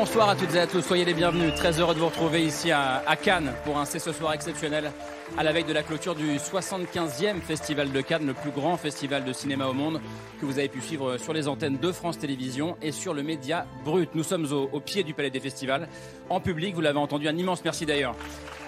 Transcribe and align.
Bonsoir 0.00 0.30
à 0.30 0.34
toutes 0.34 0.54
et 0.54 0.58
à 0.58 0.66
tous, 0.66 0.80
soyez 0.80 1.04
les 1.04 1.12
bienvenus. 1.12 1.54
Très 1.54 1.78
heureux 1.78 1.92
de 1.92 1.98
vous 2.00 2.06
retrouver 2.06 2.42
ici 2.42 2.72
à, 2.72 3.02
Cannes 3.22 3.52
pour 3.66 3.76
un 3.76 3.84
C'est 3.84 3.98
ce 3.98 4.12
soir 4.12 4.32
exceptionnel 4.32 4.92
à 5.36 5.42
la 5.42 5.52
veille 5.52 5.64
de 5.64 5.74
la 5.74 5.82
clôture 5.82 6.14
du 6.14 6.38
75e 6.38 7.42
Festival 7.42 7.92
de 7.92 8.00
Cannes, 8.00 8.26
le 8.26 8.32
plus 8.32 8.50
grand 8.50 8.78
festival 8.78 9.24
de 9.24 9.34
cinéma 9.34 9.66
au 9.66 9.74
monde 9.74 10.00
que 10.40 10.46
vous 10.46 10.58
avez 10.58 10.70
pu 10.70 10.80
suivre 10.80 11.18
sur 11.18 11.34
les 11.34 11.48
antennes 11.48 11.76
de 11.76 11.92
France 11.92 12.18
Télévisions 12.18 12.78
et 12.80 12.92
sur 12.92 13.12
le 13.12 13.22
média 13.22 13.66
brut. 13.84 14.08
Nous 14.14 14.24
sommes 14.24 14.46
au 14.50 14.80
pied 14.80 15.02
du 15.02 15.12
Palais 15.12 15.28
des 15.28 15.38
Festivals, 15.38 15.86
en 16.30 16.40
public, 16.40 16.74
vous 16.74 16.80
l'avez 16.80 16.98
entendu, 16.98 17.28
un 17.28 17.36
immense 17.36 17.62
merci 17.62 17.84
d'ailleurs 17.84 18.14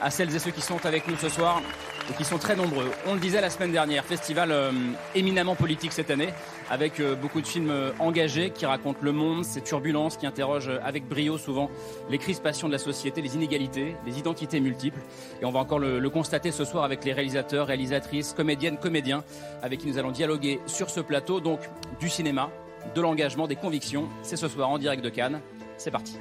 à 0.02 0.10
celles 0.10 0.34
et 0.34 0.38
ceux 0.38 0.50
qui 0.50 0.60
sont 0.60 0.84
avec 0.84 1.06
nous 1.06 1.16
ce 1.16 1.28
soir 1.28 1.62
et 2.10 2.14
qui 2.14 2.24
sont 2.24 2.38
très 2.38 2.56
nombreux. 2.56 2.90
On 3.06 3.14
le 3.14 3.20
disait 3.20 3.40
la 3.40 3.50
semaine 3.50 3.70
dernière, 3.70 4.04
festival 4.04 4.50
euh, 4.50 4.72
éminemment 5.14 5.54
politique 5.54 5.92
cette 5.92 6.10
année, 6.10 6.30
avec 6.68 6.98
euh, 6.98 7.14
beaucoup 7.14 7.40
de 7.40 7.46
films 7.46 7.70
euh, 7.70 7.92
engagés 8.00 8.50
qui 8.50 8.66
racontent 8.66 8.98
le 9.02 9.12
monde, 9.12 9.44
ses 9.44 9.60
turbulences, 9.60 10.16
qui 10.16 10.26
interrogent 10.26 10.72
avec 10.84 11.08
brio 11.08 11.38
souvent 11.38 11.70
les 12.10 12.18
crispations 12.18 12.66
de 12.66 12.72
la 12.72 12.78
société, 12.78 13.22
les 13.22 13.36
inégalités, 13.36 13.94
les 14.04 14.18
identités 14.18 14.58
multiples. 14.58 15.00
Et 15.40 15.44
on 15.44 15.52
va 15.52 15.60
encore 15.60 15.78
le, 15.78 16.00
le 16.00 16.10
constater 16.10 16.50
ce 16.50 16.64
soir 16.64 16.82
avec 16.82 17.04
les 17.04 17.12
réalisateurs, 17.12 17.68
réalisatrices, 17.68 18.32
comédiennes, 18.32 18.78
comédiens, 18.78 19.22
avec 19.62 19.80
qui 19.80 19.86
nous 19.86 19.98
allons 19.98 20.10
dialoguer 20.10 20.60
sur 20.66 20.90
ce 20.90 21.00
plateau, 21.00 21.40
donc 21.40 21.60
du 22.00 22.08
cinéma, 22.08 22.50
de 22.96 23.00
l'engagement, 23.00 23.46
des 23.46 23.56
convictions. 23.56 24.08
C'est 24.22 24.36
ce 24.36 24.48
soir 24.48 24.68
en 24.70 24.78
direct 24.78 25.04
de 25.04 25.10
Cannes. 25.10 25.40
C'est 25.76 25.92
parti. 25.92 26.18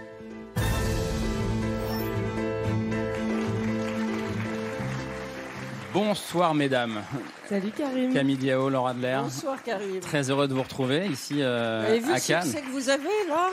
Bonsoir 5.94 6.54
mesdames. 6.54 7.02
Salut 7.50 7.72
Karim. 7.72 8.14
Camille 8.14 8.38
Diao, 8.38 8.70
Laura 8.70 8.92
Adler. 8.92 9.20
Bonsoir 9.24 9.62
Karim. 9.62 10.00
Très 10.00 10.30
heureux 10.30 10.48
de 10.48 10.54
vous 10.54 10.64
retrouver 10.64 11.08
ici 11.08 11.36
euh, 11.40 11.82
Vous 11.86 11.90
avez 11.92 12.00
vu 12.00 12.14
à 12.14 12.18
ce 12.20 12.28
Cannes. 12.28 12.44
succès 12.44 12.62
que 12.62 12.70
vous 12.70 12.90
avez 12.90 13.28
là? 13.28 13.50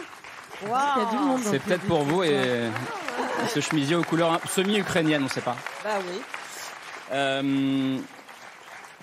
C'est 1.43 1.59
peut-être 1.63 1.87
pour 1.87 2.03
vous 2.03 2.23
ce 2.23 2.29
et 2.29 2.71
ce 3.49 3.61
chemisier 3.61 3.97
aux 3.97 4.03
couleurs 4.03 4.41
semi-ukrainiennes, 4.49 5.23
on 5.23 5.27
ne 5.27 5.31
sait 5.31 5.41
pas. 5.41 5.57
Bah 5.85 5.99
oui. 6.01 6.21
Euh, 7.13 7.99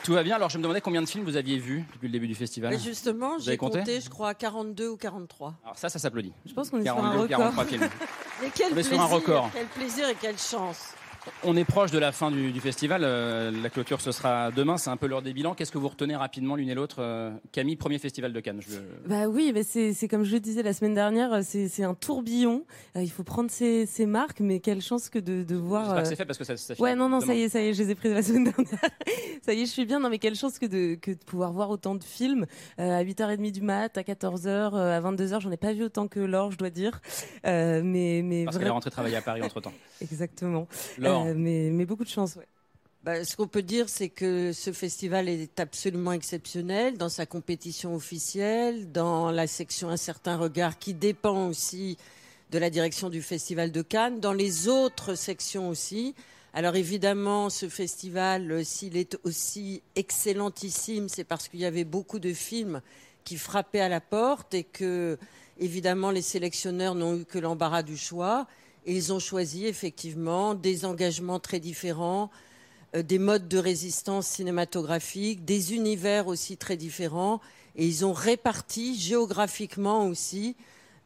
tout 0.03 0.13
va 0.13 0.23
bien. 0.23 0.35
Alors 0.35 0.49
je 0.49 0.57
me 0.57 0.63
demandais 0.63 0.81
combien 0.81 1.01
de 1.01 1.07
films 1.07 1.23
vous 1.25 1.37
aviez 1.37 1.57
vus 1.57 1.85
depuis 1.93 2.07
le 2.07 2.11
début 2.11 2.27
du 2.27 2.35
festival. 2.35 2.71
Mais 2.71 2.79
justement, 2.79 3.37
j'ai 3.39 3.57
compté 3.57 3.79
compté, 3.79 4.01
je 4.01 4.09
crois, 4.09 4.33
42 4.33 4.89
ou 4.89 4.97
43. 4.97 5.55
Alors 5.63 5.77
ça, 5.77 5.89
ça 5.89 5.99
s'applaudit. 5.99 6.33
Je 6.45 6.53
pense 6.53 6.69
qu'on 6.69 6.79
est 6.79 6.85
sur 6.85 6.97
un 6.97 7.01
42, 7.01 7.19
record. 7.21 7.37
43 7.37 7.65
films. 7.65 7.89
Mais 8.41 8.51
quel 8.53 8.73
On 8.73 8.77
est 8.77 8.83
sur 8.83 9.01
un 9.01 9.05
record. 9.05 9.49
quel 9.53 9.65
plaisir 9.67 10.09
et 10.09 10.15
quelle 10.15 10.37
chance. 10.37 10.93
On 11.43 11.55
est 11.57 11.65
proche 11.65 11.91
de 11.91 11.99
la 11.99 12.11
fin 12.11 12.31
du, 12.31 12.51
du 12.51 12.59
festival. 12.59 13.01
euh, 13.03 13.51
la 13.63 13.69
clôture, 13.69 14.01
ce 14.01 14.11
sera 14.11 14.51
demain. 14.51 14.77
C'est 14.77 14.89
un 14.89 14.97
peu 14.97 15.07
l'heure 15.07 15.21
des 15.21 15.33
bilans. 15.33 15.53
Qu'est-ce 15.53 15.71
que 15.71 15.77
vous 15.77 15.87
retenez 15.87 16.15
rapidement 16.15 16.55
l'une 16.55 16.69
et 16.69 16.75
l'autre 16.75 16.97
euh, 16.99 17.31
Camille, 17.51 17.75
premier 17.75 17.99
festival 17.99 18.33
de 18.33 18.39
Cannes. 18.39 18.61
Je- 18.67 18.77
Bah 19.07 19.27
oui, 19.27 19.51
mais 19.53 19.63
c'est 19.63 20.07
comme 20.07 20.23
je 20.23 20.33
le 20.33 20.39
disais 20.39 20.63
la 20.63 20.73
semaine 20.73 20.93
dernière, 20.93 21.43
c'est 21.43 21.67
c'est 21.67 21.83
un 21.83 21.93
tourbillon. 21.93 22.63
Euh, 22.95 23.01
il 23.03 23.09
faut 23.11 23.23
prendre 23.23 23.49
ses, 23.51 23.85
ses 23.85 24.05
marques, 24.05 24.39
mais 24.39 24.59
quelle 24.59 24.81
chance 24.81 25.09
que 25.09 25.19
de, 25.19 25.43
de 25.43 25.55
voir. 25.55 25.91
Euh, 25.97 26.01
c'est 26.05 26.15
fait 26.15 26.25
parce 26.25 26.37
que 26.37 26.43
ça, 26.43 26.57
ça 26.57 26.73
Ouais, 26.79 26.95
non, 26.95 27.09
non, 27.09 27.17
demain. 27.19 27.27
ça 27.27 27.35
y 27.35 27.41
est, 27.43 27.49
ça 27.49 27.61
y 27.61 27.67
est, 27.67 27.73
je 27.73 27.83
les 27.83 27.91
ai 27.91 27.95
prises 27.95 28.13
la 28.13 28.21
semaine 28.23 28.45
dernière. 28.45 28.79
ça 29.43 29.53
y 29.53 29.61
est, 29.61 29.65
je 29.65 29.71
suis 29.71 29.85
bien. 29.85 29.99
Non, 29.99 30.09
mais 30.09 30.19
quelle 30.19 30.35
chance 30.35 30.59
que 30.59 30.65
de, 30.65 30.95
que 30.95 31.11
de 31.11 31.17
pouvoir 31.25 31.51
voir 31.51 31.69
autant 31.69 31.95
de 31.95 32.03
films 32.03 32.45
euh, 32.79 32.99
à 32.99 33.03
8h30 33.03 33.51
du 33.51 33.61
mat, 33.61 33.97
à 33.97 34.01
14h, 34.01 34.47
euh, 34.47 34.97
à 34.97 35.01
22h. 35.01 35.41
J'en 35.41 35.51
ai 35.51 35.57
pas 35.57 35.73
vu 35.73 35.83
autant 35.83 36.07
que 36.07 36.19
Laure, 36.19 36.51
je 36.51 36.57
dois 36.57 36.69
dire. 36.69 37.01
Euh, 37.45 37.81
mais 37.83 38.21
mais 38.23 38.45
Parce 38.45 38.57
qu'elle 38.57 38.67
est 38.67 38.71
rentrée 38.71 38.91
travailler 38.91 39.15
à 39.17 39.21
Paris 39.21 39.41
entre 39.41 39.61
temps. 39.61 39.73
exactement. 40.01 40.67
Laure, 40.97 41.14
Euh, 41.23 41.33
mais 41.35 41.69
mais 41.71 41.85
beaucoup 41.85 42.03
de 42.03 42.09
chance, 42.09 42.35
ouais. 42.35 42.47
Bah, 43.03 43.23
ce 43.23 43.35
qu'on 43.35 43.47
peut 43.47 43.61
dire, 43.61 43.87
c'est 43.87 44.09
que 44.09 44.51
ce 44.51 44.71
festival 44.71 45.29
est 45.29 45.59
absolument 45.59 46.11
exceptionnel 46.11 46.97
dans 46.97 47.09
sa 47.09 47.27
compétition 47.27 47.93
officielle, 47.93 48.91
dans 48.91 49.29
la 49.29 49.45
section 49.45 49.89
Un 49.89 49.97
certain 49.97 50.37
regard 50.37 50.79
qui 50.79 50.95
dépend 50.95 51.47
aussi 51.47 51.97
de 52.49 52.57
la 52.57 52.71
direction 52.71 53.11
du 53.11 53.21
Festival 53.21 53.71
de 53.71 53.83
Cannes, 53.83 54.19
dans 54.19 54.33
les 54.33 54.67
autres 54.67 55.13
sections 55.13 55.69
aussi. 55.69 56.15
Alors 56.53 56.75
évidemment, 56.75 57.51
ce 57.51 57.69
festival, 57.69 58.65
s'il 58.65 58.97
est 58.97 59.19
aussi 59.23 59.83
excellentissime, 59.95 61.07
c'est 61.07 61.25
parce 61.25 61.47
qu'il 61.47 61.59
y 61.59 61.65
avait 61.65 61.83
beaucoup 61.83 62.17
de 62.17 62.33
films 62.33 62.81
qui 63.23 63.37
frappaient 63.37 63.81
à 63.81 63.89
la 63.89 64.01
porte 64.01 64.53
et 64.53 64.63
que, 64.63 65.19
évidemment, 65.59 66.09
les 66.11 66.21
sélectionneurs 66.21 66.95
n'ont 66.95 67.19
eu 67.19 67.25
que 67.25 67.37
l'embarras 67.37 67.83
du 67.83 67.97
choix. 67.97 68.47
Et 68.85 68.95
ils 68.95 69.11
ont 69.13 69.19
choisi 69.19 69.65
effectivement 69.65 70.53
des 70.53 70.85
engagements 70.85 71.39
très 71.39 71.59
différents, 71.59 72.29
euh, 72.95 73.01
des 73.03 73.17
modes 73.19 73.47
de 73.47 73.57
résistance 73.57 74.27
cinématographique, 74.27 75.43
des 75.43 75.73
univers 75.73 76.27
aussi 76.27 76.55
très 76.57 76.77
différents. 76.77 77.41
Et 77.75 77.85
ils 77.85 78.05
ont 78.05 78.13
réparti 78.13 78.97
géographiquement 78.97 80.07
aussi 80.07 80.55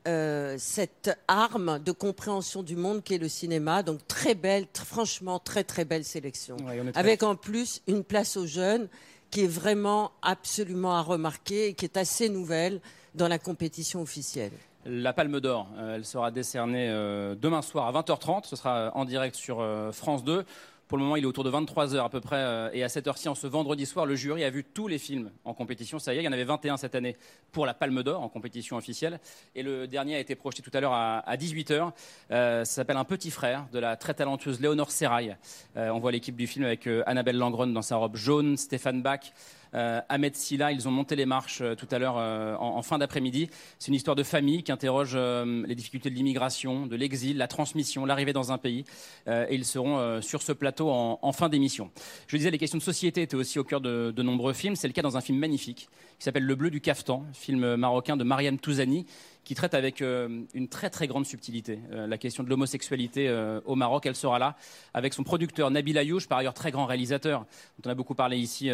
euh, 0.08 0.56
cette 0.60 1.18
arme 1.28 1.80
de 1.80 1.92
compréhension 1.92 2.64
du 2.64 2.76
monde 2.76 3.04
qu'est 3.04 3.18
le 3.18 3.30
cinéma. 3.30 3.82
Donc 3.84 4.06
très 4.08 4.36
belle, 4.36 4.64
tr- 4.74 4.86
franchement 4.86 5.40
très 5.40 5.64
très 5.64 5.86
belle 5.86 6.04
sélection. 6.06 6.58
Ouais, 6.68 6.82
Avec 6.96 7.24
en 7.24 7.36
plus 7.36 7.82
une 7.88 8.04
place 8.04 8.38
aux 8.38 8.46
jeunes 8.48 8.88
qui 9.32 9.42
est 9.42 9.48
vraiment 9.48 10.12
absolument 10.22 10.96
à 10.96 11.02
remarquer 11.02 11.68
et 11.68 11.74
qui 11.74 11.86
est 11.86 11.98
assez 11.98 12.30
nouvelle 12.30 12.82
dans 13.16 13.28
la 13.28 13.40
compétition 13.40 14.02
officielle. 14.02 14.52
La 14.92 15.14
Palme 15.14 15.40
d'Or, 15.40 15.68
euh, 15.78 15.96
elle 15.98 16.06
sera 16.06 16.32
décernée 16.32 16.90
euh, 16.90 17.36
demain 17.36 17.62
soir 17.62 17.86
à 17.86 18.02
20h30. 18.02 18.46
Ce 18.46 18.56
sera 18.56 18.92
en 18.96 19.06
direct 19.06 19.36
sur 19.36 19.60
euh, 19.60 19.92
France 19.92 20.24
2. 20.24 20.44
Pour 20.88 20.98
le 20.98 21.04
moment, 21.04 21.16
il 21.16 21.24
est 21.24 21.28
autour 21.28 21.44
de 21.44 21.52
23h 21.52 22.04
à 22.04 22.10
peu 22.10 22.20
près. 22.20 22.72
et 22.74 22.84
à 22.84 22.90
cette 22.90 23.06
heure-ci, 23.06 23.30
en 23.30 23.36
ce 23.36 23.46
vendredi 23.46 23.86
soir, 23.86 24.08
le 24.08 24.16
jury 24.16 24.44
a 24.44 24.50
vu 24.50 24.64
tous 24.64 24.88
les 24.88 24.98
films 24.98 25.30
en 25.46 25.54
compétition. 25.54 26.00
Ça 26.00 26.16
y 26.16 26.18
est, 26.18 26.22
il 26.22 26.26
y 26.26 26.28
en 26.28 26.32
avait 26.32 26.44
21 26.44 26.78
cette 26.78 26.96
année 26.96 27.16
pour 27.52 27.68
la 27.68 27.76
Palme 27.76 28.02
d'Or 28.02 28.20
en 28.20 28.30
compétition 28.30 28.76
officielle. 28.76 29.20
Et 29.54 29.62
le 29.62 29.86
dernier 29.86 30.16
a 30.16 30.20
été 30.20 30.34
projeté 30.34 30.64
tout 30.64 30.72
à 30.74 30.80
l'heure 30.80 30.94
à, 30.94 31.20
à 31.20 31.38
18h. 31.38 31.92
Euh, 32.32 32.66
ça 32.66 32.74
s'appelle 32.74 32.98
Un 32.98 33.04
petit 33.04 33.30
frère 33.30 33.68
de 33.72 33.78
la 33.78 33.96
très 33.98 34.16
talentueuse 34.16 34.60
Léonore 34.60 34.90
Serrail. 34.90 35.38
On 35.76 36.00
voit 36.00 36.12
l'équipe 36.12 36.36
du 36.36 36.48
film 36.48 36.66
avec 36.66 36.90
Annabelle 37.06 37.38
Langron 37.38 37.68
dans 37.68 37.84
sa 37.84 37.98
robe 37.98 38.16
jaune, 38.16 38.58
Stéphane 38.58 39.04
Bach. 39.04 39.32
Euh, 39.76 40.02
Ahmed 40.10 40.36
Silla, 40.36 40.72
ils 40.72 40.88
ont 40.88 40.92
monté 40.92 41.16
les 41.16 41.26
marches 41.26 41.62
euh, 41.62 41.76
tout 41.76 41.88
à 41.92 42.00
l'heure 42.00 42.18
euh, 42.18 42.56
en, 42.58 42.82
fin 42.82 42.98
d'après-midi. 42.98 43.50
C'est 43.78 43.90
une 43.90 43.94
histoire 43.94 44.16
de 44.16 44.24
famille 44.24 44.64
qui 44.64 44.72
interroge 44.72 45.16
les 45.16 45.76
difficultés 45.76 46.10
de 46.10 46.16
l'immigration, 46.16 46.86
de 46.86 46.96
l'exil, 46.96 47.38
la 47.38 47.48
transmission, 47.48 48.06
l'arrivée 48.06 48.34
dans 48.34 48.52
un 48.52 48.58
pays. 48.58 48.86
Et 49.28 49.56
ils 49.56 49.66
seront 49.66 50.22
sur 50.22 50.42
ce 50.42 50.52
plateau 50.52 50.90
en, 50.90 51.32
fin 51.32 51.50
d'émission. 51.50 51.92
Je 52.28 52.38
disais, 52.38 52.52
les 52.52 52.58
questions 52.58 52.78
de 52.78 52.84
société 52.84 53.22
étaient 53.22 53.36
aussi 53.36 53.60
au 53.60 53.64
cœur 53.64 53.82
de 53.82 54.24
nombreux 54.24 54.54
films. 54.54 54.76
C'est 54.76 54.88
le 54.88 54.94
cas 54.94 55.02
dans 55.02 55.18
un 55.18 55.22
film 55.22 55.38
magnifique 55.38 55.90
qui 56.20 56.26
s'appelle 56.26 56.44
Le 56.44 56.56
Bleu 56.56 56.70
du 56.70 56.82
Caftan, 56.82 57.26
film 57.34 57.78
marocain 57.78 58.18
de 58.18 58.26
Mariam 58.26 58.60
Touzani, 58.60 59.06
qui 59.50 59.56
traite 59.56 59.74
avec 59.74 60.04
euh, 60.04 60.44
une 60.54 60.68
très 60.68 60.92
très 60.92 61.08
grande 61.08 61.26
subtilité 61.26 61.80
euh, 61.92 62.06
la 62.06 62.20
question 62.20 62.44
de 62.44 62.50
l'homosexualité 62.50 63.28
euh, 63.28 63.62
au 63.66 63.74
Maroc. 63.74 64.06
Elle 64.06 64.16
sera 64.16 64.38
là 64.38 64.56
avec 64.94 65.14
son 65.14 65.24
producteur 65.24 65.72
Nabil 65.72 65.98
Ayouch, 65.98 66.28
par 66.28 66.38
ailleurs 66.38 66.54
très 66.54 66.70
grand 66.70 66.86
réalisateur, 66.86 67.48
dont 67.80 67.90
on 67.90 67.92
a 67.92 67.96
beaucoup 67.96 68.14
parlé 68.14 68.38
ici, 68.38 68.70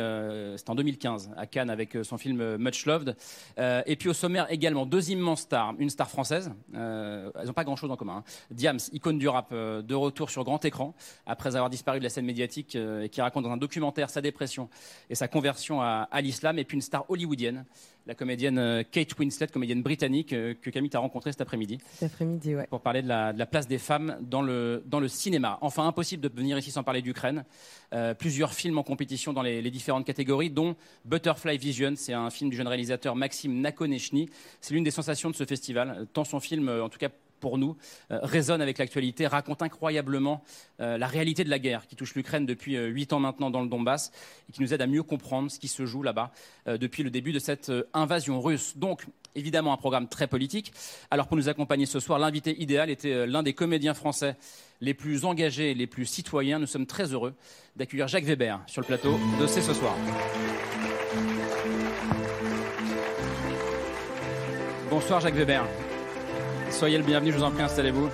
c'était 0.57 0.69
en 0.69 0.75
2015 0.75 1.31
à 1.37 1.45
Cannes 1.45 1.69
avec 1.69 1.97
son 2.03 2.17
film 2.17 2.57
Much 2.57 2.85
Loved. 2.85 3.15
Et 3.57 3.95
puis 3.95 4.09
au 4.09 4.13
sommaire 4.13 4.51
également 4.51 4.85
deux 4.85 5.11
immenses 5.11 5.41
stars, 5.41 5.75
une 5.79 5.89
star 5.89 6.09
française, 6.09 6.51
elles 6.73 7.45
n'ont 7.45 7.53
pas 7.53 7.63
grand-chose 7.63 7.91
en 7.91 7.95
commun. 7.95 8.17
hein. 8.17 8.23
Diams, 8.51 8.79
icône 8.91 9.17
du 9.17 9.27
rap, 9.27 9.53
de 9.53 9.93
retour 9.95 10.29
sur 10.29 10.43
grand 10.43 10.63
écran 10.65 10.93
après 11.25 11.55
avoir 11.55 11.69
disparu 11.69 11.99
de 11.99 12.03
la 12.03 12.09
scène 12.09 12.25
médiatique 12.25 12.75
et 12.75 13.09
qui 13.09 13.21
raconte 13.21 13.43
dans 13.43 13.51
un 13.51 13.57
documentaire 13.57 14.09
sa 14.09 14.21
dépression 14.21 14.69
et 15.09 15.15
sa 15.15 15.27
conversion 15.27 15.81
à, 15.81 16.07
à 16.11 16.21
l'islam. 16.21 16.59
Et 16.59 16.63
puis 16.65 16.75
une 16.75 16.81
star 16.81 17.09
hollywoodienne, 17.09 17.34
la 18.07 18.15
comédienne 18.15 18.57
euh, 18.57 18.83
Kate 18.89 19.17
Winslet, 19.17 19.47
comédienne 19.47 19.81
britannique 19.81 20.33
euh, 20.33 20.53
que 20.59 20.69
Camille 20.69 20.89
t'a 20.89 20.99
rencontrée 20.99 21.31
cet 21.31 21.41
après-midi 21.41 21.79
Cet 21.93 22.13
après-midi, 22.13 22.55
ouais. 22.55 22.67
pour 22.67 22.81
parler 22.81 23.01
de 23.01 23.07
la, 23.07 23.33
de 23.33 23.39
la 23.39 23.45
place 23.45 23.67
des 23.67 23.77
femmes 23.77 24.17
dans 24.21 24.41
le, 24.41 24.83
dans 24.85 24.99
le 24.99 25.07
cinéma. 25.07 25.57
Enfin, 25.61 25.87
impossible 25.87 26.21
de 26.21 26.29
venir 26.29 26.57
ici 26.57 26.71
sans 26.71 26.83
parler 26.83 27.01
d'Ukraine. 27.01 27.45
Euh, 27.93 28.13
plusieurs 28.13 28.53
films 28.53 28.77
en 28.77 28.83
compétition 28.83 29.33
dans 29.33 29.41
les, 29.41 29.61
les 29.61 29.71
différentes 29.71 30.05
catégories, 30.05 30.49
dont 30.49 30.75
Butterfly 31.05 31.57
Vision. 31.57 31.93
C'est 31.95 32.13
un 32.13 32.29
film 32.29 32.49
du 32.49 32.57
jeune 32.57 32.67
réalisateur 32.67 33.15
Maxime 33.15 33.59
Nakonechny. 33.61 34.29
C'est 34.61 34.73
l'une 34.73 34.83
des 34.83 34.91
sensations 34.91 35.29
de 35.29 35.35
ce 35.35 35.45
festival, 35.45 36.07
tant 36.13 36.23
son 36.23 36.39
film, 36.39 36.69
en 36.69 36.89
tout 36.89 36.99
cas 36.99 37.09
pour 37.45 37.59
nous, 37.59 37.77
euh, 38.09 38.17
résonne 38.23 38.59
avec 38.59 38.79
l'actualité, 38.79 39.27
raconte 39.27 39.61
incroyablement 39.61 40.43
euh, 40.79 40.97
la 40.97 41.05
réalité 41.05 41.43
de 41.43 41.49
la 41.51 41.59
guerre 41.59 41.85
qui 41.85 41.95
touche 41.95 42.15
l'Ukraine 42.15 42.47
depuis 42.47 42.75
euh, 42.75 42.87
huit 42.87 43.13
ans 43.13 43.19
maintenant 43.19 43.51
dans 43.51 43.61
le 43.61 43.69
Donbass 43.69 44.11
et 44.49 44.51
qui 44.51 44.63
nous 44.63 44.73
aide 44.73 44.81
à 44.81 44.87
mieux 44.87 45.03
comprendre 45.03 45.51
ce 45.51 45.59
qui 45.59 45.67
se 45.67 45.85
joue 45.85 46.01
là-bas 46.01 46.31
depuis 46.65 47.03
le 47.03 47.11
début 47.11 47.33
de 47.33 47.37
cette 47.37 47.71
invasion 47.93 48.41
russe. 48.41 48.77
Donc, 48.77 49.05
Évidemment, 49.37 49.73
un 49.73 49.77
programme 49.77 50.07
très 50.07 50.27
politique. 50.27 50.71
Alors, 51.11 51.27
pour 51.27 51.35
nous 51.35 51.49
accompagner 51.49 51.85
ce 51.85 51.99
soir, 51.99 52.17
l'invité 52.19 52.55
idéal 52.61 52.89
était 52.89 53.27
l'un 53.27 53.43
des 53.43 53.51
comédiens 53.51 53.93
français 53.93 54.37
les 54.79 54.93
plus 54.93 55.25
engagés, 55.25 55.73
les 55.73 55.87
plus 55.87 56.05
citoyens. 56.05 56.57
Nous 56.57 56.67
sommes 56.67 56.85
très 56.85 57.11
heureux 57.11 57.33
d'accueillir 57.75 58.07
Jacques 58.07 58.23
Weber 58.23 58.61
sur 58.65 58.81
le 58.81 58.87
plateau 58.87 59.19
de 59.41 59.45
C'est 59.45 59.61
ce 59.61 59.73
soir. 59.73 59.93
Bonsoir 64.89 65.19
Jacques 65.19 65.35
Weber. 65.35 65.65
Soyez 66.77 66.97
le 66.97 67.05
bienvenu, 67.05 67.31
je 67.31 67.37
vous 67.37 67.43
en 67.43 67.51
prie, 67.51 67.63
installez-vous 67.63 68.09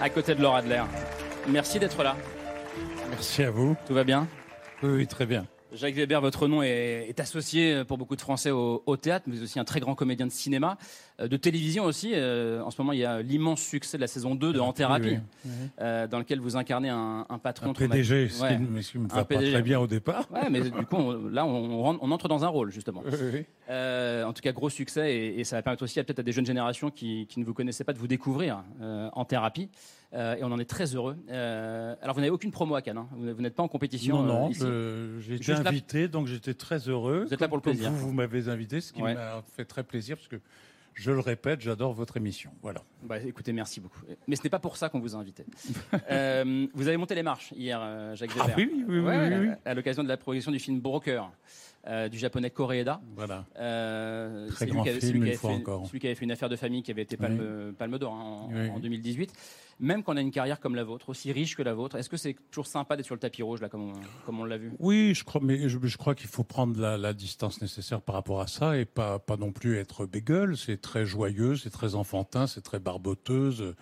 à 0.00 0.10
côté 0.10 0.34
de 0.34 0.42
Laura 0.42 0.58
Adler. 0.58 0.82
Merci 1.48 1.78
d'être 1.78 2.02
là. 2.02 2.16
Merci 3.10 3.44
à 3.44 3.50
vous. 3.52 3.76
Tout 3.86 3.94
va 3.94 4.02
bien? 4.02 4.26
Oui, 4.82 4.90
oui, 4.90 5.06
très 5.06 5.24
bien. 5.24 5.46
Jacques 5.72 5.94
Weber, 5.94 6.20
votre 6.20 6.48
nom 6.48 6.62
est, 6.62 7.18
associé 7.18 7.84
pour 7.84 7.98
beaucoup 7.98 8.16
de 8.16 8.20
Français 8.20 8.50
au, 8.50 8.96
théâtre, 8.96 9.26
mais 9.28 9.40
aussi 9.40 9.58
un 9.58 9.64
très 9.64 9.80
grand 9.80 9.94
comédien 9.94 10.26
de 10.26 10.32
cinéma, 10.32 10.76
euh, 11.20 11.28
de 11.28 11.36
télévision 11.36 11.84
aussi. 11.84 12.12
Euh, 12.14 12.62
en 12.62 12.70
ce 12.70 12.80
moment, 12.80 12.92
il 12.92 12.98
y 12.98 13.04
a 13.04 13.22
l'immense 13.22 13.60
succès 13.60 13.96
de 13.96 14.00
la 14.02 14.06
saison 14.06 14.34
2 14.34 14.52
de 14.52 14.60
En 14.60 14.72
Thérapie, 14.72 15.18
euh, 15.80 16.06
dans 16.06 16.18
lequel 16.18 16.40
vous 16.40 16.56
incarnez 16.56 16.88
un, 16.88 17.24
patron. 17.42 17.70
Un 17.70 17.74
PDG, 17.74 18.28
ce 18.28 18.46
qui 18.46 18.54
ne 18.54 19.04
me 19.04 19.08
va 19.08 19.24
pas 19.24 19.36
très 19.36 19.62
bien 19.62 19.80
au 19.80 19.86
départ. 19.86 20.28
Ouais, 20.30 20.50
mais 20.50 20.60
du 20.60 20.86
coup, 20.86 21.28
là, 21.30 21.46
on, 21.46 22.10
entre 22.12 22.28
dans 22.28 22.44
un 22.44 22.48
rôle, 22.48 22.70
justement. 22.70 23.00
en 23.00 24.32
tout 24.32 24.42
cas, 24.42 24.52
gros 24.52 24.70
succès, 24.70 25.14
et, 25.14 25.44
ça 25.44 25.56
va 25.56 25.62
permettre 25.62 25.84
aussi 25.84 26.02
peut-être 26.02 26.20
à 26.20 26.22
des 26.22 26.32
jeunes 26.32 26.46
générations 26.46 26.90
qui, 26.90 27.26
qui, 27.26 27.40
ne 27.40 27.44
vous 27.44 27.54
connaissaient 27.54 27.84
pas 27.84 27.92
de 27.92 27.98
vous 27.98 28.08
découvrir 28.08 28.62
En 28.80 29.24
Thérapie. 29.24 29.70
Euh, 30.14 30.36
et 30.36 30.44
on 30.44 30.52
en 30.52 30.58
est 30.58 30.68
très 30.68 30.94
heureux. 30.94 31.16
Euh, 31.30 31.94
alors, 32.02 32.14
vous 32.14 32.20
n'avez 32.20 32.30
aucune 32.30 32.50
promo 32.50 32.74
à 32.74 32.82
Cannes, 32.82 32.98
hein. 32.98 33.08
vous, 33.12 33.40
n'êtes 33.40 33.54
pas 33.54 33.62
en 33.62 33.68
compétition 33.68 34.22
Non, 34.22 34.48
non, 34.48 34.52
euh, 34.60 35.20
j'ai 35.20 35.36
été 35.36 35.52
invité, 35.52 36.08
donc 36.08 36.26
j'étais 36.26 36.54
très 36.54 36.88
heureux. 36.88 37.24
Vous 37.26 37.34
êtes 37.34 37.40
là 37.40 37.48
pour 37.48 37.56
le 37.56 37.62
plaisir. 37.62 37.90
Vous, 37.90 38.08
vous 38.08 38.12
m'avez 38.12 38.48
invité, 38.48 38.80
ce 38.80 38.92
qui 38.92 39.02
m'a 39.02 39.42
fait 39.56 39.64
très 39.64 39.84
plaisir, 39.84 40.16
parce 40.16 40.28
que 40.28 40.40
je 40.94 41.10
le 41.10 41.20
répète, 41.20 41.62
j'adore 41.62 41.94
votre 41.94 42.18
émission. 42.18 42.50
Voilà. 42.60 42.82
Bah, 43.02 43.18
écoutez, 43.20 43.54
merci 43.54 43.80
beaucoup. 43.80 44.00
Mais 44.28 44.36
ce 44.36 44.42
n'est 44.42 44.50
pas 44.50 44.58
pour 44.58 44.76
ça 44.76 44.90
qu'on 44.90 45.00
vous 45.00 45.16
a 45.16 45.18
invité. 45.18 45.46
vous 45.92 46.88
avez 46.88 46.96
monté 46.98 47.14
les 47.14 47.22
marches 47.22 47.52
hier, 47.56 48.14
Jacques 48.14 48.32
Ah 48.38 48.48
oui, 48.56 48.70
oui, 48.86 48.98
oui, 48.98 49.14
oui, 49.40 49.48
À 49.64 49.72
l'occasion 49.72 50.02
de 50.02 50.08
la 50.08 50.18
projection 50.18 50.52
du 50.52 50.58
film 50.58 50.80
Broker. 50.80 51.30
du 52.10 52.18
japonais 52.18 52.50
Koreeda. 52.50 53.00
Voilà. 53.16 53.46
Très 53.54 54.66
grand 54.66 54.84
film, 54.84 55.24
une 55.24 55.32
fois 55.32 55.52
encore. 55.52 55.86
Celui 55.86 56.00
qui 56.00 56.06
avait 56.06 56.16
fait 56.16 56.26
une 56.26 56.32
affaire 56.32 56.50
de 56.50 56.56
famille 56.56 56.82
qui 56.82 56.90
avait 56.90 57.02
été 57.02 57.16
Palme, 57.16 57.72
Palme 57.78 57.96
d'Or 57.96 58.12
hein, 58.12 58.68
en, 58.70 58.76
en, 58.76 58.78
2018 58.78 59.32
même 59.82 60.04
quand 60.04 60.14
on 60.14 60.16
a 60.16 60.20
une 60.20 60.30
carrière 60.30 60.60
comme 60.60 60.76
la 60.76 60.84
vôtre, 60.84 61.08
aussi 61.08 61.32
riche 61.32 61.56
que 61.56 61.62
la 61.62 61.74
vôtre, 61.74 61.96
est-ce 61.96 62.08
que 62.08 62.16
c'est 62.16 62.36
toujours 62.50 62.68
sympa 62.68 62.96
d'être 62.96 63.04
sur 63.04 63.16
le 63.16 63.20
tapis 63.20 63.42
rouge, 63.42 63.60
là, 63.60 63.68
comme 63.68 63.90
on, 63.90 63.92
comme 64.24 64.38
on 64.38 64.44
l'a 64.44 64.56
vu? 64.56 64.72
Oui, 64.78 65.12
je 65.12 65.24
crois, 65.24 65.40
mais 65.42 65.68
je, 65.68 65.96
crois 65.96 66.14
qu'il 66.14 66.28
faut 66.28 66.44
prendre 66.44 66.80
la, 66.80 67.12
distance 67.12 67.60
nécessaire 67.60 68.00
par 68.00 68.14
rapport 68.14 68.40
à 68.40 68.46
ça 68.46 68.78
et 68.78 68.84
pas, 68.84 69.18
pas 69.18 69.36
non 69.36 69.50
plus 69.50 69.76
être 69.76 70.06
bégueule. 70.06 70.56
C'est 70.56 70.80
très 70.80 71.04
joyeux, 71.04 71.56
c'est 71.56 71.70
très 71.70 71.96
enfantin, 71.96 72.46
c'est 72.46 72.60
très 72.60 72.78
barboteuse. 72.78 73.74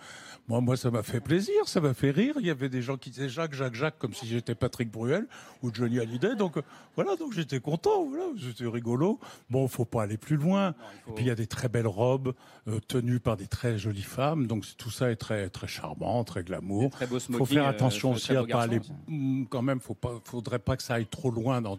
Moi, 0.47 0.59
moi, 0.59 0.75
ça 0.75 0.89
m'a 0.89 1.03
fait 1.03 1.21
plaisir, 1.21 1.67
ça 1.67 1.79
m'a 1.79 1.93
fait 1.93 2.09
rire. 2.09 2.33
Il 2.39 2.47
y 2.47 2.49
avait 2.49 2.67
des 2.67 2.81
gens 2.81 2.97
qui 2.97 3.11
disaient 3.11 3.29
Jacques, 3.29 3.53
Jacques, 3.53 3.75
Jacques, 3.75 3.99
comme 3.99 4.13
si 4.13 4.25
j'étais 4.25 4.55
Patrick 4.55 4.91
Bruel 4.91 5.27
ou 5.61 5.71
Johnny 5.71 5.99
Hallyday. 5.99 6.35
Donc 6.35 6.55
voilà, 6.95 7.15
donc 7.15 7.33
j'étais 7.33 7.59
content. 7.59 8.05
Voilà, 8.05 8.25
c'était 8.41 8.65
rigolo. 8.65 9.19
Bon, 9.51 9.67
faut 9.67 9.85
pas 9.85 10.03
aller 10.03 10.17
plus 10.17 10.37
loin. 10.37 10.73
Et 11.07 11.11
puis 11.13 11.25
il 11.25 11.27
y 11.27 11.31
a 11.31 11.35
des 11.35 11.47
très 11.47 11.69
belles 11.69 11.87
robes 11.87 12.33
euh, 12.67 12.79
tenues 12.79 13.19
par 13.19 13.37
des 13.37 13.47
très 13.47 13.77
jolies 13.77 14.01
femmes. 14.01 14.47
Donc 14.47 14.65
tout 14.77 14.89
ça 14.89 15.11
est 15.11 15.15
très 15.15 15.49
très 15.49 15.67
charmant 15.67 15.90
très 16.25 16.43
glamour. 16.43 16.91
Il 17.01 17.35
faut 17.35 17.45
faire 17.45 17.67
attention 17.67 18.11
euh, 18.11 18.15
aussi 18.15 18.35
à 18.35 18.43
pas 18.43 18.63
aller. 18.63 18.79
Mm, 19.07 19.45
quand 19.45 19.61
même, 19.61 19.79
faut 19.79 19.93
pas, 19.93 20.19
faudrait 20.23 20.59
pas 20.59 20.77
que 20.77 20.83
ça 20.83 20.95
aille 20.95 21.05
trop 21.05 21.31
loin, 21.31 21.61
dans, 21.61 21.77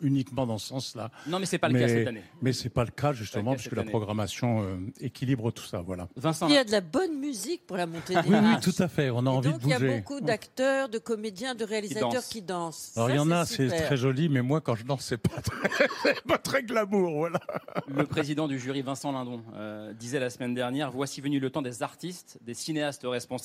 uniquement 0.00 0.46
dans 0.46 0.58
ce 0.58 0.68
sens-là. 0.68 1.10
Non, 1.26 1.38
mais 1.38 1.46
c'est 1.46 1.58
pas 1.58 1.68
le 1.68 1.78
cas 1.78 1.88
cette 1.88 2.08
année. 2.08 2.22
Mais 2.42 2.52
c'est 2.52 2.68
pas 2.68 2.84
le 2.84 2.90
cas 2.90 3.12
justement, 3.12 3.54
puisque 3.54 3.76
la 3.76 3.84
programmation 3.84 4.62
euh, 4.62 4.76
équilibre 5.00 5.50
tout 5.50 5.64
ça. 5.64 5.80
Voilà. 5.80 6.08
Vincent, 6.16 6.48
il 6.48 6.54
y 6.54 6.58
a 6.58 6.64
de 6.64 6.72
la 6.72 6.80
bonne 6.80 7.18
musique 7.18 7.66
pour 7.66 7.76
la 7.76 7.86
montée 7.86 8.14
des 8.14 8.28
oui, 8.28 8.36
oui, 8.40 8.60
tout 8.60 8.82
à 8.82 8.88
fait. 8.88 9.10
On 9.10 9.26
a 9.26 9.30
envie 9.30 9.52
de 9.52 9.58
bouger. 9.58 9.76
Il 9.78 9.86
y 9.86 9.90
a 9.90 9.96
beaucoup 9.96 10.20
d'acteurs, 10.20 10.88
de 10.88 10.98
comédiens, 10.98 11.54
de 11.54 11.64
réalisateurs 11.64 12.24
qui 12.24 12.42
dansent. 12.42 12.92
Alors 12.96 13.10
il 13.10 13.16
y 13.16 13.20
en 13.20 13.30
a, 13.30 13.44
c'est 13.44 13.68
très 13.68 13.96
joli, 13.96 14.28
mais 14.28 14.42
moi 14.42 14.60
quand 14.60 14.74
je 14.74 14.84
danse, 14.84 15.04
c'est 15.04 15.18
pas 15.18 15.40
très, 15.40 16.14
pas 16.28 16.38
très 16.38 16.62
glamour, 16.62 17.12
voilà. 17.12 17.40
Le 17.88 18.04
président 18.04 18.48
du 18.48 18.58
jury, 18.58 18.82
Vincent 18.82 19.12
Lindon, 19.12 19.42
euh, 19.54 19.92
disait 19.94 20.20
la 20.20 20.30
semaine 20.30 20.54
dernière 20.54 20.90
voici 20.90 21.20
venu 21.20 21.40
le 21.40 21.50
temps 21.50 21.62
des 21.62 21.82
artistes, 21.82 22.38
des 22.42 22.54
cinéastes 22.54 23.02
responsables 23.04 23.37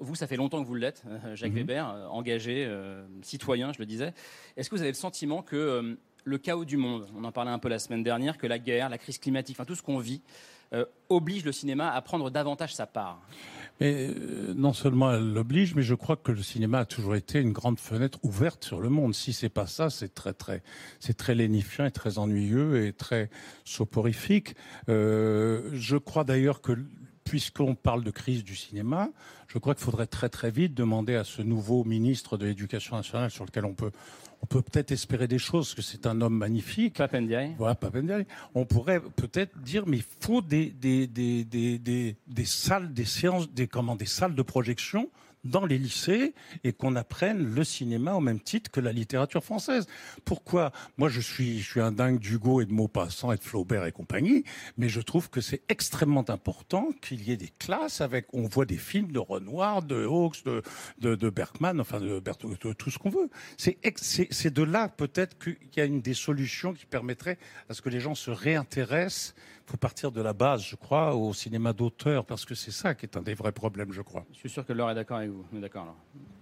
vous, 0.00 0.14
ça 0.14 0.26
fait 0.26 0.36
longtemps 0.36 0.62
que 0.62 0.68
vous 0.68 0.74
l'êtes, 0.74 1.02
euh, 1.06 1.36
Jacques 1.36 1.52
mhm. 1.52 1.58
Weber, 1.58 1.88
euh, 1.88 2.06
engagé, 2.06 2.64
euh, 2.66 3.04
citoyen, 3.22 3.72
je 3.72 3.78
le 3.78 3.86
disais. 3.86 4.14
Est-ce 4.56 4.70
que 4.70 4.74
vous 4.74 4.80
avez 4.80 4.90
le 4.90 4.96
sentiment 4.96 5.42
que 5.42 5.96
le 6.24 6.38
chaos 6.38 6.64
du 6.64 6.76
monde, 6.76 7.08
on 7.16 7.24
en 7.24 7.32
parlait 7.32 7.50
un 7.50 7.58
peu 7.58 7.68
la 7.68 7.78
semaine 7.78 8.02
dernière, 8.02 8.38
que 8.38 8.46
la 8.46 8.58
guerre, 8.58 8.88
la 8.88 8.98
crise 8.98 9.18
climatique, 9.18 9.56
enfin 9.56 9.64
tout 9.64 9.74
ce 9.74 9.82
qu'on 9.82 9.98
vit, 9.98 10.22
oblige 11.10 11.44
le 11.44 11.52
cinéma 11.52 11.90
à 11.90 12.00
prendre 12.00 12.30
davantage 12.30 12.74
sa 12.74 12.86
part? 12.86 13.20
Mais 13.80 14.08
non 14.54 14.72
seulement 14.72 15.12
elle 15.12 15.32
l'oblige, 15.32 15.74
mais 15.74 15.82
je 15.82 15.94
crois 15.94 16.16
que 16.16 16.30
le 16.30 16.42
cinéma 16.42 16.78
a 16.80 16.84
toujours 16.84 17.16
été 17.16 17.40
une 17.40 17.52
grande 17.52 17.80
fenêtre 17.80 18.18
ouverte 18.22 18.64
sur 18.64 18.80
le 18.80 18.88
monde. 18.88 19.14
Si 19.14 19.32
c'est 19.32 19.48
pas 19.48 19.66
ça, 19.66 19.90
c'est 19.90 20.14
très 20.14 20.32
très, 20.32 20.62
c'est 21.00 21.16
très 21.16 21.34
lénifiant 21.34 21.84
et 21.84 21.90
très 21.90 22.18
ennuyeux 22.18 22.86
et 22.86 22.92
très 22.92 23.28
soporifique. 23.64 24.54
je 24.86 25.96
crois 25.96 26.24
d'ailleurs 26.24 26.62
que 26.62 26.78
puisqu'on 27.24 27.74
parle 27.74 28.04
de 28.04 28.10
crise 28.10 28.44
du 28.44 28.56
cinéma, 28.56 29.10
je 29.48 29.58
crois 29.58 29.74
qu'il 29.74 29.84
faudrait 29.84 30.06
très 30.06 30.28
très 30.28 30.50
vite 30.50 30.74
demander 30.74 31.14
à 31.14 31.24
ce 31.24 31.42
nouveau 31.42 31.84
ministre 31.84 32.36
de 32.36 32.46
l'Éducation 32.46 32.96
nationale 32.96 33.30
sur 33.30 33.44
lequel 33.44 33.64
on 33.64 33.74
peut 33.74 33.90
on 34.42 34.46
peut 34.46 34.60
peut-être 34.60 34.90
espérer 34.90 35.28
des 35.28 35.38
choses, 35.38 35.72
que 35.72 35.82
c'est 35.82 36.04
un 36.04 36.20
homme 36.20 36.36
magnifique. 36.36 36.94
Papendiaï. 36.94 37.54
Voilà, 37.58 37.76
Papendiaï. 37.76 38.26
On 38.56 38.64
pourrait 38.64 39.00
peut-être 39.00 39.56
dire, 39.60 39.84
mais 39.86 39.98
il 39.98 40.04
faut 40.18 40.42
des, 40.42 40.66
des, 40.66 41.06
des, 41.06 41.44
des, 41.44 42.16
des 42.26 42.44
salles, 42.44 42.92
des 42.92 43.04
séances, 43.04 43.48
des, 43.48 43.68
comment, 43.68 43.94
des 43.94 44.04
salles 44.06 44.34
de 44.34 44.42
projection 44.42 45.08
dans 45.44 45.66
les 45.66 45.78
lycées 45.78 46.34
et 46.64 46.72
qu'on 46.72 46.96
apprenne 46.96 47.54
le 47.54 47.64
cinéma 47.64 48.14
au 48.14 48.20
même 48.20 48.40
titre 48.40 48.70
que 48.70 48.80
la 48.80 48.92
littérature 48.92 49.42
française. 49.42 49.86
Pourquoi? 50.24 50.72
Moi, 50.96 51.08
je 51.08 51.20
suis, 51.20 51.60
je 51.60 51.70
suis 51.70 51.80
un 51.80 51.92
dingue 51.92 52.18
d'Hugo 52.18 52.60
et 52.60 52.66
de 52.66 52.72
Maupassant 52.72 53.32
et 53.32 53.36
de 53.36 53.42
Flaubert 53.42 53.84
et 53.84 53.92
compagnie, 53.92 54.44
mais 54.76 54.88
je 54.88 55.00
trouve 55.00 55.30
que 55.30 55.40
c'est 55.40 55.62
extrêmement 55.68 56.28
important 56.28 56.90
qu'il 57.00 57.22
y 57.22 57.32
ait 57.32 57.36
des 57.36 57.52
classes 57.58 58.00
avec, 58.00 58.26
on 58.32 58.46
voit 58.46 58.66
des 58.66 58.76
films 58.76 59.12
de 59.12 59.18
Renoir, 59.18 59.82
de 59.82 60.04
Hawks, 60.04 60.44
de, 60.44 60.62
de, 60.98 61.14
de 61.14 61.30
Bergman, 61.30 61.80
enfin 61.80 62.00
de, 62.00 62.20
Berthaud, 62.20 62.54
de 62.62 62.72
tout 62.72 62.90
ce 62.90 62.98
qu'on 62.98 63.10
veut. 63.10 63.30
C'est, 63.56 63.80
de 64.52 64.62
là 64.62 64.88
peut-être 64.88 65.38
qu'il 65.38 65.56
y 65.76 65.80
a 65.80 65.84
une 65.84 66.00
des 66.00 66.14
solutions 66.14 66.72
qui 66.72 66.86
permettraient 66.86 67.38
à 67.68 67.74
ce 67.74 67.82
que 67.82 67.88
les 67.88 68.00
gens 68.00 68.14
se 68.14 68.30
réintéressent 68.30 69.34
faut 69.72 69.78
partir 69.78 70.12
de 70.12 70.20
la 70.20 70.34
base, 70.34 70.62
je 70.62 70.76
crois, 70.76 71.14
au 71.14 71.32
cinéma 71.32 71.72
d'auteur, 71.72 72.26
parce 72.26 72.44
que 72.44 72.54
c'est 72.54 72.70
ça 72.70 72.94
qui 72.94 73.06
est 73.06 73.16
un 73.16 73.22
des 73.22 73.32
vrais 73.32 73.52
problèmes, 73.52 73.90
je 73.90 74.02
crois. 74.02 74.26
Je 74.30 74.38
suis 74.38 74.50
sûr 74.50 74.66
que 74.66 74.74
Laure 74.74 74.90
est 74.90 74.94
d'accord 74.94 75.16
avec 75.16 75.30
vous. 75.30 75.46
d'accord, 75.52 75.96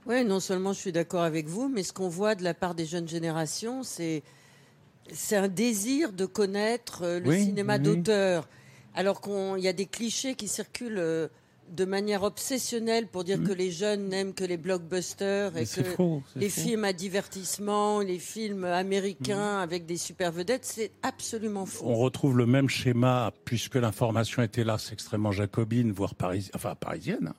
Oui, 0.05 0.25
non 0.25 0.41
seulement 0.41 0.73
je 0.73 0.81
suis 0.81 0.91
d'accord 0.91 1.23
avec 1.23 1.47
vous, 1.47 1.69
mais 1.69 1.85
ce 1.85 1.93
qu'on 1.93 2.09
voit 2.09 2.35
de 2.35 2.43
la 2.43 2.55
part 2.55 2.75
des 2.75 2.87
jeunes 2.87 3.07
générations, 3.07 3.85
c'est 3.85 4.25
c'est 5.13 5.37
un 5.37 5.49
désir 5.49 6.13
de 6.13 6.27
connaître 6.27 7.03
euh, 7.03 7.21
le 7.21 7.33
cinéma 7.33 7.79
d'auteur. 7.79 8.49
Alors 8.95 9.21
qu'il 9.21 9.59
y 9.59 9.69
a 9.69 9.73
des 9.73 9.87
clichés 9.87 10.35
qui 10.35 10.49
circulent 10.49 10.99
euh, 10.99 11.29
de 11.71 11.85
manière 11.85 12.23
obsessionnelle 12.23 13.07
pour 13.07 13.25
dire 13.25 13.43
que 13.43 13.53
mm. 13.53 13.57
les 13.57 13.71
jeunes 13.71 14.09
n'aiment 14.09 14.35
que 14.35 14.45
les 14.45 14.57
blockbusters 14.57 15.57
et 15.57 15.65
que 15.65 15.81
les 16.37 16.49
films 16.49 16.85
à 16.85 16.93
divertissement, 16.93 18.01
les 18.01 18.19
films 18.19 18.65
américains 18.65 19.59
mm. 19.59 19.63
avec 19.63 19.87
des 19.87 19.97
super 19.97 20.33
vedettes, 20.33 20.65
c'est 20.65 20.93
absolument 21.03 21.67
faux. 21.67 21.87
On 21.87 21.97
retrouve 21.97 22.37
le 22.37 22.47
même 22.47 22.69
schéma 22.69 23.33
puisque 23.45 23.77
l'information 23.77 24.43
était 24.43 24.65
là, 24.65 24.79
c'est 24.79 24.93
extrêmement 24.93 25.33
jacobine, 25.33 25.93
voire 25.93 26.15
parisienne, 26.15 26.53
enfin 26.55 26.75
parisienne, 26.75 27.29
hein, 27.29 27.35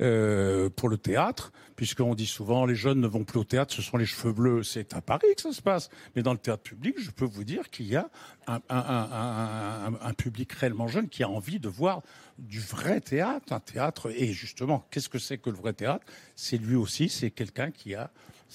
euh, 0.00 0.70
pour 0.70 0.88
le 0.88 0.96
théâtre, 0.96 1.52
puisqu'on 1.76 2.14
dit 2.14 2.26
souvent 2.26 2.66
les 2.66 2.74
jeunes 2.74 3.00
ne 3.00 3.06
vont 3.06 3.24
plus 3.24 3.38
au 3.38 3.44
théâtre, 3.44 3.74
ce 3.74 3.82
sont 3.82 3.96
les 3.96 4.06
cheveux 4.06 4.32
bleus. 4.32 4.62
C'est 4.62 4.94
à 4.94 5.02
Paris 5.02 5.28
que 5.36 5.42
ça 5.42 5.52
se 5.52 5.62
passe, 5.62 5.90
mais 6.14 6.22
dans 6.22 6.32
le 6.32 6.38
théâtre 6.38 6.62
public, 6.62 6.96
je 6.98 7.10
peux 7.10 7.24
vous 7.24 7.44
dire 7.44 7.70
qu'il 7.70 7.86
y 7.86 7.96
a 7.96 8.10
un, 8.46 9.92
un 10.00 10.14
public 10.14 10.52
réellement 10.52 10.88
jeune 10.88 11.08
qui 11.08 11.22
a 11.22 11.28
envie 11.28 11.58
de 11.58 11.68
voir 11.68 12.02
du 12.38 12.60
vrai 12.60 13.00
théâtre, 13.00 13.52
un 13.52 13.60
théâtre. 13.60 14.12
Et 14.14 14.32
justement, 14.32 14.86
qu'est-ce 14.90 15.08
que 15.08 15.18
c'est 15.18 15.38
que 15.38 15.50
le 15.50 15.56
vrai 15.56 15.72
théâtre? 15.72 16.06
C'est 16.34 16.58
lui 16.58 16.76
aussi, 16.76 17.08
c'est 17.08 17.30
quelqu'un 17.30 17.70
qui 17.70 17.94
a 17.94 18.10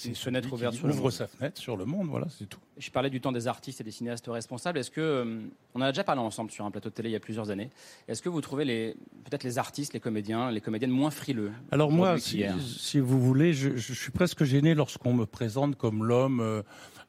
une 0.05 0.15
fenêtre 0.15 0.51
ouverte 0.53 0.74
sur 0.75 0.86
ouvre 0.86 1.12
sa 1.12 1.27
fenêtre 1.27 1.60
sur 1.60 1.75
le 1.75 1.86
monde, 1.86 2.07
voilà, 2.07 2.27
c'est 2.29 2.48
tout. 2.48 2.60
Je 2.77 2.89
parlais 2.89 3.10
du 3.10 3.19
temps 3.19 3.31
des 3.31 3.48
artistes 3.48 3.81
et 3.81 3.83
des 3.83 3.91
cinéastes 3.91 4.25
responsables. 4.27 4.79
Est-ce 4.79 4.89
que 4.89 5.01
euh, 5.01 5.41
on 5.75 5.81
a 5.81 5.91
déjà 5.91 6.03
parlé 6.03 6.21
ensemble 6.21 6.50
sur 6.50 6.65
un 6.65 6.71
plateau 6.71 6.89
de 6.89 6.93
télé 6.93 7.10
il 7.10 7.12
y 7.12 7.15
a 7.15 7.19
plusieurs 7.19 7.51
années 7.51 7.69
Est-ce 8.07 8.21
que 8.21 8.29
vous 8.29 8.41
trouvez 8.41 8.65
les 8.65 8.95
peut-être 9.25 9.43
les 9.43 9.57
artistes, 9.57 9.93
les 9.93 10.00
comédiens, 10.00 10.50
les 10.50 10.62
comédiennes 10.62 10.91
moins 10.91 11.12
frileux 11.12 11.51
Alors 11.71 11.91
moi, 11.91 12.17
si, 12.17 13.00
vous 13.00 13.19
voulez, 13.19 13.53
je, 13.53 13.77
suis 13.77 14.12
presque 14.12 14.43
gêné 14.43 14.74
lorsqu'on 14.74 15.13
me 15.13 15.25
présente 15.25 15.75
comme 15.75 16.05
l'homme. 16.05 16.39
Euh, 16.39 16.63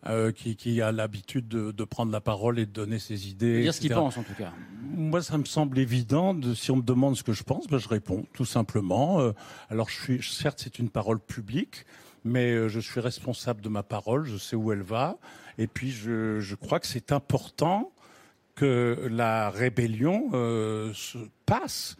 euh, 0.06 0.32
qui, 0.32 0.80
a 0.80 0.92
l'habitude 0.92 1.48
de, 1.48 1.84
prendre 1.84 2.12
la 2.12 2.20
parole 2.20 2.58
et 2.58 2.66
de 2.66 2.70
donner 2.70 2.98
ses 2.98 3.28
idées. 3.28 3.62
Dire 3.62 3.74
ce 3.74 3.80
qu'il 3.80 3.92
pense 3.92 4.16
en 4.18 4.22
tout 4.22 4.34
cas. 4.34 4.52
Moi, 4.80 5.22
ça 5.22 5.38
me 5.38 5.44
semble 5.44 5.78
évident. 5.78 6.34
De, 6.34 6.54
si 6.54 6.70
on 6.70 6.76
me 6.76 6.82
demande 6.82 7.16
ce 7.16 7.22
que 7.22 7.32
je 7.32 7.42
pense, 7.42 7.66
ben, 7.66 7.78
je 7.78 7.88
réponds 7.88 8.24
tout 8.32 8.44
simplement. 8.44 9.20
Euh, 9.20 9.32
alors, 9.70 9.88
je 9.88 10.00
suis, 10.00 10.22
certes, 10.22 10.60
c'est 10.62 10.78
une 10.78 10.90
parole 10.90 11.20
publique, 11.20 11.86
mais 12.24 12.52
euh, 12.52 12.68
je 12.68 12.80
suis 12.80 13.00
responsable 13.00 13.60
de 13.60 13.68
ma 13.68 13.82
parole. 13.82 14.24
Je 14.26 14.36
sais 14.36 14.56
où 14.56 14.72
elle 14.72 14.82
va, 14.82 15.18
et 15.58 15.66
puis 15.66 15.90
je, 15.90 16.40
je 16.40 16.54
crois 16.54 16.80
que 16.80 16.86
c'est 16.86 17.12
important 17.12 17.92
que 18.54 19.08
la 19.10 19.50
rébellion 19.50 20.30
euh, 20.34 20.92
se 20.94 21.18
passe 21.46 21.96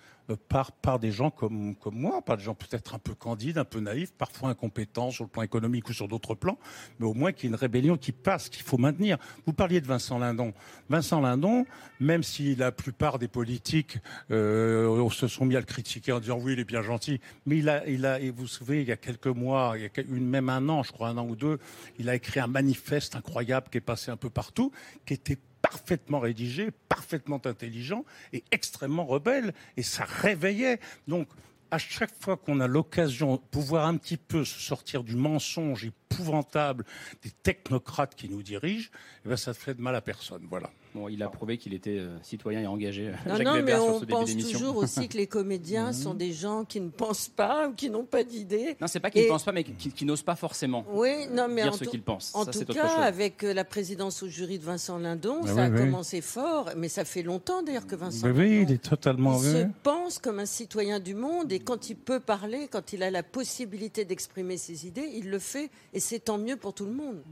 par, 0.48 0.72
par 0.72 0.98
des 0.98 1.12
gens 1.12 1.30
comme, 1.30 1.74
moi, 1.92 2.22
par 2.22 2.36
des 2.36 2.44
gens 2.44 2.54
peut-être 2.54 2.94
un 2.94 2.98
peu 2.98 3.14
candides, 3.14 3.58
un 3.58 3.64
peu 3.64 3.80
naïfs, 3.80 4.12
parfois 4.12 4.50
incompétents 4.50 5.10
sur 5.10 5.24
le 5.24 5.30
plan 5.30 5.42
économique 5.42 5.88
ou 5.88 5.92
sur 5.92 6.08
d'autres 6.08 6.34
plans, 6.34 6.58
mais 6.98 7.06
au 7.06 7.14
moins 7.14 7.32
qu'il 7.32 7.44
y 7.44 7.46
ait 7.46 7.54
une 7.54 7.60
rébellion 7.60 7.96
qui 7.96 8.12
passe, 8.12 8.48
qu'il 8.48 8.62
faut 8.62 8.78
maintenir. 8.78 9.18
Vous 9.46 9.52
parliez 9.52 9.80
de 9.80 9.86
Vincent 9.86 10.18
Lindon. 10.18 10.52
Vincent 10.88 11.20
Lindon, 11.20 11.66
même 12.00 12.22
si 12.22 12.54
la 12.54 12.72
plupart 12.72 13.18
des 13.18 13.28
politiques 13.28 13.98
euh, 14.30 15.08
se 15.10 15.28
sont 15.28 15.44
mis 15.44 15.56
à 15.56 15.60
le 15.60 15.66
critiquer 15.66 16.12
en 16.12 16.20
disant 16.20 16.38
oui, 16.40 16.54
il 16.54 16.60
est 16.60 16.64
bien 16.64 16.82
gentil, 16.82 17.20
mais 17.46 17.58
il 17.58 17.68
a, 17.68 17.86
il 17.88 18.06
a, 18.06 18.20
et 18.20 18.30
vous 18.30 18.46
savez, 18.46 18.82
il 18.82 18.88
y 18.88 18.92
a 18.92 18.96
quelques 18.96 19.26
mois, 19.26 19.74
il 19.76 19.82
y 19.82 19.86
a 19.86 20.04
une, 20.08 20.28
même 20.28 20.48
un 20.48 20.68
an, 20.68 20.82
je 20.82 20.92
crois 20.92 21.08
un 21.08 21.18
an 21.18 21.26
ou 21.26 21.36
deux, 21.36 21.58
il 21.98 22.08
a 22.08 22.14
écrit 22.14 22.40
un 22.40 22.46
manifeste 22.46 23.16
incroyable 23.16 23.68
qui 23.70 23.78
est 23.78 23.82
passé 23.82 24.10
un 24.10 24.16
peu 24.16 24.30
partout, 24.30 24.72
qui 25.06 25.14
était 25.14 25.38
parfaitement 25.62 26.20
rédigé, 26.20 26.70
parfaitement 26.88 27.40
intelligent 27.44 28.04
et 28.32 28.44
extrêmement 28.50 29.06
rebelle. 29.06 29.54
Et 29.76 29.82
ça 29.82 30.04
réveillait. 30.04 30.80
Donc, 31.08 31.28
à 31.70 31.78
chaque 31.78 32.12
fois 32.20 32.36
qu'on 32.36 32.60
a 32.60 32.66
l'occasion 32.66 33.36
de 33.36 33.40
pouvoir 33.40 33.86
un 33.86 33.96
petit 33.96 34.18
peu 34.18 34.44
se 34.44 34.60
sortir 34.60 35.02
du 35.04 35.16
mensonge 35.16 35.86
épouvantable 35.86 36.84
des 37.22 37.30
technocrates 37.30 38.14
qui 38.14 38.28
nous 38.28 38.42
dirigent, 38.42 38.90
eh 39.24 39.30
ben 39.30 39.36
ça 39.36 39.52
ne 39.52 39.56
fait 39.56 39.74
de 39.74 39.80
mal 39.80 39.96
à 39.96 40.02
personne. 40.02 40.46
Voilà. 40.50 40.70
Bon, 40.94 41.08
il 41.08 41.22
a 41.22 41.28
prouvé 41.28 41.56
qu'il 41.56 41.72
était 41.72 41.96
euh, 41.98 42.18
citoyen 42.22 42.60
et 42.60 42.66
engagé. 42.66 43.08
euh, 43.08 43.12
Non, 43.26 43.36
Jacques 43.36 43.46
non, 43.46 43.62
mais 43.62 43.72
sur 43.72 43.84
on 43.84 44.00
ce 44.00 44.04
pense 44.04 44.36
toujours 44.36 44.76
aussi 44.76 45.08
que 45.08 45.16
les 45.16 45.26
comédiens 45.26 45.92
sont 45.94 46.12
des 46.12 46.32
gens 46.32 46.66
qui 46.66 46.80
ne 46.80 46.90
pensent 46.90 47.28
pas 47.28 47.68
ou 47.68 47.72
qui 47.72 47.88
n'ont 47.88 48.04
pas 48.04 48.24
d'idée. 48.24 48.76
Non, 48.78 48.86
c'est 48.86 49.00
pas 49.00 49.10
qu'ils 49.10 49.22
Et- 49.22 49.24
ne 49.24 49.30
pensent 49.30 49.44
pas, 49.44 49.52
mais 49.52 49.64
qui, 49.64 49.90
qui 49.90 50.04
n'osent 50.04 50.22
pas 50.22 50.36
forcément 50.36 50.84
Oui, 50.92 51.26
non, 51.30 51.48
mais 51.48 51.62
dire 51.62 51.72
en 51.72 51.76
ce 51.76 51.84
qu'ils 51.84 52.02
pensent. 52.02 52.32
en 52.34 52.44
Ça, 52.44 52.52
tout 52.52 52.72
cas, 52.74 52.88
avec 53.02 53.42
euh, 53.42 53.54
la 53.54 53.64
présidence 53.64 54.22
au 54.22 54.28
jury 54.28 54.58
de 54.58 54.64
Vincent 54.64 54.98
Lindon, 54.98 55.38
Ah 55.44 55.46
ça 55.46 55.54
oui, 55.54 55.60
a 55.60 55.68
oui. 55.70 55.78
commencé 55.78 56.20
fort, 56.20 56.68
mais 56.76 56.88
ça 56.88 57.06
fait 57.06 57.22
longtemps 57.22 57.62
d'ailleurs 57.62 57.86
que 57.86 57.96
Vincent 57.96 58.26
Mais 58.26 58.32
oui, 58.32 58.50
Lindon 58.50 58.68
il 58.70 58.74
est 58.74 58.82
totalement 58.82 59.38
il 59.38 59.44
se 59.50 59.66
pense 59.82 60.18
comme 60.18 60.40
un 60.40 60.46
citoyen 60.46 61.00
du 61.00 61.14
monde 61.14 61.52
et 61.52 61.60
quand 61.60 61.88
il 61.88 61.96
peut 61.96 62.20
parler, 62.20 62.68
quand 62.70 62.92
il 62.92 63.02
a 63.02 63.10
la 63.10 63.22
possibilité 63.22 64.04
d'exprimer 64.04 64.58
ses 64.58 64.86
idées, 64.86 65.08
il 65.14 65.30
le 65.30 65.38
fait 65.38 65.70
et 65.94 66.00
c'est 66.00 66.18
tant 66.20 66.36
mieux 66.36 66.56
pour 66.56 66.74
tout 66.74 66.84
le 66.84 66.92
monde. 66.92 67.22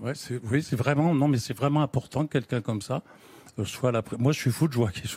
Ouais, 0.00 0.12
oui, 0.50 0.62
c'est 0.62 0.76
vraiment, 0.76 1.14
non, 1.14 1.28
mais 1.28 1.38
c'est 1.38 1.56
vraiment 1.56 1.82
important 1.82 2.26
que 2.26 2.32
quelqu'un 2.32 2.60
comme 2.60 2.82
ça 2.82 3.02
euh, 3.58 3.64
soit 3.64 3.90
là. 3.92 4.02
Moi, 4.18 4.32
je 4.32 4.38
suis 4.40 4.50
fou 4.50 4.68
de 4.68 4.72
joie 4.74 4.90
qu'il 4.90 5.10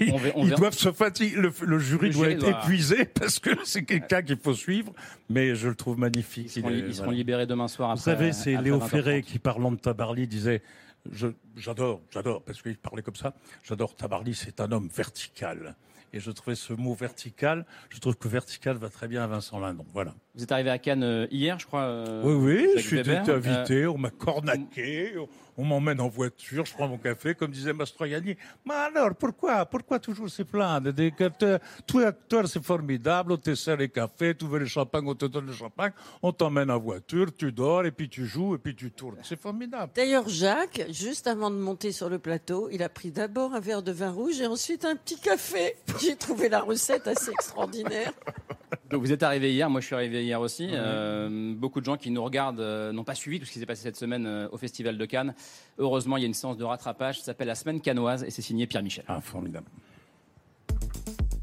Ils, 0.00 0.14
ils 0.36 0.50
doivent 0.54 0.76
se 0.78 0.92
fatiguer. 0.92 1.34
Le, 1.36 1.52
le 1.62 1.78
jury 1.80 2.08
Le 2.08 2.14
doit 2.14 2.30
être 2.30 2.38
doit- 2.38 2.50
épuisé 2.62 3.04
parce 3.20 3.38
que 3.40 3.50
c'est 3.64 3.84
quelqu'un 3.84 4.22
qu'il 4.22 4.36
faut 4.36 4.54
suivre. 4.54 4.92
Mais 5.28 5.54
je 5.56 5.68
le 5.68 5.74
trouve 5.74 5.98
magnifique. 5.98 6.46
Ils 6.54 6.60
seront, 6.62 6.68
li- 6.68 6.84
ils 6.86 6.94
seront 6.94 7.10
libérés 7.10 7.46
demain 7.46 7.66
soir 7.68 7.88
Vous 7.94 8.00
après. 8.08 8.12
savez, 8.12 8.32
c'est 8.32 8.56
Léo 8.62 8.78
20h30. 8.78 8.88
Ferré 8.88 9.22
qui, 9.22 9.38
parlant 9.40 9.72
de 9.72 9.76
Tabarly, 9.78 10.28
disait 10.28 10.62
J'adore, 11.56 12.00
j'adore, 12.10 12.42
parce 12.42 12.62
qu'il 12.62 12.76
parlait 12.76 13.02
comme 13.02 13.14
ça. 13.16 13.34
J'adore 13.62 13.94
Tabarly, 13.94 14.34
c'est 14.34 14.60
un 14.60 14.70
homme 14.72 14.88
vertical. 14.94 15.74
Et 16.12 16.20
je 16.20 16.30
trouvais 16.30 16.56
ce 16.56 16.72
mot 16.72 16.94
vertical, 16.94 17.66
je 17.90 17.98
trouve 17.98 18.16
que 18.16 18.28
vertical 18.28 18.76
va 18.76 18.88
très 18.88 19.06
bien 19.08 19.22
à 19.22 19.26
Vincent 19.26 19.58
Lindon. 19.58 19.84
Voilà. 19.92 20.14
Vous 20.36 20.42
êtes 20.42 20.52
arrivé 20.52 20.68
à 20.68 20.78
Cannes 20.78 21.02
euh, 21.02 21.26
hier, 21.30 21.58
je 21.58 21.64
crois. 21.66 21.80
euh, 21.84 22.20
oui, 22.22 22.34
oui, 22.34 22.62
Jacques 22.74 22.82
je 22.82 22.86
suis 22.88 22.98
été 22.98 23.10
Weber. 23.14 23.28
Euh, 23.30 23.36
invité, 23.38 23.86
on 23.86 23.96
m'a 23.96 24.10
cornaqué, 24.10 25.14
on- 25.56 25.64
m'emmène 25.64 25.98
en 26.02 26.08
voiture, 26.08 26.66
je 26.66 26.74
prends 26.74 26.86
mon 26.88 26.98
café, 26.98 27.34
comme 27.34 27.50
disait 27.50 27.72
Mastroianni. 27.72 28.36
Mais 28.66 28.74
alors, 28.74 29.14
pourquoi, 29.14 29.64
pourquoi 29.64 29.98
toujours 29.98 30.28
se 30.28 30.42
plaindre 30.42 30.92
Des 30.92 31.10
acteurs, 31.18 31.58
Tous 31.86 32.00
les 32.00 32.04
acteurs, 32.04 32.46
c'est 32.48 32.62
formidable, 32.62 33.32
on 33.32 33.36
te 33.38 33.54
sert 33.54 33.78
les 33.78 33.88
cafés, 33.88 34.34
tu 34.34 34.44
veux 34.46 34.58
le 34.58 34.66
champagne, 34.66 35.04
on 35.06 35.14
te 35.14 35.24
donne 35.24 35.46
le 35.46 35.54
champagne, 35.54 35.92
on 36.22 36.32
t'emmène 36.32 36.70
en 36.70 36.78
voiture, 36.78 37.28
tu 37.34 37.50
dors, 37.50 37.86
et 37.86 37.90
puis 37.90 38.10
tu 38.10 38.26
joues, 38.26 38.54
et 38.56 38.58
puis 38.58 38.74
tu 38.76 38.90
tournes. 38.90 39.16
C'est 39.22 39.40
formidable. 39.40 39.90
D'ailleurs, 39.96 40.28
Jacques, 40.28 40.82
juste 40.90 41.26
avant 41.26 41.50
de 41.50 41.56
monter 41.56 41.92
sur 41.92 42.10
le 42.10 42.18
plateau, 42.18 42.68
il 42.70 42.82
a 42.82 42.90
pris 42.90 43.10
d'abord 43.10 43.54
un 43.54 43.60
verre 43.60 43.82
de 43.82 43.92
vin 43.92 44.10
rouge 44.10 44.38
et 44.42 44.46
ensuite 44.46 44.84
un 44.84 44.96
petit 44.96 45.18
café. 45.18 45.76
J'ai 45.98 46.16
trouvé 46.16 46.50
la 46.50 46.60
recette 46.60 47.06
assez 47.08 47.30
extraordinaire. 47.30 48.12
Donc 48.90 49.00
vous 49.00 49.12
êtes 49.12 49.22
arrivé 49.22 49.52
hier, 49.52 49.68
moi 49.70 49.80
je 49.80 49.86
suis 49.86 49.94
arrivé 49.94 50.24
hier 50.24 50.25
aussi. 50.34 50.68
Euh, 50.72 51.54
beaucoup 51.54 51.80
de 51.80 51.84
gens 51.84 51.96
qui 51.96 52.10
nous 52.10 52.22
regardent 52.22 52.60
euh, 52.60 52.92
n'ont 52.92 53.04
pas 53.04 53.14
suivi 53.14 53.38
tout 53.38 53.46
ce 53.46 53.52
qui 53.52 53.58
s'est 53.58 53.66
passé 53.66 53.82
cette 53.82 53.96
semaine 53.96 54.26
euh, 54.26 54.48
au 54.50 54.58
Festival 54.58 54.98
de 54.98 55.04
Cannes. 55.04 55.34
Heureusement, 55.78 56.16
il 56.16 56.20
y 56.20 56.24
a 56.24 56.26
une 56.26 56.34
séance 56.34 56.56
de 56.56 56.64
rattrapage, 56.64 57.20
ça 57.20 57.26
s'appelle 57.26 57.48
la 57.48 57.54
Semaine 57.54 57.80
cannoise 57.80 58.24
et 58.24 58.30
c'est 58.30 58.42
signé 58.42 58.66
Pierre 58.66 58.82
Michel. 58.82 59.04
Ah, 59.08 59.20
formidable. 59.20 59.66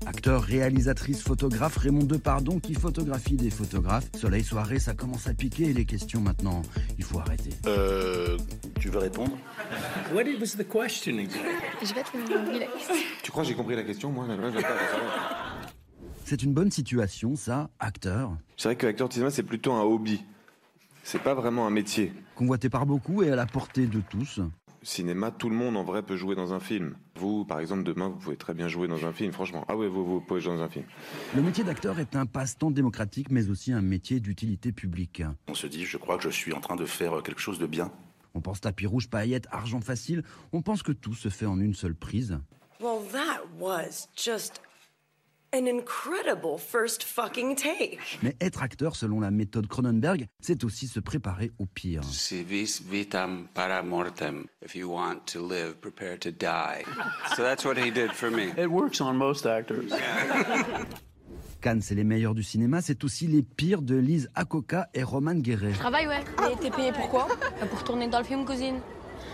Acteur, 0.05 0.43
réalisatrice, 0.43 1.21
photographe, 1.21 1.77
Raymond 1.77 2.03
Depardon 2.03 2.59
qui 2.59 2.73
photographie 2.73 3.37
des 3.37 3.49
photographes. 3.49 4.09
Soleil 4.19 4.43
soirée, 4.43 4.79
ça 4.79 4.93
commence 4.93 5.27
à 5.27 5.33
piquer 5.33 5.69
et 5.69 5.73
les 5.73 5.85
questions 5.85 6.19
maintenant, 6.19 6.61
il 6.97 7.05
faut 7.05 7.19
arrêter. 7.19 7.51
Euh, 7.67 8.37
tu 8.79 8.89
veux 8.89 8.99
répondre? 8.99 9.37
What 10.13 10.23
was 10.41 10.57
the 10.57 10.67
question 10.67 11.17
exactly? 11.17 11.49
Je 11.81 11.93
vais 11.93 12.03
te 12.03 12.33
demander 12.33 12.59
la 12.59 12.65
question. 12.65 12.95
Tu 13.23 13.31
crois 13.31 13.43
que 13.43 13.49
j'ai 13.49 13.55
compris 13.55 13.75
la 13.75 13.83
question 13.83 14.11
Moi, 14.11 14.25
je 14.27 14.33
vais 14.33 14.61
pas 14.61 14.61
savoir. 14.61 15.42
C'est 16.33 16.41
une 16.41 16.55
bonne 16.55 16.71
situation, 16.71 17.35
ça, 17.35 17.69
acteur. 17.79 18.35
C'est 18.57 18.69
vrai 18.69 18.75
que 18.75 18.87
acteur 18.87 19.07
de 19.07 19.13
cinéma, 19.13 19.29
c'est 19.29 19.43
plutôt 19.43 19.71
un 19.73 19.83
hobby. 19.83 20.23
C'est 21.03 21.21
pas 21.21 21.35
vraiment 21.35 21.67
un 21.67 21.69
métier. 21.69 22.11
Convoité 22.33 22.71
par 22.71 22.87
beaucoup 22.87 23.21
et 23.21 23.29
à 23.29 23.35
la 23.35 23.45
portée 23.45 23.85
de 23.85 24.01
tous. 24.01 24.41
Cinéma, 24.81 25.29
tout 25.29 25.47
le 25.47 25.55
monde 25.55 25.77
en 25.77 25.83
vrai 25.83 26.01
peut 26.01 26.15
jouer 26.15 26.33
dans 26.33 26.51
un 26.51 26.59
film. 26.59 26.95
Vous, 27.17 27.45
par 27.45 27.59
exemple, 27.59 27.83
demain, 27.83 28.09
vous 28.09 28.17
pouvez 28.17 28.35
très 28.35 28.55
bien 28.55 28.67
jouer 28.67 28.87
dans 28.87 29.05
un 29.05 29.13
film, 29.13 29.31
franchement. 29.31 29.63
Ah 29.67 29.77
ouais, 29.77 29.87
vous, 29.87 30.03
vous 30.03 30.21
pouvez 30.21 30.41
jouer 30.41 30.55
dans 30.55 30.63
un 30.63 30.69
film. 30.69 30.85
Le 31.35 31.43
métier 31.43 31.63
d'acteur 31.63 31.99
est 31.99 32.15
un 32.15 32.25
passe-temps 32.25 32.71
démocratique, 32.71 33.29
mais 33.29 33.51
aussi 33.51 33.71
un 33.71 33.83
métier 33.83 34.19
d'utilité 34.19 34.71
publique. 34.71 35.21
On 35.47 35.53
se 35.53 35.67
dit, 35.67 35.85
je 35.85 35.97
crois 35.97 36.17
que 36.17 36.23
je 36.23 36.29
suis 36.29 36.51
en 36.53 36.61
train 36.61 36.75
de 36.75 36.85
faire 36.85 37.21
quelque 37.21 37.41
chose 37.41 37.59
de 37.59 37.67
bien. 37.67 37.91
On 38.33 38.41
pense 38.41 38.59
tapis 38.59 38.87
rouge, 38.87 39.07
paillettes, 39.07 39.45
argent 39.51 39.81
facile. 39.81 40.23
On 40.51 40.63
pense 40.63 40.81
que 40.81 40.93
tout 40.93 41.13
se 41.13 41.29
fait 41.29 41.45
en 41.45 41.59
une 41.59 41.75
seule 41.75 41.93
prise. 41.93 42.39
Well, 42.81 43.03
that 43.11 43.43
was 43.59 44.07
just 44.15 44.63
an 45.53 45.67
incredible 45.67 46.57
first 46.57 47.03
fucking 47.03 47.55
take. 47.55 47.99
Mais 48.23 48.35
être 48.41 48.63
acteur, 48.63 48.95
selon 48.95 49.19
la 49.19 49.31
méthode 49.31 49.67
Cronenberg, 49.67 50.27
c'est 50.39 50.63
aussi 50.63 50.87
se 50.87 50.99
préparer 50.99 51.51
au 51.59 51.65
pire. 51.65 52.03
Si 52.03 52.43
vis 52.43 52.81
vitam 52.81 53.47
para 53.53 53.83
mortem. 53.83 54.45
If 54.65 54.75
you 54.75 54.89
want 54.89 55.19
to 55.31 55.47
live, 55.47 55.75
prepare 55.75 56.17
to 56.19 56.31
die. 56.31 56.83
So 57.35 57.43
that's 57.43 57.63
what 57.65 57.75
he 57.77 57.91
did 57.91 58.11
for 58.11 58.31
me. 58.31 58.47
It 58.57 58.67
works 58.67 58.99
on 58.99 59.13
most 59.13 59.45
actors. 59.45 59.91
Cannes, 61.61 61.81
c'est 61.81 61.95
les 61.95 62.03
meilleurs 62.03 62.33
du 62.35 62.43
cinéma, 62.43 62.81
c'est 62.81 63.03
aussi 63.05 63.25
les 63.27 63.41
pires 63.41 63.81
de 63.81 63.95
Lise 63.95 64.29
Akoka 64.35 64.89
et 64.93 65.03
Roman 65.03 65.35
Guéret. 65.35 65.71
Travail, 65.71 66.07
ouais. 66.07 66.23
Et 66.51 66.57
t'es 66.57 66.71
payé 66.71 66.91
pourquoi 66.91 67.27
Pour 67.69 67.83
tourner 67.85 68.09
dans 68.09 68.19
le 68.19 68.25
film, 68.25 68.43
cousine. 68.43 68.81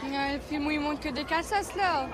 Le 0.03 0.39
film 0.39 0.67
où 0.67 0.71
il 0.71 0.79
montre 0.79 0.99
que 0.99 1.09
des 1.09 1.23
cassos 1.23 1.75
là. 1.75 2.07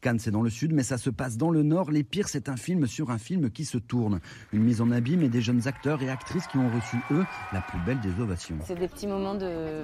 Cannes, 0.00 0.18
c'est 0.18 0.30
dans 0.30 0.42
le 0.42 0.50
sud, 0.50 0.72
mais 0.72 0.82
ça 0.82 0.98
se 0.98 1.10
passe 1.10 1.36
dans 1.36 1.50
le 1.50 1.62
nord. 1.62 1.90
Les 1.90 2.04
pires, 2.04 2.28
c'est 2.28 2.48
un 2.48 2.56
film 2.56 2.86
sur 2.86 3.10
un 3.10 3.18
film 3.18 3.50
qui 3.50 3.64
se 3.64 3.78
tourne. 3.78 4.20
Une 4.52 4.62
mise 4.62 4.80
en 4.80 4.90
abîme 4.90 5.22
et 5.22 5.28
des 5.28 5.40
jeunes 5.40 5.66
acteurs 5.66 6.02
et 6.02 6.10
actrices 6.10 6.46
qui 6.46 6.58
ont 6.58 6.68
reçu, 6.68 6.96
eux, 7.10 7.24
la 7.52 7.60
plus 7.60 7.78
belle 7.80 8.00
des 8.00 8.20
ovations. 8.20 8.56
C'est 8.64 8.78
des 8.78 8.88
petits 8.88 9.06
moments 9.06 9.34
de, 9.34 9.82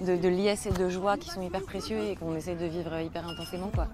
de, 0.00 0.16
de 0.16 0.28
liesse 0.28 0.66
et 0.66 0.72
de 0.72 0.88
joie 0.88 1.16
qui 1.16 1.30
sont 1.30 1.42
hyper 1.42 1.62
précieux 1.62 1.98
et 1.98 2.16
qu'on 2.16 2.34
essaie 2.36 2.56
de 2.56 2.66
vivre 2.66 2.98
hyper 3.00 3.26
intensément, 3.26 3.70
quoi. 3.74 3.88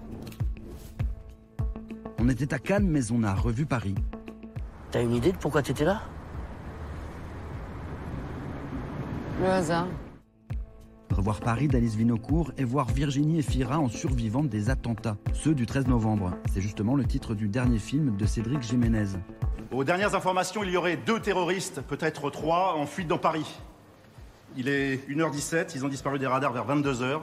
On 2.19 2.29
était 2.29 2.53
à 2.53 2.59
Cannes, 2.59 2.87
mais 2.87 3.11
on 3.11 3.23
a 3.23 3.33
revu 3.33 3.65
Paris. 3.65 3.95
T'as 4.91 5.01
une 5.03 5.13
idée 5.13 5.31
de 5.31 5.37
pourquoi 5.37 5.61
t'étais 5.61 5.85
là? 5.85 6.01
Le 9.41 9.47
hasard. 9.47 9.87
Revoir 11.11 11.39
Paris 11.39 11.67
d'Alice 11.67 11.95
Vinocourt 11.95 12.51
et 12.57 12.63
voir 12.63 12.87
Virginie 12.87 13.39
Efira 13.39 13.79
en 13.79 13.89
survivante 13.89 14.49
des 14.49 14.69
attentats, 14.69 15.17
ceux 15.33 15.55
du 15.55 15.65
13 15.65 15.87
novembre. 15.87 16.31
C'est 16.53 16.61
justement 16.61 16.95
le 16.95 17.05
titre 17.05 17.33
du 17.33 17.47
dernier 17.47 17.79
film 17.79 18.17
de 18.17 18.25
Cédric 18.25 18.61
Jiménez. 18.61 19.17
Aux 19.71 19.83
dernières 19.83 20.15
informations, 20.15 20.63
il 20.63 20.71
y 20.71 20.77
aurait 20.77 20.97
deux 20.97 21.19
terroristes, 21.19 21.81
peut-être 21.81 22.29
trois, 22.29 22.75
en 22.77 22.85
fuite 22.85 23.07
dans 23.07 23.17
Paris. 23.17 23.59
Il 24.55 24.69
est 24.69 25.09
1h17, 25.09 25.71
ils 25.75 25.85
ont 25.85 25.89
disparu 25.89 26.19
des 26.19 26.27
radars 26.27 26.53
vers 26.53 26.67
22h. 26.67 27.19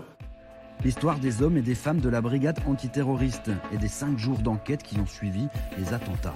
L'histoire 0.84 1.18
des 1.18 1.42
hommes 1.42 1.56
et 1.56 1.62
des 1.62 1.74
femmes 1.74 2.00
de 2.00 2.08
la 2.08 2.20
brigade 2.20 2.60
antiterroriste 2.66 3.50
et 3.72 3.78
des 3.78 3.88
cinq 3.88 4.18
jours 4.18 4.38
d'enquête 4.38 4.82
qui 4.82 4.98
ont 4.98 5.06
suivi 5.06 5.46
les 5.78 5.94
attentats. 5.94 6.34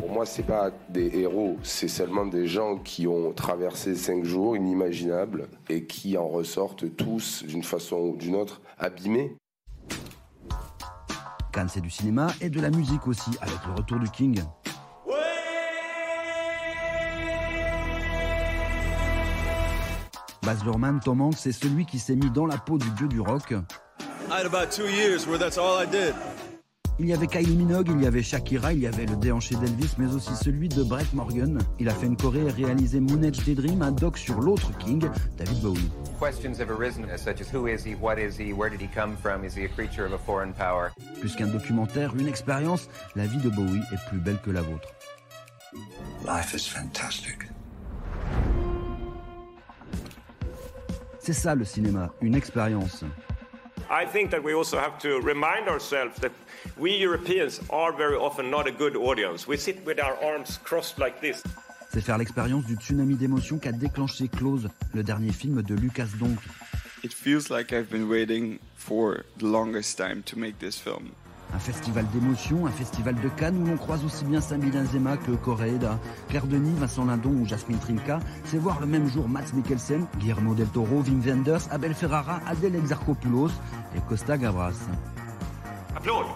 Pour 0.00 0.10
moi, 0.12 0.24
c'est 0.24 0.44
pas 0.44 0.70
des 0.88 1.10
héros, 1.18 1.58
c'est 1.62 1.86
seulement 1.86 2.24
des 2.24 2.46
gens 2.46 2.78
qui 2.78 3.06
ont 3.06 3.34
traversé 3.34 3.94
cinq 3.94 4.24
jours 4.24 4.56
inimaginables 4.56 5.46
et 5.68 5.84
qui 5.84 6.16
en 6.16 6.26
ressortent 6.26 6.96
tous, 6.96 7.44
d'une 7.44 7.62
façon 7.62 7.96
ou 7.96 8.16
d'une 8.16 8.34
autre, 8.34 8.62
abîmés. 8.78 9.36
Cannes, 11.52 11.68
c'est 11.68 11.82
du 11.82 11.90
cinéma 11.90 12.28
et 12.40 12.48
de 12.48 12.62
la 12.62 12.70
musique 12.70 13.06
aussi, 13.06 13.30
avec 13.42 13.58
le 13.66 13.74
retour 13.74 13.98
du 13.98 14.08
King. 14.08 14.42
Baz 20.42 20.64
Luhrmann, 20.64 21.00
Tom 21.04 21.20
Hanks, 21.20 21.36
c'est 21.36 21.52
celui 21.52 21.84
qui 21.84 21.98
s'est 21.98 22.16
mis 22.16 22.30
dans 22.30 22.46
la 22.46 22.56
peau 22.56 22.78
du 22.78 22.88
dieu 22.92 23.06
du 23.06 23.20
rock. 23.20 23.52
I 24.30 24.38
had 24.38 24.46
about 24.46 24.70
two 24.70 24.88
years 24.88 25.26
where 25.26 25.38
that's 25.38 25.58
all 25.58 25.76
I 25.76 25.84
did. 25.84 26.14
Il 27.02 27.06
y 27.06 27.14
avait 27.14 27.28
Kylie 27.28 27.56
Minogue, 27.56 27.88
il 27.94 28.02
y 28.02 28.06
avait 28.06 28.22
Shakira, 28.22 28.74
il 28.74 28.80
y 28.80 28.86
avait 28.86 29.06
le 29.06 29.16
déhanché 29.16 29.54
d'Elvis, 29.54 29.94
mais 29.96 30.14
aussi 30.14 30.36
celui 30.36 30.68
de 30.68 30.82
Brett 30.82 31.10
Morgan. 31.14 31.58
Il 31.78 31.88
a 31.88 31.94
fait 31.94 32.04
une 32.04 32.16
choré 32.16 32.40
et 32.40 32.50
réalisé 32.50 33.00
Moon 33.00 33.22
Age 33.22 33.42
Daydream, 33.42 33.80
un 33.80 33.90
doc 33.90 34.18
sur 34.18 34.38
l'autre 34.38 34.70
King, 34.76 35.08
David 35.38 35.62
Bowie. 35.62 35.90
Questions 36.20 36.60
have 36.60 36.70
arisen, 36.70 37.06
such 37.16 37.40
as 37.40 37.50
who 37.50 37.66
is 37.66 37.86
he, 37.86 37.94
what 37.94 38.18
is 38.18 38.38
he, 38.38 38.52
where 38.52 38.68
did 38.68 38.82
he 38.82 38.88
come 38.94 39.16
from, 39.16 39.46
is 39.46 39.56
he 39.56 39.64
a 39.64 39.68
creature 39.68 40.04
of 40.04 40.12
a 40.12 40.18
foreign 40.18 40.52
power? 40.52 40.92
Plus 41.20 41.34
qu'un 41.34 41.46
documentaire, 41.46 42.14
une 42.18 42.28
expérience, 42.28 42.90
la 43.16 43.24
vie 43.24 43.38
de 43.38 43.48
Bowie 43.48 43.80
est 43.92 44.08
plus 44.10 44.18
belle 44.18 44.38
que 44.44 44.50
la 44.50 44.60
vôtre. 44.60 44.88
Life 46.26 46.52
is 46.52 46.68
fantastic. 46.68 47.48
C'est 51.18 51.32
ça 51.32 51.54
le 51.54 51.64
cinéma, 51.64 52.12
une 52.20 52.34
expérience. 52.34 53.04
I 53.92 54.06
think 54.06 54.30
that 54.30 54.44
we 54.44 54.54
also 54.54 54.78
have 54.78 55.00
to 55.00 55.20
remind 55.20 55.68
ourselves 55.68 56.16
that 56.20 56.30
we 56.78 56.92
Europeans 56.92 57.60
are 57.70 57.92
very 57.92 58.14
often 58.14 58.48
not 58.48 58.68
a 58.68 58.70
good 58.70 58.96
audience. 58.96 59.48
We 59.48 59.56
sit 59.56 59.84
with 59.84 59.98
our 59.98 60.16
arms 60.22 60.60
crossed 60.62 61.00
like 61.00 61.20
this. 61.20 61.42
C'est 61.92 62.00
faire 62.00 62.16
l'expérience 62.16 62.64
du 62.66 62.76
tsunami 62.76 63.16
d'émotions 63.16 63.58
qu'a 63.58 63.72
déclenché 63.72 64.28
Close, 64.28 64.68
le 64.94 65.02
dernier 65.02 65.32
film 65.32 65.60
de 65.62 65.74
Lucas 65.74 66.06
Donk. 66.20 66.38
It 67.02 67.12
feels 67.12 67.50
like 67.50 67.72
I've 67.72 67.90
been 67.90 68.08
waiting 68.08 68.60
for 68.76 69.24
the 69.38 69.46
longest 69.46 69.98
time 69.98 70.22
to 70.26 70.38
make 70.38 70.60
this 70.60 70.78
film. 70.78 71.10
Un 71.54 71.58
festival 71.58 72.06
d'émotions, 72.12 72.66
un 72.66 72.70
festival 72.70 73.14
de 73.16 73.28
Cannes 73.28 73.62
où 73.62 73.66
l'on 73.66 73.76
croise 73.76 74.04
aussi 74.04 74.24
bien 74.24 74.40
Sami 74.40 74.70
Benzema 74.70 75.16
que 75.16 75.32
Koreeda, 75.32 75.98
Claire 76.28 76.46
Denis, 76.46 76.74
Vincent 76.78 77.04
Lindon 77.04 77.30
ou 77.30 77.46
Jasmine 77.46 77.78
Trinka. 77.78 78.20
C'est 78.44 78.58
voir 78.58 78.80
le 78.80 78.86
même 78.86 79.08
jour 79.08 79.28
Mats 79.28 79.52
Mikkelsen, 79.52 80.06
Guillermo 80.18 80.54
del 80.54 80.68
Toro, 80.68 81.02
Wim 81.06 81.20
Wenders, 81.20 81.68
Abel 81.70 81.94
Ferrara, 81.94 82.40
Adèle 82.46 82.76
Exarchopoulos 82.76 83.50
et 83.96 84.00
Costa 84.08 84.38
Gavras. 84.38 84.74
Applause. 85.96 86.26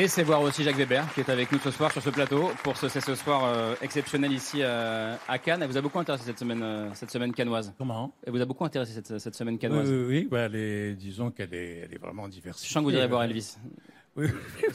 Et 0.00 0.06
c'est 0.06 0.22
voir 0.22 0.42
aussi 0.42 0.62
Jacques 0.62 0.76
Weber 0.76 1.04
qui 1.12 1.20
est 1.22 1.28
avec 1.28 1.50
nous 1.50 1.58
ce 1.58 1.72
soir 1.72 1.90
sur 1.90 2.00
ce 2.00 2.10
plateau 2.10 2.50
pour 2.62 2.76
ce 2.76 2.88
c'est 2.88 3.00
ce 3.00 3.16
soir 3.16 3.42
euh, 3.44 3.74
exceptionnel 3.82 4.32
ici 4.32 4.58
euh, 4.60 5.16
à 5.26 5.38
Cannes. 5.38 5.60
Elle 5.60 5.68
vous 5.68 5.76
a 5.76 5.80
beaucoup 5.80 5.98
intéressé 5.98 6.22
cette 6.24 6.38
semaine, 6.38 6.62
euh, 6.62 6.88
cette 6.94 7.10
semaine 7.10 7.32
cannoise. 7.32 7.74
Comment 7.78 8.12
Elle 8.24 8.32
vous 8.32 8.40
a 8.40 8.44
beaucoup 8.44 8.64
intéressé 8.64 8.92
cette, 8.92 9.18
cette 9.18 9.34
semaine 9.34 9.54
Oui, 9.54 9.58
cannoise. 9.58 9.90
oui, 9.90 10.04
oui, 10.06 10.28
bah, 10.30 10.42
elle 10.42 10.54
est- 10.54 10.92
disons 10.94 11.32
qu'elle 11.32 11.52
est, 11.52 11.80
elle 11.86 11.94
est 11.94 11.98
vraiment 12.00 12.28
diversifiée. 12.28 12.68
Je 12.68 12.72
sens 12.74 12.84
que 12.84 12.88
vous 12.90 12.94
irez 12.96 13.08
voir 13.08 13.24
Elvis. 13.24 13.56
Oui, 14.18 14.26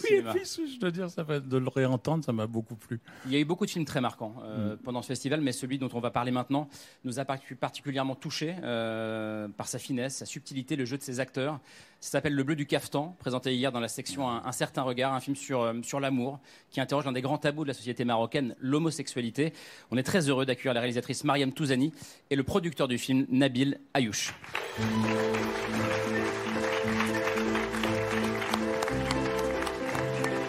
oui, 0.10 0.22
je 0.74 0.80
dois 0.80 0.90
dire, 0.92 1.10
ça 1.10 1.22
va, 1.24 1.40
de 1.40 1.58
le 1.58 1.68
réentendre, 1.68 2.24
ça 2.24 2.32
m'a 2.32 2.48
beaucoup 2.48 2.76
plu. 2.76 3.00
Il 3.26 3.34
y 3.34 3.36
a 3.36 3.40
eu 3.40 3.46
beaucoup 3.46 3.66
de 3.66 3.72
films 3.72 3.86
très 3.86 4.02
marquants 4.02 4.34
Mm. 4.38 4.42
euh, 4.46 4.76
pendant 4.84 5.02
ce 5.02 5.08
festival, 5.08 5.42
mais 5.42 5.52
celui 5.52 5.78
dont 5.78 5.90
on 5.94 6.00
va 6.00 6.10
parler 6.12 6.32
maintenant 6.32 6.70
nous 7.04 7.20
a 7.20 7.24
partic- 7.24 7.56
particulièrement 7.58 8.16
touchés 8.16 8.56
euh, 8.64 9.48
par 9.50 9.68
sa 9.68 9.78
finesse, 9.80 10.16
sa 10.16 10.26
subtilité, 10.26 10.76
le 10.76 10.86
jeu 10.86 10.98
de 10.98 11.04
ses 11.04 11.20
acteurs. 11.20 11.60
Ça 12.00 12.12
s'appelle 12.12 12.36
Le 12.36 12.44
Bleu 12.44 12.56
du 12.56 12.66
Caftan, 12.66 13.16
présenté 13.20 13.56
hier 13.56 13.72
dans 13.72 13.80
la 13.80 13.88
section 13.88 14.30
Un, 14.30 14.42
Un 14.46 14.52
certain 14.52 14.82
regard, 14.82 15.14
un 15.14 15.20
film 15.20 15.36
sur, 15.36 15.62
euh, 15.62 15.74
sur 15.84 16.00
l'amour 16.00 16.40
qui 16.70 16.80
interroge 16.82 17.06
l'un 17.06 17.12
des 17.12 17.22
grands 17.22 17.38
tabous 17.38 17.64
de 17.64 17.70
la 17.70 17.74
société 17.74 18.06
marocaine, 18.06 18.56
l'homosexualité. 18.60 19.54
On 19.92 19.98
est 19.98 20.04
très 20.04 20.30
heureux 20.30 20.46
d'accueillir 20.46 20.74
la 20.74 20.80
réalisatrice 20.82 21.24
Mariam 21.24 21.52
Touzani 21.52 21.92
et 22.30 22.36
le 22.36 22.44
producteur 22.44 22.88
du 22.88 22.98
film, 22.98 23.26
Nabil 23.30 23.80
Ayouch. 23.94 24.34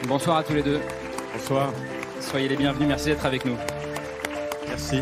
Bonsoir 0.06 0.36
à 0.36 0.42
tous 0.42 0.52
les 0.52 0.62
deux. 0.62 0.80
Bonsoir. 1.32 1.72
Soyez 2.20 2.48
les 2.48 2.56
bienvenus, 2.56 2.86
merci 2.86 3.06
d'être 3.06 3.24
avec 3.24 3.44
nous. 3.46 3.56
Merci. 4.68 4.98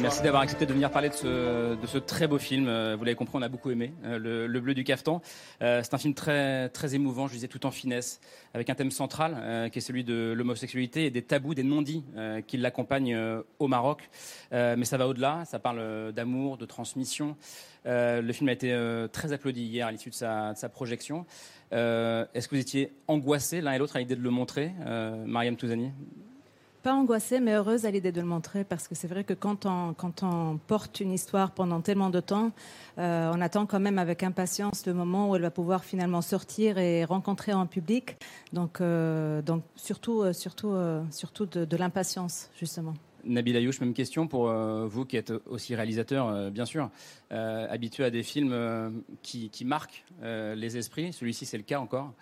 Merci 0.00 0.22
d'avoir 0.22 0.42
accepté 0.42 0.66
de 0.66 0.72
venir 0.74 0.90
parler 0.90 1.08
de 1.08 1.14
ce, 1.14 1.74
de 1.74 1.86
ce 1.86 1.96
très 1.96 2.26
beau 2.26 2.38
film. 2.38 2.66
Euh, 2.68 2.96
Vous 2.98 3.04
l'avez 3.04 3.16
compris, 3.16 3.36
on 3.36 3.42
a 3.42 3.48
beaucoup 3.48 3.70
aimé, 3.70 3.94
euh, 4.04 4.18
le, 4.18 4.46
Le 4.46 4.60
Bleu 4.60 4.74
du 4.74 4.84
Caftan. 4.84 5.22
Euh, 5.62 5.80
c'est 5.82 5.94
un 5.94 5.98
film 5.98 6.12
très, 6.12 6.68
très 6.68 6.94
émouvant, 6.94 7.28
je 7.28 7.32
disais 7.32 7.48
tout 7.48 7.64
en 7.64 7.70
finesse, 7.70 8.20
avec 8.52 8.68
un 8.68 8.74
thème 8.74 8.90
central 8.90 9.70
qui 9.70 9.78
est 9.78 9.82
celui 9.82 10.04
de 10.04 10.34
l'homosexualité 10.36 11.06
et 11.06 11.10
des 11.10 11.22
tabous, 11.22 11.54
des 11.54 11.62
non-dits 11.62 12.04
qui 12.46 12.56
l'accompagnent 12.56 13.18
au 13.58 13.68
Maroc. 13.68 14.08
Mais 14.52 14.84
ça 14.84 14.96
va 14.96 15.08
au-delà, 15.08 15.44
ça 15.44 15.58
parle 15.58 16.12
d'amour, 16.12 16.56
de 16.56 16.64
transmission. 16.64 17.36
Le 17.84 18.32
film 18.32 18.48
a 18.48 18.52
été 18.52 18.74
très 19.12 19.32
applaudi 19.32 19.62
hier 19.62 19.86
à 19.86 19.92
l'issue 19.92 20.10
de 20.10 20.14
sa, 20.14 20.54
de 20.54 20.58
sa 20.58 20.68
projection. 20.68 21.26
Euh, 21.72 22.24
Est-ce 22.34 22.48
que 22.48 22.54
vous 22.54 22.60
étiez 22.60 22.92
angoissés 23.08 23.60
l'un 23.60 23.72
et 23.72 23.78
l'autre 23.78 23.96
à 23.96 23.98
l'idée 23.98 24.16
de 24.16 24.22
le 24.22 24.30
montrer, 24.30 24.72
euh, 24.86 25.24
Mariam 25.26 25.56
Touzani? 25.56 25.90
Pas 26.82 26.94
angoissée, 26.94 27.40
mais 27.40 27.54
heureuse 27.54 27.84
à 27.84 27.90
l'idée 27.90 28.12
de 28.12 28.20
le 28.20 28.26
montrer 28.26 28.62
parce 28.62 28.86
que 28.86 28.94
c'est 28.94 29.08
vrai 29.08 29.24
que 29.24 29.34
quand 29.34 29.66
on, 29.66 29.92
quand 29.92 30.22
on 30.22 30.58
porte 30.68 31.00
une 31.00 31.12
histoire 31.12 31.50
pendant 31.50 31.80
tellement 31.80 32.10
de 32.10 32.20
temps, 32.20 32.52
euh, 32.98 33.32
on 33.34 33.40
attend 33.40 33.66
quand 33.66 33.80
même 33.80 33.98
avec 33.98 34.22
impatience 34.22 34.86
le 34.86 34.94
moment 34.94 35.28
où 35.28 35.34
elle 35.34 35.42
va 35.42 35.50
pouvoir 35.50 35.84
finalement 35.84 36.22
sortir 36.22 36.78
et 36.78 37.04
rencontrer 37.04 37.52
en 37.52 37.66
public. 37.66 38.16
Donc, 38.52 38.80
donc 38.80 39.64
surtout, 39.74 40.32
surtout, 40.32 41.46
de 41.46 41.76
l'impatience, 41.76 42.50
justement. 42.56 42.94
Nabil 43.26 43.56
Ayouch, 43.56 43.80
même 43.80 43.94
question 43.94 44.26
pour 44.26 44.48
euh, 44.48 44.86
vous 44.86 45.04
qui 45.04 45.16
êtes 45.16 45.32
aussi 45.46 45.74
réalisateur, 45.74 46.28
euh, 46.28 46.50
bien 46.50 46.64
sûr, 46.64 46.90
euh, 47.32 47.66
habitué 47.68 48.04
à 48.04 48.10
des 48.10 48.22
films 48.22 49.02
qui, 49.22 49.50
marquent 49.64 50.04
les 50.22 50.76
esprits. 50.76 51.12
Celui-ci, 51.12 51.46
c'est 51.46 51.56
le 51.56 51.62
cas 51.62 51.80
encore. 51.80 52.12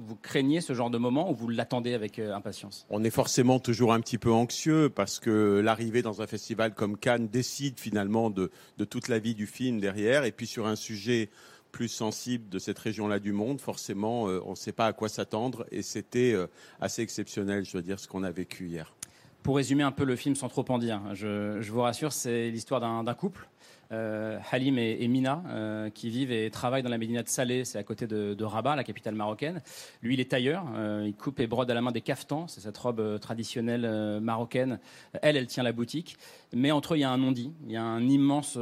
Vous 0.00 0.14
craignez 0.14 0.60
ce 0.60 0.74
genre 0.74 0.90
de 0.90 0.98
moment 0.98 1.28
ou 1.28 1.34
vous 1.34 1.48
l'attendez 1.48 1.92
avec 1.92 2.20
impatience? 2.20 2.86
On 2.88 3.02
est 3.02 3.10
forcément 3.10 3.58
toujours 3.58 3.92
un 3.92 4.00
petit 4.00 4.18
peu 4.18 4.30
anxieux 4.30 4.90
parce 4.90 5.18
que 5.18 5.60
l'arrivée 5.60 6.02
dans 6.02 6.22
un 6.22 6.28
festival 6.28 6.72
comme 6.72 6.96
Cannes 6.96 7.26
décide 7.26 7.80
finalement 7.80 8.30
de, 8.30 8.50
toute 8.88 9.08
la 9.08 9.18
vie 9.18 9.34
du 9.34 9.46
film 9.46 9.80
derrière. 9.80 10.24
Et 10.24 10.30
puis 10.30 10.46
sur 10.46 10.68
un 10.68 10.76
sujet 10.76 11.30
plus 11.72 11.88
sensible 11.88 12.48
de 12.48 12.60
cette 12.60 12.78
région-là 12.78 13.18
du 13.18 13.32
monde, 13.32 13.60
forcément, 13.60 14.24
on 14.24 14.50
ne 14.50 14.56
sait 14.56 14.72
pas 14.72 14.86
à 14.86 14.92
quoi 14.92 15.08
s'attendre. 15.08 15.66
Et 15.72 15.82
c'était 15.82 16.36
assez 16.80 17.02
exceptionnel, 17.02 17.64
je 17.64 17.72
dois 17.72 17.82
dire, 17.82 17.98
ce 17.98 18.06
qu'on 18.06 18.22
a 18.22 18.30
vécu 18.30 18.68
hier. 18.68 18.94
Pour 19.42 19.56
résumer 19.56 19.82
un 19.82 19.92
peu 19.92 20.04
le 20.04 20.16
film 20.16 20.34
sans 20.34 20.48
trop 20.48 20.64
en 20.68 20.78
dire, 20.78 21.00
je, 21.14 21.58
vous 21.70 21.80
rassure, 21.80 22.12
c'est 22.12 22.50
l'histoire 22.50 22.80
d'un 22.80 23.14
couple, 23.14 23.48
euh, 23.90 24.38
Halim 24.50 24.78
et, 24.78 25.08
Mina, 25.08 25.42
euh, 25.48 25.90
qui 25.90 26.10
vivent 26.10 26.30
et 26.30 26.50
travaillent 26.50 26.82
dans 26.82 26.90
la 26.90 26.98
médina 26.98 27.22
de 27.22 27.28
Salé, 27.28 27.64
c'est 27.64 27.78
à 27.78 27.82
côté 27.82 28.06
de, 28.06 28.44
Rabat, 28.44 28.76
la 28.76 28.84
capitale 28.84 29.14
marocaine. 29.14 29.62
Lui, 30.02 30.14
il 30.14 30.20
est 30.20 30.30
tailleur, 30.30 30.66
euh, 30.74 31.04
il 31.06 31.14
coupe 31.14 31.40
et 31.40 31.46
brode 31.46 31.70
à 31.70 31.74
la 31.74 31.80
main 31.80 31.92
des 31.92 32.00
caftans, 32.00 32.46
c'est 32.48 32.60
cette 32.60 32.76
robe 32.76 33.18
traditionnelle 33.18 34.20
marocaine. 34.20 34.78
Elle, 35.22 35.36
elle 35.36 35.46
tient 35.46 35.62
la 35.62 35.72
boutique, 35.72 36.16
mais 36.52 36.70
entre 36.70 36.94
eux, 36.94 36.96
il 36.98 37.00
y 37.00 37.04
a 37.04 37.10
un 37.10 37.18
non-dit, 37.18 37.52
il 37.66 37.72
y 37.72 37.76
a 37.76 37.82
un 37.82 38.06
immense 38.06 38.58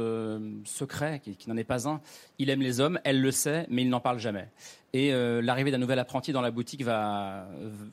secret 0.65 1.21
qui, 1.21 1.49
n'en 1.49 1.57
est 1.57 1.63
pas 1.63 1.89
un. 1.89 2.01
Il 2.39 2.49
aime 2.49 2.61
les 2.61 2.79
hommes, 2.79 2.99
elle 3.03 3.21
le 3.21 3.31
sait, 3.31 3.65
mais 3.69 3.81
il 3.81 3.89
n'en 3.89 3.99
parle 3.99 4.19
jamais. 4.19 4.47
Et 4.93 5.11
l'arrivée 5.11 5.71
d'un 5.71 5.77
nouvel 5.77 5.99
apprenti 5.99 6.31
dans 6.31 6.41
la 6.41 6.51
boutique, 6.51 6.83
va, 6.83 7.47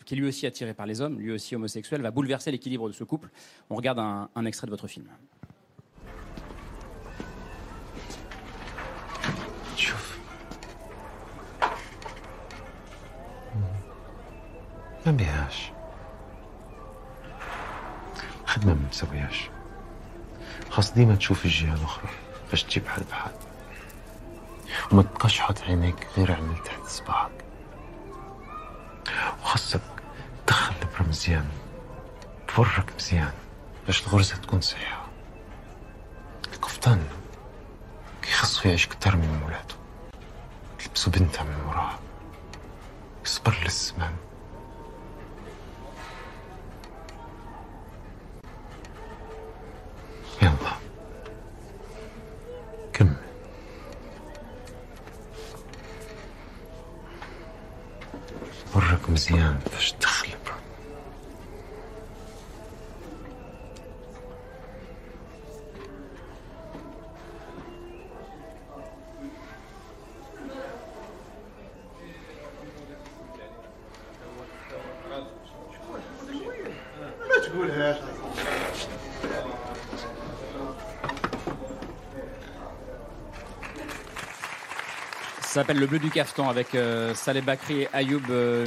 qui 0.04 0.14
est 0.14 0.16
lui 0.16 0.28
aussi 0.28 0.46
attiré 0.46 0.74
par 0.74 0.86
les 0.86 1.00
hommes, 1.00 1.18
lui 1.18 1.32
aussi 1.32 1.56
homosexuel, 1.56 2.00
va 2.00 2.10
bouleverser 2.10 2.50
l'équilibre 2.50 2.88
de 2.88 2.94
ce 2.94 3.04
couple. 3.04 3.30
On 3.70 3.76
regarde 3.76 3.98
un 3.98 4.44
extrait 4.44 4.66
de 4.66 4.70
votre 4.70 4.86
film. 4.86 5.06
ما 15.06 15.12
بيهاش. 15.12 15.72
خدمة 18.46 18.74
ما 18.74 18.80
بنسويهاش. 18.80 19.50
خاص 20.70 20.92
ديما 20.92 21.14
تشوف 21.16 21.44
الجهة 21.44 21.74
الأخرى 21.74 22.08
باش 22.50 22.62
تجيب 22.62 22.88
حل 22.88 23.02
بحال. 23.10 23.32
وما 24.92 25.02
تبقاش 25.02 25.40
حاط 25.40 25.62
عينيك 25.62 26.06
غير 26.16 26.38
اللي 26.38 26.54
تحت 26.64 26.86
صباعك. 26.86 27.44
وخاصك 29.42 29.80
تدخل 30.46 30.74
الإبرة 30.74 31.08
مزيان. 31.08 31.48
تفرك 32.48 32.94
مزيان. 32.96 33.32
باش 33.86 34.02
الغرزة 34.02 34.36
تكون 34.36 34.60
صحيحة. 34.60 35.06
القفطان 36.54 37.06
كيخصو 38.22 38.68
يعيش 38.68 38.86
كتر 38.86 39.16
من 39.16 39.40
مولاتو 39.42 39.74
تلبسو 40.78 41.10
بنتها 41.10 41.42
من 41.42 41.60
وراها. 41.66 41.98
يصبر 43.24 43.58
للزمان. 43.64 44.14
يلا. 50.42 50.52
كمل. 52.92 53.16
مركم 58.74 59.16
زيان 59.16 59.58
فاش 59.72 59.94
Ça 85.54 85.60
s'appelle 85.60 85.78
Le 85.78 85.86
Bleu 85.86 86.00
du 86.00 86.10
Caftan 86.10 86.48
avec 86.48 86.74
euh, 86.74 87.14
Saleh 87.14 87.40
Bakri 87.40 87.82
et 87.82 87.88
Ayoub 87.92 88.28
euh, 88.28 88.66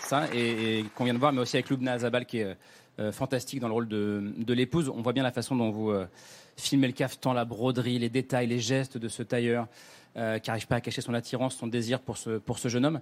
ça, 0.00 0.24
et, 0.34 0.84
qu'on 0.96 1.04
vient 1.04 1.14
de 1.14 1.20
voir, 1.20 1.32
mais 1.32 1.40
aussi 1.40 1.56
avec 1.56 1.70
Loubna 1.70 1.92
Azabal 1.92 2.26
qui 2.26 2.38
est 2.38 2.56
euh, 2.98 3.12
fantastique 3.12 3.60
dans 3.60 3.68
le 3.68 3.74
rôle 3.74 3.86
de, 3.86 4.52
l'épouse. 4.54 4.88
On 4.88 5.02
voit 5.02 5.12
bien 5.12 5.22
la 5.22 5.30
façon 5.30 5.54
dont 5.54 5.70
vous 5.70 5.90
euh, 5.90 6.08
filmez 6.56 6.88
le 6.88 6.94
caftan, 6.94 7.32
la 7.32 7.44
broderie, 7.44 7.96
les 8.00 8.08
détails, 8.08 8.48
les 8.48 8.58
gestes 8.58 8.98
de 8.98 9.06
ce 9.06 9.22
tailleur 9.22 9.68
qui 10.16 10.50
n'arrive 10.50 10.66
pas 10.66 10.74
à 10.74 10.80
cacher 10.80 11.00
son 11.00 11.14
attirance, 11.14 11.54
son 11.54 11.68
désir 11.68 12.00
pour 12.00 12.16
ce, 12.18 12.40
jeune 12.64 12.84
homme. 12.84 13.00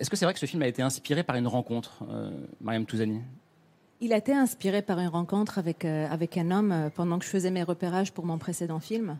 Est-ce 0.00 0.10
que 0.10 0.16
c'est 0.16 0.24
vrai 0.24 0.34
que 0.34 0.40
ce 0.40 0.46
film 0.46 0.62
a 0.62 0.66
été 0.66 0.82
inspiré 0.82 1.22
par 1.22 1.36
une 1.36 1.46
rencontre, 1.46 2.02
Mariam 2.60 2.86
Touzani? 2.86 3.20
Il 4.00 4.12
a 4.12 4.16
été 4.16 4.34
inspiré 4.34 4.82
par 4.82 4.98
une 4.98 5.06
rencontre 5.06 5.58
avec, 5.58 5.84
un 5.84 6.50
homme 6.50 6.90
pendant 6.96 7.20
que 7.20 7.24
je 7.24 7.30
faisais 7.30 7.52
mes 7.52 7.62
repérages 7.62 8.12
pour 8.12 8.26
mon 8.26 8.38
précédent 8.38 8.80
film 8.80 9.16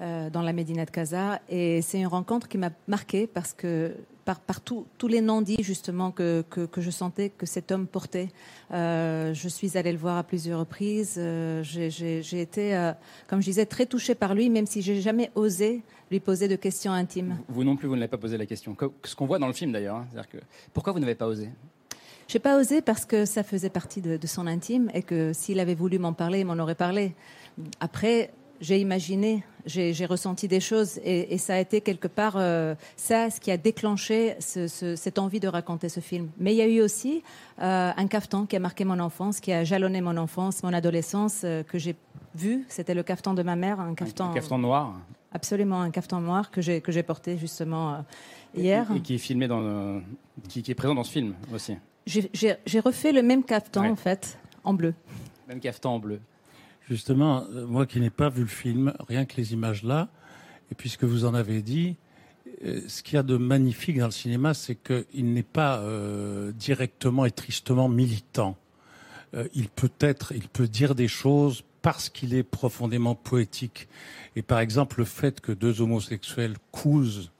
euh, 0.00 0.30
dans 0.30 0.42
la 0.42 0.52
Médina 0.52 0.84
de 0.84 0.90
Casa. 0.90 1.40
Et 1.48 1.82
c'est 1.82 1.98
une 1.98 2.06
rencontre 2.06 2.48
qui 2.48 2.58
m'a 2.58 2.70
marquée 2.88 3.26
parce 3.26 3.52
que 3.52 3.94
par, 4.24 4.40
par 4.40 4.60
tout- 4.60 4.86
tous 4.98 5.06
les 5.06 5.20
non-dits 5.20 5.62
justement 5.62 6.10
que, 6.10 6.44
que, 6.50 6.66
que 6.66 6.80
je 6.80 6.90
sentais 6.90 7.30
que 7.30 7.46
cet 7.46 7.70
homme 7.70 7.86
portait. 7.86 8.28
Euh, 8.72 9.32
je 9.34 9.48
suis 9.48 9.78
allée 9.78 9.92
le 9.92 9.98
voir 9.98 10.16
à 10.16 10.24
plusieurs 10.24 10.58
reprises. 10.60 11.14
Euh, 11.16 11.62
j'ai- 11.62 12.40
été, 12.40 12.74
euh, 12.76 12.92
comme 13.28 13.40
je 13.40 13.46
disais, 13.46 13.66
très 13.66 13.86
touchée 13.86 14.16
par 14.16 14.34
lui, 14.34 14.50
même 14.50 14.66
si 14.66 14.82
j'ai 14.82 15.00
jamais 15.00 15.30
osé 15.36 15.82
lui 16.10 16.18
poser 16.20 16.48
de 16.48 16.56
questions 16.56 16.90
intimes. 16.92 17.38
Vous 17.48 17.62
non 17.64 17.76
plus, 17.76 17.86
vous 17.86 17.94
ne 17.94 18.00
l'avez 18.00 18.10
pas 18.10 18.18
posé 18.18 18.36
la 18.36 18.46
question. 18.46 18.76
Ce 19.04 19.14
qu'on 19.14 19.26
voit 19.26 19.38
dans 19.38 19.46
le 19.46 19.52
film 19.52 19.70
d'ailleurs. 19.72 19.96
hein. 19.96 20.06
Que 20.30 20.38
pourquoi 20.74 20.92
vous 20.92 20.98
n'avez 21.00 21.14
pas 21.14 21.26
osé? 21.28 21.48
J'ai 22.28 22.40
pas 22.40 22.58
osé 22.58 22.80
parce 22.82 23.04
que 23.04 23.24
ça 23.24 23.44
faisait 23.44 23.70
partie 23.70 24.00
de, 24.00 24.16
de 24.16 24.26
son 24.26 24.48
intime 24.48 24.90
et 24.92 25.02
que 25.04 25.32
s'il 25.32 25.60
avait 25.60 25.76
voulu 25.76 26.00
m'en 26.00 26.12
parler, 26.12 26.40
il 26.40 26.46
m'en 26.46 26.58
aurait 26.58 26.74
parlé. 26.74 27.14
Après, 27.78 28.32
j'ai 28.60 28.78
imaginé, 28.80 29.44
j'ai 29.66 30.06
ressenti 30.06 30.46
des 30.48 30.60
choses 30.60 30.98
et, 31.04 31.34
et 31.34 31.38
ça 31.38 31.54
a 31.54 31.58
été 31.58 31.80
quelque 31.80 32.08
part 32.08 32.34
euh, 32.36 32.74
ça 32.96 33.30
ce 33.30 33.40
qui 33.40 33.50
a 33.50 33.56
déclenché 33.56 34.36
ce- 34.38 34.68
ce- 34.68 34.96
cette 34.96 35.18
envie 35.18 35.40
de 35.40 35.48
raconter 35.48 35.88
ce 35.88 36.00
film. 36.00 36.28
Mais 36.38 36.52
il 36.54 36.56
y 36.58 36.62
a 36.62 36.68
eu 36.68 36.80
aussi 36.80 37.22
euh, 37.60 37.90
un 37.96 38.06
caftan 38.06 38.46
qui 38.46 38.56
a 38.56 38.60
marqué 38.60 38.84
mon 38.84 38.98
enfance, 39.00 39.40
qui 39.40 39.52
a 39.52 39.64
jalonné 39.64 40.00
mon 40.00 40.16
enfance, 40.16 40.62
mon 40.62 40.72
adolescence, 40.72 41.42
euh, 41.44 41.62
que 41.62 41.78
j'ai 41.78 41.96
vu. 42.34 42.64
C'était 42.68 42.94
le 42.94 43.02
caftan 43.02 43.34
de 43.34 43.42
ma 43.42 43.56
mère, 43.56 43.80
un 43.80 43.94
caftan, 43.94 44.30
Un 44.30 44.34
caftan 44.34 44.58
noir 44.58 44.94
absolument 45.32 45.82
un 45.82 45.90
caftan 45.90 46.20
noir 46.20 46.50
que 46.50 46.62
j'ai 46.62 46.80
que 46.80 46.90
j'ai 46.92 47.02
porté 47.02 47.36
justement 47.36 48.02
hier. 48.56 48.86
et, 48.94 48.96
et 48.96 49.00
qui 49.00 49.14
est 49.16 49.18
filmé 49.18 49.46
dans, 49.48 49.60
le- 49.60 50.00
qui, 50.48 50.62
qui 50.62 50.70
est 50.70 50.74
présent 50.74 50.94
dans 50.94 51.04
ce 51.04 51.12
film 51.12 51.34
aussi. 51.54 51.76
J'ai- 52.06 52.80
refait 52.80 53.12
le 53.12 53.22
même 53.22 53.42
caftan 53.42 53.82
Ouais. 53.82 53.90
en 53.90 53.96
fait, 53.96 54.38
en 54.64 54.72
bleu. 54.72 54.94
Même 55.48 55.60
caftan 55.60 55.94
en 55.96 55.98
bleu. 55.98 56.20
Justement, 56.88 57.44
euh, 57.50 57.66
moi 57.66 57.86
qui 57.86 58.00
n'ai 58.00 58.10
pas 58.10 58.28
vu 58.28 58.42
le 58.42 58.48
film, 58.48 58.94
rien 59.08 59.24
que 59.24 59.36
les 59.36 59.52
images 59.52 59.82
là, 59.82 60.08
et 60.70 60.74
puisque 60.74 61.04
vous 61.04 61.24
en 61.24 61.34
avez 61.34 61.62
dit, 61.62 61.96
euh, 62.64 62.80
ce 62.88 63.02
qu'il 63.02 63.14
y 63.14 63.18
a 63.18 63.22
de 63.22 63.36
magnifique 63.36 63.98
dans 63.98 64.06
le 64.06 64.12
cinéma, 64.12 64.54
c'est 64.54 64.76
qu'il 64.76 65.32
n'est 65.32 65.42
pas 65.42 65.78
euh, 65.78 66.52
directement 66.52 67.24
et 67.24 67.30
tristement 67.30 67.88
militant. 67.88 68.56
Euh, 69.34 69.48
il 69.54 69.68
peut 69.68 69.90
être, 70.00 70.32
il 70.34 70.48
peut 70.48 70.68
dire 70.68 70.94
des 70.94 71.08
choses 71.08 71.64
parce 71.82 72.08
qu'il 72.08 72.34
est 72.34 72.42
profondément 72.42 73.14
poétique. 73.14 73.88
Et 74.34 74.42
par 74.42 74.60
exemple, 74.60 74.98
le 74.98 75.04
fait 75.04 75.40
que 75.40 75.52
deux 75.52 75.80
homosexuels 75.80 76.56
cousent 76.72 77.30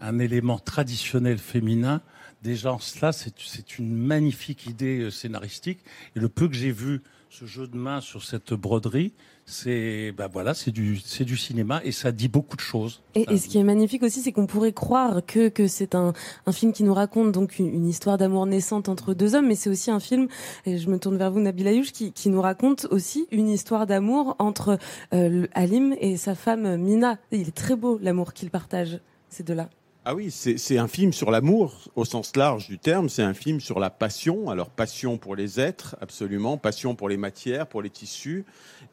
un 0.00 0.18
élément 0.18 0.58
traditionnel 0.58 1.38
féminin, 1.38 2.00
déjà 2.42 2.72
en 2.72 2.78
cela, 2.78 3.12
c'est 3.12 3.78
une 3.78 3.94
magnifique 3.94 4.66
idée 4.66 5.00
euh, 5.00 5.10
scénaristique. 5.10 5.80
Et 6.16 6.20
le 6.20 6.28
peu 6.28 6.48
que 6.48 6.54
j'ai 6.54 6.72
vu 6.72 7.02
ce 7.32 7.46
jeu 7.46 7.66
de 7.66 7.78
main 7.78 8.02
sur 8.02 8.22
cette 8.22 8.52
broderie, 8.52 9.14
c'est 9.46 10.12
bah 10.12 10.28
voilà, 10.30 10.52
c'est 10.52 10.70
du 10.70 10.98
c'est 11.02 11.24
du 11.24 11.38
cinéma 11.38 11.80
et 11.82 11.90
ça 11.90 12.12
dit 12.12 12.28
beaucoup 12.28 12.56
de 12.56 12.60
choses. 12.60 13.00
Et, 13.14 13.24
et 13.32 13.38
ce 13.38 13.48
qui 13.48 13.56
est 13.56 13.62
magnifique 13.64 14.02
aussi, 14.02 14.20
c'est 14.20 14.32
qu'on 14.32 14.46
pourrait 14.46 14.74
croire 14.74 15.24
que, 15.24 15.48
que 15.48 15.66
c'est 15.66 15.94
un, 15.94 16.12
un 16.44 16.52
film 16.52 16.74
qui 16.74 16.84
nous 16.84 16.92
raconte 16.92 17.32
donc 17.32 17.58
une, 17.58 17.68
une 17.68 17.88
histoire 17.88 18.18
d'amour 18.18 18.44
naissante 18.44 18.90
entre 18.90 19.14
deux 19.14 19.34
hommes, 19.34 19.46
mais 19.46 19.54
c'est 19.54 19.70
aussi 19.70 19.90
un 19.90 19.98
film, 19.98 20.28
et 20.66 20.76
je 20.76 20.90
me 20.90 20.98
tourne 20.98 21.16
vers 21.16 21.30
vous 21.30 21.40
Nabil 21.40 21.66
Ayouch, 21.66 21.92
qui, 21.92 22.12
qui 22.12 22.28
nous 22.28 22.42
raconte 22.42 22.86
aussi 22.90 23.26
une 23.30 23.48
histoire 23.48 23.86
d'amour 23.86 24.36
entre 24.38 24.78
euh, 25.14 25.46
Halim 25.54 25.96
et 26.00 26.18
sa 26.18 26.34
femme 26.34 26.76
Mina. 26.76 27.18
Il 27.30 27.48
est 27.48 27.56
très 27.56 27.76
beau 27.76 27.98
l'amour 28.02 28.34
qu'ils 28.34 28.50
partagent, 28.50 29.00
ces 29.30 29.42
deux-là. 29.42 29.70
Ah 30.04 30.16
oui, 30.16 30.32
c'est 30.32 30.78
un 30.78 30.88
film 30.88 31.12
sur 31.12 31.30
l'amour 31.30 31.76
au 31.94 32.04
sens 32.04 32.34
large 32.34 32.66
du 32.66 32.76
terme. 32.76 33.08
C'est 33.08 33.22
un 33.22 33.34
film 33.34 33.60
sur 33.60 33.78
la 33.78 33.88
passion. 33.88 34.50
Alors 34.50 34.68
passion 34.68 35.16
pour 35.16 35.36
les 35.36 35.60
êtres, 35.60 35.94
absolument. 36.00 36.56
Passion 36.58 36.96
pour 36.96 37.08
les 37.08 37.16
matières, 37.16 37.68
pour 37.68 37.82
les 37.82 37.90
tissus. 37.90 38.44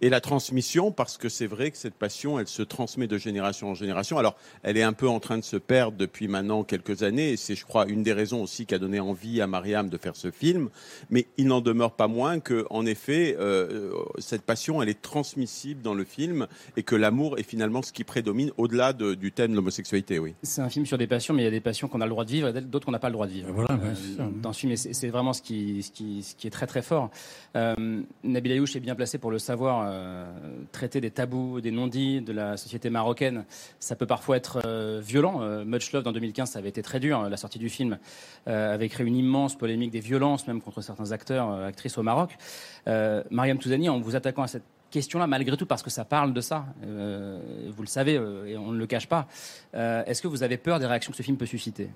Et 0.02 0.10
la 0.10 0.22
transmission, 0.22 0.92
parce 0.92 1.18
que 1.18 1.28
c'est 1.28 1.48
vrai 1.48 1.72
que 1.72 1.78
cette 1.78 1.96
passion, 1.96 2.40
elle 2.40 2.48
se 2.48 2.62
transmet 2.62 3.08
de 3.08 3.18
génération 3.18 3.72
en 3.72 3.74
génération. 3.74 4.20
Alors, 4.20 4.36
elle 4.62 4.78
est 4.78 4.84
un 4.84 4.94
peu 4.94 5.10
en 5.10 5.20
train 5.20 5.40
de 5.40 5.44
se 5.44 5.58
perdre 5.58 5.98
depuis 5.98 6.28
maintenant 6.28 6.64
quelques 6.64 7.02
années. 7.02 7.32
Et 7.32 7.38
c'est, 7.38 7.56
je 7.56 7.66
crois, 7.66 7.88
une 7.88 8.04
des 8.04 8.14
raisons 8.14 8.44
aussi 8.44 8.68
qui 8.68 8.76
a 8.76 8.80
donné 8.80 9.00
envie 9.00 9.42
à 9.42 9.48
Mariam 9.48 9.90
de 9.90 9.98
faire 9.98 10.16
ce 10.16 10.30
film. 10.30 10.70
Mais 11.10 11.26
il 11.38 11.48
n'en 11.48 11.60
demeure 11.62 11.94
pas 11.94 12.08
moins 12.08 12.40
que, 12.40 12.68
en 12.70 12.86
effet, 12.86 13.36
euh, 13.40 13.92
cette 14.20 14.44
passion, 14.44 14.80
elle 14.84 14.90
est 14.90 15.02
transmissible 15.02 15.82
dans 15.82 15.96
le 15.96 16.04
film 16.04 16.46
et 16.78 16.84
que 16.84 16.96
l'amour 16.96 17.40
est 17.40 17.44
finalement 17.44 17.82
ce 17.82 17.92
qui 17.92 18.04
prédomine 18.04 18.52
au-delà 18.58 18.94
de- 18.94 19.16
du 19.16 19.32
thème 19.32 19.52
de 19.52 19.56
l'homosexualité, 19.56 20.20
oui. 20.20 20.36
C'est 20.44 20.62
un 20.62 20.70
film 20.70 20.86
sur 20.86 20.99
des 21.00 21.08
passions, 21.08 21.34
mais 21.34 21.42
il 21.42 21.46
y 21.46 21.48
a 21.48 21.52
des 21.52 21.60
passions 21.62 21.88
qu'on 21.88 22.02
a 22.02 22.06
le 22.06 22.12
droit 22.12 22.26
de 22.26 22.30
vivre 22.30 22.48
et 22.56 22.62
d'autres 22.62 22.86
qu'on 22.86 22.92
n'a 22.92 23.00
pas 23.00 23.10
le 23.10 23.14
droit 23.14 23.26
de 23.26 23.32
vivre. 23.32 23.50
Voilà, 23.52 23.72
Euh, 23.74 23.96
ça. 24.18 24.28
dans 24.42 24.54
ce 24.54 24.60
film, 24.60 24.76
c'est 24.76 25.08
vraiment 25.10 25.34
ce 25.34 25.42
qui, 25.42 25.82
ce, 25.82 25.90
qui, 25.92 26.22
ce 26.22 26.36
qui 26.36 26.46
est 26.46 26.52
très 26.52 26.68
très 26.68 26.84
fort. 26.84 27.10
Euh, 27.56 28.02
Nabil 28.24 28.52
Ayouch 28.52 28.76
est 28.76 28.80
bien 28.80 28.94
placé 28.94 29.18
pour 29.18 29.32
le 29.32 29.40
savoir. 29.40 29.88
euh, 29.90 30.26
traiter 30.72 31.02
des 31.02 31.10
tabous, 31.10 31.62
des 31.62 31.72
non-dits 31.72 32.22
de 32.22 32.32
la 32.34 32.56
société 32.58 32.90
marocaine, 32.92 33.46
ça 33.80 33.96
peut 33.96 34.06
parfois 34.06 34.38
être 34.38 34.62
violent. 35.00 35.40
Much 35.66 35.92
Love, 35.94 36.04
dans 36.04 36.12
2015, 36.12 36.52
ça 36.52 36.60
avait 36.60 36.70
été 36.70 36.82
très 36.84 37.00
dur. 37.00 37.28
La 37.30 37.38
sortie 37.38 37.58
du 37.60 37.70
film 37.70 37.98
avait 38.46 38.90
créé 38.90 39.08
une 39.08 39.16
immense 39.16 39.58
polémique, 39.58 39.92
des 39.92 40.00
violences 40.02 40.46
même 40.48 40.62
contre 40.62 40.82
certains 40.82 41.12
acteurs, 41.12 41.52
actrices 41.52 41.98
au 41.98 42.04
Maroc. 42.04 42.38
Mariam 42.86 43.58
Touzani, 43.58 43.90
en 43.90 44.00
vous 44.00 44.16
attaquant 44.16 44.44
à 44.44 44.48
cette 44.48 44.64
question-là, 44.90 45.28
malgré 45.28 45.56
tout, 45.58 45.66
parce 45.66 45.84
que 45.84 45.90
ça 45.90 46.06
parle 46.06 46.34
de 46.34 46.42
ça, 46.42 46.66
euh, 46.84 47.40
vous 47.76 47.82
le 47.82 47.88
savez, 47.88 48.18
euh, 48.18 48.46
et 48.46 48.58
on 48.58 48.72
ne 48.72 48.78
le 48.78 48.88
cache 48.88 49.08
pas, 49.08 49.28
euh, 49.76 50.04
est-ce 50.06 50.22
que 50.22 50.28
vous 50.28 50.44
avez 50.44 50.58
peur 50.58 50.80
des 50.80 50.86
réactions 50.86 51.12
que 51.12 51.18
ce 51.18 51.24
film 51.24 51.38
peut 51.38 51.46
susciter? 51.46 51.90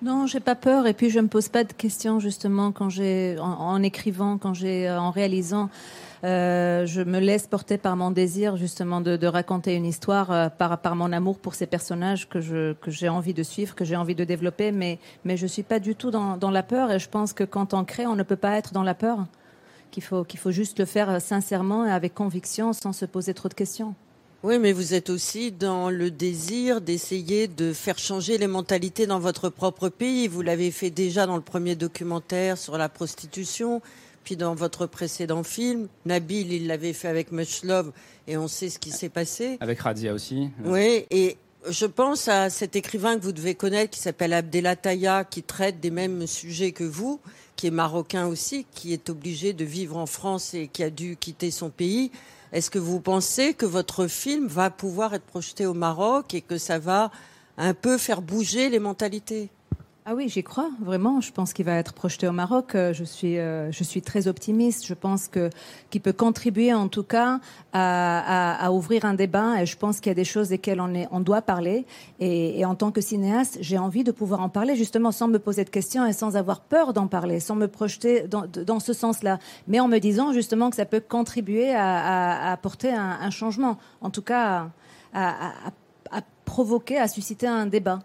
Non, 0.00 0.26
j'ai 0.26 0.40
pas 0.40 0.56
peur 0.56 0.88
et 0.88 0.94
puis 0.94 1.10
je 1.10 1.20
me 1.20 1.28
pose 1.28 1.48
pas 1.48 1.62
de 1.62 1.72
questions 1.72 2.18
justement 2.18 2.72
quand 2.72 2.88
j'ai 2.88 3.36
en, 3.38 3.80
écrivant, 3.84 4.36
quand 4.36 4.52
j'ai 4.52 4.90
en 4.90 5.12
réalisant. 5.12 5.70
Je 6.24 7.04
me 7.04 7.20
laisse 7.20 7.46
porter 7.46 7.78
par 7.78 7.94
mon 7.94 8.10
désir 8.10 8.56
justement 8.56 9.00
de, 9.00 9.16
de 9.16 9.26
raconter 9.28 9.76
une 9.76 9.86
histoire, 9.86 10.50
par, 10.50 10.78
par 10.78 10.96
mon 10.96 11.12
amour 11.12 11.38
pour 11.38 11.54
ces 11.54 11.66
personnages 11.66 12.28
que 12.28 12.40
je 12.40 12.72
que 12.72 12.90
j'ai 12.90 13.08
envie 13.08 13.32
de 13.32 13.44
suivre, 13.44 13.76
que 13.76 13.84
j'ai 13.84 13.94
envie 13.94 14.16
de 14.16 14.24
développer, 14.24 14.72
mais 14.72 14.98
mais 15.24 15.36
je 15.36 15.46
suis 15.46 15.62
pas 15.62 15.78
du 15.78 15.94
tout 15.94 16.10
dans, 16.10 16.36
dans 16.36 16.50
la 16.50 16.64
peur 16.64 16.90
et 16.90 16.98
je 16.98 17.08
pense 17.08 17.32
que 17.32 17.44
quand 17.44 17.72
on 17.72 17.84
crée, 17.84 18.04
on 18.04 18.16
ne 18.16 18.24
peut 18.24 18.34
pas 18.34 18.56
être 18.56 18.72
dans 18.72 18.82
la 18.82 18.94
peur. 18.94 19.18
Qu'il 19.92 20.02
faut 20.02 20.24
qu'il 20.24 20.40
faut 20.40 20.50
juste 20.50 20.80
le 20.80 20.86
faire 20.86 21.08
euh, 21.08 21.18
sincèrement 21.20 21.86
et 21.86 21.90
avec 21.90 22.14
conviction, 22.14 22.72
sans 22.72 22.92
se 22.92 23.04
poser 23.04 23.34
trop 23.34 23.48
de 23.48 23.54
questions. 23.54 23.94
Oui, 24.42 24.58
mais 24.58 24.72
vous 24.72 24.92
êtes 24.92 25.08
aussi 25.08 25.52
dans 25.52 25.88
le 25.88 26.10
désir 26.10 26.80
d'essayer 26.80 27.46
de 27.46 27.72
faire 27.72 27.96
changer 27.96 28.38
les 28.38 28.48
mentalités 28.48 29.06
dans 29.06 29.20
votre 29.20 29.50
propre 29.50 29.88
pays. 29.88 30.26
Vous 30.26 30.42
l'avez 30.42 30.72
fait 30.72 30.90
déjà 30.90 31.26
dans 31.26 31.36
le 31.36 31.42
premier 31.42 31.76
documentaire 31.76 32.58
sur 32.58 32.76
la 32.76 32.88
prostitution, 32.88 33.80
puis 34.24 34.36
dans 34.36 34.56
votre 34.56 34.86
précédent 34.86 35.44
film. 35.44 35.86
Nabil, 36.06 36.52
il 36.52 36.66
l'avait 36.66 36.92
fait 36.92 37.06
avec 37.06 37.30
Much 37.30 37.62
Love, 37.62 37.92
et 38.26 38.36
on 38.36 38.48
sait 38.48 38.68
ce 38.68 38.80
qui 38.80 38.90
s'est 38.90 39.10
passé. 39.10 39.58
Avec 39.60 39.78
Radia 39.78 40.12
aussi. 40.12 40.50
Oui, 40.64 41.06
et 41.12 41.36
je 41.68 41.86
pense 41.86 42.26
à 42.26 42.50
cet 42.50 42.74
écrivain 42.74 43.16
que 43.16 43.22
vous 43.22 43.32
devez 43.32 43.54
connaître 43.54 43.90
qui 43.90 44.00
s'appelle 44.00 44.32
Abdelataya, 44.32 45.22
qui 45.22 45.44
traite 45.44 45.78
des 45.78 45.92
mêmes 45.92 46.26
sujets 46.26 46.72
que 46.72 46.82
vous, 46.82 47.20
qui 47.62 47.68
est 47.68 47.70
marocain 47.70 48.26
aussi, 48.26 48.66
qui 48.74 48.92
est 48.92 49.08
obligé 49.08 49.52
de 49.52 49.64
vivre 49.64 49.96
en 49.96 50.06
France 50.06 50.52
et 50.52 50.66
qui 50.66 50.82
a 50.82 50.90
dû 50.90 51.16
quitter 51.16 51.52
son 51.52 51.70
pays. 51.70 52.10
Est-ce 52.52 52.72
que 52.72 52.80
vous 52.80 52.98
pensez 52.98 53.54
que 53.54 53.66
votre 53.66 54.08
film 54.08 54.48
va 54.48 54.68
pouvoir 54.68 55.14
être 55.14 55.22
projeté 55.22 55.64
au 55.64 55.72
Maroc 55.72 56.34
et 56.34 56.40
que 56.40 56.58
ça 56.58 56.80
va 56.80 57.12
un 57.56 57.72
peu 57.72 57.98
faire 57.98 58.20
bouger 58.20 58.68
les 58.68 58.80
mentalités? 58.80 59.48
Ah 60.04 60.16
oui, 60.16 60.28
j'y 60.28 60.42
crois 60.42 60.68
vraiment. 60.80 61.20
Je 61.20 61.30
pense 61.30 61.52
qu'il 61.52 61.64
va 61.64 61.76
être 61.76 61.92
projeté 61.92 62.26
au 62.26 62.32
Maroc. 62.32 62.74
Euh, 62.74 62.92
Je 62.92 63.04
suis, 63.04 63.38
euh, 63.38 63.70
je 63.70 63.84
suis 63.84 64.02
très 64.02 64.26
optimiste. 64.26 64.84
Je 64.84 64.94
pense 64.94 65.28
que 65.28 65.48
qu'il 65.90 66.00
peut 66.00 66.12
contribuer 66.12 66.74
en 66.74 66.88
tout 66.88 67.04
cas 67.04 67.38
à, 67.72 68.72
ouvrir 68.72 69.04
un 69.04 69.14
débat. 69.14 69.62
Et 69.62 69.66
je 69.66 69.76
pense 69.76 70.00
qu'il 70.00 70.10
y 70.10 70.10
a 70.10 70.14
des 70.14 70.24
choses 70.24 70.48
desquelles 70.48 70.80
on, 70.80 70.92
est, 70.92 71.06
on 71.12 71.20
doit 71.20 71.40
parler. 71.40 71.86
Et, 72.18 72.64
en 72.64 72.74
tant 72.74 72.90
que 72.90 73.00
cinéaste, 73.00 73.58
j'ai 73.60 73.78
envie 73.78 74.02
de 74.02 74.10
pouvoir 74.10 74.40
en 74.40 74.48
parler 74.48 74.74
justement 74.74 75.12
sans 75.12 75.28
me 75.28 75.38
poser 75.38 75.64
de 75.64 75.70
questions 75.70 76.04
et 76.04 76.12
sans 76.12 76.36
avoir 76.36 76.62
peur 76.62 76.92
d'en 76.92 77.06
parler, 77.06 77.38
sans 77.38 77.54
me 77.54 77.68
projeter 77.68 78.26
dans, 78.26 78.80
ce 78.80 78.92
sens-là, 78.92 79.38
mais 79.68 79.78
en 79.78 79.86
me 79.86 79.98
disant 79.98 80.32
justement 80.32 80.70
que 80.70 80.76
ça 80.76 80.84
peut 80.84 81.02
contribuer 81.06 81.72
à, 81.72 82.50
apporter 82.50 82.90
un, 82.92 83.30
changement. 83.30 83.78
En 84.00 84.10
tout 84.10 84.22
cas, 84.22 84.70
à 85.14 85.62
provoquer, 86.44 86.98
à 86.98 87.06
susciter 87.06 87.46
un 87.46 87.66
débat. 87.66 88.00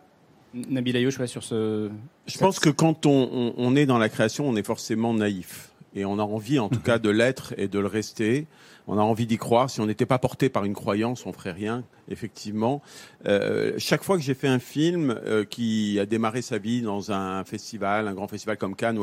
Nabil 0.53 0.95
Ayouch, 0.95 1.19
ouais, 1.19 1.27
sur 1.27 1.43
ce. 1.43 1.89
Je 2.25 2.37
pense 2.37 2.59
que 2.59 2.69
quand 2.69 3.05
on, 3.05 3.29
on- 3.31 3.53
on 3.57 3.75
est 3.75 3.85
dans 3.85 3.97
la 3.97 4.09
création, 4.09 4.47
on 4.47 4.55
est 4.55 4.65
forcément 4.65 5.13
naïf. 5.13 5.71
et 5.95 6.05
on 6.05 6.19
a 6.19 6.23
envie 6.23 6.59
en 6.59 6.69
tout 6.69 6.79
cas 6.83 6.99
de 6.99 7.09
l'être 7.09 7.53
et 7.57 7.67
de 7.67 7.79
le 7.79 7.87
rester. 7.87 8.47
On 8.89 8.97
a 8.97 9.01
envie 9.01 9.25
d'y 9.27 9.37
croire. 9.37 9.69
Si 9.69 9.81
on 9.81 9.85
n'était 9.85 10.05
pas 10.05 10.17
porté 10.19 10.47
par 10.49 10.63
une 10.63 10.73
croyance, 10.73 11.25
on 11.25 11.33
ferait 11.33 11.51
rien. 11.51 11.83
Effectivement, 12.09 12.81
Euh, 13.25 13.73
chaque 13.77 14.01
fois 14.03 14.15
que 14.17 14.23
j'ai 14.23 14.33
fait 14.33 14.47
un 14.47 14.59
film 14.59 15.11
euh, 15.25 15.43
qui 15.43 15.99
a 15.99 16.05
démarré 16.05 16.41
sa 16.41 16.57
vie 16.57 16.81
dans 16.81 17.11
un 17.11 17.43
festival, 17.43 18.07
un 18.07 18.13
grand 18.13 18.27
festival 18.29 18.57
comme 18.57 18.75
Cannes 18.75 18.99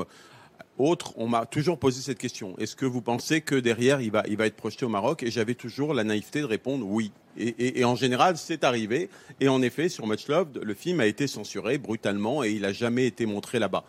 autre, 0.78 1.12
on 1.16 1.28
m'a 1.28 1.46
toujours 1.46 1.78
posé 1.78 2.00
cette 2.00 2.18
question. 2.18 2.56
Est-ce 2.58 2.76
que 2.76 2.86
vous 2.86 3.00
pensez 3.00 3.40
que 3.40 3.54
derrière, 3.54 4.00
il 4.00 4.10
va, 4.10 4.24
être 4.26 4.56
projeté 4.56 4.84
au 4.84 4.88
Maroc? 4.88 5.22
Et 5.22 5.30
j'avais 5.30 5.54
toujours 5.54 5.94
la 5.94 6.04
naïveté 6.04 6.40
de 6.40 6.46
répondre 6.46 6.86
oui. 6.86 7.12
Et, 7.36 7.84
en 7.84 7.96
général, 7.96 8.36
c'est 8.36 8.64
arrivé. 8.64 9.08
Et 9.40 9.48
en 9.48 9.60
effet, 9.62 9.88
sur 9.88 10.06
Much 10.06 10.28
Love, 10.28 10.48
le 10.62 10.74
film 10.74 11.00
a 11.00 11.06
été 11.06 11.26
censuré 11.26 11.78
brutalement 11.78 12.44
et 12.44 12.50
il 12.50 12.62
n'a 12.62 12.72
jamais 12.72 13.06
été 13.06 13.26
montré 13.26 13.58
là-bas. 13.58 13.84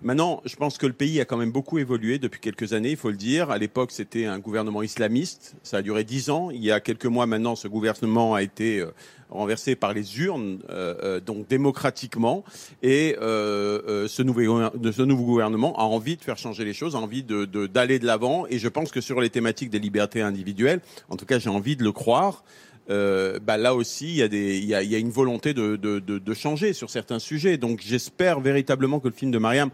Maintenant, 0.00 0.42
je 0.44 0.54
pense 0.54 0.78
que 0.78 0.86
le 0.86 0.92
pays 0.92 1.20
a 1.20 1.24
quand 1.24 1.36
même 1.36 1.50
beaucoup 1.50 1.78
évolué 1.78 2.18
depuis 2.18 2.40
quelques 2.40 2.72
années, 2.72 2.92
il 2.92 2.96
faut 2.96 3.10
le 3.10 3.16
dire. 3.16 3.50
À 3.50 3.58
l'époque, 3.58 3.90
c'était 3.90 4.26
un 4.26 4.38
gouvernement 4.38 4.82
islamiste. 4.82 5.56
Ça 5.64 5.78
a 5.78 5.82
duré 5.82 6.04
dix 6.04 6.30
ans. 6.30 6.50
Il 6.50 6.64
y 6.64 6.70
a 6.70 6.78
quelques 6.78 7.06
mois 7.06 7.26
maintenant, 7.26 7.56
ce 7.56 7.66
gouvernement 7.66 8.34
a 8.34 8.42
été 8.42 8.78
euh, 8.78 8.92
renversé 9.30 9.76
par 9.76 9.92
les 9.92 10.20
urnes, 10.20 10.60
euh, 10.70 10.94
euh, 11.02 11.20
donc 11.20 11.48
démocratiquement. 11.48 12.44
Et 12.82 13.16
euh, 13.20 14.08
ce, 14.08 14.22
nouveau, 14.22 15.24
gouvernement 15.24 15.78
a 15.78 15.82
envie 15.82 16.16
de 16.16 16.22
faire 16.22 16.38
changer 16.38 16.64
les 16.64 16.72
choses, 16.72 16.96
a 16.96 16.98
envie 16.98 17.22
d'aller 17.22 17.98
de 17.98 18.06
l'avant. 18.06 18.46
Et 18.48 18.58
je 18.58 18.68
pense 18.68 18.90
que 18.90 19.00
sur 19.00 19.20
les 19.20 19.30
thématiques 19.30 19.70
des 19.70 19.78
libertés 19.78 20.22
individuelles, 20.22 20.80
en 21.08 21.16
tout 21.16 21.26
cas, 21.26 21.38
j'ai 21.38 21.50
envie 21.50 21.76
de 21.76 21.84
le 21.84 21.92
croire. 21.92 22.44
bah 22.88 23.56
là 23.58 23.74
aussi, 23.74 24.18
il 24.18 24.64
y, 24.64 24.74
a 24.74 24.98
une 24.98 25.10
volonté 25.10 25.52
de 25.54 26.34
changer 26.34 26.72
sur 26.72 26.90
certains 26.90 27.18
sujets. 27.18 27.58
Donc 27.58 27.80
j'espère 27.84 28.40
véritablement 28.40 29.00
que 29.00 29.08
le 29.08 29.14
film 29.14 29.30
de 29.30 29.38
Mariam, 29.38 29.70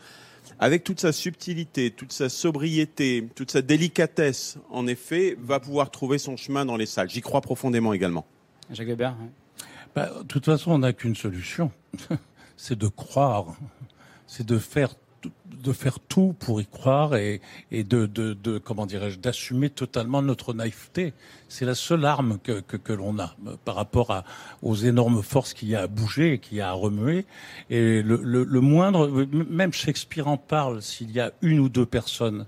avec 0.58 0.84
toute 0.84 1.00
sa 1.00 1.12
subtilité, 1.12 1.90
toute 1.90 2.12
sa 2.12 2.28
sobriété, 2.28 3.28
toute 3.34 3.50
sa 3.50 3.62
délicatesse, 3.62 4.58
en 4.70 4.86
effet, 4.86 5.36
va 5.40 5.60
pouvoir 5.60 5.90
trouver 5.90 6.18
son 6.18 6.36
chemin 6.36 6.64
dans 6.64 6.76
les 6.76 6.86
salles. 6.86 7.10
J'y 7.10 7.20
crois 7.20 7.40
profondément 7.40 7.92
également. 7.92 8.26
Jacques 8.70 8.88
Weber. 8.88 9.14
Bah, 9.94 10.10
de 10.22 10.26
toute 10.26 10.44
façon, 10.44 10.72
on 10.72 10.78
n'a 10.78 10.92
qu'une 10.92 11.14
solution, 11.14 11.70
c'est 12.56 12.78
de 12.78 12.88
croire, 12.88 13.56
c'est 14.26 14.46
de 14.46 14.58
faire 14.58 14.94
de 15.46 15.72
faire 15.72 16.00
tout 16.00 16.34
pour 16.38 16.60
y 16.60 16.66
croire 16.66 17.16
et, 17.16 17.40
et 17.70 17.82
de, 17.82 18.04
de, 18.04 18.34
de 18.34 18.58
comment 18.58 18.84
dirais-je 18.84 19.18
d'assumer 19.18 19.70
totalement 19.70 20.20
notre 20.20 20.52
naïveté. 20.52 21.14
C'est 21.48 21.64
la 21.64 21.74
seule 21.74 22.04
arme 22.04 22.38
que, 22.42 22.60
que, 22.60 22.76
que 22.76 22.92
l'on 22.92 23.18
a 23.18 23.34
euh, 23.46 23.56
par 23.64 23.76
rapport 23.76 24.10
à, 24.10 24.24
aux 24.60 24.74
énormes 24.74 25.22
forces 25.22 25.54
qu'il 25.54 25.68
y 25.68 25.76
a 25.76 25.82
à 25.82 25.86
bouger, 25.86 26.40
qu'il 26.40 26.58
y 26.58 26.60
a 26.60 26.68
à 26.68 26.72
remuer. 26.72 27.24
Et 27.70 28.02
le, 28.02 28.16
le, 28.22 28.44
le 28.44 28.60
moindre, 28.60 29.26
même 29.48 29.72
Shakespeare 29.72 30.28
en 30.28 30.36
parle, 30.36 30.82
s'il 30.82 31.10
y 31.10 31.20
a 31.20 31.32
une 31.40 31.60
ou 31.60 31.70
deux 31.70 31.86
personnes 31.86 32.44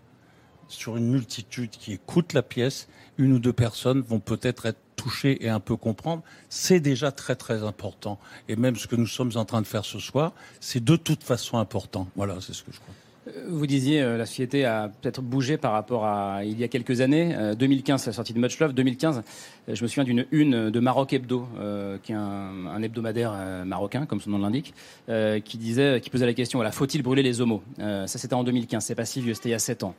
sur 0.68 0.96
une 0.98 1.10
multitude 1.10 1.70
qui 1.70 1.92
écoute 1.94 2.34
la 2.34 2.42
pièce, 2.42 2.88
une 3.16 3.32
ou 3.32 3.38
deux 3.38 3.52
personnes 3.54 4.02
vont 4.02 4.20
peut-être 4.20 4.66
être 4.66 4.80
et 5.24 5.48
un 5.48 5.60
peu 5.60 5.76
comprendre. 5.76 6.22
C'est 6.48 6.80
déjà 6.80 7.12
très 7.12 7.36
très 7.36 7.62
important. 7.62 8.18
Et 8.48 8.56
même 8.56 8.76
ce 8.76 8.86
que 8.86 8.96
nous 8.96 9.06
sommes 9.06 9.32
en 9.36 9.44
train 9.44 9.62
de 9.62 9.66
faire 9.66 9.84
ce 9.84 9.98
soir, 9.98 10.32
c'est 10.60 10.82
de 10.82 10.96
toute 10.96 11.22
façon 11.22 11.58
important. 11.58 12.08
Voilà, 12.16 12.36
c'est 12.40 12.54
ce 12.54 12.62
que 12.62 12.72
je 12.72 12.80
crois. 12.80 12.94
Euh, 13.28 13.46
Vous 13.48 13.66
disiez, 13.66 14.02
euh, 14.02 14.16
la 14.16 14.26
société 14.26 14.64
a 14.64 14.88
peut-être 14.88 15.20
bougé 15.22 15.56
par 15.56 15.72
rapport 15.72 16.04
à 16.06 16.44
il 16.44 16.58
y 16.58 16.64
a 16.64 16.68
quelques 16.68 17.00
années. 17.00 17.34
Euh, 17.34 17.54
2015, 17.54 18.02
c'est 18.02 18.10
la 18.10 18.14
sortie 18.14 18.32
de 18.32 18.38
Much 18.38 18.58
Love. 18.60 18.72
2015, 18.72 19.22
euh, 19.68 19.74
je 19.74 19.82
me 19.82 19.88
souviens 19.88 20.04
d'une 20.04 20.26
une 20.30 20.70
de 20.70 20.80
Maroc 20.80 21.12
Hebdo, 21.12 21.48
euh, 21.58 21.98
qui 22.02 22.12
est 22.12 22.14
un, 22.14 22.82
hebdomadaire 22.82 23.32
euh, 23.34 23.64
marocain, 23.64 24.06
comme 24.06 24.20
son 24.20 24.30
nom 24.30 24.38
l'indique, 24.38 24.74
euh, 25.08 25.40
qui 25.40 25.58
disait, 25.58 26.00
qui 26.00 26.10
posait 26.10 26.26
la 26.26 26.34
question 26.34 26.62
faut-il 26.70 27.02
brûler 27.02 27.22
les 27.22 27.40
homos? 27.40 27.62
Euh, 27.80 28.06
Ça, 28.06 28.18
c'était 28.18 28.34
en 28.34 28.44
2015. 28.44 28.84
C'est 28.84 28.94
pas 28.94 29.04
si 29.04 29.20
vieux, 29.20 29.34
c'était 29.34 29.48
il 29.48 29.52
y 29.52 29.54
a 29.54 29.58
7 29.58 29.82
ans. 29.82 29.94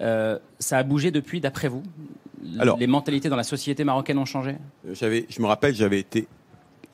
Euh, 0.00 0.38
ça 0.58 0.78
a 0.78 0.82
bougé 0.82 1.10
depuis, 1.10 1.40
d'après 1.40 1.68
vous? 1.68 1.82
Alors- 2.58 2.78
Les 2.78 2.86
mentalités 2.86 3.28
dans 3.28 3.36
la 3.36 3.42
société 3.44 3.84
marocaine 3.84 4.18
ont 4.18 4.24
changé? 4.24 4.56
J'avais, 4.92 5.26
je 5.28 5.40
me 5.40 5.46
rappelle, 5.46 5.74
j'avais 5.74 6.00
été 6.00 6.26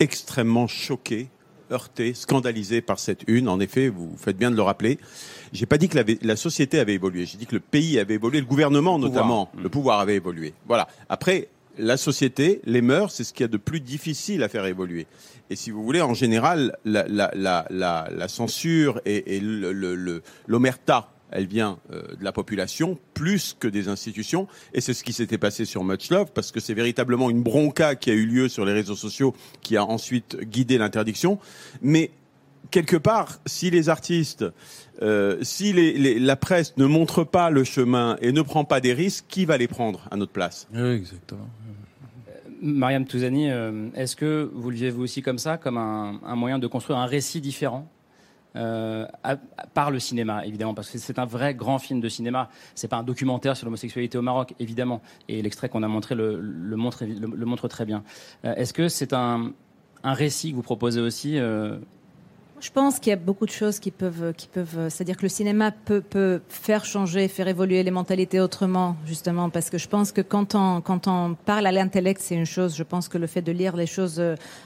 extrêmement 0.00 0.66
choqué, 0.66 1.28
heurté, 1.70 2.14
scandalisé 2.14 2.80
par 2.80 2.98
cette 2.98 3.22
une. 3.26 3.48
En 3.48 3.60
effet, 3.60 3.88
vous 3.88 4.14
faites 4.16 4.36
bien 4.36 4.50
de 4.50 4.56
le 4.56 4.62
rappeler. 4.62 4.98
J'ai 5.52 5.66
pas 5.66 5.78
dit 5.78 5.88
que 5.88 5.96
la, 5.98 6.04
la 6.22 6.36
société 6.36 6.78
avait 6.78 6.94
évolué. 6.94 7.26
J'ai 7.26 7.38
dit 7.38 7.46
que 7.46 7.54
le 7.54 7.60
pays 7.60 7.98
avait 7.98 8.14
évolué, 8.14 8.40
le 8.40 8.46
gouvernement 8.46 8.98
notamment, 8.98 9.50
le 9.60 9.68
pouvoir 9.68 10.00
avait 10.00 10.16
évolué. 10.16 10.54
Voilà. 10.66 10.88
Après, 11.08 11.48
la 11.78 11.96
société, 11.96 12.60
les 12.64 12.82
mœurs, 12.82 13.12
c'est 13.12 13.24
ce 13.24 13.32
qu'il 13.32 13.44
y 13.44 13.44
a 13.44 13.48
de 13.48 13.56
plus 13.56 13.80
difficile 13.80 14.42
à 14.42 14.48
faire 14.48 14.66
évoluer. 14.66 15.06
Et 15.50 15.56
si 15.56 15.70
vous 15.70 15.82
voulez, 15.82 16.00
en 16.02 16.12
général, 16.14 16.76
la, 16.84 17.06
la, 17.08 17.30
la, 17.34 17.66
la, 17.70 18.08
la 18.14 18.28
censure 18.28 19.00
et, 19.06 19.36
et 19.36 19.40
le- 19.40 19.72
le- 19.72 19.94
le- 19.94 20.22
l'omerta, 20.46 21.10
elle 21.30 21.46
vient 21.46 21.78
euh, 21.92 22.02
de 22.18 22.24
la 22.24 22.32
population 22.32 22.98
plus 23.14 23.56
que 23.58 23.68
des 23.68 23.88
institutions. 23.88 24.46
Et 24.74 24.80
c'est 24.80 24.94
ce 24.94 25.04
qui 25.04 25.12
s'était 25.12 25.38
passé 25.38 25.64
sur 25.64 25.84
Much 25.84 26.10
Love, 26.10 26.32
parce 26.34 26.52
que 26.52 26.60
c'est 26.60 26.74
véritablement 26.74 27.30
une 27.30 27.42
bronca 27.42 27.94
qui 27.96 28.10
a 28.10 28.14
eu 28.14 28.26
lieu 28.26 28.48
sur 28.48 28.64
les 28.64 28.72
réseaux 28.72 28.96
sociaux 28.96 29.34
qui 29.60 29.76
a 29.76 29.84
ensuite 29.84 30.38
guidé 30.40 30.78
l'interdiction. 30.78 31.38
Mais 31.82 32.10
quelque 32.70 32.96
part, 32.96 33.38
si 33.46 33.70
les 33.70 33.88
artistes, 33.88 34.44
euh, 35.02 35.38
si 35.42 35.72
les- 35.72 35.92
les- 35.98 36.18
la 36.18 36.36
presse 36.36 36.76
ne 36.76 36.86
montre 36.86 37.24
pas 37.24 37.50
le 37.50 37.64
chemin 37.64 38.16
et 38.20 38.32
ne 38.32 38.42
prend 38.42 38.64
pas 38.64 38.80
des 38.80 38.92
risques, 38.92 39.24
qui 39.28 39.44
va 39.44 39.56
les 39.56 39.68
prendre 39.68 40.06
à 40.10 40.16
notre 40.16 40.32
place? 40.32 40.66
Oui, 40.74 40.80
exactement. 40.90 41.48
Mariam 42.60 43.04
Touzani, 43.04 43.50
euh, 43.50 43.88
est-ce 43.94 44.16
que 44.16 44.50
vous 44.52 44.70
le 44.70 44.76
vivez 44.76 44.90
vous 44.90 45.02
aussi 45.04 45.22
comme 45.22 45.38
ça, 45.38 45.58
comme 45.58 45.78
un, 45.78 46.20
un 46.24 46.34
moyen 46.34 46.58
de 46.58 46.66
construire 46.66 46.98
un 46.98 47.06
récit 47.06 47.40
différent? 47.40 47.88
Euh, 48.56 49.06
par 49.74 49.90
le 49.90 49.98
cinéma, 49.98 50.44
évidemment, 50.46 50.74
parce 50.74 50.90
que 50.90 50.98
c'est 50.98 51.18
un 51.18 51.24
vrai 51.24 51.54
grand 51.54 51.78
film 51.78 52.00
de 52.00 52.08
cinéma. 52.08 52.48
C'est 52.74 52.88
pas 52.88 52.96
un 52.96 53.02
documentaire 53.02 53.56
sur 53.56 53.66
l'homosexualité 53.66 54.18
au 54.18 54.22
Maroc, 54.22 54.54
évidemment. 54.58 55.02
Et 55.28 55.42
l'extrait 55.42 55.68
qu'on 55.68 55.82
a 55.82 55.88
montré 55.88 56.14
le, 56.14 56.40
montre, 56.76 57.68
très 57.68 57.84
bien. 57.84 58.02
Euh, 58.44 58.54
est-ce 58.54 58.72
que 58.72 58.88
c'est 58.88 59.12
un, 59.12 59.52
un 60.02 60.12
récit 60.14 60.50
que 60.50 60.56
vous 60.56 60.62
proposez 60.62 61.00
aussi 61.00 61.38
euh, 61.38 61.78
Je 62.60 62.70
pense 62.72 62.98
qu'il 62.98 63.10
y 63.10 63.12
a 63.12 63.16
beaucoup 63.16 63.46
de 63.46 63.52
choses 63.52 63.78
qui 63.78 63.92
peuvent, 63.92 64.32
qui 64.36 64.48
peuvent, 64.48 64.88
c'est-à-dire 64.88 65.16
que 65.16 65.22
le 65.22 65.28
cinéma 65.28 65.70
peut, 65.70 66.00
peut 66.00 66.40
faire 66.48 66.84
changer, 66.84 67.28
faire 67.28 67.46
évoluer 67.46 67.84
les 67.84 67.92
mentalités 67.92 68.40
autrement, 68.40 68.96
justement, 69.06 69.48
parce 69.48 69.70
que 69.70 69.78
je 69.78 69.86
pense 69.86 70.10
que 70.10 70.20
quand 70.22 70.56
on, 70.56 70.80
quand 70.80 71.06
on 71.06 71.34
parle 71.34 71.66
à 71.68 71.72
l'intellect, 71.72 72.20
c'est 72.20 72.34
une 72.34 72.46
chose. 72.46 72.74
Je 72.76 72.82
pense 72.82 73.08
que 73.08 73.16
le 73.16 73.28
fait 73.28 73.42
de 73.42 73.52
lire 73.52 73.76
les 73.76 73.86
choses 73.86 74.20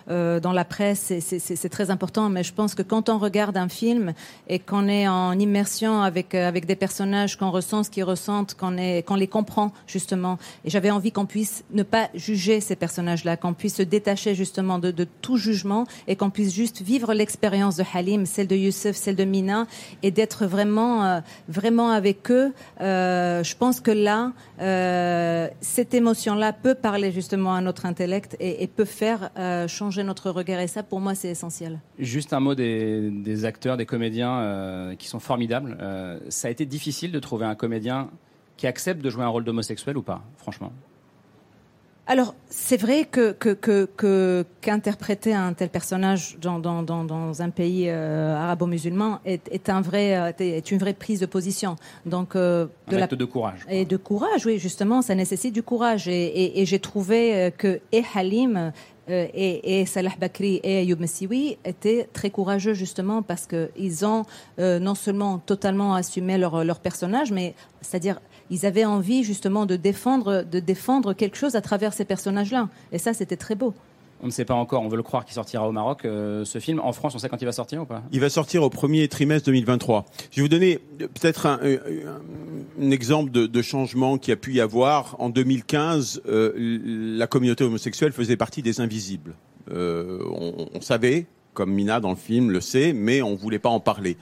euh, 0.09 0.41
dans 0.41 0.53
la 0.53 0.65
presse, 0.65 1.13
c'est- 1.21 1.69
très 1.69 1.91
important. 1.91 2.29
Mais 2.31 2.43
je 2.43 2.53
pense 2.55 2.75
que 2.75 2.83
quand 2.83 3.09
on 3.11 3.19
regarde 3.19 3.57
un 3.59 3.69
film 3.69 4.15
et 4.49 4.59
qu'on 4.59 4.89
est 4.89 5.07
en 5.07 5.39
immersion 5.39 6.03
avec 6.03 6.35
euh, 6.35 6.49
avec 6.49 6.67
des 6.67 6.77
personnages, 6.77 7.37
qu'on 7.37 7.51
ressent 7.51 7.83
ce 7.85 7.91
qu'ils 7.91 8.05
ressentent, 8.05 8.55
qu'on 8.55 8.77
qu'on 9.07 9.15
les 9.17 9.29
comprend 9.29 9.73
justement. 9.87 10.39
Et 10.65 10.71
j'avais 10.71 10.91
envie 10.91 11.13
qu'on 11.13 11.27
puisse 11.27 11.63
ne 11.73 11.83
pas 11.83 12.09
juger 12.15 12.61
ces 12.61 12.75
personnages-là, 12.77 13.37
qu'on 13.37 13.53
puisse 13.55 13.77
se 13.77 13.83
détacher 13.83 14.35
justement 14.35 14.79
de, 14.79 14.91
de 14.91 15.07
tout 15.21 15.37
jugement 15.37 15.87
et 16.09 16.17
qu'on 16.17 16.31
puisse 16.31 16.55
juste 16.55 16.81
vivre 16.83 17.13
l'expérience 17.15 17.77
Halim, 17.93 18.27
celle 18.27 18.47
de 18.47 18.57
Youssef, 18.57 18.97
celle 18.97 19.17
de 19.17 19.25
Mina, 19.25 19.67
et 20.03 20.11
d'être 20.11 20.47
vraiment, 20.47 21.05
euh, 21.05 21.21
vraiment 21.49 21.91
avec 21.91 22.31
eux. 22.31 22.53
Euh, 22.81 23.43
je 23.43 23.57
pense 23.57 23.81
que 23.81 23.91
là, 23.91 24.33
euh, 24.61 25.49
cette 25.61 25.95
émotion-là 25.95 26.53
peut 26.53 26.75
parler 26.75 27.13
justement 27.13 27.55
à 27.55 27.61
notre 27.61 27.87
intellect 27.87 28.37
et, 28.41 28.67
peut 28.67 28.85
faire 28.85 29.31
changer 29.69 30.03
notre 30.03 30.31
regard. 30.31 30.61
Et 30.61 30.67
ça, 30.67 30.83
pour 30.83 31.01
moi, 31.01 31.15
c'est 31.15 31.29
essentiel. 31.29 31.81
Juste 31.99 32.33
un 32.33 32.41
mot 32.41 32.55
des, 32.55 33.11
des 33.11 33.45
acteurs, 33.45 33.77
des 33.77 33.85
comédiens 33.87 34.95
qui 34.99 35.09
sont 35.09 35.21
formidables. 35.21 35.77
Ça 36.29 36.49
a 36.49 36.51
été 36.51 36.65
difficile 36.65 37.13
de 37.13 37.19
trouver 37.19 37.45
un 37.45 37.55
comédien 37.55 38.09
qui 38.57 38.67
accepte 38.67 39.03
de 39.03 39.11
jouer 39.11 39.25
un 39.25 39.29
rôle 39.29 39.45
d'homosexuel 39.45 39.97
ou 39.97 40.03
pas, 40.03 40.23
franchement? 40.37 40.73
Alors, 42.09 42.35
c'est 42.51 42.77
vrai 42.77 43.05
que, 43.05 43.31
que, 43.31 43.51
que, 43.51 43.85
que- 43.97 44.45
qu'interpréter 44.61 45.35
un 45.35 45.53
tel 45.53 45.69
personnage 45.69 46.37
dans, 46.43 46.59
dans, 46.59 46.83
dans, 46.83 47.05
dans 47.05 47.43
un 47.43 47.51
pays 47.51 47.85
euh, 47.89 48.35
arabo-musulman 48.37 49.21
est, 49.25 49.49
est, 49.53 49.69
un 49.69 49.81
vrai, 49.81 50.19
euh, 50.19 50.33
est 50.41 50.71
une 50.73 50.79
vraie 50.79 50.95
prise 50.95 51.21
de 51.21 51.27
position. 51.27 51.77
Donc, 52.05 52.35
euh, 52.35 52.67
Un 52.89 53.03
acte 53.03 53.15
de 53.15 53.25
courage. 53.25 53.61
Et 53.71 53.85
de 53.85 53.97
courage, 53.97 54.45
oui, 54.47 54.59
justement, 54.59 55.01
ça 55.01 55.15
nécessite 55.15 55.55
du 55.55 55.63
courage. 55.63 56.09
Et, 56.09 56.25
et, 56.27 56.61
et 56.61 56.67
j'ai 56.67 56.81
trouvé 56.81 57.35
euh, 57.37 57.51
que 57.51 57.81
et 57.93 58.03
Halim 58.15 58.73
euh, 59.09 59.27
et, 59.33 59.81
et 59.81 59.87
Salah 59.87 60.11
Bakri 60.21 60.61
et 60.65 60.79
Ayoub 60.79 60.99
Messiwi 60.99 61.57
étaient 61.65 62.09
très 62.13 62.31
courageux, 62.31 62.75
justement, 62.75 63.23
parce 63.23 63.47
qu'ils 63.47 64.05
ont 64.05 64.25
euh, 64.59 64.81
non 64.81 64.97
seulement 64.97 65.39
totalement 65.39 65.95
assumé 65.95 66.37
leur, 66.37 66.65
leur 66.65 66.81
personnage, 66.81 67.31
mais 67.31 67.55
c'est-à-dire 67.81 68.21
ils 68.53 68.65
avaient 68.67 68.85
envie 68.85 69.25
justement 69.25 69.67
de 69.67 69.75
défendre, 69.75 70.45
de 70.49 70.61
défendre 70.61 71.13
quelque 71.15 71.37
chose 71.37 71.57
à 71.57 71.61
travers 71.61 71.93
ces 71.93 72.05
personnages-là. 72.05 72.69
Et 72.93 72.99
ça, 72.99 73.13
c'était 73.15 73.37
très 73.37 73.57
beau. 73.57 73.75
On 74.23 74.27
ne 74.27 74.31
sait 74.31 74.45
pas 74.45 74.55
encore, 74.55 74.83
on 74.83 74.89
veut 74.89 74.97
le 74.97 75.03
croire 75.03 75.25
qu'il 75.25 75.35
sortira 75.35 75.69
au 75.69 75.73
Maroc, 75.73 76.05
euh, 76.05 76.45
ce 76.45 76.61
film. 76.61 76.79
En 76.79 76.93
France, 76.93 77.17
on 77.17 77.19
sait 77.19 77.29
quand 77.29 77.43
il 77.43 77.45
va 77.45 77.51
sortir 77.51 77.83
ou 77.83 77.87
pas? 77.87 78.05
Il 78.13 78.21
va 78.21 78.31
sortir 78.31 78.63
au 78.63 78.71
premier 78.71 79.09
trimestre 79.09 79.47
2023. 79.47 80.05
Je 80.31 80.37
vais 80.37 80.43
vous 80.43 80.49
donner 80.49 80.79
euh, 81.01 81.09
peut-être 81.09 81.47
un, 81.47 81.59
un- 81.61 82.85
un 82.87 82.91
exemple 82.93 83.33
de, 83.33 83.47
de 83.47 83.63
changement 83.63 84.19
qui 84.19 84.31
a 84.31 84.37
pu 84.37 84.53
y 84.53 84.61
avoir. 84.61 85.17
En 85.19 85.29
2015, 85.29 86.23
euh, 86.29 86.53
la 87.19 87.27
communauté 87.27 87.65
homosexuelle 87.65 88.13
faisait 88.13 88.37
partie 88.37 88.63
des 88.63 88.81
invisibles. 88.81 89.35
Euh, 89.73 90.21
on, 90.31 90.69
on 90.73 90.81
savait, 90.81 91.27
comme 91.53 91.73
Mina 91.73 91.99
dans 91.99 92.11
le 92.11 92.17
film 92.17 92.53
le 92.53 92.61
sait, 92.61 92.93
mais 92.93 93.23
on 93.23 93.35
voulait 93.35 93.59
pas 93.59 93.71
en 93.71 93.81
parler. 93.81 94.17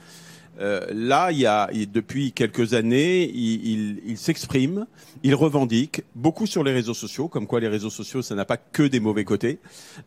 Euh, 0.60 0.86
là, 0.92 1.32
il 1.32 1.38
y 1.38 1.46
a, 1.46 1.70
depuis 1.92 2.32
quelques 2.32 2.74
années, 2.74 3.30
il, 3.32 3.66
il- 3.66 4.00
il 4.06 4.18
s'exprime, 4.18 4.86
il 5.22 5.34
revendique 5.34 6.02
beaucoup 6.14 6.46
sur 6.46 6.62
les 6.64 6.72
réseaux 6.72 6.94
sociaux, 6.94 7.28
comme 7.28 7.46
quoi 7.46 7.60
les 7.60 7.68
réseaux 7.68 7.88
sociaux, 7.90 8.20
ça 8.22 8.34
n'a 8.34 8.44
pas 8.44 8.58
que 8.58 8.82
des 8.82 9.00
mauvais 9.00 9.24
côtés. 9.24 9.58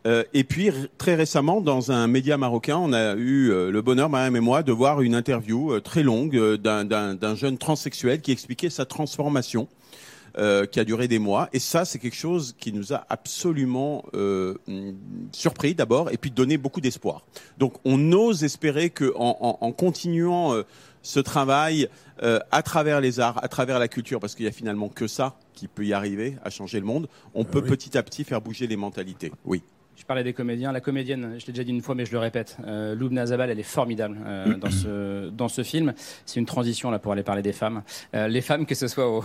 Euh, 0.06 0.24
et 0.34 0.44
puis 0.44 0.70
très 0.98 1.16
récemment, 1.16 1.60
dans 1.62 1.92
un 1.92 2.08
média 2.08 2.38
marocain, 2.38 2.78
on 2.78 2.94
a 2.94 3.16
eu 3.16 3.50
euh, 3.50 3.72
le 3.72 3.82
bonheur, 3.82 4.10
Mariam 4.10 4.36
et 4.36 4.40
moi, 4.42 4.62
de 4.64 4.72
voir 4.72 5.02
une 5.02 5.16
interview 5.16 5.74
euh, 5.74 5.82
très 5.82 6.04
longue 6.04 6.56
d'un 6.58 7.36
jeune 7.36 7.58
transsexuel 7.58 8.22
qui 8.22 8.32
expliquait 8.32 8.70
sa 8.70 8.86
transformation. 8.86 9.68
Euh, 10.38 10.66
qui 10.66 10.80
a 10.80 10.84
duré 10.84 11.08
des 11.08 11.20
mois. 11.20 11.48
Et 11.54 11.60
ça, 11.60 11.86
c'est 11.86 12.00
quelque 12.00 12.16
chose 12.16 12.56
qui 12.60 12.74
nous 12.74 12.94
a 12.94 13.06
absolument 13.10 14.04
euh, 14.16 14.56
surpris 15.32 15.76
d'abord, 15.76 16.10
et 16.12 16.18
puis 16.18 16.32
donné 16.32 16.58
beaucoup 16.58 16.82
d'espoir. 16.82 17.24
Donc, 17.58 17.74
on 17.86 18.12
ose 18.12 18.44
espérer 18.44 18.90
que, 18.90 19.14
en, 19.16 19.38
en- 19.40 19.58
en 19.66 19.72
continuant 19.72 20.54
euh, 20.54 20.64
ce 21.02 21.20
travail 21.20 21.90
euh, 22.22 22.40
à 22.52 22.62
travers 22.64 23.02
les 23.02 23.20
arts, 23.20 23.44
à 23.44 23.48
travers 23.48 23.78
la 23.80 23.88
culture, 23.88 24.20
parce 24.20 24.36
qu'il 24.36 24.46
y 24.46 24.48
a 24.48 24.52
finalement 24.52 24.90
que 24.90 25.08
ça 25.08 25.36
qui 25.54 25.68
peut 25.68 25.86
y 25.86 25.94
arriver 25.94 26.38
à 26.44 26.50
changer 26.50 26.80
le 26.80 26.86
monde, 26.86 27.08
on 27.34 27.44
peut 27.44 27.62
petit 27.62 27.98
à 27.98 28.04
petit 28.04 28.24
faire 28.24 28.42
bouger 28.42 28.68
les 28.68 28.78
mentalités. 28.78 29.32
Oui. 29.46 29.62
Je 29.96 30.06
parlais 30.06 30.24
des 30.24 30.34
comédiens. 30.34 30.72
La 30.72 30.82
comédienne, 30.82 31.36
je 31.38 31.46
l'ai 31.46 31.54
déjà 31.54 31.64
dit 31.64 31.70
une 31.72 31.82
fois, 31.82 31.94
mais 31.94 32.06
je 32.06 32.12
le 32.12 32.18
répète, 32.18 32.58
euh, 32.66 32.96
Loubna 32.96 33.28
Zabal, 33.28 33.52
elle 33.52 33.60
est 33.60 33.64
formidable 33.64 34.18
euh, 34.26 34.56
dans, 34.56 34.72
ce, 34.72 35.30
dans 35.30 35.48
ce 35.48 35.62
film. 35.64 35.94
C'est 36.26 36.40
une 36.40 36.46
transition 36.48 36.90
là 36.90 36.98
pour 37.00 37.12
aller 37.14 37.22
parler 37.24 37.44
des 37.44 37.54
femmes. 37.54 37.84
Euh, 38.16 38.28
les 38.28 38.42
femmes, 38.42 38.66
que 38.66 38.74
ce 38.76 38.88
soit 38.88 39.08
au, 39.08 39.24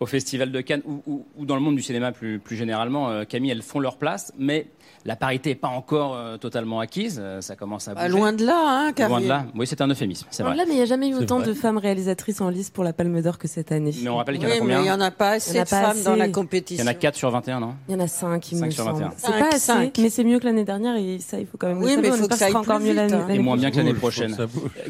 au 0.00 0.06
Festival 0.06 0.50
de 0.50 0.60
Cannes 0.60 0.82
ou, 0.84 1.00
ou- 1.06 1.26
ou 1.36 1.46
dans 1.46 1.54
le 1.54 1.60
monde 1.60 1.76
du 1.76 1.82
cinéma 1.82 2.10
plus, 2.10 2.40
plus 2.40 2.56
généralement, 2.56 3.08
euh, 3.10 3.24
Camille, 3.24 3.50
elles 3.52 3.62
font 3.62 3.78
leur 3.78 3.98
place, 3.98 4.32
mais 4.36 4.66
la 5.04 5.16
parité 5.16 5.50
n'est 5.50 5.54
pas 5.56 5.68
encore 5.68 6.14
euh, 6.14 6.36
totalement 6.36 6.80
acquise. 6.80 7.18
Euh, 7.22 7.40
ça 7.40 7.56
commence 7.56 7.88
à 7.88 7.94
Bah, 7.94 8.08
loin 8.08 8.32
de 8.32 8.44
là, 8.44 8.90
hein, 8.98 9.06
Loin 9.08 9.20
de 9.20 9.26
là. 9.28 9.46
Oui, 9.54 9.66
c'est 9.66 9.80
un 9.80 9.88
euphémisme, 9.88 10.26
c'est 10.30 10.42
vrai. 10.42 10.54
là, 10.56 10.64
mais 10.66 10.72
il 10.74 10.76
n'y 10.76 10.82
a 10.82 10.86
jamais 10.86 11.08
eu 11.08 11.14
autant 11.14 11.38
vrai. 11.38 11.48
de 11.48 11.54
femmes 11.54 11.78
réalisatrices 11.78 12.40
en 12.40 12.48
lice 12.50 12.70
pour 12.70 12.84
la 12.84 12.92
Palme 12.92 13.20
d'Or 13.22 13.38
que 13.38 13.48
cette 13.48 13.72
année. 13.72 13.92
Mais 14.02 14.08
on 14.10 14.16
rappelle 14.16 14.38
qu'il 14.38 14.44
y 14.44 14.46
en 14.46 14.50
a 14.50 14.54
Oui, 14.54 14.60
combien 14.60 14.78
mais 14.78 14.84
il 14.84 14.88
y 14.88 14.92
en 14.92 15.00
a 15.00 15.10
pas 15.10 15.30
assez 15.32 15.52
Il 15.54 15.58
a 15.58 15.64
de 15.64 15.70
pas 15.70 15.80
femmes 15.94 16.02
dans 16.04 16.16
la 16.16 16.24
assez. 16.24 16.32
compétition. 16.32 16.84
Il 16.84 16.86
y 16.86 16.88
en 16.88 16.90
a 16.90 16.94
4 16.94 17.14
sur 17.16 17.30
21, 17.30 17.60
non? 17.60 17.74
Il 17.88 17.92
y 17.92 17.96
en 17.96 18.00
a 18.00 18.08
5, 18.08 18.52
il 18.52 18.58
Cinq 18.58 18.66
me 18.66 18.70
sur 18.70 18.84
semble. 18.84 18.98
21. 19.00 19.12
C'est 19.16 19.32
pas 19.38 19.48
assez, 19.48 19.58
cinq. 19.58 19.98
mais 19.98 20.10
c'est 20.10 20.24
mieux 20.24 20.38
que 20.38 20.44
l'année 20.44 20.64
dernière 20.64 20.96
et 20.96 21.18
ça, 21.18 21.38
il 21.40 21.46
faut 21.46 21.56
quand 21.58 21.68
même 21.68 21.78
Oui, 21.78 21.96
mais 21.96 22.02
savoir. 22.10 22.16
faut 22.18 22.28
que 22.28 22.36
ça 22.36 22.46
aille 22.46 22.54
encore 22.54 22.76
plus 22.76 22.84
mieux 22.84 22.90
vite, 22.90 22.96
l'année 22.96 23.12
hein. 23.14 23.24
Et 23.24 23.28
l'année 23.32 23.38
moins 23.42 23.56
bien 23.56 23.70
que 23.70 23.76
l'année 23.76 23.94
prochaine. 23.94 24.36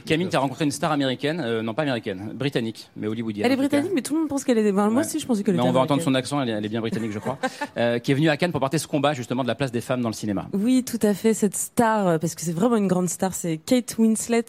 Camille, 0.06 0.28
tu 0.28 0.36
as 0.36 0.40
rencontré 0.40 0.64
une 0.64 0.70
star 0.70 0.92
américaine, 0.92 1.40
euh, 1.44 1.62
non 1.62 1.74
pas 1.74 1.82
américaine, 1.82 2.32
britannique, 2.34 2.90
mais 2.96 3.06
hollywoodienne. 3.06 3.46
Elle 3.46 3.52
est 3.52 3.56
britannique, 3.56 3.92
mais 3.94 4.02
tout 4.02 4.14
le 4.14 4.20
monde 4.20 4.28
pense 4.28 4.44
qu'elle 4.44 4.58
est. 4.58 4.72
Moi 4.72 4.88
aussi, 5.00 5.18
je 5.20 5.26
pensais 5.26 5.42
qu'elle 5.42 5.54
Mais 5.54 5.60
était. 5.60 5.68
on 5.68 5.72
va 5.72 5.80
entendre 5.80 6.02
son 6.02 6.14
accent, 6.14 6.40
elle 6.42 6.48
est, 6.48 6.52
est 6.66 6.68
bien 6.68 6.80
britannique, 6.80 7.12
je 7.12 7.18
crois, 7.18 7.38
qui 8.02 8.10
est 8.12 8.14
venue 8.14 8.28
à 8.28 8.36
Cannes 8.36 8.50
pour 8.52 8.60
porter 8.60 8.78
ce 8.78 8.86
combat 8.86 9.12
justement 9.14 9.42
de 9.42 9.48
la 9.48 9.54
place 9.54 9.70
des 9.72 9.80
femmes 9.80 9.99
dans 10.00 10.08
le 10.08 10.14
cinéma. 10.14 10.48
Oui, 10.52 10.84
tout 10.84 10.98
à 11.02 11.14
fait. 11.14 11.34
Cette 11.34 11.56
star, 11.56 12.06
euh, 12.08 12.18
parce 12.18 12.34
que 12.34 12.42
c'est 12.42 12.52
vraiment 12.52 12.76
une 12.76 12.88
grande 12.88 13.08
star, 13.08 13.34
c'est 13.34 13.58
Kate 13.58 13.96
Winslet, 13.98 14.44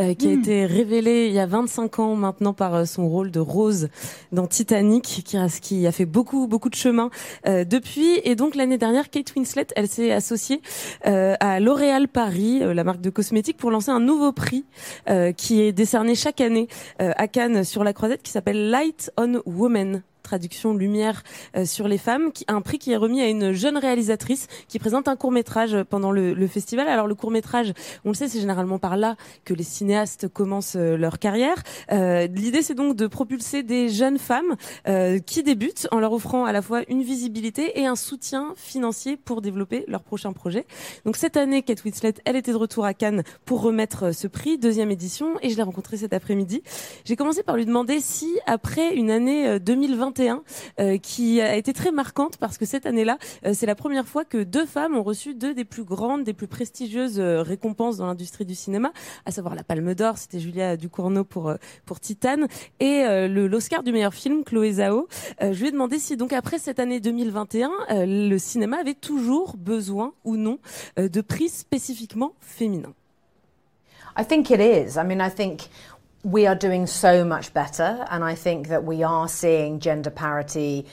euh, 0.00 0.14
qui 0.14 0.28
a 0.28 0.30
Hmm. 0.34 0.40
été 0.40 0.66
révélée 0.66 1.26
il 1.28 1.32
y 1.32 1.38
a 1.38 1.46
25 1.46 1.98
ans 1.98 2.14
maintenant 2.16 2.52
par 2.52 2.74
euh, 2.74 2.84
son 2.84 3.08
rôle 3.08 3.30
de 3.30 3.40
Rose 3.40 3.88
dans 4.32 4.46
Titanic, 4.46 5.22
qui 5.24 5.36
a, 5.36 5.48
qui 5.48 5.86
a 5.86 5.92
fait 5.92 6.06
beaucoup, 6.06 6.46
beaucoup 6.48 6.68
de 6.70 6.74
chemin 6.74 7.10
euh, 7.46 7.64
depuis. 7.64 8.20
Et 8.24 8.34
donc 8.36 8.54
l'année 8.54 8.78
dernière, 8.78 9.10
Kate 9.10 9.34
Winslet, 9.36 9.66
elle 9.76 9.88
s'est 9.88 10.10
associée 10.12 10.60
euh, 11.06 11.34
à 11.40 11.60
L'Oréal 11.60 12.08
Paris, 12.08 12.60
euh, 12.62 12.74
la 12.74 12.84
marque 12.84 13.00
de 13.00 13.10
cosmétiques, 13.10 13.56
pour 13.56 13.70
lancer 13.70 13.90
un 13.90 14.00
nouveau 14.00 14.32
prix 14.32 14.64
euh, 15.08 15.32
qui 15.32 15.60
est 15.60 15.72
décerné 15.72 16.14
chaque 16.14 16.40
année 16.40 16.68
euh, 17.00 17.12
à 17.16 17.28
Cannes 17.28 17.64
sur 17.64 17.84
la 17.84 17.92
Croisette, 17.92 18.22
qui 18.22 18.32
s'appelle 18.32 18.70
Light 18.70 19.10
on 19.16 19.40
Women 19.46 20.02
traduction 20.24 20.74
lumière 20.74 21.22
euh, 21.56 21.64
sur 21.64 21.86
les 21.86 21.98
femmes, 21.98 22.32
qui, 22.32 22.44
un 22.48 22.60
prix 22.60 22.78
qui 22.78 22.90
est 22.90 22.96
remis 22.96 23.20
à 23.20 23.28
une 23.28 23.52
jeune 23.52 23.78
réalisatrice 23.78 24.48
qui 24.66 24.80
présente 24.80 25.06
un 25.06 25.14
court 25.14 25.30
métrage 25.30 25.76
pendant 25.88 26.10
le, 26.10 26.34
le 26.34 26.46
festival. 26.48 26.88
Alors 26.88 27.06
le 27.06 27.14
court 27.14 27.30
métrage, 27.30 27.72
on 28.04 28.08
le 28.08 28.14
sait, 28.14 28.28
c'est 28.28 28.40
généralement 28.40 28.80
par 28.80 28.96
là 28.96 29.14
que 29.44 29.54
les 29.54 29.62
cinéastes 29.62 30.26
commencent 30.28 30.76
euh, 30.76 30.96
leur 30.96 31.20
carrière. 31.20 31.62
Euh, 31.92 32.26
L'idée, 32.26 32.62
c'est 32.62 32.74
donc 32.74 32.96
de 32.96 33.06
propulser 33.06 33.62
des 33.62 33.88
jeunes 33.88 34.18
femmes 34.18 34.56
euh, 34.88 35.18
qui 35.20 35.42
débutent 35.42 35.86
en 35.92 36.00
leur 36.00 36.12
offrant 36.12 36.46
à 36.46 36.52
la 36.52 36.62
fois 36.62 36.82
une 36.88 37.02
visibilité 37.02 37.78
et 37.78 37.86
un 37.86 37.96
soutien 37.96 38.54
financier 38.56 39.16
pour 39.16 39.42
développer 39.42 39.84
leur 39.86 40.02
prochain 40.02 40.32
projet. 40.32 40.64
Donc 41.04 41.16
cette 41.16 41.36
année, 41.36 41.62
Kate 41.62 41.84
Winslet, 41.84 42.14
elle 42.24 42.36
était 42.36 42.52
de 42.52 42.56
retour 42.56 42.84
à 42.84 42.94
Cannes 42.94 43.22
pour 43.44 43.60
remettre 43.60 44.06
euh, 44.06 44.12
ce 44.12 44.26
prix, 44.26 44.56
deuxième 44.58 44.90
édition, 44.90 45.34
et 45.42 45.50
je 45.50 45.56
l'ai 45.56 45.62
rencontrée 45.62 45.98
cet 45.98 46.12
après-midi. 46.12 46.62
J'ai 47.04 47.16
commencé 47.16 47.42
par 47.42 47.56
lui 47.56 47.66
demander 47.66 48.00
si, 48.00 48.38
après 48.46 48.94
une 48.94 49.10
année 49.10 49.46
euh, 49.46 49.58
2021 50.14 50.42
euh, 50.80 50.98
qui 50.98 51.40
a 51.40 51.56
été 51.56 51.72
très 51.72 51.90
marquante, 51.92 52.36
parce 52.38 52.58
que 52.58 52.64
cette 52.64 52.86
année-là, 52.86 53.18
euh, 53.44 53.52
c'est 53.54 53.66
la 53.66 53.74
première 53.74 54.06
fois 54.06 54.24
que 54.24 54.42
deux 54.42 54.66
femmes 54.66 54.96
ont 54.96 55.02
reçu 55.02 55.34
deux 55.34 55.54
des 55.54 55.64
plus 55.64 55.84
grandes, 55.84 56.24
des 56.24 56.32
plus 56.32 56.46
prestigieuses 56.46 57.18
euh, 57.18 57.42
récompenses 57.42 57.96
dans 57.96 58.06
l'industrie 58.06 58.44
du 58.44 58.54
cinéma, 58.54 58.92
à 59.26 59.30
savoir 59.30 59.54
la 59.54 59.64
Palme 59.64 59.94
d'Or, 59.94 60.18
c'était 60.18 60.40
Julia 60.40 60.76
Ducournau 60.76 61.24
pour 61.24 61.54
pour 61.84 62.00
Titane, 62.00 62.46
et 62.80 63.02
le- 63.28 63.46
l'Oscar 63.46 63.82
du 63.82 63.92
meilleur 63.92 64.14
film, 64.14 64.44
Chloé 64.44 64.72
Zhao. 64.74 65.08
Je 65.40 65.58
lui 65.58 65.68
ai 65.68 65.72
demandé 65.72 65.98
si 65.98 66.16
donc 66.16 66.32
après 66.32 66.58
cette 66.58 66.78
année 66.78 67.00
2021, 67.00 67.70
euh, 67.90 68.06
le 68.06 68.38
cinéma 68.38 68.78
avait 68.78 68.94
toujours 68.94 69.56
besoin 69.56 70.12
ou 70.24 70.36
non 70.36 70.58
de 70.96 71.20
prix 71.20 71.48
spécifiquement 71.48 72.32
féminins. 72.40 72.92
I 74.16 74.24
think 74.24 74.48
it 74.50 74.60
is. 74.60 74.96
I 74.96 75.04
mean, 75.04 75.20
I 75.20 75.28
think 75.30 75.62
we 76.24 76.46
are 76.46 76.54
doing 76.54 76.86
so 76.86 77.24
much 77.24 77.52
better, 77.52 78.06
and 78.10 78.24
I 78.24 78.34
think 78.34 78.68
that 78.68 78.82
we 78.82 79.02
are 79.02 79.28
seeing 79.28 79.78
gender 79.78 80.10
parity 80.10 80.86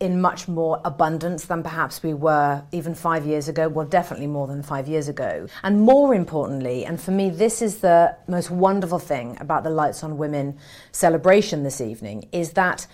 in 0.00 0.20
much 0.20 0.48
more 0.48 0.80
abundance 0.84 1.44
than 1.44 1.62
perhaps 1.62 2.02
we 2.02 2.12
were 2.12 2.64
even 2.72 2.94
five 2.94 3.24
years 3.24 3.46
ago. 3.46 3.68
Well, 3.68 3.86
definitely 3.86 4.26
more 4.26 4.48
than 4.48 4.62
five 4.62 4.88
years 4.88 5.06
ago. 5.06 5.46
And 5.62 5.82
more 5.82 6.12
importantly, 6.14 6.84
and 6.84 7.00
for 7.00 7.12
me, 7.12 7.30
this 7.30 7.62
is 7.62 7.78
the 7.78 8.16
most 8.26 8.50
wonderful 8.50 8.98
thing 8.98 9.36
about 9.38 9.62
the 9.62 9.70
Lights 9.70 10.02
on 10.02 10.18
Women 10.18 10.58
celebration 10.90 11.62
this 11.62 11.80
evening, 11.80 12.28
is 12.32 12.54
that 12.54 12.86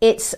it's 0.00 0.34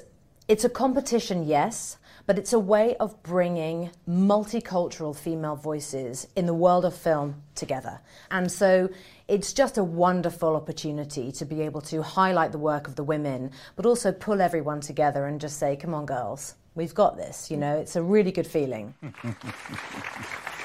it's 0.48 0.64
a 0.64 0.68
competition, 0.68 1.46
yes, 1.46 1.97
but 2.28 2.38
it's 2.38 2.52
a 2.52 2.58
way 2.58 2.94
of 2.96 3.22
bringing 3.22 3.90
multicultural 4.06 5.16
female 5.16 5.56
voices 5.56 6.26
in 6.36 6.44
the 6.44 6.52
world 6.52 6.84
of 6.84 6.94
film 6.94 7.42
together. 7.54 7.98
And 8.30 8.52
so 8.52 8.90
it's 9.28 9.54
just 9.54 9.78
a 9.78 9.82
wonderful 9.82 10.54
opportunity 10.54 11.32
to 11.32 11.46
be 11.46 11.62
able 11.62 11.80
to 11.80 12.02
highlight 12.02 12.52
the 12.52 12.58
work 12.58 12.86
of 12.86 12.96
the 12.96 13.02
women, 13.02 13.50
but 13.76 13.86
also 13.86 14.12
pull 14.12 14.42
everyone 14.42 14.82
together 14.82 15.24
and 15.24 15.40
just 15.40 15.58
say, 15.58 15.74
come 15.74 15.94
on, 15.94 16.04
girls, 16.04 16.54
we've 16.74 16.94
got 16.94 17.16
this. 17.16 17.50
You 17.50 17.56
know, 17.56 17.78
it's 17.78 17.96
a 17.96 18.02
really 18.02 18.30
good 18.30 18.46
feeling. 18.46 18.92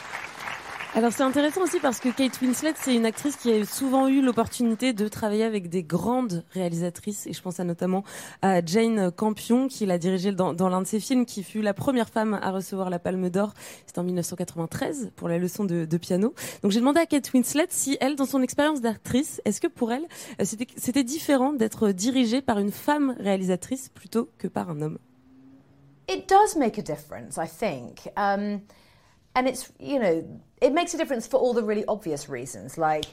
Alors 0.95 1.11
c'est 1.11 1.23
intéressant 1.23 1.63
aussi 1.63 1.79
parce 1.79 1.99
que 1.99 2.09
Kate 2.09 2.39
Winslet, 2.39 2.73
c'est 2.75 2.93
une 2.93 3.07
actrice 3.07 3.35
qui 3.35 3.51
a 3.51 3.65
souvent 3.65 4.07
eu 4.07 4.21
l'opportunité 4.21 4.93
de 4.93 5.07
travailler 5.07 5.43
avec 5.43 5.67
des 5.67 5.81
grandes 5.81 6.43
réalisatrices 6.51 7.25
et 7.25 7.33
je 7.33 7.41
pense 7.41 7.59
à 7.59 7.63
notamment 7.63 8.03
à 8.43 8.63
Jane 8.63 9.11
Campion 9.11 9.67
qui 9.67 9.87
l'a 9.87 9.97
dirigée 9.97 10.31
dans, 10.31 10.53
l'un 10.53 10.81
de 10.81 10.85
ses 10.85 10.99
films 10.99 11.25
qui 11.25 11.41
fut 11.41 11.63
la 11.63 11.73
première 11.73 12.09
femme 12.09 12.39
à 12.39 12.51
recevoir 12.51 12.91
la 12.91 12.99
Palme 12.99 13.31
d'Or. 13.31 13.55
C'était 13.87 13.97
en 13.97 14.03
1993 14.03 15.13
pour 15.15 15.29
la 15.29 15.39
leçon 15.39 15.65
de, 15.65 15.97
piano. 15.97 16.35
Donc 16.61 16.71
j'ai 16.71 16.79
demandé 16.79 16.99
à 16.99 17.07
Kate 17.07 17.33
Winslet 17.33 17.65
si 17.69 17.97
elle, 17.99 18.15
dans 18.15 18.27
son 18.27 18.43
expérience 18.43 18.79
d'actrice, 18.79 19.41
est-ce 19.45 19.59
que 19.59 19.67
pour 19.67 19.91
elle 19.91 20.05
euh, 20.39 20.45
c'était 20.77 21.03
différent 21.03 21.53
d'être 21.53 21.89
dirigée 21.89 22.43
par 22.43 22.59
une 22.59 22.71
femme 22.71 23.15
réalisatrice 23.19 23.89
plutôt 23.89 24.29
que 24.37 24.47
par 24.47 24.69
un 24.69 24.79
homme? 24.83 24.99
It 26.07 26.29
does 26.29 26.55
make 26.55 26.77
a 26.77 26.83
difference, 26.83 27.37
I 27.37 27.47
think. 27.47 28.11
Um, 28.15 28.61
and 29.35 29.47
it's, 29.47 29.71
you 29.79 29.99
know, 29.99 30.41
it 30.61 30.73
makes 30.73 30.93
a 30.93 30.97
difference 30.97 31.27
for 31.27 31.37
all 31.37 31.53
the 31.53 31.63
really 31.63 31.85
obvious 31.87 32.29
reasons. 32.29 32.77
Like, 32.77 33.05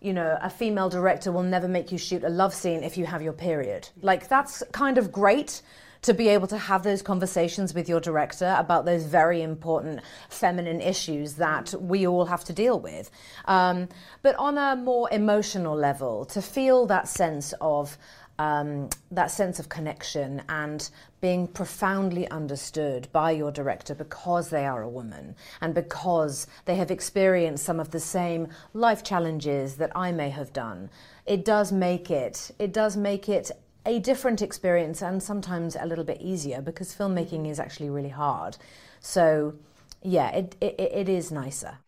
you 0.00 0.12
know, 0.12 0.38
a 0.40 0.50
female 0.50 0.88
director 0.88 1.32
will 1.32 1.42
never 1.42 1.68
make 1.68 1.90
you 1.90 1.98
shoot 1.98 2.22
a 2.24 2.28
love 2.28 2.54
scene 2.54 2.82
if 2.82 2.96
you 2.96 3.06
have 3.06 3.22
your 3.22 3.32
period. 3.32 3.88
Like, 4.00 4.28
that's 4.28 4.62
kind 4.72 4.98
of 4.98 5.10
great 5.10 5.62
to 6.02 6.14
be 6.14 6.28
able 6.28 6.46
to 6.46 6.58
have 6.58 6.82
those 6.82 7.02
conversations 7.02 7.74
with 7.74 7.88
your 7.88 8.00
director 8.00 8.54
about 8.58 8.84
those 8.84 9.04
very 9.04 9.42
important 9.42 10.00
feminine 10.28 10.80
issues 10.80 11.34
that 11.34 11.74
we 11.80 12.06
all 12.06 12.24
have 12.26 12.44
to 12.44 12.52
deal 12.52 12.78
with. 12.78 13.10
Um, 13.46 13.88
but 14.22 14.36
on 14.36 14.58
a 14.58 14.76
more 14.76 15.08
emotional 15.10 15.76
level, 15.76 16.24
to 16.26 16.40
feel 16.40 16.86
that 16.86 17.08
sense 17.08 17.52
of 17.60 17.98
um, 18.38 18.88
that 19.10 19.30
sense 19.30 19.58
of 19.58 19.68
connection 19.68 20.42
and 20.48 20.90
being 21.20 21.48
profoundly 21.48 22.28
understood 22.30 23.08
by 23.12 23.32
your 23.32 23.50
director 23.50 23.94
because 23.94 24.50
they 24.50 24.64
are 24.64 24.82
a 24.82 24.88
woman 24.88 25.34
and 25.60 25.74
because 25.74 26.46
they 26.64 26.76
have 26.76 26.90
experienced 26.90 27.64
some 27.64 27.80
of 27.80 27.90
the 27.90 28.00
same 28.00 28.48
life 28.72 29.02
challenges 29.02 29.76
that 29.76 29.90
I 29.96 30.12
may 30.12 30.30
have 30.30 30.52
done. 30.52 30.90
It 31.26 31.44
does 31.44 31.72
make 31.72 32.10
it, 32.10 32.50
it 32.58 32.72
does 32.72 32.96
make 32.96 33.28
it 33.28 33.50
a 33.84 33.98
different 33.98 34.42
experience 34.42 35.02
and 35.02 35.22
sometimes 35.22 35.74
a 35.74 35.86
little 35.86 36.04
bit 36.04 36.20
easier 36.20 36.60
because 36.60 36.94
filmmaking 36.94 37.48
is 37.48 37.58
actually 37.58 37.90
really 37.90 38.08
hard. 38.10 38.56
So, 39.00 39.54
yeah, 40.02 40.30
it, 40.30 40.56
it, 40.60 40.78
it 40.78 41.08
is 41.08 41.32
nicer. 41.32 41.78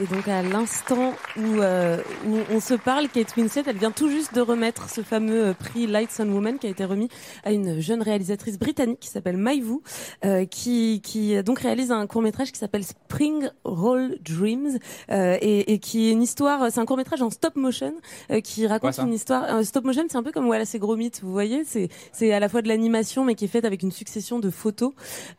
Et 0.00 0.06
donc 0.06 0.28
à 0.28 0.42
l'instant 0.42 1.12
où, 1.36 1.60
euh, 1.60 1.98
où 2.28 2.36
on 2.52 2.60
se 2.60 2.74
parle, 2.74 3.08
Kate 3.08 3.36
Winslet, 3.36 3.64
elle 3.66 3.78
vient 3.78 3.90
tout 3.90 4.08
juste 4.08 4.32
de 4.32 4.40
remettre 4.40 4.88
ce 4.88 5.00
fameux 5.00 5.46
euh, 5.46 5.54
prix 5.54 5.86
Lights 5.86 6.20
on 6.20 6.28
Woman 6.28 6.58
qui 6.58 6.68
a 6.68 6.70
été 6.70 6.84
remis 6.84 7.08
à 7.42 7.52
une 7.52 7.80
jeune 7.80 8.02
réalisatrice 8.02 8.58
britannique 8.58 9.00
qui 9.00 9.08
s'appelle 9.08 9.36
Maïvou, 9.36 9.82
euh, 10.24 10.44
qui, 10.44 11.00
qui 11.02 11.42
donc 11.42 11.60
réalise 11.60 11.90
un 11.90 12.06
court 12.06 12.22
métrage 12.22 12.52
qui 12.52 12.58
s'appelle 12.58 12.84
Spring 12.84 13.50
Roll 13.64 14.16
Dreams 14.20 14.78
euh, 15.10 15.36
et, 15.40 15.72
et 15.72 15.78
qui 15.80 16.08
est 16.08 16.12
une 16.12 16.22
histoire, 16.22 16.70
c'est 16.70 16.80
un 16.80 16.86
court 16.86 16.96
métrage 16.96 17.22
en 17.22 17.30
stop 17.30 17.56
motion 17.56 17.94
euh, 18.30 18.40
qui 18.40 18.66
raconte 18.66 18.98
une 18.98 19.14
histoire. 19.14 19.64
Stop 19.64 19.84
motion, 19.84 20.04
c'est 20.08 20.16
un 20.16 20.22
peu 20.22 20.32
comme 20.32 20.48
Wallace 20.48 20.74
et 20.74 20.78
Gromit, 20.78 21.12
vous 21.22 21.32
voyez, 21.32 21.64
c'est 21.64 21.88
c'est 22.12 22.32
à 22.32 22.40
la 22.40 22.48
fois 22.48 22.62
de 22.62 22.68
l'animation 22.68 23.24
mais 23.24 23.34
qui 23.34 23.46
est 23.46 23.48
faite 23.48 23.64
avec 23.64 23.82
une 23.82 23.92
succession 23.92 24.38
de 24.38 24.50
photos 24.50 24.92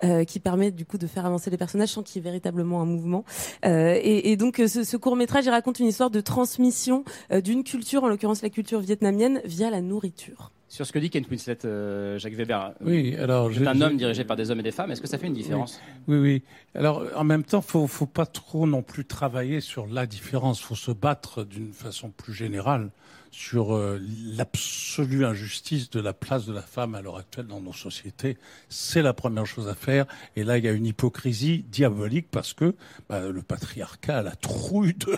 euh, 0.03 0.25
qui 0.25 0.39
permet 0.39 0.71
du 0.71 0.85
coup 0.85 0.97
de 0.97 1.07
faire 1.07 1.25
avancer 1.25 1.49
les 1.49 1.57
personnages 1.57 1.89
sans 1.89 2.03
qu'il 2.03 2.17
y 2.17 2.19
ait 2.19 2.29
véritablement 2.29 2.81
un 2.81 2.85
mouvement. 2.85 3.23
Euh, 3.65 3.97
et, 4.01 4.31
et 4.31 4.35
donc 4.35 4.48
euh, 4.59 4.67
ce, 4.67 4.83
ce 4.83 4.97
court 4.97 5.15
métrage 5.15 5.45
il 5.45 5.49
raconte 5.51 5.79
une 5.79 5.87
histoire 5.87 6.09
de 6.09 6.21
transmission 6.21 7.03
euh, 7.31 7.41
d'une 7.41 7.63
culture, 7.63 8.03
en 8.03 8.07
l'occurrence 8.07 8.41
la 8.41 8.49
culture 8.49 8.79
vietnamienne, 8.79 9.41
via 9.45 9.69
la 9.69 9.81
nourriture. 9.81 10.51
Sur 10.71 10.85
ce 10.85 10.91
que 10.93 10.99
dit 10.99 11.09
Kate 11.09 11.27
Winslet, 11.29 11.57
euh, 11.65 12.19
Jacques 12.19 12.33
Weber. 12.35 12.73
Oui, 12.81 13.15
alors, 13.15 13.49
C'est 13.49 13.55
je- 13.59 13.65
un 13.65 13.73
je- 13.73 13.83
homme 13.83 13.97
dirigé 13.97 14.23
par 14.23 14.37
des 14.37 14.51
hommes 14.51 14.59
et 14.59 14.63
des 14.63 14.71
femmes. 14.71 14.91
Est-ce 14.91 15.01
que 15.01 15.07
ça 15.07 15.17
fait 15.17 15.25
une 15.27 15.33
différence? 15.33 15.79
Oui, 16.07 16.17
oui. 16.17 16.43
Alors, 16.75 17.03
en 17.15 17.23
même 17.23 17.43
temps, 17.43 17.61
faut, 17.61 17.87
faut 17.87 18.05
pas 18.05 18.27
trop 18.27 18.67
non 18.67 18.83
plus 18.83 19.03
travailler 19.03 19.61
sur 19.61 19.87
la 19.87 20.05
différence. 20.05 20.61
Faut 20.61 20.75
se 20.75 20.91
battre 20.91 21.43
d'une 21.43 21.73
façon 21.73 22.09
plus 22.11 22.33
générale 22.33 22.91
sur 23.31 23.75
euh, 23.75 23.99
l'absolue 24.33 25.25
injustice 25.25 25.89
de 25.89 25.99
la 25.99 26.13
place 26.13 26.45
de 26.45 26.53
la 26.53 26.61
femme 26.61 26.95
à 26.95 27.01
l'heure 27.01 27.17
actuelle 27.17 27.47
dans 27.47 27.61
nos 27.61 27.73
sociétés. 27.73 28.37
C'est 28.69 29.01
la 29.01 29.13
première 29.13 29.45
chose 29.45 29.67
à 29.67 29.75
faire. 29.75 30.05
Et 30.35 30.43
là, 30.43 30.57
il 30.57 30.65
y 30.65 30.67
a 30.67 30.71
une 30.71 30.85
hypocrisie 30.85 31.65
diabolique 31.69 32.27
parce 32.31 32.53
que 32.53 32.75
bah, 33.07 33.27
le 33.27 33.41
patriarcat 33.41 34.19
a 34.19 34.21
la 34.21 34.35
trouille 34.35 34.93
de, 34.93 35.17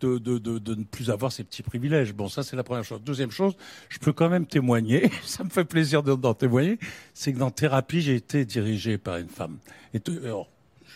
de, 0.00 0.18
de, 0.18 0.58
de, 0.58 0.74
ne 0.74 0.84
plus 0.84 1.10
avoir 1.10 1.32
ces 1.32 1.44
petits 1.44 1.62
privilèges. 1.62 2.12
Bon, 2.12 2.28
ça, 2.28 2.42
c'est 2.42 2.56
la 2.56 2.64
première 2.64 2.84
chose. 2.84 3.00
Deuxième 3.02 3.30
chose, 3.30 3.54
je 3.88 3.98
peux 3.98 4.12
quand 4.12 4.28
même 4.28 4.46
témoigner, 4.46 5.10
ça 5.24 5.44
me 5.44 5.50
fait 5.50 5.64
plaisir 5.64 6.02
de- 6.02 6.14
d'en 6.14 6.34
témoigner, 6.34 6.78
c'est 7.12 7.32
que 7.32 7.38
dans 7.38 7.50
thérapie, 7.50 8.00
j'ai 8.00 8.14
été 8.16 8.44
dirigé 8.44 8.98
par 8.98 9.16
une 9.18 9.28
femme. 9.28 9.58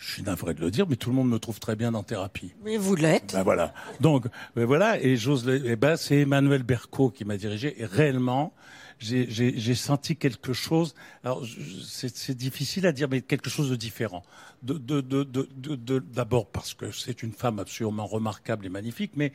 Je 0.08 0.14
suis 0.14 0.22
navré 0.22 0.54
de 0.54 0.60
le 0.60 0.70
dire, 0.70 0.86
mais 0.88 0.96
tout 0.96 1.10
le 1.10 1.16
monde 1.16 1.28
me 1.28 1.38
trouve 1.38 1.60
très 1.60 1.76
bien 1.76 1.92
dans 1.92 2.02
thérapie. 2.02 2.54
Mais 2.64 2.78
vous 2.78 2.96
l'êtes. 2.96 3.32
Ben 3.34 3.42
voilà. 3.42 3.74
Donc, 4.00 4.24
ben 4.56 4.64
voilà, 4.64 4.98
et 5.02 5.16
j'ose 5.16 5.44
le, 5.46 5.62
eh 5.66 5.76
ben, 5.76 5.96
c'est 5.96 6.20
Emmanuel 6.20 6.62
Berco 6.62 7.10
qui 7.10 7.26
m'a 7.26 7.36
dirigé, 7.36 7.74
et 7.80 7.84
réellement, 7.84 8.54
j'ai- 8.98 9.26
j'ai 9.30 9.58
j'ai 9.58 9.74
senti 9.74 10.16
quelque 10.16 10.54
chose. 10.54 10.94
Alors, 11.24 11.44
c'est 11.86 12.34
difficile 12.36 12.86
à 12.86 12.92
dire, 12.92 13.06
mais 13.10 13.20
quelque 13.20 13.50
chose 13.50 13.68
de 13.70 13.76
différent. 13.76 14.22
De, 14.62 14.74
de, 14.78 15.02
de, 15.02 15.24
de, 15.24 15.46
de- 15.56 15.76
de- 15.76 15.98
d'abord 15.98 16.46
parce 16.46 16.72
que 16.72 16.90
c'est 16.90 17.22
une 17.22 17.32
femme 17.32 17.58
absolument 17.58 18.06
remarquable 18.06 18.64
et 18.64 18.70
magnifique, 18.70 19.12
mais 19.14 19.32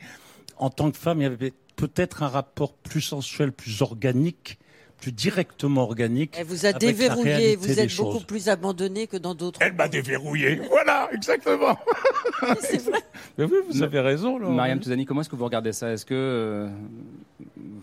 en 0.58 0.70
tant 0.70 0.90
que 0.90 0.98
femme, 0.98 1.20
il 1.20 1.22
y 1.22 1.26
avait 1.26 1.52
peut-être 1.76 2.22
un 2.24 2.28
rapport 2.28 2.74
plus 2.74 3.00
sensuel, 3.00 3.52
plus 3.52 3.80
organique, 3.80 4.58
plus 5.04 5.12
directement 5.12 5.82
organique. 5.82 6.34
Elle 6.38 6.46
vous 6.46 6.64
a 6.64 6.72
déverrouillé, 6.72 7.56
vous 7.56 7.78
êtes 7.78 7.94
beaucoup 7.94 8.12
choses. 8.12 8.24
plus 8.24 8.48
abandonné 8.48 9.06
que 9.06 9.18
dans 9.18 9.34
d'autres. 9.34 9.60
Elle 9.60 9.74
m'a 9.74 9.86
déverrouillé. 9.86 10.62
Voilà, 10.70 11.10
exactement. 11.12 11.76
c'est 12.60 12.80
vrai. 12.80 13.00
Mais 13.36 13.44
oui, 13.44 13.58
vous 13.68 13.82
avez 13.82 14.00
raison. 14.00 14.38
Laurent. 14.38 14.54
Mariam 14.54 14.80
Touzani, 14.80 15.04
comment 15.04 15.20
est-ce 15.20 15.28
que 15.28 15.36
vous 15.36 15.44
regardez 15.44 15.72
ça? 15.72 15.92
Est-ce 15.92 16.06
que 16.06 16.14
euh, 16.14 16.68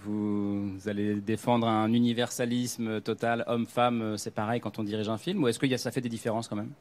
vous 0.04 0.72
allez 0.88 1.14
défendre 1.14 1.68
un 1.68 1.94
universalisme 1.94 3.02
total, 3.02 3.44
homme-femme, 3.46 4.02
euh, 4.02 4.18
c'est 4.18 4.34
pareil 4.34 4.60
quand 4.60 4.80
on 4.80 4.84
dirige 4.84 5.08
un 5.08 5.20
film? 5.20 5.44
Ou 5.44 5.48
est-ce 5.48 5.60
que 5.60 5.68
y 5.68 5.76
a- 5.76 5.78
ça 5.78 5.92
fait 5.92 6.02
des 6.02 6.10
différences 6.10 6.48
quand 6.48 6.56
même? 6.56 6.72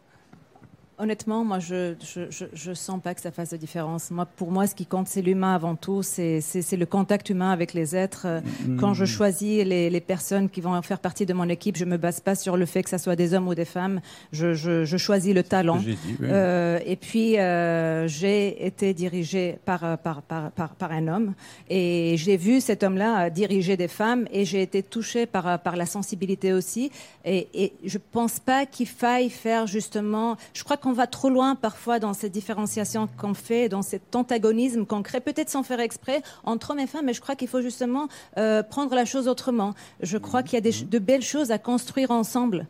Honnêtement, 1.01 1.44
moi, 1.44 1.59
je 1.59 1.94
je, 2.05 2.22
je, 2.30 2.44
je 2.53 2.72
sens 2.74 3.01
pas 3.03 3.14
que 3.14 3.20
ça 3.20 3.30
fasse 3.30 3.51
de 3.51 3.57
différence. 3.57 4.11
Moi, 4.11 4.26
pour 4.26 4.51
moi, 4.53 4.66
ce 4.66 4.74
qui 4.74 4.84
compte, 4.86 5.09
c'est 5.09 5.22
l'humain 5.22 5.55
avant 5.55 5.74
tout. 5.76 6.03
C'est 6.03 6.40
c'est 6.40 6.76
le 6.76 6.86
contact 6.86 7.30
humain 7.30 7.51
avec 7.51 7.72
les 7.72 7.96
êtres. 7.96 8.26
Euh, 8.26 8.40
Quand 8.78 8.92
je 8.94 9.05
choisis 9.07 9.64
les, 9.64 9.88
les 9.88 10.01
personnes 10.01 10.48
qui 10.51 10.61
vont 10.61 10.80
faire 10.82 10.98
partie 10.98 11.24
de 11.26 11.32
mon 11.32 11.48
équipe, 11.48 11.76
je 11.76 11.84
me 11.86 11.96
base 11.96 12.20
pas 12.20 12.34
sur 12.34 12.57
le 12.57 12.66
fait 12.66 12.82
que 12.82 12.90
ça 12.90 12.98
soit 12.98 13.16
des 13.16 13.32
hommes 13.34 13.48
ou 13.48 13.55
des 13.55 13.64
femmes. 13.64 14.01
Je, 14.32 14.53
je, 14.55 14.84
je 14.84 14.96
choisis 14.96 15.34
le 15.34 15.42
talent. 15.42 15.78
j'ai 15.80 15.92
dit, 15.92 16.16
oui. 16.20 16.26
Euh, 16.30 16.78
et 16.84 16.96
puis, 16.96 17.38
euh, 17.38 18.07
j'ai 18.07 18.66
été 18.66 18.92
dirigée 18.94 19.59
par, 19.64 19.98
par, 19.98 20.22
par, 20.22 20.51
par, 20.51 20.74
par 20.74 20.92
un 20.92 21.09
homme. 21.09 21.32
Et 21.68 22.14
j'ai 22.18 22.36
vu 22.36 22.61
cet 22.61 22.82
homme-là 22.82 23.30
diriger 23.30 23.76
des 23.76 23.88
femmes 23.88 24.26
et 24.32 24.44
j'ai 24.44 24.61
été 24.62 24.82
touchée 24.82 25.24
par, 25.26 25.59
par 25.61 25.76
la 25.76 25.86
sensibilité 25.86 26.53
aussi. 26.53 26.90
Et, 27.24 27.48
et 27.55 27.72
je 27.84 27.98
pense 27.98 28.38
pas 28.38 28.66
qu'il 28.66 28.86
faille 28.86 29.30
faire 29.30 29.66
justement. 29.66 30.36
Je 30.53 30.62
crois 30.62 30.76
qu'on 30.76 30.89
va 30.93 31.07
trop 31.07 31.30
loin 31.30 31.55
parfois 31.55 31.99
dans 31.99 32.12
cette 32.14 32.32
différenciation 32.32 33.09
qu'on 33.18 33.34
fait, 33.34 33.68
dans 33.68 33.82
cet 33.82 34.14
antagonisme 34.16 34.86
qu'on 34.86 35.03
crée, 35.03 35.20
peut-être 35.20 35.49
sans 35.51 35.62
faire 35.62 35.80
exprès, 35.80 36.22
entre 36.45 36.70
hommes 36.70 36.78
et 36.80 36.86
femmes. 36.86 37.07
Mais 37.07 37.14
je 37.14 37.20
crois 37.20 37.36
qu'il 37.36 37.49
faut 37.49 37.62
justement 37.62 38.09
euh, 38.38 38.62
prendre 38.62 38.95
la 38.95 39.05
chose 39.05 39.28
autrement. 39.28 39.74
Je 40.01 40.18
crois 40.18 40.43
qu'il 40.43 40.55
y 40.55 40.59
a 40.59 40.61
des, 40.61 40.72
ch- 40.72 40.88
de 40.88 40.99
belles 40.99 41.22
choses 41.22 41.51
à 41.51 41.59
construire 41.59 42.11
ensemble. 42.11 42.66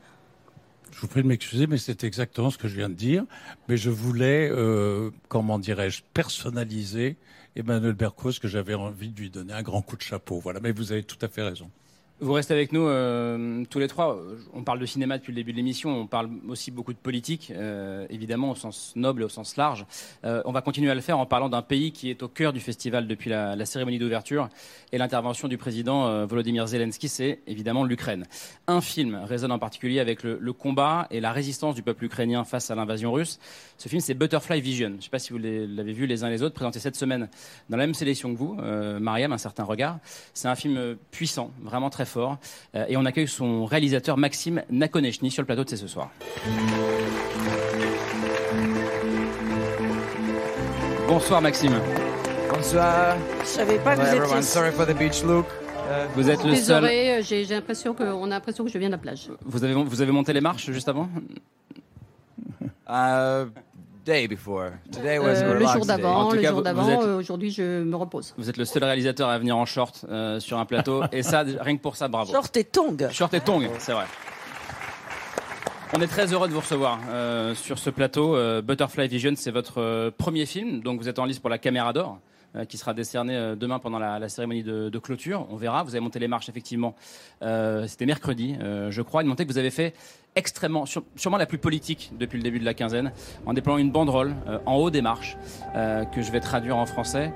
Je 0.92 1.00
vous 1.00 1.06
prie 1.08 1.22
de 1.22 1.28
m'excuser, 1.28 1.66
mais 1.66 1.78
c'est 1.78 2.02
exactement 2.04 2.50
ce 2.50 2.58
que 2.58 2.66
je 2.68 2.76
viens 2.76 2.88
de 2.88 2.94
dire. 2.94 3.24
Mais 3.68 3.76
je 3.76 3.90
voulais, 3.90 4.48
euh, 4.50 5.10
comment 5.28 5.58
dirais-je, 5.58 6.02
personnaliser 6.14 7.16
Emmanuel 7.56 7.92
Bercos, 7.92 8.32
que 8.40 8.48
j'avais 8.48 8.74
envie 8.74 9.08
de 9.10 9.20
lui 9.20 9.30
donner 9.30 9.52
un 9.52 9.62
grand 9.62 9.82
coup 9.82 9.96
de 9.96 10.02
chapeau. 10.02 10.40
Voilà, 10.40 10.60
mais 10.60 10.72
vous 10.72 10.92
avez 10.92 11.02
tout 11.04 11.18
à 11.20 11.28
fait 11.28 11.42
raison. 11.42 11.70
Vous 12.22 12.34
restez 12.34 12.52
avec 12.52 12.72
nous 12.72 12.86
euh, 12.86 13.64
tous 13.70 13.78
les 13.78 13.88
trois. 13.88 14.20
On 14.52 14.62
parle 14.62 14.78
de 14.78 14.84
cinéma 14.84 15.16
depuis 15.16 15.32
le 15.32 15.36
début 15.36 15.52
de 15.52 15.56
l'émission. 15.56 16.02
On 16.02 16.06
parle 16.06 16.28
aussi 16.48 16.70
beaucoup 16.70 16.92
de 16.92 16.98
politique, 16.98 17.50
euh, 17.56 18.06
évidemment 18.10 18.50
au 18.50 18.54
sens 18.54 18.92
noble 18.94 19.22
et 19.22 19.24
au 19.24 19.30
sens 19.30 19.56
large. 19.56 19.86
Euh, 20.26 20.42
on 20.44 20.52
va 20.52 20.60
continuer 20.60 20.90
à 20.90 20.94
le 20.94 21.00
faire 21.00 21.18
en 21.18 21.24
parlant 21.24 21.48
d'un 21.48 21.62
pays 21.62 21.92
qui 21.92 22.10
est 22.10 22.22
au 22.22 22.28
cœur 22.28 22.52
du 22.52 22.60
festival 22.60 23.06
depuis 23.06 23.30
la, 23.30 23.64
cérémonie 23.64 23.98
d'ouverture 23.98 24.50
et 24.92 24.98
l'intervention 24.98 25.48
du 25.48 25.56
président 25.56 26.26
Volodymyr 26.26 26.66
Zelensky. 26.66 27.08
C'est 27.08 27.40
évidemment 27.46 27.84
l'Ukraine. 27.84 28.26
Un 28.66 28.82
film 28.82 29.18
résonne 29.24 29.52
en 29.52 29.58
particulier 29.58 29.98
avec 29.98 30.22
le, 30.22 30.36
le 30.38 30.52
combat 30.52 31.06
et 31.10 31.20
la 31.20 31.32
résistance 31.32 31.74
du 31.74 31.82
peuple 31.82 32.04
ukrainien 32.04 32.44
face 32.44 32.70
à 32.70 32.74
l'invasion 32.74 33.12
russe. 33.12 33.38
Ce 33.78 33.88
film, 33.88 34.02
c'est 34.02 34.14
Butterfly 34.14 34.60
Vision. 34.60 34.88
Je 34.88 34.96
ne 34.96 35.00
sais 35.00 35.08
pas 35.08 35.18
si 35.18 35.32
vous 35.32 35.38
l'avez 35.38 35.94
vu 35.94 36.06
les 36.06 36.22
uns 36.22 36.28
les 36.28 36.42
autres, 36.42 36.54
présenté 36.54 36.80
cette 36.80 36.96
semaine 36.96 37.30
dans 37.70 37.78
la 37.78 37.86
même 37.86 37.94
sélection 37.94 38.34
que 38.34 38.38
vous, 38.38 38.56
Mariam, 39.00 39.32
un 39.32 39.38
certain 39.38 39.64
regard. 39.64 39.98
C'est 40.34 40.48
un 40.48 40.54
film 40.54 40.96
puissant, 41.10 41.50
vraiment 41.62 41.88
très 41.88 42.04
fort. 42.10 42.36
Euh, 42.74 42.84
et 42.88 42.96
on 42.96 43.04
accueille 43.06 43.28
son 43.28 43.64
réalisateur 43.64 44.16
Maxime 44.16 44.62
Nakonechny 44.70 45.30
sur 45.30 45.42
le 45.42 45.46
plateau 45.46 45.64
de 45.64 45.70
C'est 45.70 45.76
ce 45.76 45.86
soir. 45.86 46.10
Bonsoir 51.08 51.40
Maxime. 51.42 51.74
Bonsoir. 52.52 53.16
Je 53.42 53.46
savais 53.46 53.78
pas 53.78 53.94
que 53.96 54.00
vous 54.00 54.06
everyone. 54.06 54.28
étiez. 54.38 54.42
Sorry 54.42 54.70
for 54.72 54.86
the 54.86 54.96
beach 54.96 55.22
look. 55.24 55.46
Uh, 55.46 56.06
Vous 56.14 56.30
êtes 56.30 56.44
le 56.44 56.54
seul. 56.54 56.82
Désolé, 56.82 57.18
euh, 57.18 57.22
j'ai 57.22 57.44
l'impression 57.46 57.94
qu'on 57.94 58.24
a 58.26 58.28
l'impression 58.28 58.64
que 58.64 58.70
je 58.70 58.78
viens 58.78 58.88
de 58.88 58.92
la 58.92 58.98
plage. 58.98 59.28
Vous 59.44 59.64
avez, 59.64 59.74
vous 59.74 60.00
avez 60.02 60.12
monté 60.12 60.32
les 60.32 60.40
marches 60.40 60.70
juste 60.70 60.88
avant? 60.88 61.08
Day 64.10 64.26
before. 64.26 64.70
Today 64.90 65.18
was 65.18 65.40
a 65.40 65.44
Euh, 65.44 65.54
le 65.58 65.66
jour 65.66 65.86
d'avant, 65.86 66.32
le 66.32 66.40
cas, 66.42 66.50
jour 66.50 66.62
d'avant. 66.62 66.88
êtes- 66.88 67.00
euh, 67.00 67.18
Aujourd'hui, 67.18 67.50
je 67.52 67.82
me 67.84 67.94
repose. 67.96 68.34
Vous 68.36 68.50
êtes 68.50 68.56
le 68.56 68.64
seul 68.64 68.82
réalisateur 68.82 69.28
à 69.28 69.38
venir 69.38 69.56
en 69.56 69.64
short 69.66 70.04
euh, 70.08 70.40
sur 70.40 70.58
un 70.58 70.64
plateau. 70.64 71.02
Et 71.12 71.22
ça, 71.22 71.44
rien 71.60 71.76
que 71.76 71.82
pour 71.82 71.94
ça, 71.96 72.08
bravo. 72.08 72.32
Short 72.32 72.56
et 72.56 72.64
tongs. 72.64 73.08
Short 73.12 73.32
et 73.34 73.40
tongs, 73.40 73.68
c'est 73.78 73.92
vrai. 73.92 74.06
On 75.92 76.00
est 76.00 76.06
très 76.06 76.32
heureux 76.32 76.48
de 76.48 76.52
vous 76.52 76.60
recevoir 76.60 76.98
euh, 77.08 77.54
sur 77.54 77.78
ce 77.78 77.90
plateau. 77.90 78.36
Euh, 78.36 78.62
Butterfly 78.62 79.08
Vision, 79.08 79.32
c'est 79.36 79.50
votre 79.50 79.80
euh, 79.80 80.10
premier 80.16 80.46
film, 80.46 80.80
donc 80.80 81.00
vous 81.00 81.08
êtes 81.08 81.18
en 81.18 81.24
lice 81.24 81.38
pour 81.40 81.50
la 81.50 81.58
Caméra 81.58 81.92
d'Or, 81.92 82.18
qui 82.68 82.78
sera 82.78 82.94
décerné 82.94 83.54
demain 83.56 83.78
pendant 83.78 84.00
la, 84.00 84.18
la 84.18 84.28
cérémonie 84.28 84.64
de, 84.64 84.88
de 84.88 84.98
clôture. 84.98 85.46
On 85.50 85.56
verra. 85.56 85.84
Vous 85.84 85.90
avez 85.90 86.00
monté 86.00 86.18
les 86.18 86.26
marches 86.26 86.48
effectivement. 86.48 86.96
Euh, 87.42 87.86
C'était 87.86 88.06
mercredi, 88.06 88.56
euh, 88.60 88.90
je 88.90 89.02
crois. 89.02 89.22
Une 89.22 89.28
montée 89.28 89.44
que 89.46 89.52
vous 89.52 89.58
avez 89.58 89.70
fait 89.70 89.94
extrêmement, 90.36 90.84
sûrement 91.16 91.36
la 91.36 91.46
plus 91.46 91.58
politique 91.58 92.12
depuis 92.18 92.36
le 92.36 92.42
début 92.42 92.60
de 92.60 92.64
la 92.64 92.74
quinzaine, 92.74 93.12
en 93.46 93.52
déployant 93.52 93.78
une 93.78 93.90
banderole 93.90 94.34
euh, 94.46 94.58
en 94.66 94.76
haut 94.76 94.90
des 94.90 95.02
marches 95.02 95.36
euh, 95.74 96.04
que 96.04 96.22
je 96.22 96.30
vais 96.30 96.40
traduire 96.40 96.76
en 96.76 96.86
français 96.86 97.32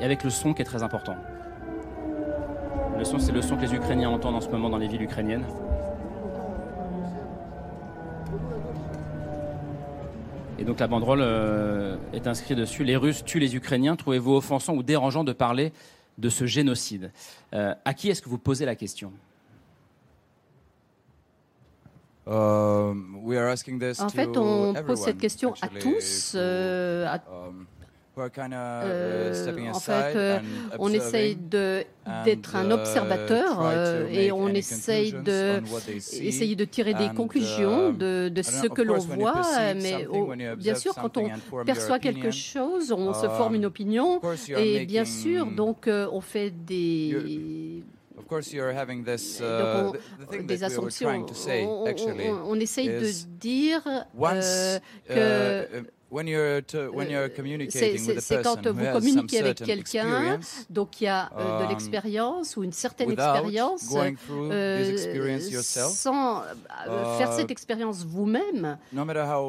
et 0.00 0.04
avec 0.04 0.24
le 0.24 0.30
son 0.30 0.52
qui 0.52 0.62
est 0.62 0.66
très 0.66 0.82
important. 0.82 1.16
Le 2.98 3.04
son, 3.04 3.18
c'est 3.18 3.32
le 3.32 3.42
son 3.42 3.56
que 3.56 3.62
les 3.62 3.74
Ukrainiens 3.74 4.10
entendent 4.10 4.36
en 4.36 4.40
ce 4.40 4.48
moment 4.48 4.68
dans 4.68 4.78
les 4.78 4.88
villes 4.88 5.02
ukrainiennes. 5.02 5.44
Et 10.58 10.64
donc 10.64 10.80
la 10.80 10.86
banderole 10.86 11.20
euh, 11.20 11.96
est 12.14 12.26
inscrite 12.26 12.56
dessus 12.56 12.84
Les 12.84 12.96
Russes 12.96 13.24
tuent 13.24 13.38
les 13.38 13.54
Ukrainiens. 13.54 13.96
Trouvez-vous 13.96 14.34
offensant 14.34 14.74
ou 14.74 14.82
dérangeant 14.82 15.24
de 15.24 15.32
parler 15.32 15.72
de 16.16 16.30
ce 16.30 16.46
génocide? 16.46 17.12
À 17.52 17.92
qui 17.92 18.08
est-ce 18.08 18.22
que 18.22 18.28
vous 18.30 18.38
posez 18.38 18.64
la 18.64 18.74
question 18.74 19.12
Um, 21.36 21.44
we 21.44 21.44
are 21.52 21.54
asking 21.58 22.14
this 22.14 22.15
En 24.00 24.06
to 24.08 24.16
fait, 24.16 24.36
on 24.36 24.74
pose 24.84 24.98
cette 25.00 25.18
question 25.18 25.54
à 25.62 25.68
tous. 25.68 26.32
to, 26.32 26.38
euh, 26.38 27.06
à- 27.06 27.22
um, 27.48 27.66
Euh, 28.18 29.44
en 29.74 29.78
fait, 29.78 30.16
euh, 30.16 30.38
on 30.78 30.88
essaye 30.90 31.36
d'être 31.36 32.56
un 32.56 32.70
observateur 32.70 33.60
euh, 33.62 34.08
et 34.08 34.32
on 34.32 34.48
essaye 34.48 35.12
de, 35.12 35.60
essayer 36.26 36.56
de 36.56 36.64
tirer 36.64 36.94
des 36.94 37.10
conclusions 37.14 37.92
de, 37.92 38.30
de 38.30 38.42
ce 38.42 38.68
que 38.68 38.80
l'on 38.80 38.94
voit. 39.16 39.42
Mais 39.74 40.06
bien 40.56 40.74
sûr, 40.76 40.94
quand 40.94 41.16
on 41.18 41.28
perçoit 41.66 41.98
quelque 41.98 42.30
chose, 42.30 42.90
on 42.90 43.12
se 43.12 43.26
forme 43.28 43.54
une 43.54 43.66
opinion. 43.66 44.18
Et 44.58 44.86
bien 44.86 45.04
sûr, 45.04 45.46
donc, 45.46 45.86
on 45.88 46.20
fait 46.22 46.50
des. 46.50 47.12
Of 48.26 48.30
course, 48.30 48.52
you're 48.52 48.72
having 48.72 49.04
this. 49.04 49.38
donc, 49.38 49.46
Uh, 49.48 49.92
the, 49.92 49.98
the 50.18 50.26
thing 50.26 50.46
des 50.48 50.56
that 50.56 50.70
we 50.72 50.78
were 50.78 50.88
assumptions. 50.88 50.98
trying 50.98 51.26
to 51.26 51.34
say, 51.34 51.62
on, 51.64 51.68
on- 51.82 51.86
actually, 51.88 52.28
on- 52.28 52.42
on 52.50 52.60
essaye 52.60 52.88
de 52.88 53.06
is 53.06 53.24
dire 53.24 54.04
once 54.12 54.44
euh, 54.44 54.80
uh, 54.80 55.14
que 55.14 55.86
uh, 56.10 56.28
you're 56.28 57.30
c'est 57.70 58.42
quand 58.42 58.66
vous 58.66 58.92
communiquez 58.92 59.40
avec 59.40 59.58
quelqu'un, 59.58 60.38
donc 60.70 61.00
il 61.00 61.04
y 61.04 61.08
a 61.08 61.30
euh, 61.36 61.60
de 61.60 61.64
um, 61.64 61.68
l'expérience 61.68 62.56
ou 62.56 62.62
une 62.64 62.72
certaine 62.72 63.10
expérience, 63.10 63.94
euh, 64.30 64.96
sans 65.68 66.42
euh, 66.88 67.18
faire 67.18 67.32
uh, 67.32 67.36
cette 67.36 67.50
expérience 67.50 68.04
vous-même. 68.04 68.78
no 68.92 69.04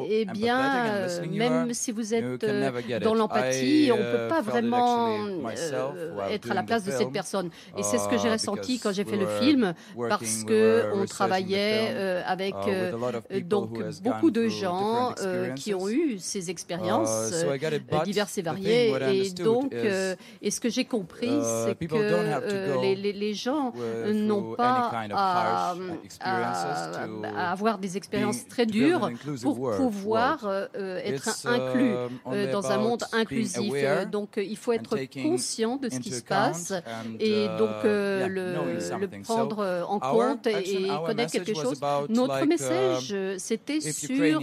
Eh 0.08 0.24
bien, 0.24 0.86
euh, 0.86 1.26
même 1.30 1.68
are, 1.68 1.74
si 1.74 1.92
vous 1.92 2.14
êtes 2.14 2.44
euh, 2.44 3.00
dans 3.00 3.14
l'empathie, 3.14 3.90
on 3.92 3.98
ne 3.98 4.02
peut 4.02 4.26
uh, 4.26 4.28
pas 4.28 4.40
vraiment 4.40 5.26
euh, 5.26 6.28
être 6.30 6.50
à 6.50 6.54
la 6.54 6.62
place 6.62 6.82
the 6.82 6.86
de 6.86 6.90
cette 6.90 7.08
film, 7.08 7.12
personne. 7.12 7.50
Et 7.76 7.82
c'est 7.82 7.98
ce 7.98 8.08
que 8.08 8.16
uh, 8.16 8.18
j'ai 8.18 8.30
ressenti 8.30 8.78
because 8.78 8.80
quand 8.80 8.92
j'ai 8.92 9.04
we 9.04 9.10
fait 9.10 9.16
le 9.16 9.26
film, 9.40 9.74
parce 10.08 10.44
que 10.44 10.90
on 10.94 11.04
travaillait 11.06 11.88
euh, 11.90 12.22
avec 12.26 12.54
uh, 12.54 12.68
with 12.68 12.68
a 12.68 12.96
lot 12.96 13.14
of 13.14 13.24
euh, 13.30 13.34
people 13.34 13.48
donc 13.48 14.02
beaucoup 14.02 14.30
de 14.30 14.48
gens 14.48 15.14
euh, 15.20 15.52
qui 15.54 15.74
ont 15.74 15.88
eu 15.88 16.18
ces 16.18 16.47
expériences 16.50 17.08
Uh, 17.08 17.48
euh, 17.64 18.04
diverses 18.04 18.38
et 18.38 18.42
variées. 18.42 18.92
Et 19.12 19.30
donc, 19.30 19.72
euh, 19.74 20.14
et 20.42 20.50
ce 20.50 20.60
que 20.60 20.68
j'ai 20.68 20.84
compris, 20.84 21.28
uh, 21.28 21.42
c'est 21.64 21.86
que 21.86 21.94
euh, 21.94 22.80
les, 22.80 22.94
les- 22.94 23.12
les 23.12 23.34
gens 23.34 23.72
n'ont 24.12 24.54
pas 24.54 24.90
of 25.10 26.18
à, 26.20 27.50
avoir 27.50 27.78
des 27.78 27.96
expériences 27.96 28.46
très 28.48 28.66
dures 28.66 29.10
pour 29.42 29.72
pouvoir 29.76 30.36
être 30.74 31.46
inclus 31.46 31.92
um, 32.26 32.46
dans 32.52 32.70
un 32.70 32.78
monde 32.78 33.04
inclusif. 33.12 33.72
Donc, 34.10 34.30
il 34.36 34.56
faut 34.56 34.72
être 34.72 34.96
conscient 35.22 35.76
de 35.76 35.88
ce 35.88 35.98
qui 36.00 36.12
se 36.12 36.22
passe 36.22 36.72
et 37.20 37.44
uh, 37.46 37.58
donc 37.58 37.82
le, 37.84 39.22
prendre 39.22 39.86
en 39.88 39.98
compte 39.98 40.46
et, 40.46 40.88
connaître 41.06 41.32
quelque 41.32 41.54
chose. 41.54 41.80
Notre 42.08 42.44
message, 42.46 43.10
euh, 43.12 43.34
c'était 43.38 43.80
sur 43.80 44.40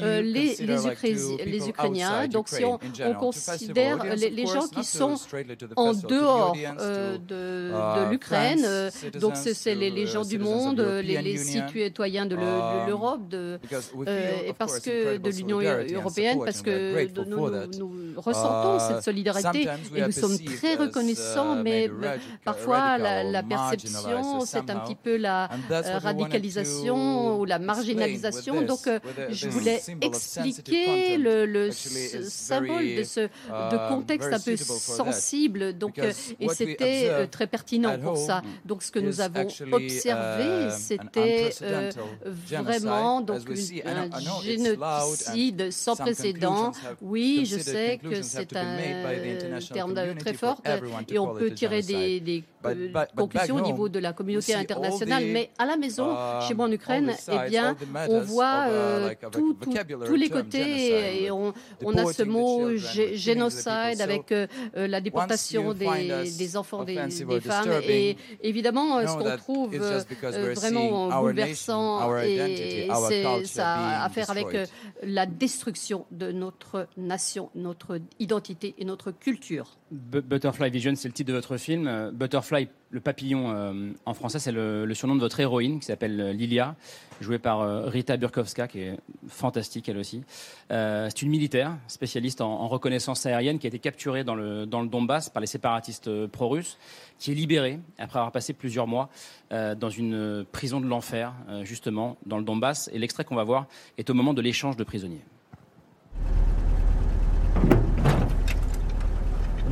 les, 0.00 0.56
les, 0.60 0.86
les 1.44 1.68
Ukrainiens. 1.68 2.28
Donc, 2.28 2.48
si 2.48 2.64
on, 2.64 2.78
considère 3.14 4.04
les, 4.16 4.46
gens 4.46 4.68
qui 4.68 4.84
sont 4.84 5.14
en 5.76 5.92
dehors 5.92 6.56
euh, 6.80 7.18
de, 7.18 7.70
uh, 7.70 8.06
de 8.06 8.10
l'Ukraine, 8.10 8.62
euh, 8.64 8.90
donc 9.20 9.36
c'est 9.36 9.74
les, 9.74 9.90
uh, 9.90 10.06
gens 10.06 10.24
du 10.24 10.38
monde, 10.38 10.80
euh, 10.80 11.02
les, 11.02 11.36
citoyens 11.38 12.26
de 12.26 12.36
le- 12.36 12.42
um, 12.42 12.86
l'Europe, 12.86 13.28
de, 13.28 13.58
et 14.46 14.52
parce 14.52 14.80
que 14.80 15.18
de 15.18 15.30
l'Union 15.30 15.60
européenne, 15.60 16.38
parce 16.44 16.62
que 16.62 17.08
nous, 17.28 17.92
ressentons 18.16 18.62
Uh, 18.72 18.78
cette 18.88 19.02
solidarité 19.02 19.68
et 19.94 20.02
nous 20.02 20.12
sommes 20.12 20.38
très 20.38 20.76
reconnaissants, 20.76 21.56
mais 21.56 21.90
parfois 22.44 22.98
la, 22.98 23.42
perception, 23.42 24.40
c'est 24.40 24.70
un 24.70 24.76
petit 24.80 24.94
peu 24.94 25.16
la 25.16 25.48
radicalisation 26.02 27.40
ou 27.40 27.44
la 27.44 27.58
marginalisation. 27.58 28.62
Donc, 28.62 28.88
je 29.30 29.48
voulais 29.48 29.80
expliquer 30.00 31.16
content 31.16 31.22
le, 31.46 31.70
symbole 31.70 32.96
de 32.96 33.02
ce 33.02 33.20
de 33.20 33.76
uh, 33.76 33.88
contexte 33.88 34.28
very 34.28 34.40
un 34.40 34.44
peu 34.44 34.56
suitable 34.56 34.80
for 34.80 34.96
that. 34.96 35.12
sensible. 35.12 35.72
Donc, 35.78 35.98
euh, 35.98 36.12
et 36.40 36.48
c'était 36.48 37.08
euh, 37.10 37.26
très 37.26 37.46
pertinent 37.46 37.98
pour 37.98 38.16
ça. 38.16 38.42
Donc, 38.64 38.82
ce 38.82 38.92
que 38.92 38.98
nous 38.98 39.20
avons 39.20 39.46
observé, 39.72 40.64
um, 40.66 40.70
c'était 40.70 41.50
euh, 41.62 41.90
unprecedented 41.90 42.00
vraiment 42.54 43.26
genocide, 43.26 43.84
donc 43.84 44.14
un 44.14 44.42
génocide 44.42 45.70
sans 45.70 45.96
précédent. 45.96 46.72
Oui, 47.00 47.46
je 47.46 47.58
sais 47.58 47.98
que 47.98 48.22
c'est 48.22 48.56
un 48.56 48.78
international 48.78 49.94
terme 49.94 50.14
très 50.16 50.34
for 50.34 50.56
fort 50.56 50.62
et 51.08 51.18
on 51.18 51.34
peut 51.34 51.50
tirer 51.52 51.82
des, 51.82 52.44
conclusions 53.16 53.56
au 53.56 53.60
niveau 53.60 53.88
de 53.88 53.98
la 53.98 54.12
communauté 54.12 54.54
internationale. 54.54 55.24
Mais 55.26 55.50
à 55.58 55.66
la 55.66 55.76
maison, 55.76 56.10
um, 56.10 56.42
chez 56.46 56.54
moi 56.54 56.66
en 56.66 56.68
all 56.68 56.74
Ukraine, 56.74 57.12
eh 57.30 57.48
bien, 57.48 57.76
on 58.08 58.20
voit 58.20 58.66
uh, 58.66 58.70
euh, 58.70 59.14
tout- 59.30 59.56
tous 60.06 60.14
les 60.14 60.28
côtés 60.28 61.21
et 61.24 61.30
on, 61.30 61.52
a 61.96 62.12
ce 62.12 62.22
mot 62.22 62.70
génocide 62.76 64.00
avec 64.00 64.32
euh, 64.32 64.46
euh, 64.76 64.86
la 64.86 65.00
déportation 65.00 65.72
des, 65.74 66.56
enfants, 66.56 66.84
des, 66.84 66.96
femmes. 67.40 67.70
Et 67.84 68.16
évidemment, 68.42 68.98
euh, 68.98 69.06
ce 69.06 69.16
qu'on 69.16 69.36
trouve 69.36 69.74
euh, 69.74 70.54
vraiment 70.54 71.20
bouleversant 71.20 72.16
et 72.18 72.88
ça 73.44 73.74
a 73.74 74.04
à 74.04 74.08
faire 74.08 74.30
avec 74.30 74.54
euh, 74.54 74.66
la 75.02 75.26
destruction 75.26 76.06
de 76.10 76.32
notre 76.32 76.88
nation, 76.96 77.50
notre 77.54 78.00
identité 78.18 78.74
et 78.78 78.84
notre 78.84 79.10
culture. 79.10 79.78
Bu- 79.92 80.22
Butterfly 80.22 80.70
Vision, 80.70 80.94
c'est 80.96 81.08
le 81.08 81.12
titre 81.12 81.28
de 81.28 81.34
votre 81.34 81.58
film. 81.58 81.86
Euh, 81.86 82.10
Butterfly, 82.10 82.68
le 82.90 83.00
papillon 83.00 83.50
euh, 83.54 83.90
en 84.06 84.14
français, 84.14 84.38
c'est 84.38 84.50
le, 84.50 84.90
surnom 84.94 85.14
de 85.14 85.20
votre 85.20 85.38
héroïne 85.38 85.80
qui 85.80 85.86
s'appelle 85.86 86.18
euh, 86.18 86.32
Lilia, 86.32 86.76
jouée 87.20 87.38
par 87.38 87.84
Rita 87.90 88.16
Burkowska, 88.16 88.68
qui 88.68 88.80
est 88.80 88.98
fantastique 89.28 89.88
elle 89.90 89.98
aussi. 89.98 90.24
C'est 90.70 91.22
une 91.22 91.28
militaire, 91.28 91.76
spécialiste 91.86 92.40
en, 92.40 92.50
en 92.50 92.68
reconnaissance 92.68 93.26
aérienne, 93.26 93.58
qui 93.58 93.66
a 93.66 93.68
été 93.68 93.78
capturée 93.78 94.24
dans 94.24 94.34
le, 94.34 94.66
dans 94.66 94.80
le 94.80 94.88
Donbass 94.88 95.28
par 95.28 95.40
les 95.42 95.46
séparatistes 95.46 96.26
pro-russes, 96.26 96.78
qui 97.18 97.30
est 97.30 97.34
libérée 97.34 97.78
après 97.98 98.18
avoir 98.18 98.32
passé 98.32 98.54
plusieurs 98.54 98.88
mois 98.88 99.08
dans 99.50 99.90
une 99.90 100.44
prison 100.50 100.80
de 100.80 100.86
l'enfer, 100.86 101.32
justement, 101.62 102.16
dans 102.26 102.38
le 102.38 102.44
Donbass. 102.44 102.90
Et 102.92 102.98
l'extrait 102.98 103.24
qu'on 103.24 103.36
va 103.36 103.44
voir 103.44 103.66
est 103.98 104.10
au 104.10 104.14
moment 104.14 104.34
de 104.34 104.42
l'échange 104.42 104.76
de 104.76 104.82
prisonniers. 104.82 105.22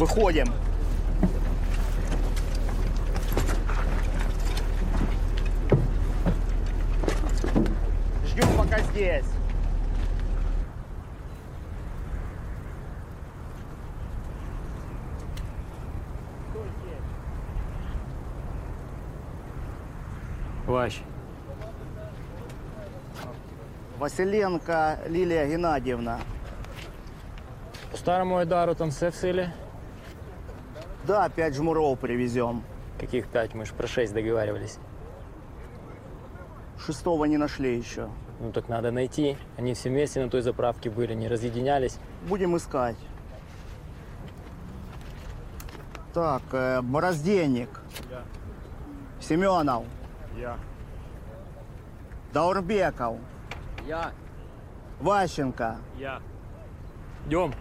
Выходим. 0.01 0.47
Ждем 8.25 8.49
пока 8.57 8.79
здесь. 8.81 9.27
Вась, 20.67 21.03
Василенко 23.99 25.01
Лилия 25.09 25.47
Геннадьевна. 25.47 26.21
по 27.91 27.99
старому 27.99 28.39
Айдару 28.39 28.75
там 28.75 28.93
все 28.93 29.11
в 29.11 29.15
силе? 29.17 29.53
Да, 31.07 31.29
пять 31.29 31.55
жмуров 31.55 31.99
привезем. 31.99 32.63
Каких 32.99 33.27
пять? 33.29 33.55
Мы 33.55 33.65
же 33.65 33.73
про 33.73 33.87
шесть 33.87 34.13
договаривались. 34.13 34.79
Шестого 36.79 37.25
не 37.25 37.39
нашли 37.39 37.77
еще. 37.77 38.09
Ну 38.41 38.53
так 38.53 38.69
надо 38.69 38.91
найти. 38.91 39.37
Они 39.57 39.75
все 39.75 39.89
вместе 39.89 40.23
на 40.23 40.31
той 40.31 40.43
заправке 40.43 40.91
были, 40.91 41.15
не 41.15 41.29
разъединялись. 41.29 41.99
Будем 42.29 42.57
искать. 42.57 42.97
Так, 46.13 46.43
э, 46.53 46.83
Борозденник. 46.83 47.69
Семенов. 49.21 49.85
Я. 50.39 50.57
Даурбеков. 52.33 53.17
Я. 53.87 54.13
Ващенко. 55.01 55.77
Я. 55.99 56.21
Идем. 57.27 57.55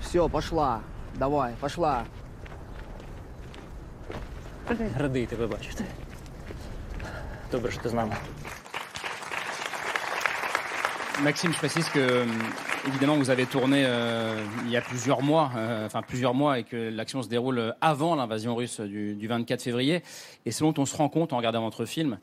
Все, 0.00 0.28
пошла. 0.28 0.80
Давай, 1.16 1.54
пошла. 1.60 2.04
Радий 4.97 5.25
тебе 5.25 5.47
бачити. 5.47 5.85
Добре, 7.51 7.71
що 7.71 7.81
ти 7.81 7.89
з 7.89 7.93
нами. 7.93 8.15
Maxime, 11.23 11.53
je 11.53 11.59
précise 11.59 11.87
que, 11.89 11.99
euh, 11.99 12.25
évidemment, 12.89 13.15
vous 13.23 13.29
avez 13.29 13.45
tourné 13.45 13.83
euh, 13.85 14.65
il 14.65 14.71
y 14.71 14.77
a 14.77 14.81
plusieurs 14.81 15.21
mois, 15.21 15.47
euh, 15.55 15.85
enfin 15.85 16.01
plusieurs 16.11 16.33
mois, 16.33 16.53
et 16.59 16.63
que 16.63 16.79
l'action 16.97 17.21
se 17.21 17.29
déroule 17.35 17.75
avant 17.91 18.15
l'invasion 18.15 18.55
russe 18.55 18.79
du, 18.79 19.13
du 19.21 19.27
24 19.27 19.61
février. 19.61 20.01
Et 20.47 20.51
ce 20.51 20.63
dont 20.63 20.73
on 20.83 20.85
se 20.91 20.95
rend 20.97 21.09
compte 21.09 21.31
en 21.33 21.37
regardant 21.37 21.61
votre 21.61 21.85
film, 21.85 22.17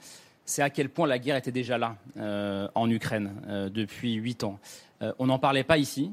c'est 0.49 0.63
à 0.63 0.71
quel 0.71 0.89
point 0.89 1.07
la 1.07 1.19
guerre 1.19 1.37
était 1.37 1.53
déjà 1.53 1.77
là 1.77 1.97
euh, 2.17 2.69
en 2.75 2.89
Ukraine 2.89 3.35
euh, 3.49 3.69
depuis 3.69 4.15
huit 4.15 4.45
ans. 4.45 4.59
Euh, 5.03 5.13
on 5.19 5.27
n'en 5.27 5.39
parlait 5.39 5.63
pas 5.63 5.77
ici, 5.77 6.11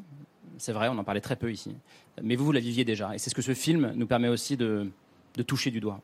c'est 0.58 0.74
vrai, 0.74 0.90
on 0.90 0.98
en 0.98 1.06
parlait 1.06 1.22
très 1.22 1.38
peu 1.38 1.52
ici, 1.52 1.74
mais 2.22 2.36
vous, 2.36 2.44
vous 2.44 2.52
la 2.52 2.60
viviez 2.60 2.84
déjà. 2.84 3.16
Et 3.16 3.18
c'est 3.18 3.30
ce 3.30 3.36
que 3.36 3.42
ce 3.42 3.54
film 3.54 3.94
nous 3.96 4.08
permet 4.08 4.28
aussi 4.28 4.58
de, 4.58 4.92
de 5.36 5.42
toucher 5.42 5.72
du 5.72 5.80
doigt. 5.80 6.02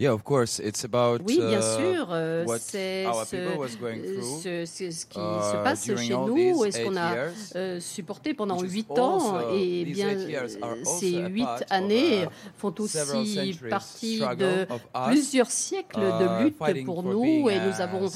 Yeah, 0.00 0.12
of 0.12 0.24
course, 0.24 0.58
it's 0.58 0.84
about 0.84 1.20
Oui, 1.24 1.38
bien 1.38 1.60
uh, 1.60 1.76
sûr, 1.78 2.08
euh, 2.10 2.44
c'est 2.58 3.04
ce, 3.04 3.36
euh, 3.36 4.66
ce- 4.66 5.06
qui 5.06 5.18
uh, 5.20 5.52
se 5.52 5.62
passe 5.62 5.84
chez 5.84 6.16
nous 6.16 6.64
et 6.64 6.72
ce 6.72 6.82
qu'on 6.84 6.96
a 6.96 7.14
years, 7.14 7.32
euh, 7.54 7.78
supporté 7.78 8.34
pendant 8.34 8.60
huit 8.60 8.90
ans. 8.90 9.36
also- 9.36 9.54
Et 9.56 9.84
bien, 9.84 10.16
ces 10.82 11.12
huit 11.12 11.44
of 11.44 11.62
années 11.70 12.26
font 12.56 12.74
aussi 12.80 13.56
partie 13.70 14.18
de 14.18 14.66
plusieurs 15.06 15.50
siècles 15.50 16.00
de 16.00 16.40
uh, 16.40 16.44
lutte 16.44 16.84
pour 16.84 16.96
for 16.96 17.04
nous 17.04 17.48
et 17.48 17.60
nous 17.60 17.80
avons 17.80 18.10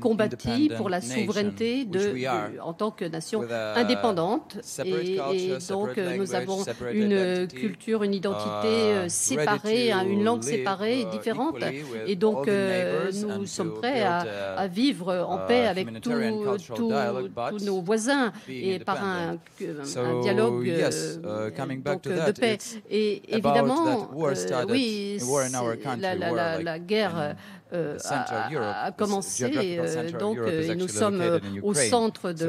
combattu 0.00 0.68
pour 0.76 0.90
la 0.90 1.00
souveraineté 1.00 1.86
de, 1.86 2.60
en 2.60 2.74
tant 2.74 2.90
que 2.90 3.06
nation 3.06 3.42
indépendante. 3.76 4.58
Et, 4.84 5.18
donc 5.70 5.96
nous 5.96 6.34
avons 6.34 6.62
une 6.92 7.48
culture, 7.48 8.02
une 8.02 8.12
identité 8.12 9.06
uh, 9.06 9.08
séparée, 9.08 9.90
hein, 9.90 10.04
une 10.06 10.22
langue 10.22 10.42
séparée, 10.42 11.06
uh, 11.16 11.52
with 11.52 12.08
Et 12.08 12.16
donc 12.16 12.48
euh, 12.48 13.10
nous 13.12 13.46
sommes 13.46 13.74
prêts 13.74 14.02
à, 14.02 14.66
vivre 14.66 15.14
en 15.14 15.44
uh, 15.44 15.46
paix 15.48 15.66
avec 15.66 16.00
tous 16.00 17.64
nos 17.64 17.80
voisins 17.80 18.32
et 18.48 18.78
par 18.78 19.02
un, 19.02 19.38
dialogue 20.22 20.68
euh, 20.68 21.50
uh, 21.50 21.82
donc, 21.82 22.06
euh, 22.06 22.26
de 22.26 22.32
paix. 22.32 22.58
Et 22.90 23.22
évidemment, 23.28 24.10
euh, 24.14 24.64
oui, 24.68 25.18
la, 25.98 26.14
la- 26.14 26.30
war 26.30 26.36
la- 26.36 26.58
like 26.58 26.64
la 26.64 26.78
guerre 26.78 27.36
euh, 27.72 27.98
a, 28.04 28.92
commencé, 28.92 29.78
euh, 29.78 30.10
donc 30.12 30.38
euh, 30.38 30.74
nous 30.74 30.88
sommes 30.88 31.20
euh, 31.20 31.38
au 31.62 31.74
centre 31.74 32.32
de, 32.32 32.46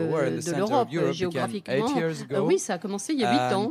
l'Europe 0.55 0.89
géographiquement. 1.11 1.88
Euh, 2.32 2.39
oui, 2.41 2.59
ça 2.59 2.76
a 2.76 2.78
commencé 2.78 3.13
il 3.13 3.22
y 3.22 3.26
a 3.26 3.32
huit 3.32 3.55
ans. 3.55 3.70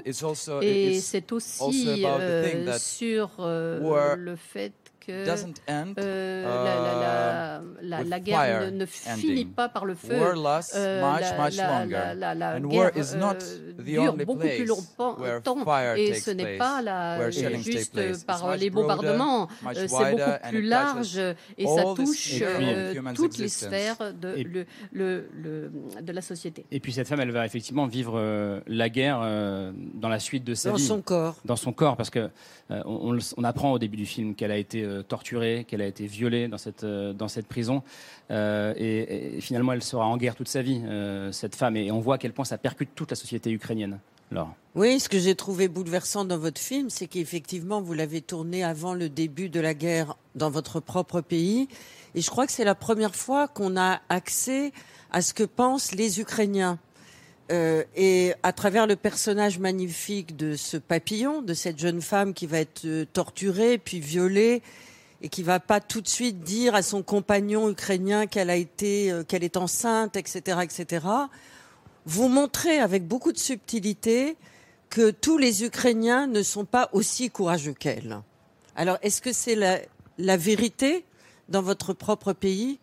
Et 0.63 0.99
c'est 1.01 1.33
aussi 1.33 2.05
euh, 2.05 2.77
sur 2.79 3.31
euh, 3.39 4.17
le 4.17 4.37
fait 4.37 4.73
que 5.07 5.25
doesn't 5.27 5.55
end, 5.69 5.95
euh, 5.99 6.43
la, 6.45 6.75
la- 6.75 7.01
la- 7.01 7.63
la- 7.83 7.99
with 8.01 8.09
la 8.11 8.21
guerre 8.21 8.41
fire 8.41 8.71
ne, 8.71 8.77
ne 8.81 8.87
finit 8.87 9.45
pas 9.45 9.69
par 9.69 9.85
le 9.85 9.95
feu. 9.95 10.19
War 10.19 10.35
lasts 10.37 10.75
Euh, 10.77 11.03
much, 11.03 11.21
la, 11.21 11.45
much 11.45 11.57
la- 11.57 11.79
longer. 11.81 11.93
la- 11.93 12.15
la- 12.15 12.35
la 12.35 12.51
And 12.57 12.61
guerre 12.69 12.81
war 12.81 12.91
is 12.97 13.17
not 13.17 13.35
the 13.79 13.83
dure 13.85 14.13
only 14.13 14.25
beaucoup 14.25 14.41
plus 14.41 14.65
longtemps 14.67 15.17
et 15.97 16.15
ce 16.15 16.31
n'est 16.31 16.57
pas 16.59 16.83
la, 16.83 17.31
juste 17.31 18.27
par 18.27 18.47
much 18.49 18.59
les 18.61 18.71
bombardements. 18.71 19.49
Euh, 19.67 19.73
C'est 19.75 19.89
beaucoup 19.89 20.23
and 20.23 20.49
plus 20.51 20.59
it 20.61 20.65
large 20.65 20.97
touches 21.15 21.37
et 21.59 21.67
ça 21.67 21.81
all 21.81 21.95
the 21.95 21.97
touche 21.97 22.35
spheres 22.35 22.59
euh, 22.61 23.13
toutes 23.15 23.39
les 23.39 23.49
sphères 23.49 23.97
de, 24.21 24.37
Et- 24.37 24.45
le, 24.45 24.67
le- 24.93 25.29
le- 25.35 25.71
de 26.03 26.13
la 26.13 26.21
société. 26.23 26.65
Et 26.71 26.81
puis 26.81 26.93
cette 26.93 27.09
femme, 27.09 27.21
elle 27.21 27.31
va 27.31 27.45
effectivement 27.47 27.87
vivre 27.87 28.15
euh, 28.17 28.61
la 28.67 28.89
guerre 28.89 29.21
dans 29.95 30.09
la 30.09 30.19
suite 30.19 30.45
de 30.45 30.55
sa 30.55 30.71
Dans 30.71 30.77
vie. 30.77 30.85
son 30.85 31.01
corps. 31.03 31.37
Dans 31.45 31.57
son 31.57 31.73
corps, 31.73 31.97
parce 31.97 32.11
que 32.11 32.31
euh, 32.71 32.83
on, 32.87 33.09
on 33.09 33.13
le- 33.13 33.21
on 33.37 33.45
apprend 33.45 33.73
au 33.73 33.79
début 33.79 33.97
du 33.97 34.07
film 34.07 34.35
qu'elle 34.35 34.51
a 34.51 34.57
été 34.57 34.83
euh, 34.83 34.94
torturée, 35.03 35.65
qu'elle 35.67 35.83
a 35.83 35.87
été 35.87 36.07
violée 36.07 36.49
dans 36.49 36.59
cette 36.59 36.85
euh, 36.85 37.13
dans 37.13 37.29
cette 37.29 37.47
prison, 37.47 37.83
Euh, 38.31 38.73
et, 38.77 39.41
finalement 39.41 39.73
elle 39.73 39.83
sera 39.83 40.07
en 40.07 40.17
guerre 40.17 40.35
toute 40.35 40.49
sa 40.49 40.63
vie, 40.63 40.81
euh, 40.87 41.31
cette 41.31 41.55
femme, 41.55 41.77
et 41.77 41.91
on 41.91 42.01
voit 42.01 42.15
à 42.15 42.19
quel 42.19 42.33
point 42.33 42.47
ça 42.47 42.57
percute 42.57 42.91
toute 42.95 43.11
la 43.11 43.17
société 43.17 43.51
ukrainienne. 43.51 43.99
Alors, 44.33 44.55
Oui, 44.75 44.99
ce 44.99 45.11
que 45.11 45.19
j'ai 45.19 45.35
trouvé 45.35 45.69
bouleversant 45.69 46.25
dans 46.25 46.39
votre 46.39 46.61
film, 46.61 46.89
c'est 46.89 47.07
qu'effectivement, 47.07 47.83
vous 47.83 47.93
l'avez 47.93 48.23
tourné 48.23 48.65
avant 48.65 48.95
le 48.95 49.11
début 49.11 49.51
de 49.51 49.61
la 49.61 49.75
guerre 49.75 50.17
dans 50.35 50.49
votre 50.49 50.81
propre 50.81 51.21
pays. 51.21 51.69
Et 52.15 52.23
je 52.23 52.31
crois 52.31 52.47
que 52.47 52.53
c'est 52.53 52.65
la 52.65 52.75
première 52.75 53.15
fois 53.15 53.47
qu'on 53.47 53.77
a 53.77 54.01
accès 54.09 54.73
à 55.13 55.21
ce 55.21 55.35
que 55.35 55.45
pensent 55.45 55.93
les 55.93 56.21
Ukrainiens. 56.21 56.79
Et 57.51 58.33
à 58.43 58.53
travers 58.55 58.87
le 58.87 58.97
personnage 58.97 59.59
magnifique 59.59 60.35
de 60.35 60.57
ce 60.57 60.79
papillon, 60.79 61.43
de 61.43 61.53
cette 61.53 61.79
jeune 61.79 62.01
femme 62.01 62.33
qui 62.33 62.47
va 62.47 62.59
être 62.59 63.05
torturée, 63.13 63.77
puis 63.77 64.01
violée, 64.01 64.63
et 65.25 65.31
qui 65.31 65.43
va 65.43 65.59
pas 65.59 65.81
tout 65.81 66.03
de 66.03 66.07
suite 66.07 66.41
dire 66.41 66.75
à 66.75 66.83
son 66.83 67.03
compagnon 67.03 67.71
ukrainien 67.71 68.27
qu'elle 68.27 68.51
a 68.51 68.57
été, 68.57 69.11
euh, 69.11 69.25
qu'elle 69.25 69.43
est 69.43 69.57
enceinte, 69.57 70.17
etc., 70.17 70.59
etc. 70.63 71.07
Vous 72.05 72.29
montrez 72.29 72.79
avec 72.79 73.09
beaucoup 73.09 73.33
de 73.33 73.39
subtilité 73.39 74.37
que 74.91 75.11
tous 75.11 75.39
les 75.39 75.65
Ukrainiens 75.65 76.27
ne 76.27 76.43
sont 76.43 76.67
pas 76.67 76.91
aussi 76.93 77.31
courageux 77.31 77.73
qu'elle. 77.73 78.21
Alors, 78.77 78.99
est-ce 79.01 79.23
que 79.23 79.33
c'est 79.33 79.55
la, 79.55 79.79
la 80.19 80.37
vérité 80.37 81.07
dans 81.49 81.63
votre 81.63 81.95
propre 81.95 82.35
pays? 82.35 82.79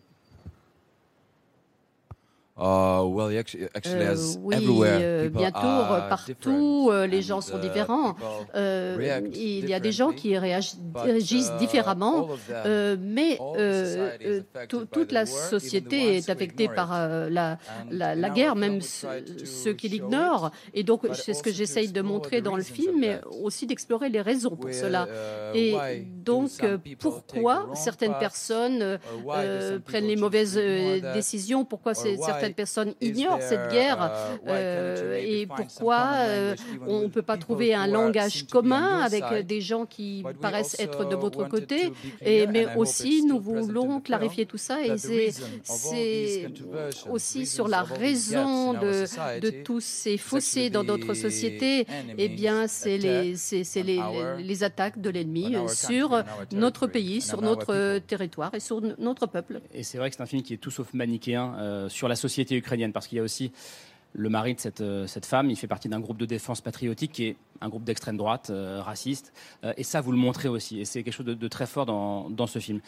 Uh, 2.54 3.02
well, 3.06 3.34
actually, 3.38 3.64
actually, 3.74 4.02
Euh, 4.04 4.12
as 4.12 4.38
oui, 4.42 4.54
everywhere, 4.56 4.98
euh, 5.00 5.28
bientôt, 5.30 5.56
are 5.58 5.92
euh, 5.94 6.08
partout, 6.10 6.90
les 7.08 7.22
gens 7.22 7.40
sont 7.40 7.56
uh, 7.56 7.60
différents. 7.60 8.14
il 8.54 9.66
y 9.66 9.72
a 9.72 9.80
des 9.80 9.90
gens 9.92 10.10
qui 10.12 10.34
réagi- 10.34 10.76
réagissent 10.94 11.50
uh, 11.54 11.58
différemment, 11.58 12.28
mais 13.00 13.38
toute 14.68 15.12
la 15.12 15.24
société 15.24 16.18
est 16.18 16.28
affectée 16.28 16.68
par 16.68 16.90
la, 17.30 18.30
guerre, 18.34 18.54
même 18.54 18.82
ceux 18.82 19.72
qui 19.72 19.88
l'ignorent. 19.88 20.50
Et 20.74 20.82
donc, 20.82 21.06
c'est 21.14 21.32
ce 21.32 21.42
que 21.42 21.52
j'essaye 21.52 21.90
de 21.90 22.02
montrer 22.02 22.42
dans 22.42 22.56
le 22.56 22.62
film, 22.62 23.00
mais 23.00 23.18
aussi 23.42 23.66
d'explorer 23.66 24.10
les 24.10 24.20
raisons 24.20 24.56
pour 24.56 24.72
cela. 24.74 25.08
uh, 25.54 25.58
Et 25.58 25.74
donc, 26.22 26.50
pourquoi 26.98 27.70
certaines 27.74 28.18
personnes 28.18 28.98
prennent 29.86 30.06
les 30.06 30.16
mauvaises 30.16 30.60
décisions, 31.14 31.64
pourquoi 31.64 31.92
why 31.92 32.41
certaines 32.42 32.54
personnes 32.54 32.94
ignorent 33.00 33.40
cette 33.42 33.70
guerre, 33.70 33.98
uh, 34.02 34.36
you 34.36 34.42
euh, 34.48 35.18
et 35.22 35.46
pourquoi 35.46 35.96
common 35.96 36.16
euh, 36.28 36.54
on 36.86 36.98
ne 37.00 37.04
with 37.04 37.12
peut 37.12 37.22
pas 37.22 37.34
people 37.36 37.44
trouver 37.46 37.74
un 37.74 37.86
who 37.88 37.94
are- 37.94 38.02
langage 38.06 38.32
seem 38.32 38.46
to 38.46 38.46
be 38.46 38.56
on 38.56 38.60
commun 38.62 38.96
your 38.96 39.04
avec 39.04 39.24
side? 39.24 39.46
des 39.46 39.60
gens 39.60 39.86
qui 39.86 40.24
paraissent 40.40 40.76
être 40.78 41.04
de 41.08 41.16
votre 41.16 41.44
côté, 41.48 41.92
et, 42.20 42.46
mais 42.46 42.66
aussi 42.76 43.18
it's 43.18 43.26
nous 43.26 43.40
voulons 43.40 44.00
the 44.00 44.04
clarifier 44.04 44.46
tout 44.46 44.58
ça 44.58 44.82
et 44.84 44.98
c'est 44.98 45.26
reason 45.26 45.44
of 45.44 45.50
all 45.68 45.70
these 45.70 45.90
c'est 45.90 46.42
controversies, 46.46 47.08
aussi 47.10 47.46
sur 47.46 47.68
la 47.68 47.82
raison 47.82 48.72
gaps 48.74 49.16
in 49.18 49.34
our 49.34 49.40
de, 49.40 49.50
tous 49.62 49.80
ces 49.80 50.16
fossés 50.16 50.70
dans 50.70 50.84
notre 50.84 51.12
the 51.12 51.16
société, 51.16 51.86
eh 52.18 52.28
bien 52.28 52.66
c'est 52.66 52.98
les, 52.98 54.62
attaques 54.64 55.00
de 55.00 55.10
l'ennemi 55.10 55.56
sur 55.68 56.10
on 56.10 56.14
our 56.14 56.24
notre 56.52 56.86
territory, 56.86 56.92
pays, 56.92 57.16
and 57.18 57.20
sur 57.20 57.38
on 57.38 57.42
our 57.42 57.50
notre 57.50 57.66
people. 57.66 58.00
territoire 58.06 58.54
et 58.54 58.60
sur 58.60 58.80
notre 58.98 59.26
peuple. 59.26 59.60
Et 59.74 59.82
c'est 59.82 59.98
vrai 59.98 60.10
que 60.10 60.16
c'est 60.16 60.22
un 60.22 60.26
film 60.26 60.42
qui 60.42 60.54
est 60.54 60.58
tout 60.58 60.70
sauf 60.70 60.92
manichéen 60.94 61.54
euh, 61.58 61.88
sur 61.88 62.08
la 62.08 62.16
société 62.16 62.31
ukrainienne, 62.40 62.92
parce 62.92 63.06
qu'il 63.06 63.16
y 63.16 63.20
a 63.20 63.24
aussi 63.24 63.52
le 64.14 64.28
mari 64.28 64.54
de 64.54 64.60
cette, 64.60 64.82
euh, 64.82 65.06
cette 65.06 65.24
femme, 65.24 65.48
il 65.50 65.56
fait 65.56 65.66
partie 65.66 65.88
d'un 65.88 66.00
groupe 66.00 66.18
de 66.18 66.26
défense 66.26 66.60
patriotique 66.60 67.12
qui 67.12 67.24
est 67.28 67.36
un 67.62 67.68
groupe 67.70 67.84
d'extrême 67.84 68.16
droite, 68.16 68.48
euh, 68.50 68.82
raciste, 68.82 69.32
Euh, 69.64 69.72
et 69.76 69.84
ça 69.84 70.00
vous 70.00 70.12
le 70.12 70.18
montrez 70.18 70.48
aussi, 70.48 70.80
et 70.80 70.84
c'est 70.84 71.02
quelque 71.02 71.14
chose 71.14 71.26
de, 71.26 71.34
de 71.34 71.48
très 71.48 71.66
fort 71.66 71.86
dans, 71.86 72.28
dans 72.28 72.46
ce 72.46 72.58
film. 72.58 72.80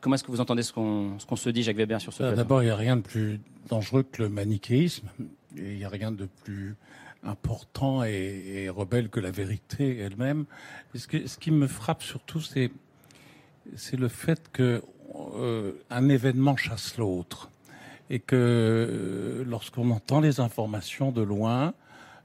Comment 0.00 0.16
est-ce 0.16 0.24
que 0.24 0.30
vous 0.32 0.40
entendez 0.40 0.62
ce 0.62 0.72
qu'on 0.72 1.16
qu'on 1.26 1.36
se 1.36 1.48
dit, 1.50 1.62
Jacques 1.62 1.76
Weber, 1.76 2.00
sur 2.00 2.12
ce 2.12 2.22
Euh, 2.22 2.26
plateau 2.28 2.36
D'abord, 2.42 2.62
il 2.62 2.66
n'y 2.66 2.70
a 2.72 2.76
rien 2.76 2.96
de 2.96 3.02
plus 3.02 3.40
dangereux 3.70 4.02
que 4.02 4.22
le 4.22 4.28
manichéisme. 4.28 5.08
Et 5.56 5.72
il 5.72 5.76
n'y 5.78 5.84
a 5.84 5.88
rien 5.88 6.12
de 6.12 6.26
plus 6.44 6.74
important 7.22 8.04
et, 8.04 8.64
et 8.64 8.68
rebelle 8.68 9.08
que 9.08 9.20
la 9.20 9.30
vérité 9.30 9.98
elle-même. 9.98 10.44
Ce, 10.94 11.06
que- 11.06 11.26
ce 11.26 11.38
qui 11.38 11.50
me 11.50 11.66
frappe 11.66 12.02
surtout, 12.02 12.40
c'est 12.40 12.70
c'est 13.76 13.96
le 13.98 14.08
fait 14.08 14.50
que 14.52 14.82
euh, 15.36 15.72
un 15.90 16.08
événement 16.08 16.56
chasse 16.56 16.96
l'autre 16.98 17.50
et 18.10 18.18
que 18.20 18.36
euh, 18.36 19.44
lorsqu'on 19.46 19.90
entend 19.90 20.20
les 20.20 20.40
informations 20.40 21.12
de 21.12 21.22
loin, 21.22 21.74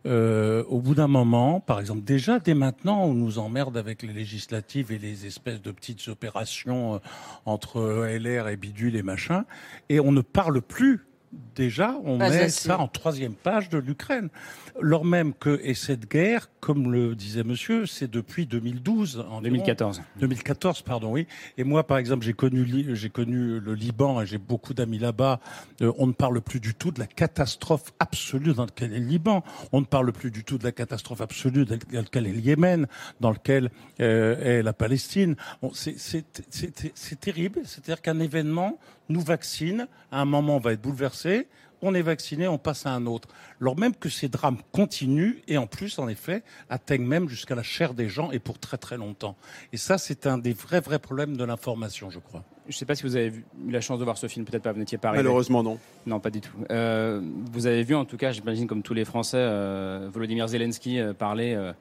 euh, 0.05 0.63
au 0.67 0.79
bout 0.79 0.95
d'un 0.95 1.07
moment, 1.07 1.61
par 1.61 1.79
exemple, 1.79 2.01
déjà 2.03 2.39
dès 2.39 2.53
maintenant, 2.53 3.03
on 3.03 3.13
nous 3.13 3.39
emmerde 3.39 3.77
avec 3.77 4.03
les 4.03 4.11
législatives 4.11 4.91
et 4.91 4.97
les 4.97 5.25
espèces 5.25 5.61
de 5.61 5.71
petites 5.71 6.07
opérations 6.09 6.95
euh, 6.95 6.97
entre 7.45 8.07
LR 8.07 8.49
et 8.49 8.57
bidule 8.57 8.95
et 8.95 9.03
machin, 9.03 9.45
et 9.89 9.99
on 9.99 10.11
ne 10.11 10.21
parle 10.21 10.61
plus. 10.61 11.05
Déjà, 11.55 11.95
on 12.03 12.19
Pas 12.19 12.29
met 12.29 12.39
assez. 12.41 12.67
ça 12.67 12.79
en 12.79 12.87
troisième 12.87 13.33
page 13.33 13.69
de 13.69 13.79
l'Ukraine. 13.79 14.29
Lors 14.81 15.05
même 15.05 15.33
que, 15.35 15.59
et 15.63 15.75
cette 15.75 16.09
guerre, 16.09 16.49
comme 16.59 16.91
le 16.91 17.15
disait 17.15 17.43
monsieur, 17.43 17.85
c'est 17.85 18.09
depuis 18.09 18.47
2012. 18.47 19.19
environ. 19.19 19.41
2014. 19.41 20.01
2014, 20.19 20.81
pardon, 20.81 21.11
oui. 21.11 21.27
Et 21.57 21.63
moi, 21.63 21.85
par 21.85 21.97
exemple, 21.99 22.25
j'ai 22.25 22.33
connu, 22.33 22.95
j'ai 22.95 23.09
connu 23.09 23.59
le 23.59 23.73
Liban 23.75 24.21
et 24.21 24.25
j'ai 24.25 24.39
beaucoup 24.39 24.73
d'amis 24.73 24.97
là-bas. 24.97 25.39
Euh, 25.81 25.91
on 25.99 26.07
ne 26.07 26.11
parle 26.13 26.41
plus 26.41 26.59
du 26.59 26.73
tout 26.73 26.89
de 26.91 26.99
la 26.99 27.05
catastrophe 27.05 27.93
absolue 27.99 28.53
dans 28.53 28.65
laquelle 28.65 28.93
est 28.93 28.99
le 28.99 29.05
Liban. 29.05 29.43
On 29.71 29.81
ne 29.81 29.85
parle 29.85 30.11
plus 30.11 30.31
du 30.31 30.43
tout 30.43 30.57
de 30.57 30.63
la 30.63 30.71
catastrophe 30.71 31.21
absolue 31.21 31.65
dans 31.65 31.77
laquelle 31.91 32.25
est 32.27 32.31
le 32.33 32.39
Yémen, 32.39 32.87
dans 33.19 33.31
lequel 33.31 33.69
euh, 33.99 34.59
est 34.59 34.63
la 34.63 34.73
Palestine. 34.73 35.35
Bon, 35.61 35.71
c'est- 35.73 35.99
c'est 35.99 36.25
c'est- 36.49 36.91
c'est 36.95 37.19
terrible. 37.19 37.61
C'est-à-dire 37.65 38.01
qu'un 38.01 38.19
événement 38.19 38.79
nous 39.09 39.21
vaccine. 39.21 39.87
À 40.11 40.21
un 40.21 40.25
moment, 40.25 40.55
on 40.55 40.59
va 40.59 40.73
être 40.73 40.81
bouleversé. 40.81 41.47
On 41.85 41.93
est 41.93 42.01
vacciné, 42.01 42.47
on 42.47 42.57
passe 42.57 42.85
à 42.85 42.91
un 42.91 43.05
autre. 43.05 43.27
Alors 43.59 43.77
même 43.77 43.93
que 43.93 44.07
ces 44.07 44.29
drames 44.29 44.57
continuent 44.71 45.41
et 45.49 45.57
en 45.57 45.67
plus, 45.67 45.99
en 45.99 46.07
effet, 46.07 46.41
atteignent 46.69 47.05
même 47.05 47.27
jusqu'à 47.27 47.55
la 47.55 47.63
chair 47.63 47.93
des 47.93 48.07
gens 48.07 48.31
et 48.31 48.39
pour 48.39 48.57
très 48.57 48.77
très 48.77 48.95
longtemps. 48.95 49.35
Et 49.73 49.77
ça, 49.77 49.97
c'est 49.97 50.25
un 50.25 50.37
des 50.37 50.53
vrais 50.53 50.79
vrais 50.79 50.99
problèmes 50.99 51.35
de 51.35 51.43
l'information, 51.43 52.09
je 52.09 52.19
crois. 52.19 52.45
Je 52.65 52.69
ne 52.69 52.77
sais 52.77 52.85
pas 52.85 52.95
si 52.95 53.03
vous 53.03 53.17
avez 53.17 53.27
eu 53.27 53.43
la 53.69 53.81
chance 53.81 53.99
de 53.99 54.05
voir 54.05 54.17
ce 54.17 54.27
film, 54.27 54.45
peut-être 54.45 54.63
pas, 54.63 54.71
vous 54.71 54.79
n'étiez 54.79 54.97
pas 54.97 55.09
arrivé. 55.09 55.23
Malheureusement, 55.23 55.63
non. 55.63 55.77
Non, 56.05 56.21
pas 56.21 56.29
du 56.29 56.39
tout. 56.39 56.55
Euh, 56.71 57.19
vous 57.51 57.67
avez 57.67 57.83
vu, 57.83 57.93
en 57.95 58.05
tout 58.05 58.15
cas, 58.15 58.31
j'imagine 58.31 58.67
comme 58.67 58.83
tous 58.83 58.93
les 58.93 59.03
Français, 59.03 59.37
euh, 59.37 60.09
Volodymyr 60.09 60.47
Zelensky 60.47 60.99
euh, 60.99 61.13
parler 61.13 61.53
euh, 61.55 61.73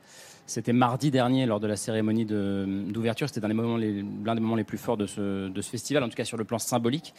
C'était 0.47 0.73
mardi 0.73 1.13
dernier 1.13 1.47
lors 1.47 1.61
de 1.61 1.69
la 1.69 1.77
cérémonie 1.77 2.25
d'ouverture. 2.25 3.29
C'était 3.29 3.41
l'un 3.41 3.49
des, 3.49 3.55
moments 3.55 3.77
les, 3.77 4.03
des 4.03 4.41
moments 4.41 4.57
les 4.57 4.65
plus 4.65 4.79
forts 4.79 4.97
de 4.97 5.07
ce, 5.07 5.49
de 5.49 5.63
ce 5.63 5.71
festival, 5.71 6.03
en 6.03 6.09
tout 6.09 6.17
cas 6.17 6.25
sur 6.25 6.37
le 6.37 6.45
plan 6.45 6.59
symbolique. 6.59 7.15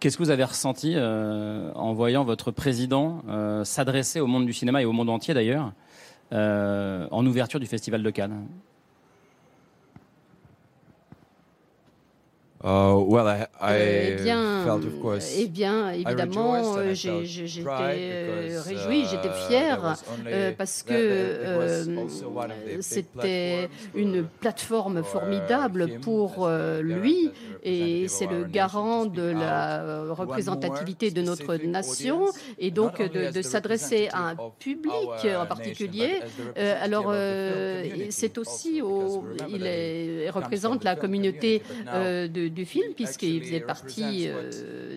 Qu'est-ce 0.00 0.16
que 0.16 0.22
vous 0.22 0.30
avez 0.30 0.44
ressenti 0.44 0.94
euh, 0.96 1.70
en 1.74 1.92
voyant 1.92 2.24
votre 2.24 2.50
président 2.50 3.22
euh, 3.28 3.64
s'adresser 3.64 4.18
au 4.20 4.26
monde 4.26 4.46
du 4.46 4.54
cinéma 4.54 4.80
et 4.80 4.86
au 4.86 4.92
monde 4.92 5.10
entier 5.10 5.34
d'ailleurs 5.34 5.74
euh, 6.32 7.06
en 7.10 7.26
ouverture 7.26 7.60
du 7.60 7.66
Festival 7.66 8.02
de 8.02 8.08
Cannes? 8.08 8.46
Uh, 12.62 12.92
well, 13.06 13.26
I, 13.26 13.46
I 13.58 13.74
eh 13.78 14.22
bien, 14.22 14.64
felt, 14.66 14.84
of 14.84 15.00
course, 15.00 15.34
eh 15.38 15.46
bien, 15.48 15.92
évidemment, 15.92 16.76
j'étais 16.92 17.08
euh, 17.08 18.48
because, 18.48 18.66
réjoui, 18.66 19.06
j'étais 19.06 19.28
uh, 19.28 19.80
was 19.82 20.02
only- 20.12 20.26
euh, 20.30 20.52
parce 20.58 20.82
que 20.82 20.92
euh, 20.92 21.84
c'était 22.82 23.70
une 23.94 24.26
plateforme 24.40 25.02
formidable 25.02 26.00
pour 26.02 26.46
euh, 26.46 26.82
lui 26.82 27.30
et 27.62 28.08
c'est 28.08 28.26
le 28.26 28.44
garant 28.44 29.06
de 29.06 29.22
la 29.22 29.80
euh, 29.82 30.12
représentativité 30.12 31.10
de 31.10 31.22
notre 31.22 31.54
nation 31.56 32.26
et 32.58 32.70
donc 32.70 33.00
de, 33.00 33.30
de 33.32 33.40
s'adresser 33.40 34.08
à 34.12 34.28
un 34.32 34.36
public 34.58 35.08
en 35.24 35.46
particulier. 35.46 36.20
Alors, 36.82 37.10
c'est 38.10 38.36
aussi 38.36 38.82
au, 38.82 39.24
il, 39.48 39.64
est- 39.64 40.24
il 40.26 40.30
représente 40.30 40.84
la 40.84 40.94
communauté 40.94 41.62
de- 42.28 42.49
du 42.50 42.64
film 42.64 42.94
puisqu'il 42.94 43.42
faisait 43.42 43.60
partie 43.60 44.28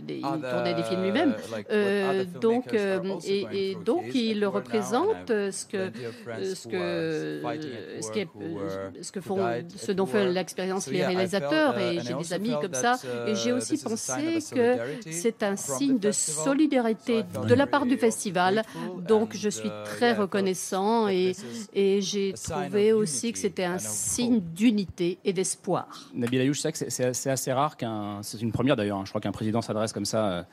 des, 0.04 0.16
il 0.18 0.22
tournait 0.22 0.74
des 0.74 0.84
films 0.84 1.04
lui-même. 1.04 1.36
Euh, 1.72 2.26
donc, 2.42 2.74
euh, 2.74 3.00
et, 3.26 3.72
et 3.72 3.76
donc 3.76 4.04
il 4.14 4.46
représente 4.46 5.30
euh, 5.32 5.52
ce 5.52 5.66
que, 5.66 5.78
euh, 5.78 6.56
ce 6.56 6.68
que, 6.68 6.76
euh, 6.76 8.02
ce, 8.02 8.12
qui 8.12 8.20
est- 8.20 8.28
euh, 8.42 8.90
ce 9.02 9.12
que 9.12 9.22
font, 9.22 9.40
ce 9.76 9.92
dont 9.92 10.06
font 10.06 10.26
l'expérience 10.26 10.88
les 10.88 11.06
réalisateurs 11.06 11.78
et 11.80 12.00
j'ai 12.02 12.14
des 12.14 12.34
amis 12.34 12.54
comme 12.62 12.74
ça. 12.74 12.98
Et 13.28 13.36
j'ai 13.36 13.52
aussi 13.52 13.78
pensé 13.84 14.40
que 14.54 14.78
c'est 15.10 15.44
un 15.44 15.56
signe 15.56 15.98
de 16.00 16.12
solidarité 16.12 17.24
de 17.48 17.54
la 17.54 17.68
part 17.68 17.86
du 17.86 17.98
festival. 17.98 18.64
Donc, 19.08 19.36
je 19.36 19.50
suis 19.50 19.70
très 19.86 20.14
reconnaissant 20.14 21.08
et, 21.08 21.34
et 21.74 22.02
j'ai 22.02 22.34
trouvé 22.34 22.94
aussi 22.94 23.32
que 23.34 23.40
c'était 23.40 23.64
un 23.64 23.78
signe 23.80 24.40
d'unité 24.40 25.18
et 25.24 25.34
d'espoir. 25.34 26.10
Nabil 26.14 26.42
Ayouch, 26.42 26.60
c'est 26.74 27.30
assez 27.30 27.52
rare 27.54 27.78
qu'un. 27.78 28.20
C'est 28.22 28.42
une 28.42 28.52
première 28.52 28.76
d'ailleurs. 28.76 28.98
hein, 29.00 29.04
je 29.06 29.10
crois 29.12 29.22
qu'un 29.22 29.32
président 29.32 29.62
s'adresse 29.62 29.93
comme 29.94 30.06
ça 30.06 30.26
euh, 30.32 30.44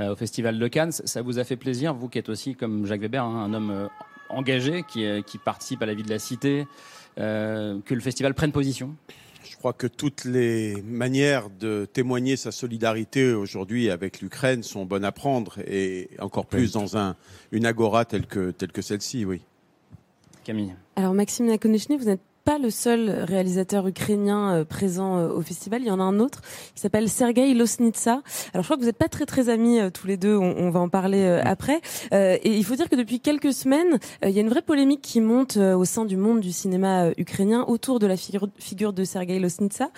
euh, 0.00 0.12
au 0.12 0.16
Festival 0.16 0.58
de 0.58 0.68
Cannes. 0.68 0.92
Ça- 0.92 1.22
vous 1.22 1.38
a 1.38 1.44
fait 1.44 1.56
plaisir, 1.56 1.94
vous 1.94 2.08
qui 2.08 2.18
êtes 2.18 2.28
aussi, 2.28 2.54
comme 2.54 2.86
Jacques 2.86 3.02
Weber, 3.02 3.22
hein, 3.22 3.44
un 3.44 3.54
homme 3.54 3.70
euh, 3.70 3.86
engagé 4.30 4.82
qui, 4.90 5.04
euh, 5.04 5.22
qui 5.22 5.38
participe 5.38 5.82
à 5.82 5.86
la 5.86 5.94
vie 5.94 6.02
de 6.02 6.10
la 6.10 6.18
cité, 6.18 6.66
euh, 7.18 7.78
que 7.84 7.94
le 7.94 8.00
festival 8.00 8.34
prenne 8.34 8.52
position? 8.52 8.96
Je 9.44 9.56
crois 9.56 9.72
que 9.72 9.86
toutes 9.86 10.24
les 10.24 10.82
manières 10.82 11.48
de 11.48 11.86
témoigner 11.90 12.36
sa 12.36 12.52
solidarité 12.52 13.32
aujourd'hui 13.32 13.88
avec 13.88 14.20
l'Ukraine 14.20 14.62
sont 14.62 14.84
bonnes 14.84 15.04
à 15.04 15.12
prendre 15.12 15.58
et 15.66 16.10
encore 16.18 16.46
plus 16.46 16.72
dans 16.72 16.96
un, 16.98 17.16
une 17.50 17.64
agora 17.64 18.04
telle 18.04 18.26
que, 18.26 18.50
telle 18.50 18.72
que 18.72 18.82
celle-ci, 18.82 19.24
oui. 19.24 19.40
Camille. 20.44 20.74
Alors 20.96 21.14
Maxime 21.14 21.46
Nakonechny, 21.46 21.96
vous 21.96 22.04
n'êtes 22.04 22.20
pas 22.48 22.56
le 22.56 22.70
seul 22.70 23.10
réalisateur 23.10 23.86
ukrainien 23.86 24.54
euh, 24.54 24.64
présent 24.64 25.18
euh, 25.18 25.28
au 25.28 25.42
festival. 25.42 25.82
Il 25.82 25.88
y 25.88 25.90
en 25.90 26.00
a 26.00 26.02
un 26.02 26.18
autre 26.18 26.40
qui 26.74 26.80
s'appelle 26.80 27.10
Sergei 27.10 27.52
Losnitsa. 27.52 28.22
Alors 28.54 28.62
je 28.62 28.68
crois 28.68 28.76
que 28.76 28.80
vous 28.80 28.86
n'êtes 28.86 28.96
pas 28.96 29.08
très 29.08 29.26
très 29.26 29.50
amis 29.50 29.78
euh, 29.78 29.90
tous 29.90 30.06
les 30.06 30.16
deux. 30.16 30.34
On, 30.34 30.56
on 30.56 30.70
va 30.70 30.80
en 30.80 30.88
parler 30.88 31.24
euh, 31.24 31.42
après. 31.44 31.82
Et 32.10 32.56
il 32.56 32.64
faut 32.64 32.74
dire 32.74 32.88
que 32.88 32.96
depuis 32.96 33.20
quelques 33.20 33.52
semaines, 33.52 33.98
il 34.22 34.30
y 34.30 34.38
a 34.38 34.40
une 34.40 34.48
vraie 34.48 34.62
polémique 34.62 35.02
qui 35.02 35.20
monte 35.20 35.58
au 35.58 35.84
sein 35.84 36.06
du 36.06 36.16
monde 36.16 36.40
du 36.40 36.52
cinéma 36.52 37.10
ukrainien 37.18 37.64
autour 37.68 37.98
de 37.98 38.06
la 38.06 38.16
figure, 38.16 38.48
figure 38.58 38.94
de 38.94 39.04
Sergei 39.04 39.38
Losnitsa, 39.38 39.90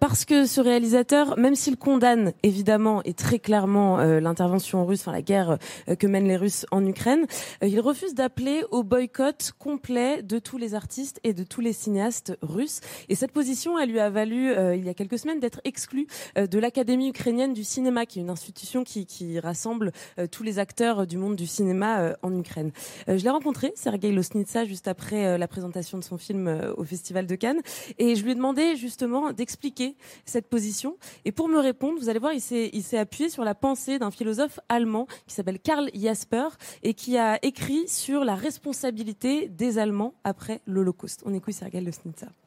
parce 0.00 0.24
que 0.24 0.46
ce 0.46 0.60
réalisateur, 0.60 1.38
même 1.38 1.54
s'il 1.54 1.76
condamne 1.76 2.32
évidemment 2.42 3.02
et 3.04 3.12
très 3.12 3.38
clairement 3.38 3.98
l'intervention 3.98 4.86
russe, 4.86 5.00
enfin 5.00 5.12
la 5.12 5.22
guerre 5.22 5.58
que 5.98 6.06
mènent 6.06 6.28
les 6.28 6.36
Russes 6.36 6.66
en 6.70 6.84
Ukraine, 6.86 7.26
il 7.62 7.80
refuse 7.80 8.14
d'appeler 8.14 8.62
au 8.70 8.82
boycott 8.82 9.52
complet 9.58 10.22
de 10.22 10.38
tous 10.38 10.56
les 10.56 10.74
artistes 10.74 11.20
et 11.24 11.34
de 11.34 11.44
tous 11.44 11.60
les 11.60 11.73
cinéastes 11.74 12.36
russes. 12.40 12.80
Et 13.08 13.14
cette 13.14 13.32
position, 13.32 13.78
elle 13.78 13.90
lui 13.90 14.00
a 14.00 14.08
valu, 14.08 14.50
euh, 14.50 14.74
il 14.74 14.84
y 14.84 14.88
a 14.88 14.94
quelques 14.94 15.18
semaines, 15.18 15.40
d'être 15.40 15.60
exclu 15.64 16.06
euh, 16.38 16.46
de 16.46 16.58
l'Académie 16.58 17.08
ukrainienne 17.08 17.52
du 17.52 17.64
cinéma, 17.64 18.06
qui 18.06 18.18
est 18.18 18.22
une 18.22 18.30
institution 18.30 18.84
qui, 18.84 19.04
qui 19.06 19.38
rassemble 19.38 19.92
euh, 20.18 20.26
tous 20.26 20.42
les 20.42 20.58
acteurs 20.58 21.06
du 21.06 21.18
monde 21.18 21.36
du 21.36 21.46
cinéma 21.46 22.00
euh, 22.00 22.14
en 22.22 22.36
Ukraine. 22.38 22.72
Euh, 23.08 23.18
je 23.18 23.24
l'ai 23.24 23.30
rencontré, 23.30 23.72
Sergei 23.74 24.12
Losnitsa, 24.12 24.64
juste 24.64 24.88
après 24.88 25.26
euh, 25.26 25.38
la 25.38 25.48
présentation 25.48 25.98
de 25.98 26.04
son 26.04 26.18
film 26.18 26.48
euh, 26.48 26.72
au 26.76 26.84
Festival 26.84 27.26
de 27.26 27.34
Cannes, 27.34 27.60
et 27.98 28.14
je 28.16 28.24
lui 28.24 28.32
ai 28.32 28.34
demandé 28.34 28.76
justement 28.76 29.32
d'expliquer 29.32 29.96
cette 30.24 30.48
position. 30.48 30.96
Et 31.24 31.32
pour 31.32 31.48
me 31.48 31.58
répondre, 31.58 31.98
vous 31.98 32.08
allez 32.08 32.18
voir, 32.18 32.32
il 32.32 32.40
s'est 32.40 32.98
appuyé 32.98 33.28
sur 33.28 33.44
la 33.44 33.54
pensée 33.54 33.98
d'un 33.98 34.10
philosophe 34.10 34.60
allemand 34.68 35.06
qui 35.26 35.34
s'appelle 35.34 35.58
Karl 35.58 35.90
Jasper 35.94 36.48
et 36.82 36.94
qui 36.94 37.18
a 37.18 37.38
écrit 37.44 37.88
sur 37.88 38.24
la 38.24 38.34
responsabilité 38.34 39.48
des 39.48 39.78
Allemands 39.78 40.14
après 40.24 40.60
l'Holocauste. 40.66 41.22
On 41.24 41.34
écoute 41.34 41.54
Olsag 41.64 41.82
Lusnica. 41.82 42.43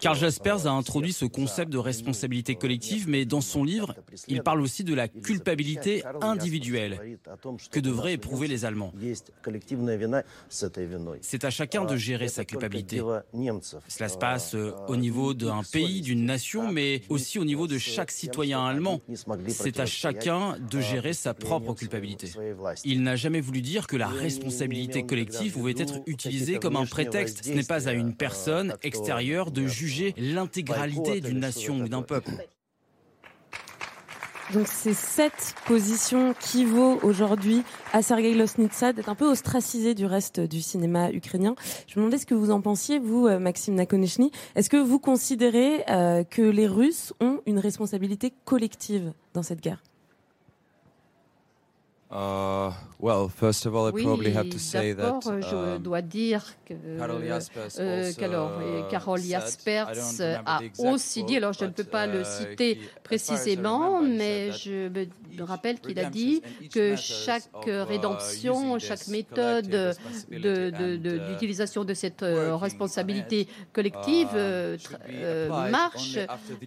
Karl 0.00 0.16
Jaspers 0.16 0.66
a 0.66 0.70
introduit 0.70 1.12
ce 1.12 1.24
concept 1.24 1.72
de 1.72 1.78
responsabilité 1.78 2.54
collective, 2.54 3.08
mais 3.08 3.24
dans 3.24 3.40
son 3.40 3.64
livre, 3.64 3.94
il 4.28 4.42
parle 4.42 4.60
aussi 4.60 4.84
de 4.84 4.94
la 4.94 5.08
culpabilité 5.08 6.02
individuelle 6.20 7.18
que 7.70 7.80
devraient 7.80 8.14
éprouver 8.14 8.46
les 8.46 8.64
Allemands. 8.64 8.92
C'est 11.20 11.44
à 11.44 11.50
chacun 11.50 11.84
de 11.84 11.96
gérer 11.96 12.28
sa 12.28 12.44
culpabilité. 12.44 13.02
Cela 13.88 14.08
se 14.08 14.18
passe 14.18 14.54
euh, 14.54 14.72
au 14.86 14.96
niveau 14.96 15.34
d'un 15.34 15.62
pays, 15.62 16.00
d'une 16.00 16.24
nation, 16.24 16.70
mais 16.70 17.02
aussi 17.08 17.38
au 17.38 17.44
niveau 17.44 17.66
de 17.66 17.78
chaque 17.78 18.10
citoyen 18.10 18.64
allemand. 18.64 19.00
C'est 19.48 19.80
à 19.80 19.86
chacun 19.86 20.56
de 20.58 20.80
gérer 20.80 21.12
sa 21.12 21.34
propre 21.34 21.74
culpabilité. 21.74 22.32
Il 22.84 23.02
n'a 23.02 23.16
jamais 23.16 23.40
voulu 23.40 23.62
dire 23.62 23.86
que 23.86 23.96
la 23.96 24.08
responsabilité 24.08 25.04
collective 25.04 25.52
pouvait 25.52 25.74
être 25.76 26.00
utilisée 26.06 26.58
comme 26.58 26.76
un 26.76 26.86
prétexte. 26.86 27.47
Ce 27.48 27.52
n'est 27.52 27.62
pas 27.62 27.88
à 27.88 27.92
une 27.92 28.14
personne 28.14 28.74
extérieure 28.82 29.50
de 29.50 29.66
juger 29.66 30.14
l'intégralité 30.18 31.20
d'une 31.20 31.40
nation 31.40 31.78
ou 31.78 31.88
d'un 31.88 32.02
peuple. 32.02 32.32
Donc 34.54 34.66
c'est 34.66 34.94
cette 34.94 35.54
position 35.66 36.34
qui 36.40 36.64
vaut 36.64 36.98
aujourd'hui 37.02 37.64
à 37.92 38.00
Sergei 38.00 38.32
Losnitsa 38.32 38.94
d'être 38.94 39.10
un 39.10 39.14
peu 39.14 39.26
ostracisé 39.26 39.94
du 39.94 40.06
reste 40.06 40.40
du 40.40 40.62
cinéma 40.62 41.10
ukrainien. 41.10 41.54
Je 41.86 41.94
me 41.98 42.04
demandais 42.04 42.16
ce 42.16 42.24
que 42.24 42.34
vous 42.34 42.50
en 42.50 42.62
pensiez, 42.62 42.98
vous, 42.98 43.26
euh, 43.26 43.38
Maxime 43.38 43.74
Nakonechny. 43.74 44.30
Est-ce 44.54 44.70
que 44.70 44.78
vous 44.78 44.98
considérez 44.98 45.84
euh, 45.90 46.24
que 46.24 46.40
les 46.40 46.66
Russes 46.66 47.12
ont 47.20 47.40
une 47.44 47.58
responsabilité 47.58 48.32
collective 48.46 49.12
dans 49.34 49.42
cette 49.42 49.60
guerre? 49.60 49.82
Uh, 52.10 52.70
well, 53.00 53.28
first 53.28 53.66
of 53.66 53.74
all, 53.74 53.88
I 53.88 53.92
Oui, 53.92 54.02
probably 54.02 54.32
have 54.34 54.48
to 54.50 54.58
say 54.58 54.94
that. 54.94 55.02
d'abord, 55.02 55.40
je 55.40 55.54
um, 55.54 55.78
dois 55.78 56.02
dire 56.02 56.44
que 56.66 56.74
Carol 56.98 57.24
Jaspers 57.24 57.68
euh, 57.78 58.12
euh, 58.20 58.80
uh, 58.80 58.90
Carol 58.90 59.20
Jaspers 59.20 59.86
don't 59.94 60.42
a 60.46 60.60
aussi 60.90 61.24
dit, 61.24 61.36
alors 61.36 61.52
je 61.52 61.64
ne 61.64 61.70
peux 61.70 61.84
pas 61.84 62.06
le 62.06 62.22
uh, 62.22 62.24
citer 62.24 62.78
précisément, 63.04 64.02
mais 64.02 64.52
je 64.52 64.88
me 64.88 65.42
rappelle 65.44 65.80
qu'il 65.80 65.98
a 65.98 66.10
dit 66.10 66.42
que 66.72 66.96
chaque 66.96 67.48
rédemption, 67.66 68.78
chaque 68.78 69.06
méthode 69.08 69.68
de, 69.68 69.92
de- 70.30 70.96
de- 70.96 71.18
d'utilisation 71.28 71.84
de 71.84 71.94
cette 71.94 72.22
euh, 72.22 72.56
responsabilité 72.56 73.48
collective 73.72 74.28
euh, 74.34 74.76
tra- 74.76 74.98
euh, 75.10 75.70
marche, 75.70 76.18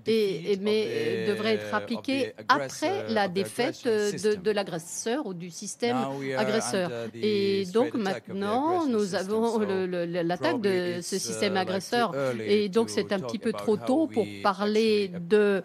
et, 0.07 0.53
et- 0.53 0.57
mais 0.57 0.86
euh, 0.88 1.27
devrait 1.27 1.55
être 1.55 1.73
appliquée 1.73 2.34
après 2.47 3.07
la 3.09 3.27
défaite 3.27 3.82
euh, 3.86 4.11
de, 4.11 4.51
l'agresseur 4.51 5.25
ou 5.25 5.34
du 5.34 5.49
système 5.49 5.97
agresseur. 6.38 6.89
Et 7.15 7.65
donc 7.74 7.93
maintenant, 7.95 8.86
nous 8.88 9.15
avons 9.15 9.59
l'attaque 9.59 10.61
de 10.61 11.01
ce 11.01 11.17
système 11.17 11.57
agresseur. 11.57 12.13
Et 12.45 12.69
donc 12.69 12.89
c'est 12.89 13.11
un 13.11 13.19
petit 13.19 13.39
peu 13.39 13.51
trop 13.53 13.78
tôt 13.78 14.07
pour 14.07 14.26
parler 14.43 15.11
de 15.34 15.63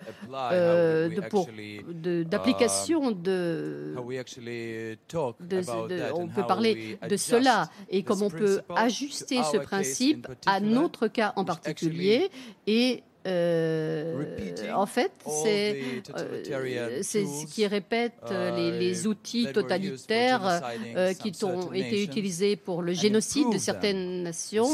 euh, 0.52 1.08
d'application 2.24 3.10
de 3.10 3.94
de- 5.40 6.12
on 6.14 6.28
peut 6.28 6.46
parler 6.46 6.98
de 7.08 7.16
cela 7.16 7.68
et 7.90 8.02
comment 8.02 8.26
on 8.26 8.30
peut 8.30 8.60
ajuster 8.76 9.38
ce 9.52 9.56
principe 9.58 10.26
à 10.46 10.60
notre 10.60 11.08
cas 11.08 11.32
en 11.36 11.44
particulier 11.44 12.30
et 12.66 13.02
euh, 13.26 14.72
en 14.74 14.86
fait, 14.86 15.10
c'est 15.26 16.02
euh, 16.16 17.02
ce 17.02 17.46
qui 17.46 17.66
répète 17.66 18.12
les, 18.30 18.78
les, 18.78 19.06
outils 19.06 19.48
totalitaires 19.52 20.62
euh, 20.96 21.12
qui 21.14 21.32
ont 21.44 21.72
été 21.72 22.04
utilisés 22.04 22.56
pour 22.56 22.82
le 22.82 22.92
génocide 22.92 23.52
de 23.52 23.58
certaines 23.58 24.22
nations. 24.22 24.68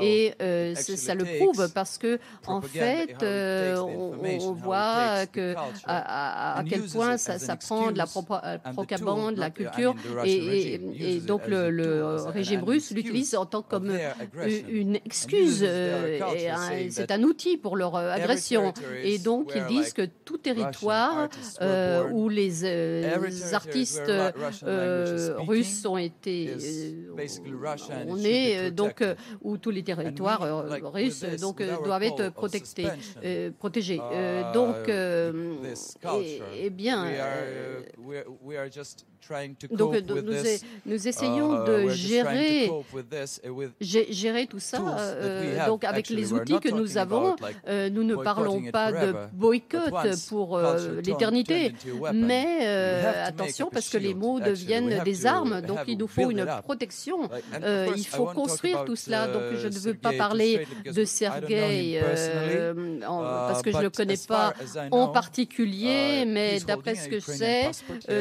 Et 0.00 0.34
ça 0.74 1.14
le 1.14 1.24
prouve 1.38 1.68
parce 1.74 1.98
que, 1.98 2.18
en 2.46 2.60
fait, 2.60 3.16
on, 3.22 4.14
on, 4.22 4.52
voit 4.52 5.26
que 5.26 5.54
à, 5.84 6.58
à, 6.58 6.64
quel 6.64 6.82
point 6.82 7.16
ça, 7.16 7.38
ça, 7.38 7.56
prend 7.56 7.90
de 7.90 7.98
la 7.98 8.06
propagande, 8.06 9.34
de 9.34 9.40
la 9.40 9.50
culture. 9.50 9.94
Et, 10.24 10.80
et, 10.98 11.20
donc, 11.20 11.46
le, 11.48 11.70
le 11.70 12.16
régime 12.26 12.62
russe 12.62 12.92
l'utilise 12.92 13.34
en 13.34 13.46
tant 13.46 13.62
comme 13.62 13.90
une 14.68 14.96
excuse. 15.04 15.66
C'est 16.90 17.10
un 17.10 17.22
outil 17.22 17.56
pour 17.56 17.76
leur 18.00 18.10
euh, 18.10 18.14
agression. 18.14 18.72
Et 19.02 19.18
donc, 19.18 19.52
ils 19.54 19.66
disent 19.66 19.92
que 19.92 20.02
tout 20.24 20.38
territoire 20.38 21.28
euh, 21.60 22.08
où 22.10 22.28
les, 22.28 22.64
euh, 22.64 23.16
artistes 23.52 24.10
russes 25.38 25.84
ont 25.86 25.98
été, 25.98 26.56
on 28.08 28.18
est 28.18 28.70
donc 28.70 29.04
où 29.42 29.56
tous 29.58 29.70
les 29.70 29.82
territoires 29.82 30.42
russes 30.92 31.24
donc 31.40 31.62
doivent 31.84 32.02
être 32.02 32.30
protectés, 32.30 32.88
protégés. 33.58 34.00
donc, 34.52 34.88
eh 34.88 36.70
bien. 36.70 37.06
Donc 39.70 39.94
nous, 40.08 40.22
nous, 40.86 41.08
essayons 41.08 41.64
de 41.64 41.88
gérer, 41.88 42.70
gérer 43.80 44.46
tout 44.46 44.58
ça. 44.58 44.80
Euh, 44.98 45.66
donc 45.66 45.84
avec 45.84 46.08
les 46.10 46.32
outils 46.32 46.60
que 46.60 46.68
nous 46.68 46.98
avons, 46.98 47.36
euh, 47.68 47.90
nous 47.90 48.04
ne 48.04 48.16
parlons 48.16 48.62
pas 48.70 48.92
de 48.92 49.14
boycott 49.32 49.94
pour 50.28 50.56
euh, 50.56 51.00
l'éternité, 51.04 51.72
mais 52.12 52.66
attention 53.24 53.68
parce 53.72 53.88
que 53.88 53.98
les 53.98 54.14
mots 54.14 54.40
deviennent 54.40 55.02
des 55.04 55.26
armes, 55.26 55.60
donc 55.60 55.80
il 55.86 55.98
nous 55.98 56.08
faut 56.08 56.30
une 56.30 56.46
protection. 56.62 57.28
il 57.96 58.06
faut 58.06 58.26
construire 58.26 58.84
tout 58.84 58.96
cela. 58.96 59.26
Donc 59.26 59.42
je 59.56 59.68
ne 59.68 59.78
veux 59.78 59.94
pas 59.94 60.12
parler 60.12 60.66
de 60.84 61.04
Sergei 61.04 62.00
parce 63.00 63.62
que 63.62 63.72
je 63.72 63.76
ne 63.78 63.82
le 63.82 63.90
connais 63.90 64.16
pas 64.28 64.54
en 64.90 65.08
particulier, 65.08 66.24
mais 66.26 66.60
d'après 66.60 66.94
ce 66.94 67.08
que 67.08 67.20
je 67.20 67.24
sais, 67.24 67.70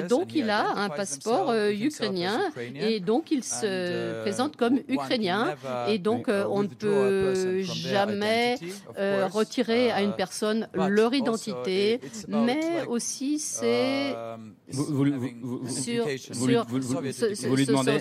donc 0.09 0.33
il 0.35 0.49
a 0.49 0.65
un 0.75 0.89
passeport 0.95 1.49
euh, 1.49 1.71
ukrainien. 1.71 2.39
et 2.75 2.99
donc 2.99 3.31
il 3.31 3.43
se 3.43 3.65
uh, 3.65 4.21
présente 4.21 4.55
comme 4.55 4.79
ukrainien. 4.87 5.55
et 5.87 5.99
donc 5.99 6.29
euh, 6.29 6.45
on 6.49 6.63
ne 6.63 6.67
peut 6.67 7.61
jamais 7.61 8.57
euh, 8.97 9.27
retirer 9.27 9.91
à 9.91 10.01
une 10.01 10.13
personne 10.13 10.67
leur 10.73 11.13
identité, 11.13 11.99
mais 12.27 12.83
aussi 12.87 13.39
c'est 13.39 14.15
sur, 15.67 16.65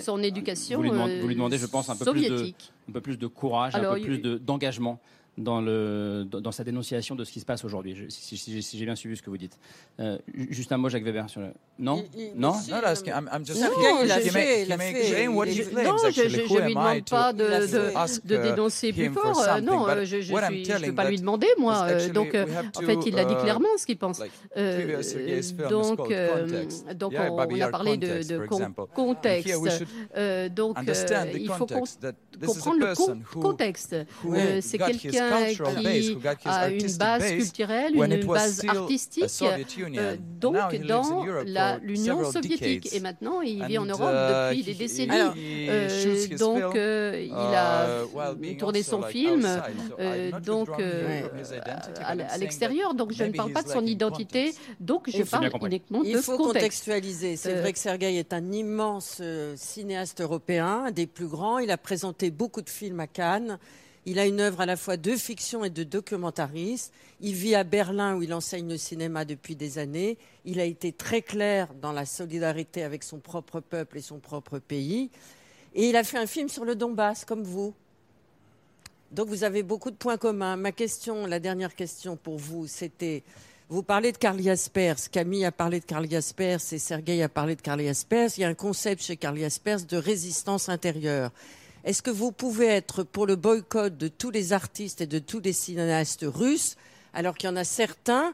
son 0.01 0.23
éducation 0.23 0.81
vous 0.81 1.27
lui 1.27 1.35
demandez, 1.35 1.57
je 1.57 1.65
pense, 1.65 1.89
un 1.89 1.95
peu 1.95 2.11
plus 2.11 2.29
de, 2.29 2.53
un 2.89 2.91
peu 2.91 3.01
plus 3.01 3.17
de 3.17 3.27
courage, 3.27 3.75
un 3.75 3.93
peu 3.93 4.01
plus 4.01 4.19
d'engagement 4.19 4.99
dans, 5.37 5.61
le, 5.61 6.25
dans, 6.29 6.51
sa 6.51 6.63
dénonciation 6.63 7.15
de 7.15 7.23
ce 7.23 7.31
qui 7.31 7.39
se 7.39 7.45
passe 7.45 7.65
aujourd'hui, 7.65 8.05
si, 8.09 8.37
si, 8.37 8.77
j'ai 8.77 8.85
bien 8.85 8.95
suivi 8.95 9.17
ce 9.17 9.21
que 9.21 9.29
vous 9.29 9.37
dites. 9.37 9.59
Euh, 9.99 10.17
juste 10.49 10.71
un 10.71 10.77
mot, 10.77 10.89
Jacques 10.89 11.03
Weber, 11.03 11.29
sur 11.29 11.41
le... 11.41 11.47
Non? 11.77 12.05
Non? 12.35 12.53
Non, 12.69 12.77
I'm, 12.77 13.45
just 13.45 13.61
non, 13.61 13.69
il 14.03 14.11
a 14.11 14.19
fait, 14.21 14.63
il 14.63 14.71
a 14.71 14.77
fait. 14.77 15.27
Non, 15.27 15.43
je 15.45 16.21
ne 16.21 16.63
lui 16.63 16.73
demande 16.73 17.09
pas 17.09 17.33
de, 17.33 17.43
de, 17.43 18.27
de 18.27 18.37
dénoncer 18.43 18.93
plus 18.93 19.09
fort. 19.09 19.43
Euh, 19.45 19.59
non, 19.59 19.85
je 20.05 20.17
ne 20.17 20.85
peux 20.85 20.95
pas 20.95 21.09
lui 21.09 21.19
demander, 21.19 21.47
moi. 21.57 21.85
Euh, 21.89 22.09
donc, 22.09 22.35
en 22.75 22.81
fait, 22.81 22.97
il 23.05 23.19
a 23.19 23.25
dit 23.25 23.35
clairement 23.35 23.67
ce 23.77 23.85
qu'il 23.85 23.97
pense. 23.97 24.19
donc, 25.69 26.13
donc 26.95 27.13
on, 27.17 27.61
a 27.61 27.69
parlé 27.69 27.97
de, 27.97 28.23
de 28.23 28.45
contexte. 28.95 29.51
donc, 30.55 30.77
il 31.37 31.49
faut 31.49 31.65
comprendre 31.65 32.79
le 32.79 33.41
contexte. 33.41 33.95
C'est 34.61 34.77
quelqu'un 34.77 35.24
qui 36.39 36.47
a 36.47 36.69
une 36.69 36.97
base 36.97 37.31
culturelle, 37.31 37.95
une 37.95 38.25
base 38.25 38.61
artistique, 38.67 39.25
euh, 39.81 40.15
donc 40.39 40.55
dans 40.85 41.25
l'Union 41.81 42.31
soviétique. 42.31 42.93
Et 42.93 42.99
maintenant, 42.99 43.41
il 43.41 43.65
vit 43.65 43.77
en 43.77 43.85
Europe 43.85 44.09
uh, 44.11 44.49
depuis 44.49 44.63
des 44.63 44.73
décennies. 44.73 45.11
Euh, 45.69 46.37
donc, 46.37 46.75
euh, 46.75 47.25
il 47.25 47.33
a 47.33 48.03
uh, 48.03 48.57
tourné 48.57 48.83
son 48.83 49.01
film 49.03 49.47
donc, 50.43 50.69
à, 51.99 52.37
l'extérieur. 52.37 52.93
Donc, 52.93 53.13
je 53.13 53.23
ne 53.23 53.31
parle 53.31 53.51
pas 53.51 53.63
de 53.63 53.69
son 53.69 53.85
identité. 53.85 54.53
Donc, 54.79 55.09
je 55.09 55.23
parle 55.23 55.49
uniquement 55.63 56.01
de 56.01 56.07
Il 56.07 56.17
faut 56.17 56.37
contextualiser. 56.37 57.35
C'est 57.35 57.55
vrai 57.55 57.73
que 57.73 57.79
Sergueï 57.79 58.17
est 58.17 58.33
un 58.33 58.51
immense 58.51 59.21
cinéaste 59.55 60.21
européen, 60.21 60.85
un 60.87 60.91
des 60.91 61.07
plus 61.07 61.27
grands. 61.27 61.59
Il 61.59 61.71
a 61.71 61.77
présenté 61.77 62.31
beaucoup 62.31 62.61
de 62.61 62.69
films 62.69 62.99
à 62.99 63.07
Cannes. 63.07 63.59
Il 64.07 64.19
a 64.19 64.27
une 64.27 64.39
œuvre 64.39 64.61
à 64.61 64.65
la 64.67 64.77
fois 64.77 64.97
de 64.97 65.15
fiction 65.15 65.65
et 65.65 65.71
de 65.71 65.83
documentariste. 65.83 66.93
Il 67.21 67.33
vit 67.33 67.55
à 67.55 67.63
Berlin 67.63 68.15
où 68.15 68.21
il 68.21 68.33
enseigne 68.33 68.69
le 68.69 68.77
cinéma 68.77 69.25
depuis 69.25 69.55
des 69.55 69.79
années. 69.79 70.17
Il 70.45 70.59
a 70.59 70.65
été 70.65 70.91
très 70.91 71.23
clair 71.23 71.69
dans 71.81 71.91
la 71.91 72.05
solidarité 72.05 72.83
avec 72.83 73.03
son 73.03 73.17
propre 73.17 73.61
peuple 73.61 73.97
et 73.97 74.01
son 74.01 74.19
propre 74.19 74.59
pays. 74.59 75.09
Et 75.73 75.89
il 75.89 75.95
a 75.95 76.03
fait 76.03 76.19
un 76.19 76.27
film 76.27 76.49
sur 76.49 76.65
le 76.65 76.75
Donbass, 76.75 77.25
comme 77.25 77.43
vous. 77.43 77.73
Donc 79.11 79.27
vous 79.27 79.43
avez 79.43 79.63
beaucoup 79.63 79.91
de 79.91 79.95
points 79.95 80.17
communs. 80.17 80.55
Ma 80.55 80.71
question, 80.71 81.25
la 81.25 81.39
dernière 81.39 81.73
question 81.73 82.15
pour 82.15 82.37
vous, 82.37 82.67
c'était, 82.67 83.23
vous 83.69 83.81
parlez 83.81 84.11
de 84.11 84.17
Karl 84.17 84.39
Jaspers, 84.41 85.09
Camille 85.09 85.45
a 85.45 85.51
parlé 85.51 85.79
de 85.79 85.85
Karl 85.85 86.09
Jaspers 86.09 86.61
et 86.71 86.77
Sergei 86.77 87.23
a 87.23 87.29
parlé 87.29 87.55
de 87.55 87.61
Karl 87.61 87.81
Jaspers. 87.81 88.29
Il 88.37 88.41
y 88.41 88.43
a 88.43 88.49
un 88.49 88.53
concept 88.53 89.01
chez 89.01 89.17
Karl 89.17 89.37
Jaspers 89.37 89.81
de 89.85 89.97
résistance 89.97 90.69
intérieure. 90.69 91.31
Est-ce 91.85 92.01
que 92.01 92.09
vous 92.09 92.31
pouvez 92.31 92.65
être 92.65 93.03
pour 93.03 93.27
le 93.27 93.35
boycott 93.35 93.95
de 93.95 94.07
tous 94.07 94.31
les 94.31 94.53
artistes 94.53 95.01
et 95.01 95.05
de 95.05 95.19
tous 95.19 95.39
les 95.39 95.53
cinéastes 95.53 96.25
russes, 96.27 96.77
alors 97.13 97.35
qu'il 97.37 97.47
y 97.47 97.53
en 97.53 97.55
a 97.55 97.63
certains 97.63 98.33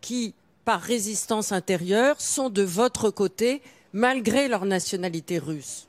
qui, 0.00 0.34
par 0.64 0.80
résistance 0.80 1.50
intérieure, 1.50 2.20
sont 2.20 2.48
de 2.48 2.62
votre 2.62 3.10
côté, 3.10 3.60
malgré 3.92 4.46
leur 4.46 4.64
nationalité 4.66 5.40
russe? 5.40 5.88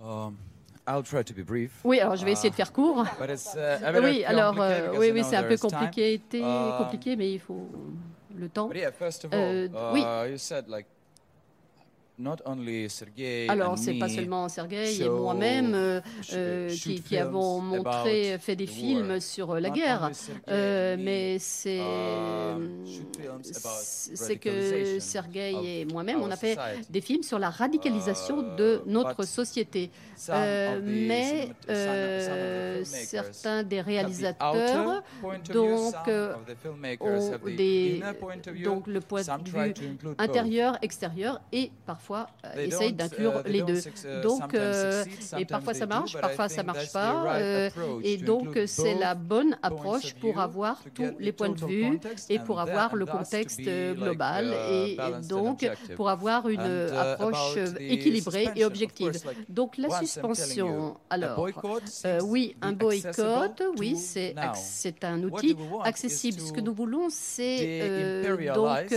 Um, 0.00 0.36
I'll 0.86 1.02
try 1.02 1.24
to 1.24 1.34
be 1.34 1.44
brief. 1.44 1.72
Oui, 1.82 1.98
alors 1.98 2.14
je 2.14 2.24
vais 2.24 2.32
essayer 2.32 2.50
de 2.50 2.54
faire 2.54 2.72
court. 2.72 3.04
Uh, 3.20 4.00
oui, 4.00 4.24
alors 4.24 4.60
euh, 4.60 4.96
oui, 4.98 5.10
oui, 5.12 5.24
c'est 5.28 5.36
un 5.36 5.42
peu 5.42 5.56
compliqué, 5.56 6.20
um, 6.34 6.78
compliqué, 6.78 7.16
mais 7.16 7.32
il 7.32 7.40
faut 7.40 7.68
le 8.36 8.48
temps. 8.48 8.70
Euh, 9.32 9.68
oui. 9.92 10.04
Uh, 10.04 10.82
alors, 13.48 13.78
c'est 13.78 13.94
pas 13.94 14.08
seulement 14.08 14.48
Sergei 14.48 15.02
et 15.02 15.08
moi-même 15.08 15.72
euh, 15.74 16.00
euh, 16.34 16.68
qui, 16.68 17.00
qui, 17.00 17.16
avons 17.16 17.60
montré, 17.60 18.36
fait 18.38 18.54
des 18.54 18.66
films 18.66 19.18
sur 19.18 19.54
la 19.58 19.70
guerre, 19.70 20.10
euh, 20.48 20.96
mais 20.98 21.38
c'est 21.38 21.78
uh, 21.78 23.42
c'est 23.42 24.36
que 24.36 24.98
Sergei 25.00 25.80
et 25.80 25.84
moi-même, 25.86 26.20
on 26.22 26.30
a 26.30 26.36
fait 26.36 26.58
des 26.90 27.00
films 27.00 27.22
sur 27.22 27.38
la 27.38 27.50
radicalisation 27.50 28.42
de 28.56 28.82
uh, 28.86 28.90
notre 28.90 29.24
société. 29.24 29.90
mais 30.82 31.48
certains 32.84 33.62
des 33.62 33.80
réalisateurs 33.80 35.02
donc, 35.52 35.94
ont 37.00 37.30
des, 37.56 38.02
donc 38.64 38.86
le 38.86 39.00
point 39.00 39.22
de 39.22 39.48
vue 39.48 39.74
intérieur, 40.18 40.78
extérieur 40.82 41.40
et 41.52 41.70
parfois 41.86 42.01
parfois 42.02 42.28
euh, 42.44 42.66
essayent 42.66 42.92
d'inclure 42.92 43.42
uh, 43.46 43.48
les 43.48 43.62
deux. 43.62 43.78
Uh, 43.78 44.22
donc, 44.22 44.54
euh, 44.54 45.04
et 45.38 45.44
parfois 45.44 45.74
ça 45.74 45.86
marche, 45.86 46.20
parfois 46.20 46.48
ça 46.48 46.62
marche 46.62 46.92
pas. 46.92 47.36
Euh, 47.36 47.70
et 48.02 48.16
donc, 48.16 48.58
c'est 48.66 48.94
la 48.94 49.14
bonne 49.14 49.56
approche 49.62 50.14
pour 50.14 50.40
avoir 50.40 50.82
tous 50.94 51.12
les 51.20 51.32
points 51.32 51.50
de 51.50 51.64
vue 51.64 52.00
et 52.28 52.38
pour 52.38 52.58
avoir 52.60 52.96
le 52.96 53.06
contexte 53.06 53.62
global 53.94 54.52
et 54.70 54.96
donc 55.28 55.68
pour 55.96 56.08
avoir 56.08 56.48
une 56.48 56.60
uh, 56.60 56.96
approche 56.96 57.56
équilibrée 57.78 58.48
et 58.56 58.64
objective. 58.64 59.12
Donc, 59.48 59.76
la 59.78 59.90
suspension, 60.00 60.96
alors, 61.08 61.48
oui, 62.24 62.56
un 62.62 62.72
boycott, 62.72 63.62
oui, 63.78 63.96
c'est 63.96 64.34
un 65.04 65.22
outil 65.22 65.56
accessible. 65.84 66.40
Ce 66.40 66.52
que 66.52 66.60
nous 66.60 66.74
voulons, 66.74 67.08
c'est 67.10 68.22
donc 68.54 68.92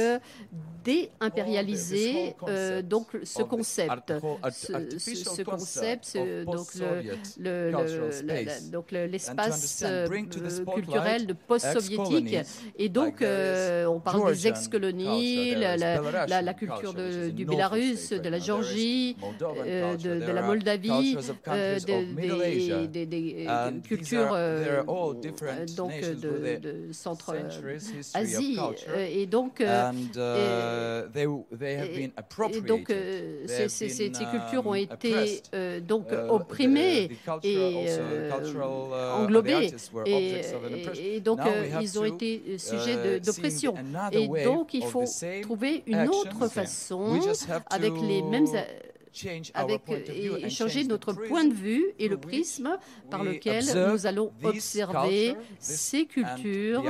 déimpérialiser 0.86 2.36
euh, 2.48 2.82
donc 2.96 3.08
ce 3.24 3.44
concept, 3.44 4.14
ce, 4.52 4.74
ce, 4.98 5.42
concept, 5.42 6.18
donc 6.46 6.74
le, 6.76 7.02
le, 7.40 8.72
donc 8.72 8.92
l'espace 8.92 9.84
euh, 9.86 10.08
culturel 10.08 11.28
de 11.28 11.34
post-soviétique. 11.34 12.38
Et 12.78 12.88
donc, 12.90 13.22
euh, 13.22 13.86
on 13.86 14.00
parle 14.00 14.32
des 14.32 14.48
ex-colonies, 14.48 15.56
la, 15.56 15.76
la, 15.76 16.42
la, 16.42 16.54
culture 16.54 16.94
de, 16.94 17.30
du 17.30 17.44
Bélarus, 17.46 18.12
de 18.12 18.30
la 18.30 18.40
Géorgie, 18.40 19.18
euh, 19.42 19.98
de, 19.98 20.26
de, 20.26 20.32
la 20.32 20.42
Moldavie, 20.42 21.18
des, 21.86 22.88
des, 22.88 23.06
des, 23.06 23.48
cultures 23.84 24.38
donc 25.76 26.00
de, 26.00 26.60
de 26.60 26.94
centre-Asie. 26.94 28.58
Et 29.12 29.26
donc, 29.26 29.60
et, 29.62 29.66
donc 32.62 32.85
ces, 32.88 33.70
ces, 33.70 33.90
ces, 33.90 34.12
cultures 34.12 34.66
ont 34.66 34.74
um, 34.74 34.76
été 34.76 35.42
donc 35.82 36.08
opprimées 36.30 37.10
et 37.44 37.88
englobées. 39.14 39.72
Et, 40.06 40.42
et, 41.16 41.20
donc, 41.20 41.40
ils 41.82 42.00
ont 42.00 42.06
été 42.06 42.58
sujets 42.58 43.20
d'oppression. 43.20 43.76
Et 44.12 44.28
donc, 44.44 44.74
il 44.74 44.84
faut 44.84 45.06
trouver 45.42 45.84
une 45.86 46.08
autre 46.10 46.48
façon, 46.48 47.20
avec 47.70 47.94
les 48.02 48.22
mêmes 48.22 48.48
avec, 49.54 49.82
et 49.90 50.50
changer 50.50 50.84
notre 50.84 51.14
point 51.14 51.46
de 51.46 51.54
vue 51.54 51.86
et 52.00 52.08
le 52.08 52.18
prisme 52.18 52.78
par 53.10 53.24
lequel 53.24 53.64
nous 53.92 54.06
allons 54.06 54.32
observer 54.44 55.36
ces 55.60 56.06
cultures 56.06 56.84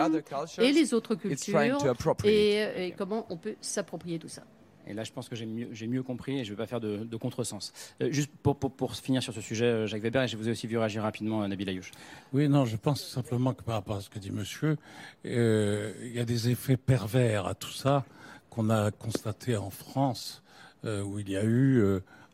et 0.59 0.71
les 0.71 0.93
autres 0.93 1.15
cultures 1.15 1.77
et, 2.23 2.87
et 2.87 2.91
comment 2.97 3.25
on 3.29 3.37
peut 3.37 3.55
s'approprier 3.61 4.19
tout 4.19 4.27
ça. 4.29 4.43
Et 4.87 4.93
là, 4.93 5.03
je 5.03 5.11
pense 5.11 5.29
que 5.29 5.35
j'ai 5.35 5.87
mieux, 5.87 6.03
compris 6.03 6.39
et 6.39 6.43
je 6.43 6.51
ne 6.51 6.55
vais 6.55 6.63
pas 6.63 6.67
faire 6.67 6.79
de, 6.79 7.17
contresens. 7.17 7.73
Euh, 8.01 8.11
juste 8.11 8.31
pour, 8.41 8.95
finir 8.95 9.23
sur 9.23 9.33
ce 9.33 9.41
sujet, 9.41 9.65
euh, 9.65 9.87
Jacques 9.87 10.01
Weber, 10.01 10.23
et 10.23 10.27
je 10.27 10.37
vous 10.37 10.47
ai 10.47 10.51
aussi 10.51 10.67
vu 10.67 10.77
réagir 10.77 11.03
rapidement, 11.03 11.43
euh, 11.43 11.47
Nabil 11.47 11.67
Ayouch. 11.69 11.91
Oui, 12.33 12.47
non, 12.47 12.65
je 12.65 12.77
pense 12.77 13.03
simplement 13.03 13.53
que 13.53 13.63
par 13.63 13.75
rapport 13.75 13.97
à 13.97 14.01
ce 14.01 14.09
que 14.09 14.19
dit 14.19 14.31
monsieur, 14.31 14.77
il 15.23 16.11
y 16.13 16.19
a 16.19 16.25
des 16.25 16.49
effets 16.49 16.77
pervers 16.77 17.47
à 17.47 17.55
tout 17.55 17.71
ça 17.71 18.05
qu'on 18.49 18.69
a 18.69 18.91
constaté 18.91 19.57
en 19.57 19.69
France, 19.69 20.43
où 20.83 21.19
il 21.19 21.29
y 21.29 21.37
a 21.37 21.43
eu. 21.43 21.83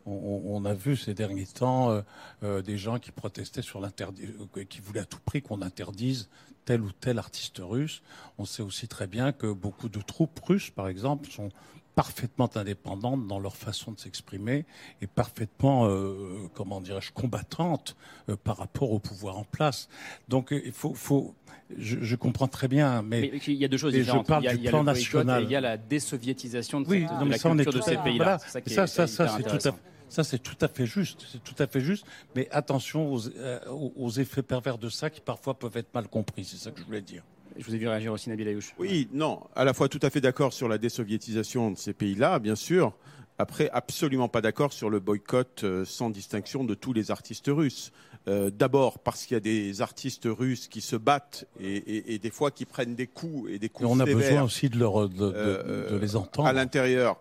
On, 0.04 0.42
on, 0.46 0.64
a 0.64 0.74
vu 0.74 0.96
ces 0.96 1.14
derniers 1.14 1.46
temps 1.46 2.02
des 2.42 2.76
gens 2.76 2.98
qui 2.98 3.12
protestaient 3.12 3.62
sur 3.62 3.80
l'interdit, 3.80 4.28
qui 4.68 4.80
voulaient 4.80 5.00
à 5.00 5.04
tout 5.04 5.20
prix 5.24 5.42
qu'on 5.42 5.62
interdise 5.62 6.28
tel 6.64 6.80
ou 6.82 6.92
tel 6.92 7.18
artiste 7.18 7.60
russe. 7.60 8.02
On 8.38 8.44
sait 8.44 8.62
aussi 8.62 8.88
très 8.88 9.06
bien 9.06 9.32
que 9.32 9.52
beaucoup 9.52 9.88
de 9.88 10.00
troupes 10.00 10.38
russes, 10.40 10.70
par 10.70 10.88
exemple, 10.88 11.30
sont 11.30 11.50
parfaitement 11.94 12.48
indépendantes 12.56 13.26
dans 13.26 13.38
leur 13.38 13.56
façon 13.56 13.92
de 13.92 14.00
s'exprimer 14.00 14.64
et 15.00 15.06
parfaitement, 15.06 15.86
euh, 15.86 16.48
comment 16.54 16.80
dirais-je, 16.80 17.12
combattantes 17.12 17.96
euh, 18.28 18.36
par 18.36 18.56
rapport 18.56 18.92
au 18.92 18.98
pouvoir 18.98 19.38
en 19.38 19.44
place. 19.44 19.88
Donc 20.28 20.52
euh, 20.52 20.62
il 20.64 20.72
faut, 20.72 20.94
faut 20.94 21.34
je, 21.76 21.98
je, 22.00 22.16
comprends 22.16 22.48
très 22.48 22.68
bien, 22.68 23.02
mais, 23.02 23.30
mais, 23.32 23.40
il 23.46 23.54
y 23.54 23.64
a 23.64 23.68
deux 23.68 23.76
choses 23.76 23.92
différentes. 23.92 24.26
Je 24.26 24.28
parle 24.28 24.44
il 24.44 24.46
y 24.46 24.48
a, 24.48 24.52
du 24.52 24.58
il 24.58 24.64
y 24.64 24.68
a 24.68 24.70
plan 24.70 24.84
national. 24.84 25.42
il 25.44 25.50
y 25.50 25.56
a 25.56 25.60
la 25.60 25.76
désoviétisation 25.76 26.80
de, 26.80 26.88
oui, 26.88 27.06
cette, 27.08 27.18
non, 27.18 27.26
de 27.26 27.30
la 27.30 27.38
ça, 27.38 27.50
culture 27.50 27.72
de 27.72 27.80
ces 27.80 27.96
pays-là. 27.96 28.24
Voilà. 28.24 28.38
Ça, 28.38 28.86
ça, 28.86 28.86
ça, 28.86 29.06
ça 29.06 29.36
c'est 29.36 29.42
tout 29.42 29.68
à 29.68 29.72
ça, 30.12 30.24
c'est 30.24 30.38
tout 30.38 30.58
à 30.60 30.68
fait 30.68 30.84
juste. 30.84 31.24
C'est 31.32 31.42
tout 31.42 31.54
à 31.58 31.66
fait 31.66 31.80
juste. 31.80 32.04
Mais 32.36 32.46
attention 32.50 33.10
aux, 33.10 33.28
euh, 33.28 33.58
aux, 33.70 34.10
effets 34.10 34.42
pervers 34.42 34.76
de 34.76 34.90
ça 34.90 35.08
qui 35.08 35.22
parfois 35.22 35.58
peuvent 35.58 35.78
être 35.78 35.94
mal 35.94 36.06
compris. 36.06 36.44
C'est 36.44 36.58
ça 36.58 36.70
que 36.70 36.78
je 36.80 36.84
voulais 36.84 37.00
dire. 37.00 37.22
Je 37.56 37.64
vous 37.64 37.74
ai 37.74 37.78
vu 37.78 37.88
réagir 37.88 38.12
aussi, 38.12 38.28
Nabil 38.30 38.48
Ayouch. 38.48 38.74
Oui, 38.78 39.08
non, 39.12 39.40
à 39.54 39.64
la 39.64 39.74
fois 39.74 39.88
tout 39.88 40.00
à 40.02 40.10
fait 40.10 40.20
d'accord 40.20 40.52
sur 40.52 40.68
la 40.68 40.78
désoviétisation 40.78 41.70
de 41.70 41.78
ces 41.78 41.92
pays-là, 41.92 42.38
bien 42.38 42.56
sûr. 42.56 42.92
Après, 43.38 43.70
absolument 43.72 44.28
pas 44.28 44.40
d'accord 44.40 44.72
sur 44.72 44.90
le 44.90 45.00
boycott 45.00 45.64
euh, 45.64 45.84
sans 45.84 46.10
distinction 46.10 46.64
de 46.64 46.74
tous 46.74 46.92
les 46.92 47.10
artistes 47.10 47.48
russes. 47.48 47.90
Euh, 48.28 48.50
D'abord 48.50 49.00
parce 49.00 49.24
qu'il 49.24 49.34
y 49.34 49.36
a 49.36 49.40
des 49.40 49.82
artistes 49.82 50.28
russes 50.30 50.68
qui 50.68 50.80
se 50.80 50.94
battent 50.94 51.44
et, 51.58 51.76
et, 51.76 52.14
et, 52.14 52.18
des 52.20 52.30
fois 52.30 52.52
qui 52.52 52.66
prennent 52.66 52.94
des 52.94 53.08
coups 53.08 53.50
et 53.50 53.58
des 53.58 53.68
coups 53.68 53.88
et 53.88 53.92
on 53.92 53.98
a 53.98 54.04
sévères, 54.04 54.28
besoin 54.28 54.42
aussi 54.44 54.68
de, 54.68 54.78
leur, 54.78 55.08
de, 55.08 55.16
de, 55.16 55.32
euh, 55.34 55.90
de 55.90 55.96
les 55.96 56.14
entendre. 56.14 56.46
À 56.46 56.52
l'intérieur, 56.52 57.20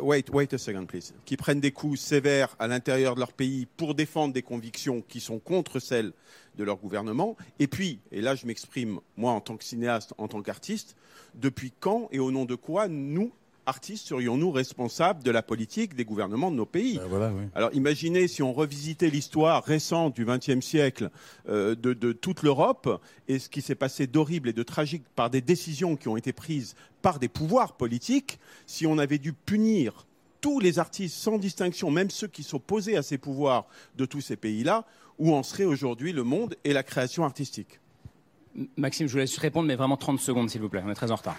wait, 0.00 0.28
wait 0.32 0.52
a 0.52 0.58
second, 0.58 0.84
please. 0.84 1.12
Qui 1.26 1.36
prennent 1.36 1.60
des 1.60 1.70
coups 1.70 2.00
sévères 2.00 2.56
à 2.58 2.66
l'intérieur 2.66 3.14
de 3.14 3.20
leur 3.20 3.32
pays 3.32 3.66
pour 3.76 3.94
défendre 3.94 4.34
des 4.34 4.42
convictions 4.42 5.00
qui 5.06 5.20
sont 5.20 5.38
contre 5.38 5.78
celles 5.78 6.12
de 6.56 6.64
leur 6.64 6.76
gouvernement. 6.76 7.36
Et 7.58 7.66
puis, 7.66 8.00
et 8.10 8.20
là 8.20 8.34
je 8.34 8.46
m'exprime 8.46 9.00
moi 9.16 9.32
en 9.32 9.40
tant 9.40 9.56
que 9.56 9.64
cinéaste, 9.64 10.14
en 10.18 10.28
tant 10.28 10.42
qu'artiste, 10.42 10.96
depuis 11.34 11.72
quand 11.78 12.08
et 12.12 12.18
au 12.18 12.30
nom 12.30 12.44
de 12.44 12.54
quoi 12.54 12.88
nous, 12.88 13.32
artistes 13.66 14.08
serions-nous 14.08 14.50
responsables 14.50 15.22
de 15.22 15.30
la 15.30 15.42
politique 15.42 15.94
des 15.94 16.04
gouvernements 16.04 16.50
de 16.50 16.56
nos 16.56 16.66
pays 16.66 16.98
ben 16.98 17.06
voilà, 17.06 17.32
oui. 17.32 17.44
Alors 17.54 17.70
imaginez 17.74 18.26
si 18.26 18.42
on 18.42 18.52
revisitait 18.52 19.08
l'histoire 19.08 19.62
récente 19.62 20.16
du 20.16 20.24
XXe 20.24 20.64
siècle 20.64 21.10
euh, 21.48 21.74
de, 21.74 21.92
de, 21.92 22.12
toute 22.12 22.42
l'Europe 22.42 23.00
et 23.28 23.38
ce 23.38 23.48
qui 23.48 23.62
s'est 23.62 23.76
passé 23.76 24.06
d'horrible 24.06 24.48
et 24.48 24.52
de 24.52 24.62
tragique 24.62 25.04
par 25.14 25.30
des 25.30 25.40
décisions 25.40 25.96
qui 25.96 26.08
ont 26.08 26.16
été 26.16 26.32
prises 26.32 26.74
par 27.02 27.18
des 27.18 27.28
pouvoirs 27.28 27.76
politiques, 27.76 28.38
si 28.66 28.86
on 28.86 28.98
avait 28.98 29.18
dû 29.18 29.32
punir 29.32 30.06
tous 30.40 30.58
les 30.58 30.78
artistes 30.78 31.16
sans 31.16 31.38
distinction, 31.38 31.90
même 31.90 32.10
ceux 32.10 32.26
qui 32.26 32.42
s'opposaient 32.42 32.96
à 32.96 33.02
ces 33.02 33.16
pouvoirs 33.16 33.66
de 33.96 34.04
tous 34.04 34.20
ces 34.20 34.36
pays-là, 34.36 34.84
où 35.18 35.34
en 35.34 35.42
serait 35.42 35.64
aujourd'hui 35.64 36.12
le 36.12 36.24
monde 36.24 36.56
et 36.64 36.72
la 36.72 36.82
création 36.82 37.24
artistique 37.24 37.80
Maxime, 38.76 39.06
je 39.06 39.12
vous 39.12 39.18
laisse 39.18 39.38
répondre, 39.38 39.66
mais 39.66 39.76
vraiment 39.76 39.96
30 39.96 40.20
secondes, 40.20 40.50
s'il 40.50 40.60
vous 40.60 40.68
plaît. 40.68 40.82
On 40.84 40.90
est 40.90 40.94
très 40.94 41.10
en 41.10 41.16
retard. 41.16 41.36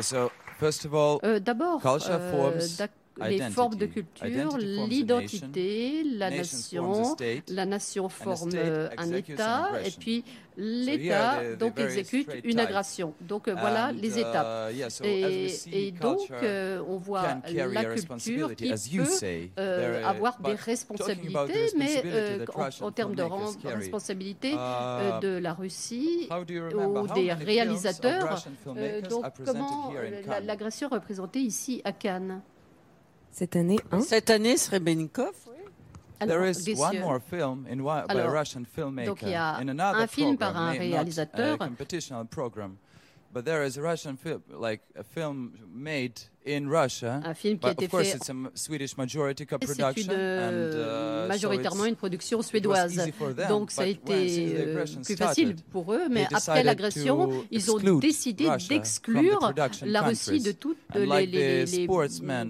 So, 0.00 0.30
first 0.58 0.86
of 0.86 0.94
all, 0.94 1.18
euh, 1.24 1.38
D'abord, 1.38 1.84
euh, 1.84 2.60
les 3.20 3.40
formes 3.50 3.76
de 3.76 3.86
culture, 3.86 4.56
l'identité, 4.58 6.02
la 6.04 6.30
nation, 6.30 7.16
la 7.48 7.66
nation 7.66 8.08
forme 8.08 8.50
un 8.96 9.12
État, 9.12 9.70
et 9.84 9.90
puis 9.90 10.24
l'État 10.56 11.54
donc 11.56 11.78
exécute 11.78 12.28
une 12.44 12.58
agression. 12.58 13.14
Donc 13.20 13.48
voilà 13.48 13.92
les 13.92 14.18
étapes. 14.18 14.72
Et, 15.02 15.52
et 15.72 15.92
donc 15.92 16.20
euh, 16.30 16.82
on 16.88 16.96
voit 16.96 17.40
la 17.52 17.84
culture 17.84 18.54
qui 18.54 18.70
peut 18.70 19.04
euh, 19.58 20.04
avoir 20.04 20.40
des 20.40 20.54
responsabilités, 20.54 21.72
mais 21.76 22.02
euh, 22.04 22.44
en, 22.54 22.86
en, 22.86 22.92
termes 22.92 23.14
de 23.14 23.22
responsabilité 23.64 24.52
de 24.52 25.38
la 25.38 25.54
Russie 25.54 26.28
ou 26.30 27.08
des 27.14 27.32
réalisateurs. 27.32 28.44
donc 29.08 29.24
comment 29.44 29.92
l'agression 30.44 30.88
représentée 30.88 31.40
ici 31.40 31.80
à 31.84 31.92
Cannes? 31.92 32.42
Cette 33.32 33.56
année, 33.56 33.78
hein? 33.90 34.00
Cette 34.00 34.30
année, 34.30 34.56
Srebrenikov. 34.56 35.34
Oui. 35.48 36.26
There 36.26 36.44
is 36.44 36.68
one 36.78 37.00
more 37.00 37.18
film 37.18 37.66
in 37.68 37.82
by 37.82 38.04
Alors, 38.08 38.28
a 38.28 38.30
Russian 38.30 38.64
filmmaker 38.64 39.06
donc 39.06 39.22
il 39.22 39.30
y 39.30 39.34
a 39.34 39.56
in 39.58 39.68
another 39.68 40.02
un 40.02 40.06
film 40.06 40.36
program, 40.36 40.54
par 40.54 40.62
un 40.62 40.72
réalisateur. 40.78 41.58
not 41.58 41.64
a 41.64 41.68
competition 41.68 42.26
program, 42.26 42.78
but 43.32 43.44
there 43.44 43.64
is 43.64 43.76
a 43.76 43.82
Russian 43.82 44.16
film, 44.16 44.40
like 44.48 44.82
a 44.94 45.02
film 45.02 45.52
made 45.74 46.20
in 46.46 46.68
Russia. 46.68 47.20
Un 47.24 47.34
film 47.34 47.58
qui 47.58 47.66
a 47.66 47.70
été 47.72 47.88
fait- 47.88 48.16
it's 48.16 48.30
a 48.30 48.34
Swedish 48.54 48.96
majority 48.96 49.44
une, 49.44 50.10
and 50.10 50.12
euh, 50.12 51.24
uh, 51.24 51.28
majoritairement 51.28 51.84
so 51.84 51.88
une 51.88 51.96
production 51.96 52.42
suédoise. 52.42 52.96
easy 52.96 53.12
for 53.12 53.34
them, 53.34 53.48
Donc 53.48 53.70
ça 53.70 53.82
a 53.82 53.86
été 53.86 54.54
euh, 54.56 54.84
plus 55.04 55.16
facile 55.16 55.56
pour 55.70 55.92
eux, 55.92 56.08
mais 56.10 56.26
après 56.32 56.62
l'agression, 56.62 57.44
ils 57.50 57.70
ont 57.70 57.98
décidé 57.98 58.48
d'exclure 58.68 59.52
la 59.84 60.02
Russie 60.02 60.40
de 60.40 60.52
toutes 60.52 60.78
les, 60.94 61.06
like 61.06 61.30
les, 61.30 61.86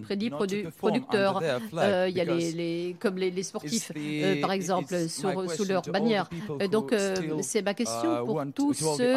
prédits 0.03 0.31
produ- 0.31 0.71
producteurs. 0.71 1.43
Euh, 1.75 2.07
Il 2.09 2.17
y 2.17 2.21
a 2.21 2.25
les, 2.25 2.97
comme 2.99 3.17
les, 3.17 3.31
les 3.31 3.43
sportifs, 3.43 3.93
euh, 3.97 4.41
par 4.41 4.53
exemple, 4.53 5.09
sur, 5.09 5.51
sous 5.51 5.65
leur 5.65 5.83
bannière. 5.83 6.29
Donc 6.71 6.95
c'est 7.43 7.63
ma 7.63 7.75
question 7.75 8.23
uh, 8.23 8.27
pour 8.27 8.43
tous 8.55 8.75
ceux 8.75 9.15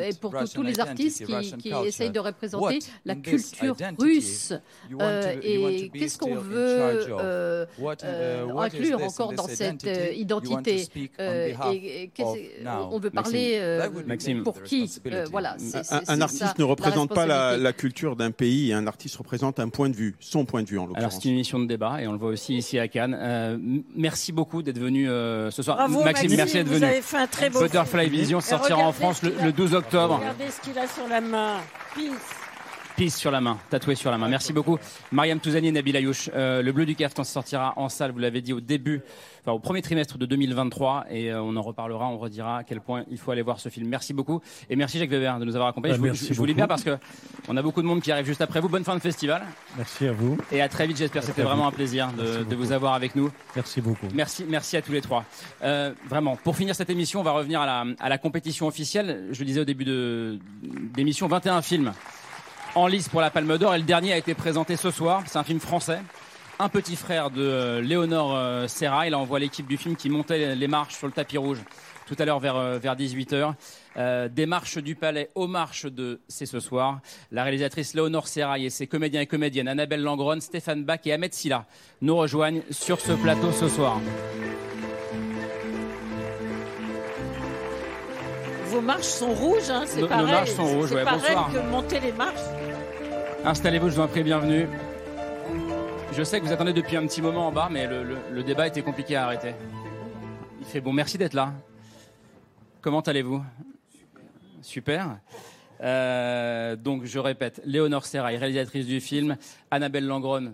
et 0.00 0.14
pour 0.20 0.34
tous- 0.52 0.62
les 0.62 0.80
artistes 0.80 1.24
qui, 1.58 1.68
essayent 1.84 2.10
de 2.10 2.18
représenter 2.20 2.78
la 3.04 3.14
culture 3.14 3.76
russe. 3.98 4.52
Euh, 5.00 5.34
et 5.42 5.90
qu'est-ce 5.90 6.18
qu'on 6.18 6.34
veut 6.36 6.80
euh, 6.80 7.66
uh, 7.78 7.84
euh, 8.04 8.46
inclure 8.58 9.02
encore 9.02 9.32
dans 9.32 9.46
cette 9.46 9.88
identité 10.14 10.86
on 11.18 11.22
Euh, 11.22 11.48
et, 11.72 12.10
veut 12.98 13.10
Maxime. 13.12 13.32
parler 13.32 13.58
euh, 13.60 13.88
Maxime. 14.06 14.42
pour 14.42 14.62
qui. 14.62 14.90
Euh, 15.06 15.24
Voilà, 15.30 15.54
c'est- 15.58 15.78
Un, 15.78 15.82
c'est- 15.82 15.94
un 15.94 16.16
c'est 16.16 16.22
artiste 16.22 16.42
ça, 16.44 16.54
ne 16.58 16.64
représente 16.64 17.14
pas 17.14 17.26
la, 17.26 17.72
culture 17.72 18.16
d'un 18.16 18.30
pays, 18.30 18.72
un 18.72 18.86
artiste 18.86 19.16
représente 19.16 19.60
un 19.60 19.68
point 19.68 19.88
de 19.90 19.96
vue, 19.96 20.14
son 20.20 20.44
point 20.44 20.62
de 20.62 20.68
vue 20.68 20.78
en 20.78 20.82
Alors 20.84 20.94
l'occurrence. 20.94 21.14
c'est 21.22 21.28
une 21.28 21.34
émission 21.34 21.58
de 21.58 21.66
débat 21.66 22.00
et 22.02 22.06
on 22.06 22.12
le 22.12 22.18
voit 22.18 22.30
aussi 22.30 22.56
ici 22.56 22.78
à 22.78 22.88
Cannes. 22.88 23.16
Euh, 23.18 23.58
merci 23.94 24.32
beaucoup 24.32 24.62
d'être 24.62 24.78
venu 24.78 25.08
euh, 25.08 25.50
ce 25.50 25.62
soir. 25.62 25.76
Bravo, 25.76 26.02
Maxime, 26.04 26.30
Maxime, 26.30 26.36
merci 26.36 26.54
d'être 26.54 26.68
vous 26.68 26.74
venu. 26.74 26.84
avez 26.86 27.02
fait 27.02 27.16
un 27.18 27.26
très 27.26 27.50
beau 27.50 27.60
Butterfly 27.60 28.04
film. 28.08 28.20
Vision 28.20 28.40
sortira 28.40 28.78
en 28.78 28.92
France 28.92 29.20
ce 29.20 29.26
le, 29.26 29.32
le 29.44 29.52
12 29.52 29.74
octobre. 29.74 30.16
Regardez 30.18 30.50
ce 30.50 30.60
qu'il 30.60 30.78
a 30.78 30.86
sur 30.86 31.06
la 31.08 31.20
main. 31.20 31.56
Peace. 31.94 32.45
Peace 32.96 33.16
sur 33.16 33.30
la 33.30 33.42
main, 33.42 33.58
tatoué 33.68 33.94
sur 33.94 34.10
la 34.10 34.16
main. 34.16 34.28
Merci 34.28 34.54
beaucoup. 34.54 34.78
Mariam 35.12 35.38
Touzani 35.38 35.68
et 35.68 35.72
Nabil 35.72 35.94
Ayouch. 35.96 36.30
Euh, 36.34 36.62
le 36.62 36.72
Bleu 36.72 36.86
du 36.86 36.96
Caftan 36.96 37.24
sortira 37.24 37.74
en 37.76 37.90
salle, 37.90 38.10
vous 38.10 38.18
l'avez 38.18 38.40
dit, 38.40 38.54
au 38.54 38.60
début, 38.60 39.02
enfin, 39.42 39.52
au 39.52 39.58
premier 39.58 39.82
trimestre 39.82 40.16
de 40.16 40.24
2023. 40.24 41.04
Et 41.10 41.30
euh, 41.30 41.42
on 41.42 41.56
en 41.56 41.62
reparlera, 41.62 42.08
on 42.08 42.16
redira 42.16 42.58
à 42.58 42.64
quel 42.64 42.80
point 42.80 43.04
il 43.10 43.18
faut 43.18 43.30
aller 43.30 43.42
voir 43.42 43.60
ce 43.60 43.68
film. 43.68 43.86
Merci 43.88 44.14
beaucoup. 44.14 44.40
Et 44.70 44.76
merci 44.76 44.98
Jacques 44.98 45.10
Weber 45.10 45.38
de 45.38 45.44
nous 45.44 45.54
avoir 45.56 45.68
accompagnés. 45.68 45.92
Bah, 45.92 45.96
je, 45.96 46.00
vous, 46.00 46.06
merci 46.06 46.28
je 46.32 46.38
vous 46.38 46.46
lis 46.46 46.54
bien 46.54 46.66
parce 46.66 46.84
que 46.84 46.96
on 47.48 47.56
a 47.58 47.62
beaucoup 47.62 47.82
de 47.82 47.86
monde 47.86 48.00
qui 48.00 48.10
arrive 48.10 48.24
juste 48.24 48.40
après 48.40 48.60
vous. 48.60 48.70
Bonne 48.70 48.84
fin 48.84 48.96
de 48.96 49.00
festival. 49.00 49.42
Merci 49.76 50.06
à 50.06 50.12
vous. 50.12 50.38
Et 50.50 50.62
à 50.62 50.68
très 50.70 50.86
vite, 50.86 50.96
j'espère. 50.96 51.22
C'était 51.22 51.42
vraiment 51.42 51.68
un 51.68 51.72
plaisir 51.72 52.08
de, 52.12 52.44
de 52.44 52.56
vous 52.56 52.72
avoir 52.72 52.94
avec 52.94 53.14
nous. 53.14 53.30
Merci 53.54 53.82
beaucoup. 53.82 54.06
Merci, 54.14 54.46
merci 54.48 54.76
à 54.78 54.82
tous 54.82 54.92
les 54.92 55.02
trois. 55.02 55.24
Euh, 55.62 55.92
vraiment, 56.08 56.36
pour 56.36 56.56
finir 56.56 56.74
cette 56.74 56.88
émission, 56.90 57.20
on 57.20 57.24
va 57.24 57.32
revenir 57.32 57.60
à 57.60 57.66
la, 57.66 57.84
à 58.00 58.08
la 58.08 58.16
compétition 58.16 58.66
officielle. 58.66 59.28
Je 59.32 59.40
le 59.40 59.44
disais 59.44 59.60
au 59.60 59.64
début 59.64 59.84
de 59.84 60.38
d'émission, 60.94 61.28
21 61.28 61.60
films 61.60 61.92
en 62.76 62.86
lice 62.86 63.08
pour 63.08 63.20
la 63.20 63.30
Palme 63.30 63.56
d'Or 63.58 63.74
et 63.74 63.78
le 63.78 63.84
dernier 63.84 64.12
a 64.12 64.16
été 64.18 64.34
présenté 64.34 64.76
ce 64.76 64.90
soir. 64.90 65.22
C'est 65.26 65.38
un 65.38 65.44
film 65.44 65.60
français. 65.60 65.98
Un 66.58 66.68
petit 66.68 66.96
frère 66.96 67.30
de 67.30 67.42
euh, 67.42 67.80
Léonore 67.80 68.34
euh, 68.36 68.66
Serra. 68.68 69.04
On 69.12 69.24
voit 69.24 69.38
l'équipe 69.38 69.66
du 69.66 69.76
film 69.76 69.96
qui 69.96 70.08
montait 70.08 70.54
les- 70.54 70.68
marches 70.68 70.94
sur 70.96 71.06
le 71.06 71.12
tapis 71.12 71.38
rouge 71.38 71.58
tout 72.06 72.14
à 72.18 72.24
l'heure 72.24 72.38
vers, 72.38 72.56
euh, 72.56 72.78
vers 72.78 72.94
18h. 72.96 73.54
Euh, 73.96 74.28
des 74.28 74.46
marches 74.46 74.78
du 74.78 74.94
palais 74.94 75.28
aux 75.34 75.46
marches 75.48 75.86
de 75.86 76.20
C'est 76.28 76.46
ce 76.46 76.60
soir. 76.60 77.00
La 77.32 77.42
réalisatrice 77.44 77.94
Léonore 77.94 78.28
Serrail 78.28 78.66
et 78.66 78.70
ses 78.70 78.86
comédiens 78.86 79.22
et 79.22 79.26
comédiennes 79.26 79.68
Annabelle 79.68 80.02
Langron, 80.02 80.40
Stéphane 80.40 80.84
Bach 80.84 81.00
et 81.06 81.12
Ahmed 81.12 81.34
Silla 81.34 81.64
nous 82.02 82.16
rejoignent 82.16 82.62
sur 82.70 83.00
ce 83.00 83.12
plateau 83.12 83.52
ce 83.52 83.68
soir. 83.68 84.00
Vos 88.66 88.80
marches 88.82 89.04
sont 89.04 89.32
rouges, 89.32 89.70
hein, 89.70 89.84
c'est 89.86 89.96
Nos- 89.96 90.02
nos 90.02 90.08
pareil. 90.08 90.26
marches 90.26 90.50
sont 90.50 90.66
rouges, 90.66 90.92
ouais, 90.92 91.04
pareil 91.04 91.20
bonsoir. 91.24 91.50
que 91.52 91.58
monter 91.70 92.00
les 92.00 92.12
marches. 92.12 92.34
Installez-vous, 93.46 93.90
je 93.90 93.94
vous 93.94 94.00
en 94.00 94.08
prie, 94.08 94.24
bienvenue. 94.24 94.66
Je 96.12 96.24
sais 96.24 96.40
que 96.40 96.44
vous 96.44 96.52
attendez 96.52 96.72
depuis 96.72 96.96
un 96.96 97.06
petit 97.06 97.22
moment 97.22 97.46
en 97.46 97.52
bas, 97.52 97.68
mais 97.70 97.86
le, 97.86 98.42
débat 98.42 98.66
était 98.66 98.82
compliqué 98.82 99.14
à 99.14 99.24
arrêter. 99.26 99.54
Il 100.58 100.66
fait 100.66 100.80
bon, 100.80 100.92
merci 100.92 101.16
d'être 101.16 101.34
là. 101.34 101.52
Comment 102.80 103.02
allez-vous? 103.02 103.40
Super. 104.62 105.20
Euh, 105.80 106.74
donc, 106.74 107.04
je 107.04 107.20
répète, 107.20 107.62
Léonore 107.64 108.04
Serrail, 108.04 108.36
réalisatrice 108.36 108.84
du 108.84 109.00
film, 109.00 109.36
Annabelle 109.70 110.08
Langron, 110.08 110.52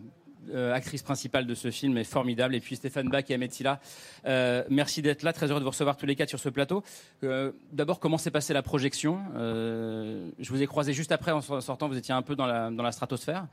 euh, 0.50 0.74
actrice 0.74 1.02
principale 1.02 1.46
de 1.46 1.54
ce 1.54 1.70
film, 1.70 1.96
est 1.98 2.04
formidable, 2.04 2.54
et 2.54 2.60
puis 2.60 2.76
Stéphane 2.76 3.08
Bach 3.08 3.24
et 3.28 3.34
Ahmed 3.34 3.52
Silla. 3.52 3.80
Euh, 4.26 4.64
merci 4.68 5.02
d'être 5.02 5.22
là, 5.22 5.32
très 5.32 5.50
heureux 5.50 5.60
de 5.60 5.64
vous 5.64 5.70
recevoir 5.70 5.96
tous 5.96 6.06
les 6.06 6.16
quatre 6.16 6.28
sur 6.28 6.40
ce 6.40 6.48
plateau. 6.48 6.82
Euh, 7.24 7.52
D'abord, 7.72 8.00
comment 8.00 8.18
s'est 8.18 8.30
passée 8.30 8.52
la 8.52 8.62
projection? 8.62 9.20
Je 9.34 10.48
vous 10.48 10.62
ai 10.62 10.66
croisé 10.66 10.92
juste 10.92 11.12
après 11.12 11.32
en 11.32 11.40
sortant, 11.40 11.88
vous 11.88 11.96
étiez 11.96 12.14
un 12.14 12.22
peu 12.22 12.36
dans 12.36 12.46
la, 12.46 12.70
dans 12.70 12.82
la 12.82 12.92
stratosphère. 12.92 13.46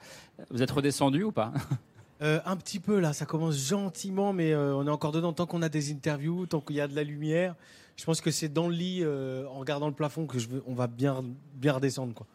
Vous 0.49 0.61
êtes 0.61 0.71
redescendu 0.71 1.23
ou 1.23 1.31
pas? 1.31 1.53
Un 2.21 2.57
petit 2.57 2.81
peu 2.81 2.99
là, 2.99 3.13
ça 3.13 3.25
commence 3.25 3.55
gentiment, 3.55 4.33
mais 4.33 4.53
on 4.53 4.85
est 4.85 4.89
encore 4.89 5.13
dedans. 5.13 5.31
Tant 5.31 5.45
qu'on 5.45 5.61
a 5.61 5.69
des 5.69 5.91
interviews, 5.91 6.47
tant 6.47 6.59
qu'il 6.59 6.75
y 6.75 6.81
a 6.81 6.87
de 6.89 6.95
la 6.95 7.03
lumière, 7.03 7.55
je 7.95 8.03
pense 8.03 8.19
que 8.19 8.29
c'est 8.29 8.49
dans 8.49 8.67
le 8.67 8.75
lit, 8.75 9.05
en 9.05 9.57
regardant 9.57 9.87
le 9.87 9.93
plafond, 9.93 10.27
que 10.27 10.37
on 10.67 10.73
va 10.73 10.87
bien, 10.87 11.23
bien 11.55 11.73
redescendre. 11.73 12.25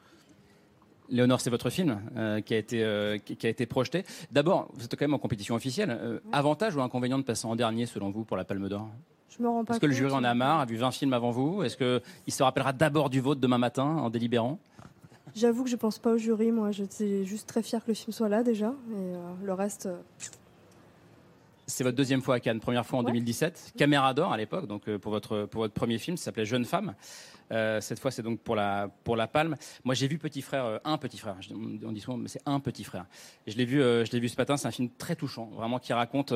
Léonore, 1.15 1.41
c'est 1.41 1.51
votre 1.51 1.71
film 1.71 2.01
euh, 2.17 2.41
qui, 2.41 2.55
a 2.55 2.59
été, 2.59 2.83
euh, 2.83 3.19
qui, 3.19 3.37
qui 3.37 3.47
a 3.47 3.51
été 3.51 3.67
projeté. 3.67 4.05
D'abord, 4.33 4.69
vous 4.75 4.85
êtes 4.85 4.91
quand 4.97 5.05
même 5.05 5.15
en 5.15 5.19
compétition 5.19 5.55
officielle. 5.55 5.91
Euh, 5.91 6.19
Avantage 6.33 6.75
ou 6.75 6.83
inconvénient 6.83 7.19
de 7.19 7.23
passer 7.23 7.47
en 7.47 7.55
dernier, 7.55 7.87
selon 7.87 8.11
vous, 8.11 8.25
pour 8.25 8.37
la 8.37 8.45
Palme 8.45 8.69
d'Or? 8.69 8.89
Je 9.31 9.41
me 9.43 9.49
rends 9.49 9.65
pas 9.65 9.75
Est-ce 9.75 9.81
que 9.81 9.87
le 9.87 9.93
jury 9.93 10.13
en 10.13 10.25
a 10.25 10.35
marre, 10.35 10.61
a 10.61 10.65
vu 10.65 10.77
20 10.77 10.91
films 10.91 11.13
avant 11.13 11.31
vous 11.31 11.63
Est-ce 11.63 11.77
qu'il 11.77 12.33
se 12.33 12.43
rappellera 12.43 12.73
d'abord 12.73 13.11
du 13.11 13.21
vôtre 13.21 13.41
demain 13.41 13.59
matin 13.59 13.85
en 13.85 14.11
délibérant? 14.11 14.59
J'avoue 15.37 15.65
que 15.65 15.71
je 15.71 15.77
pense 15.77 15.99
pas 15.99 16.11
au 16.13 16.19
jury, 16.19 16.51
moi. 16.51 16.73
J'étais 16.73 17.25
juste 17.25 17.49
très 17.49 17.63
fière 17.63 17.83
que 17.85 17.91
le 17.91 17.95
film 17.95 18.13
soit 18.13 18.29
là 18.29 18.43
déjà. 18.43 18.73
Et 18.93 19.45
le 19.45 19.53
reste. 19.53 19.89
C'est 21.67 21.83
votre 21.83 21.97
deuxième 21.97 22.23
fois 22.23 22.37
à 22.37 22.41
Cannes, 22.41 22.61
première 22.61 22.85
fois 22.85 22.99
en 22.99 23.03
Ouais. 23.03 23.13
2017. 23.13 23.73
Caméra 23.77 24.15
d'or 24.15 24.33
à 24.33 24.37
l'époque, 24.37 24.67
donc 24.67 24.89
pour 24.99 25.11
votre, 25.11 25.47
pour 25.47 25.63
votre 25.63 25.75
premier 25.75 25.99
film, 25.99 26.17
ça 26.17 26.27
s'appelait 26.27 26.45
Jeune 26.45 26.65
femme. 26.65 26.95
Euh, 27.53 27.81
cette 27.81 27.99
fois, 27.99 28.11
c'est 28.11 28.23
donc 28.23 28.41
pour 28.41 28.57
la, 28.57 28.89
pour 29.05 29.17
la 29.17 29.27
Palme. 29.27 29.57
Moi, 29.85 29.95
j'ai 29.95 30.09
vu 30.09 30.19
Petit 30.19 30.43
Frère, 30.43 30.65
euh, 30.65 30.79
un 30.85 30.99
Petit 30.99 31.19
Frère. 31.19 31.37
On 31.85 31.93
dit 31.93 32.01
souvent, 32.01 32.17
mais 32.17 32.29
c'est 32.29 32.43
un 32.47 32.61
Petit 32.61 32.85
Frère. 32.85 33.07
Je 33.47 33.57
l'ai 33.57 33.65
vu, 33.65 33.83
euh, 33.83 34.05
je 34.05 34.13
l'ai 34.13 34.21
vu 34.21 34.29
ce 34.29 34.37
matin. 34.37 34.57
C'est 34.57 34.69
un 34.69 34.73
film 34.73 34.89
très 34.97 35.17
touchant, 35.17 35.47
vraiment 35.55 35.79
qui 35.79 35.93
raconte 35.93 36.33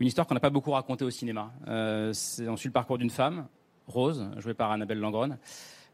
une 0.00 0.06
histoire 0.06 0.26
qu'on 0.26 0.34
n'a 0.34 0.40
pas 0.40 0.50
beaucoup 0.50 0.72
racontée 0.72 1.04
au 1.04 1.10
cinéma. 1.10 1.52
On 1.66 2.12
suit 2.12 2.68
le 2.68 2.72
parcours 2.72 2.98
d'une 2.98 3.10
femme, 3.10 3.46
Rose, 3.86 4.28
jouée 4.38 4.54
par 4.54 4.70
Annabelle 4.70 4.98
Langron. 4.98 5.36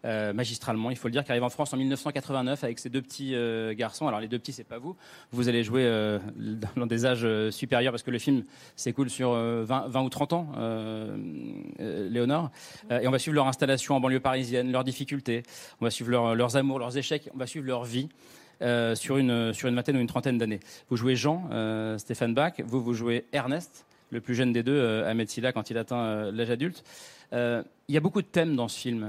Euh, 0.05 0.33
magistralement, 0.33 0.91
il 0.91 0.97
faut 0.97 1.09
le 1.09 1.13
dire, 1.13 1.25
qui 1.25 1.31
arrive 1.33 1.43
en 1.43 1.49
France 1.49 1.73
en 1.73 1.77
1989 1.77 2.63
avec 2.65 2.79
ses 2.79 2.89
deux 2.89 3.03
petits 3.03 3.35
euh, 3.35 3.75
garçons. 3.75 4.07
Alors 4.07 4.21
les 4.21 4.29
deux 4.29 4.39
petits, 4.39 4.53
c'est 4.53 4.65
pas 4.65 4.79
vous. 4.79 4.97
Vous 5.33 5.49
allez 5.49 5.65
jouer 5.65 5.83
euh, 5.85 6.19
dans 6.77 6.87
des 6.87 7.05
âges 7.07 7.27
supérieurs 7.51 7.93
parce 7.93 8.03
que 8.05 8.11
le 8.11 8.19
film 8.19 8.45
s'écoule 8.77 9.11
sur 9.11 9.33
euh, 9.33 9.65
20, 9.67 9.89
20 9.89 10.03
ou 10.03 10.09
30 10.09 10.33
ans, 10.35 10.53
Léonore. 11.79 12.51
Et 12.91 13.09
on 13.09 13.11
va 13.11 13.19
suivre 13.19 13.35
leur 13.35 13.49
installation 13.49 13.97
en 13.97 14.01
banlieue 14.01 14.21
parisienne, 14.21 14.71
leurs 14.73 14.85
difficultés. 14.85 15.43
On 15.81 15.85
va 15.85 15.91
suivre 15.91 16.11
leur- 16.11 16.35
leurs 16.35 16.57
amours, 16.57 16.79
leurs 16.79 16.97
échecs. 16.97 17.29
On 17.35 17.39
va 17.39 17.47
suivre 17.47 17.67
leur 17.67 17.85
vie. 17.85 18.09
sur, 18.95 19.19
une, 19.19 19.53
sur 19.53 19.69
une 19.69 19.75
vingtaine 19.77 19.97
ou 19.97 20.01
une 20.01 20.07
trentaine 20.09 20.39
d'années. 20.39 20.61
Vous 20.91 20.97
jouez 20.97 21.15
Jean, 21.17 21.49
Stéphane 21.99 22.35
Bach, 22.35 22.55
vous, 22.65 22.81
vous 22.83 22.95
jouez 22.95 23.25
Ernest, 23.33 23.87
le 24.11 24.21
plus 24.21 24.35
jeune 24.35 24.53
des 24.53 24.63
deux, 24.63 24.77
euh, 24.77 25.09
Ahmed 25.09 25.29
Silla, 25.29 25.53
quand 25.53 25.71
il 25.71 25.79
atteint 25.79 26.05
euh, 26.05 26.33
l'âge 26.33 26.51
adulte. 26.51 26.85
Euh, 27.33 27.63
Il 27.89 27.95
y 27.95 27.99
a 27.99 28.01
beaucoup 28.01 28.23
de 28.23 28.27
thèmes 28.27 28.57
dans 28.57 28.69
ce 28.69 28.79
film, 28.79 29.07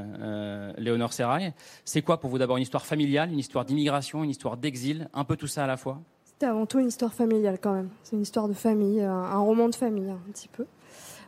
Léonore 0.77 1.13
Serrail. 1.13 1.53
C'est 1.85 2.01
quoi 2.01 2.19
pour 2.19 2.29
vous 2.29 2.37
d'abord 2.37 2.57
une 2.57 2.63
histoire 2.63 2.85
familiale, 2.85 3.31
une 3.31 3.39
histoire 3.39 3.65
d'immigration, 3.65 4.23
une 4.23 4.29
histoire 4.29 4.57
d'exil, 4.57 5.09
un 5.13 5.23
peu 5.23 5.35
tout 5.35 5.47
ça 5.47 5.63
à 5.63 5.67
la 5.67 5.77
fois? 5.77 6.01
C'était 6.25 6.45
avant 6.45 6.65
tout 6.65 6.79
une 6.79 6.87
histoire 6.87 7.13
familiale 7.13 7.59
quand 7.61 7.73
même. 7.73 7.89
C'est 8.03 8.15
une 8.15 8.21
histoire 8.21 8.47
de 8.47 8.53
famille, 8.53 9.01
un, 9.01 9.37
roman 9.37 9.67
de 9.67 9.75
famille 9.75 10.09
un 10.09 10.31
petit 10.31 10.47
peu. 10.47 10.65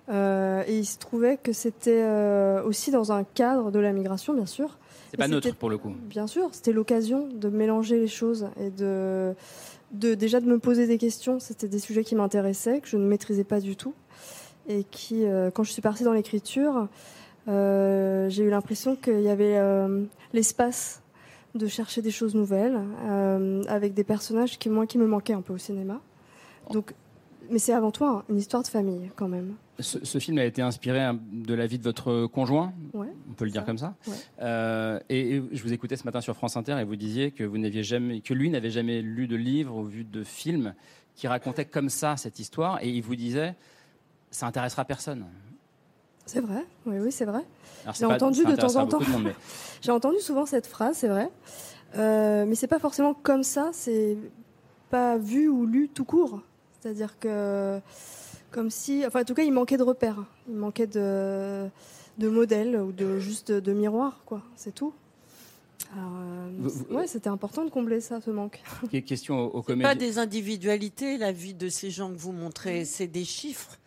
Euh, 0.09 0.63
et 0.67 0.79
il 0.79 0.85
se 0.85 0.97
trouvait 0.97 1.37
que 1.37 1.53
c'était 1.53 2.01
euh, 2.03 2.63
aussi 2.63 2.91
dans 2.91 3.11
un 3.11 3.23
cadre 3.23 3.71
de 3.71 3.79
la 3.79 3.93
migration, 3.93 4.33
bien 4.33 4.45
sûr. 4.45 4.77
C'est 5.09 5.17
pas 5.17 5.27
neutre 5.27 5.55
pour 5.55 5.69
le 5.69 5.77
coup. 5.77 5.93
Bien 6.03 6.27
sûr, 6.27 6.49
c'était 6.53 6.71
l'occasion 6.71 7.27
de 7.27 7.49
mélanger 7.49 7.99
les 7.99 8.07
choses 8.07 8.47
et 8.59 8.69
de, 8.69 9.33
de 9.91 10.13
déjà 10.15 10.39
de 10.39 10.45
me 10.45 10.57
poser 10.59 10.87
des 10.87 10.97
questions. 10.97 11.39
C'était 11.39 11.67
des 11.67 11.79
sujets 11.79 12.03
qui 12.03 12.15
m'intéressaient, 12.15 12.79
que 12.81 12.87
je 12.87 12.97
ne 12.97 13.05
maîtrisais 13.05 13.43
pas 13.43 13.59
du 13.59 13.75
tout, 13.75 13.93
et 14.67 14.83
qui, 14.89 15.25
euh, 15.25 15.51
quand 15.51 15.63
je 15.63 15.71
suis 15.71 15.81
partie 15.81 16.03
dans 16.03 16.13
l'écriture, 16.13 16.87
euh, 17.47 18.29
j'ai 18.29 18.43
eu 18.43 18.49
l'impression 18.49 18.95
qu'il 18.95 19.21
y 19.21 19.29
avait 19.29 19.57
euh, 19.57 20.03
l'espace 20.33 21.01
de 21.55 21.67
chercher 21.67 22.01
des 22.01 22.11
choses 22.11 22.33
nouvelles 22.33 22.79
avec 23.67 23.93
des 23.93 24.05
personnages 24.05 24.57
qui 24.57 24.69
moi 24.69 24.85
qui 24.87 24.97
me 24.97 25.05
manquaient 25.05 25.33
un 25.33 25.41
peu 25.41 25.51
au 25.53 25.57
cinéma. 25.57 25.99
Donc, 26.71 26.93
mais 27.49 27.59
c'est 27.59 27.73
avant 27.73 27.91
tout 27.91 28.05
un- 28.05 28.23
une 28.29 28.37
histoire 28.37 28.63
de 28.63 28.69
famille 28.69 29.11
quand 29.17 29.27
même. 29.27 29.55
Ce, 29.81 30.03
ce 30.03 30.17
film 30.19 30.37
a 30.37 30.45
été 30.45 30.61
inspiré 30.61 31.01
hein, 31.01 31.19
de 31.31 31.53
la 31.53 31.67
vie 31.67 31.77
de 31.77 31.83
votre 31.83 32.27
conjoint, 32.27 32.73
Ouais, 32.93 33.07
on 33.29 33.33
peut 33.33 33.45
le 33.45 33.51
dire 33.51 33.65
comme 33.65 33.77
ça. 33.77 33.95
Ouais. 34.07 34.15
Euh, 34.41 34.99
et, 35.09 35.35
et 35.37 35.43
je 35.51 35.63
vous 35.63 35.73
écoutais 35.73 35.95
ce 35.97 36.03
matin 36.05 36.21
sur 36.21 36.35
France 36.35 36.57
Inter 36.57 36.77
et 36.79 36.83
vous 36.83 36.95
disiez 36.95 37.31
que 37.31 37.43
vous 37.43 37.57
n'aviez 37.57 37.83
jamais, 37.83 38.21
que 38.21 38.33
lui 38.33 38.49
n'avait 38.49 38.69
jamais 38.71 39.01
lu 39.01 39.27
de 39.27 39.35
livre 39.35 39.75
ou 39.75 39.83
vu 39.83 40.03
de 40.03 40.23
film 40.23 40.73
qui 41.15 41.27
racontait 41.27 41.65
comme 41.65 41.89
ça 41.89 42.15
cette 42.17 42.39
histoire, 42.39 42.81
et 42.81 42.89
il 42.89 43.01
vous 43.01 43.15
disait, 43.15 43.53
ça 44.31 44.47
intéressera 44.47 44.85
personne. 44.85 45.25
C'est 46.25 46.39
vrai, 46.39 46.65
oui, 46.85 46.97
oui, 46.99 47.11
c'est 47.11 47.25
vrai. 47.25 47.41
J'ai 47.93 48.05
entendu 48.05 48.45
de 48.45 48.55
temps 48.55 48.75
en 48.77 48.87
temps. 48.87 48.99
mais- 49.23 49.35
J'ai 49.81 49.91
entendu 49.91 50.19
souvent 50.19 50.45
cette 50.45 50.67
phrase, 50.67 50.95
c'est 50.97 51.07
vrai. 51.09 51.29
Euh, 51.97 52.45
mais 52.47 52.55
c'est 52.55 52.67
pas 52.67 52.79
forcément 52.79 53.13
comme 53.13 53.43
ça, 53.43 53.71
c'est 53.73 54.15
pas 54.89 55.17
vu 55.17 55.49
ou 55.49 55.65
lu 55.65 55.89
tout 55.93 56.05
court. 56.05 56.39
C'est-à-dire 56.79 57.19
que, 57.19 57.79
comme 58.51 58.69
si. 58.69 59.05
Enfin, 59.05 59.21
en 59.21 59.23
tout 59.23 59.33
cas, 59.33 59.43
il 59.43 59.51
manquait 59.51 59.77
de 59.77 59.83
repères. 59.83 60.23
Il 60.47 60.55
manquait 60.55 60.87
de, 60.87 61.67
de 62.17 62.29
modèles 62.29 62.75
ou 62.77 62.91
de 62.91 63.19
juste 63.19 63.51
de 63.51 63.73
miroirs, 63.73 64.21
quoi. 64.25 64.41
C'est 64.55 64.73
tout. 64.75 64.93
Alors, 65.93 66.11
euh, 66.15 66.95
ouais, 66.95 67.07
c'était 67.07 67.29
important 67.29 67.65
de 67.65 67.69
combler 67.69 67.99
ça, 68.01 68.21
ce 68.21 68.29
manque. 68.29 68.61
Question 69.05 69.39
aux, 69.53 69.59
aux 69.59 69.61
Pas 69.63 69.95
des 69.95 70.19
individualités, 70.19 71.17
la 71.17 71.31
vie 71.31 71.53
de 71.53 71.69
ces 71.69 71.89
gens 71.89 72.11
que 72.11 72.17
vous 72.17 72.31
montrez, 72.31 72.85
c'est 72.85 73.07
des 73.07 73.25
chiffres. 73.25 73.77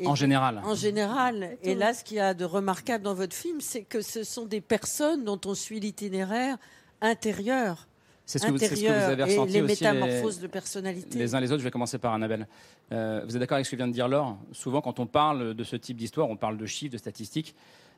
Et 0.00 0.06
En 0.06 0.14
général. 0.14 0.60
En 0.64 0.74
général. 0.74 1.56
Et 1.62 1.74
là, 1.74 1.94
ce 1.94 2.04
qu'il 2.04 2.18
y 2.18 2.20
a 2.20 2.34
de 2.34 2.44
remarquable 2.44 3.02
dans 3.02 3.14
votre 3.14 3.34
film, 3.34 3.60
c'est 3.60 3.82
que 3.82 4.00
ce 4.00 4.22
sont 4.24 4.44
des 4.44 4.60
personnes 4.60 5.24
dont 5.24 5.40
on 5.44 5.54
suit 5.54 5.80
l'itinéraire 5.80 6.56
intérieur. 7.00 7.88
C'est 8.30 8.38
ce, 8.38 8.46
que 8.46 8.52
vous- 8.52 8.58
c'est 8.58 8.66
ce 8.66 8.74
que 8.74 8.78
vous 8.80 8.86
intérieur 8.92 9.08
avez 9.08 9.22
et 9.22 9.24
ressenti 9.24 9.52
les 9.54 9.62
aussi 9.62 9.84
métamorphoses 9.84 10.38
de 10.40 10.46
personnalité. 10.48 11.18
les 11.18 11.34
uns 11.34 11.40
les 11.40 11.50
autres. 11.50 11.60
Je 11.60 11.64
vais 11.64 11.70
commencer 11.70 11.96
par 11.96 12.12
Annabelle. 12.12 12.46
Euh, 12.92 13.22
vous 13.24 13.34
êtes 13.34 13.40
d'accord 13.40 13.54
avec 13.54 13.64
ce 13.64 13.70
que 13.70 13.76
vient 13.76 13.88
de 13.88 13.92
dire 13.92 14.06
Laure? 14.06 14.36
Souvent, 14.52 14.82
quand 14.82 15.00
on 15.00 15.06
parle 15.06 15.54
de 15.54 15.64
ce 15.64 15.76
type 15.76 15.96
d'histoire, 15.96 16.28
on 16.28 16.36
parle 16.36 16.58
de 16.58 16.66
chiffres, 16.66 16.92
de 16.92 16.98
statistiques. 16.98 17.54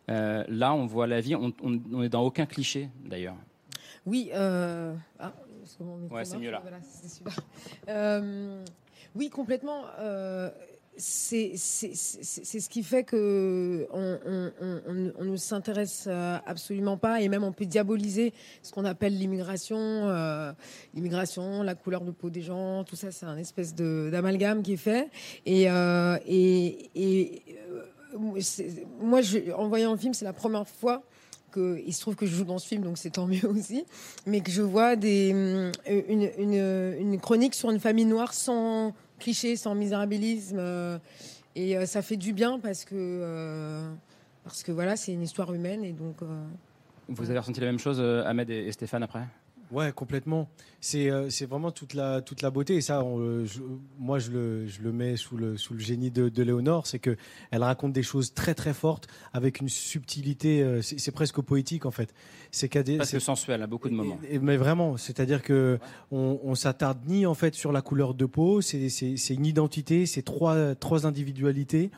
Euh, 0.09 0.45
là, 0.49 0.73
on 0.73 0.87
voit 0.87 1.09
la 1.09 1.21
vie. 1.21 1.35
On, 1.35 1.53
on- 1.65 1.81
on 1.93 2.03
est 2.05 2.09
dans 2.09 2.23
aucun 2.23 2.47
cliché, 2.47 2.91
d'ailleurs. 3.05 3.35
Oui, 4.07 4.31
euh... 4.33 4.95
ah, 5.19 5.33
Ouais, 6.11 6.23
mieux 6.39 6.51
là. 6.53 6.63
Voilà. 6.63 6.79
Euh, 7.89 8.65
oui, 9.17 9.31
complètement. 9.31 9.83
C'est 11.01 11.57
ce 11.57 12.69
qui 12.69 12.83
fait 12.83 13.05
que 13.05 13.87
on, 13.93 15.25
ne 15.25 15.37
s'intéresse 15.37 16.05
euh, 16.07 16.39
absolument 16.47 16.97
pas 16.97 17.21
et 17.21 17.29
même 17.29 17.45
on 17.45 17.53
peut 17.53 17.67
diaboliser 17.67 18.33
ce 18.63 18.73
qu'on 18.73 18.85
appelle 18.85 19.17
l'immigration, 19.19 19.79
euh, 19.79 20.53
l'immigration, 20.95 21.63
la 21.63 21.75
couleur 21.75 22.03
de 22.03 22.11
peau 22.11 22.31
des 22.31 22.43
gens, 22.43 22.85
tout 22.85 22.97
ça, 22.97 23.11
c'est 23.11 23.27
un 23.27 23.39
espèce 23.39 23.75
d'amalgame 23.75 24.63
qui 24.63 24.75
est 24.75 24.77
fait. 24.77 25.09
Et, 25.47 25.71
euh, 25.71 26.19
moi, 29.01 29.21
en 29.57 29.69
voyant 29.69 29.93
le 29.93 29.99
film, 29.99 30.15
c'est 30.15 30.25
la 30.25 30.33
première 30.33 30.69
fois 30.69 31.03
que, 31.51 31.81
il 31.85 31.93
se 31.93 32.01
trouve 32.01 32.17
que 32.17 32.27
je 32.27 32.35
joue 32.35 32.45
dans 32.45 32.59
ce 32.59 32.67
film, 32.67 32.83
donc 32.83 32.99
c'est 32.99 33.11
tant 33.11 33.27
mieux 33.27 33.47
aussi, 33.49 33.85
mais 34.27 34.41
que 34.41 34.51
je 34.51 34.63
vois 34.63 34.95
une 34.95 35.73
chronique 37.21 37.55
sur 37.55 37.71
une 37.71 37.81
famille 37.81 38.05
noire 38.05 38.35
sans 38.35 38.93
cliché, 39.21 39.55
sans 39.57 39.75
misérabilisme. 39.77 40.57
Euh, 40.59 40.99
et 41.55 41.77
euh, 41.77 41.87
ça 41.87 42.03
fait 42.03 42.17
du 42.17 42.33
bien 42.33 42.59
parce 42.59 42.85
que, 42.85 42.95
euh, 42.95 43.89
parce 44.43 44.63
que 44.65 44.73
voilà, 44.73 44.97
c'est 44.97 45.13
une 45.13 45.23
histoire 45.23 45.55
humaine. 45.55 45.85
Et 45.85 45.93
donc, 45.93 46.17
Vous 47.09 47.31
avez 47.31 47.39
ressenti 47.39 47.61
la 47.61 47.67
même 47.67 47.79
chose, 47.79 48.01
Ahmed 48.01 48.51
et 48.51 48.73
Stéphane, 48.73 49.03
après? 49.03 49.27
Ouais, 49.71 49.93
complètement. 49.93 50.49
C'est 50.81 51.11
euh, 51.11 51.31
c'est 51.31 51.47
vraiment 51.47 51.71
toute 51.71 51.95
la 51.95 52.23
toute 52.23 52.43
la 52.43 52.51
beauté 52.51 52.75
et 52.75 52.81
ça, 52.81 53.03
euh, 53.03 53.47
moi 53.99 54.19
je 54.19 54.31
le 54.31 54.67
je 54.67 54.83
le 54.83 54.93
mets 54.93 55.17
sous 55.17 55.37
le 55.37 55.57
sous 55.57 55.75
le 55.75 55.81
génie 55.81 56.11
de, 56.11 56.29
de 56.29 56.43
Léonore, 56.43 56.87
c'est 56.87 56.99
que 56.99 57.17
elle 57.51 57.63
raconte 57.63 57.93
des 57.93 58.03
choses 58.03 58.35
très 58.35 58.55
très 58.55 58.75
fortes 58.75 59.07
avec 59.33 59.61
une 59.61 59.69
subtilité. 59.69 60.63
Euh, 60.63 60.83
c'est 60.83 61.13
presque 61.13 61.41
poétique 61.41 61.87
en 61.87 61.91
fait. 61.91 62.15
C'est 62.51 62.69
presque 62.69 63.21
sensuel 63.21 63.63
à 63.63 63.67
beaucoup 63.67 63.89
de 63.89 63.95
moments. 63.95 64.19
mais 64.41 64.57
vraiment, 64.57 64.97
c'est-à-dire 64.97 65.43
que 65.43 65.79
on, 66.11 66.41
on 66.43 66.55
s'attarde 66.55 66.99
ni 67.07 67.27
en 67.27 67.35
fait 67.35 67.55
sur 67.55 67.71
la 67.71 67.83
couleur 67.83 68.15
de 68.15 68.27
peau, 68.27 68.61
c'est 68.61 68.89
c'est 68.89 69.35
une 69.35 69.47
identité, 69.47 70.07
c'est 70.07 70.23
trois 70.23 70.75
trois 70.75 71.07
individualités 71.07 71.91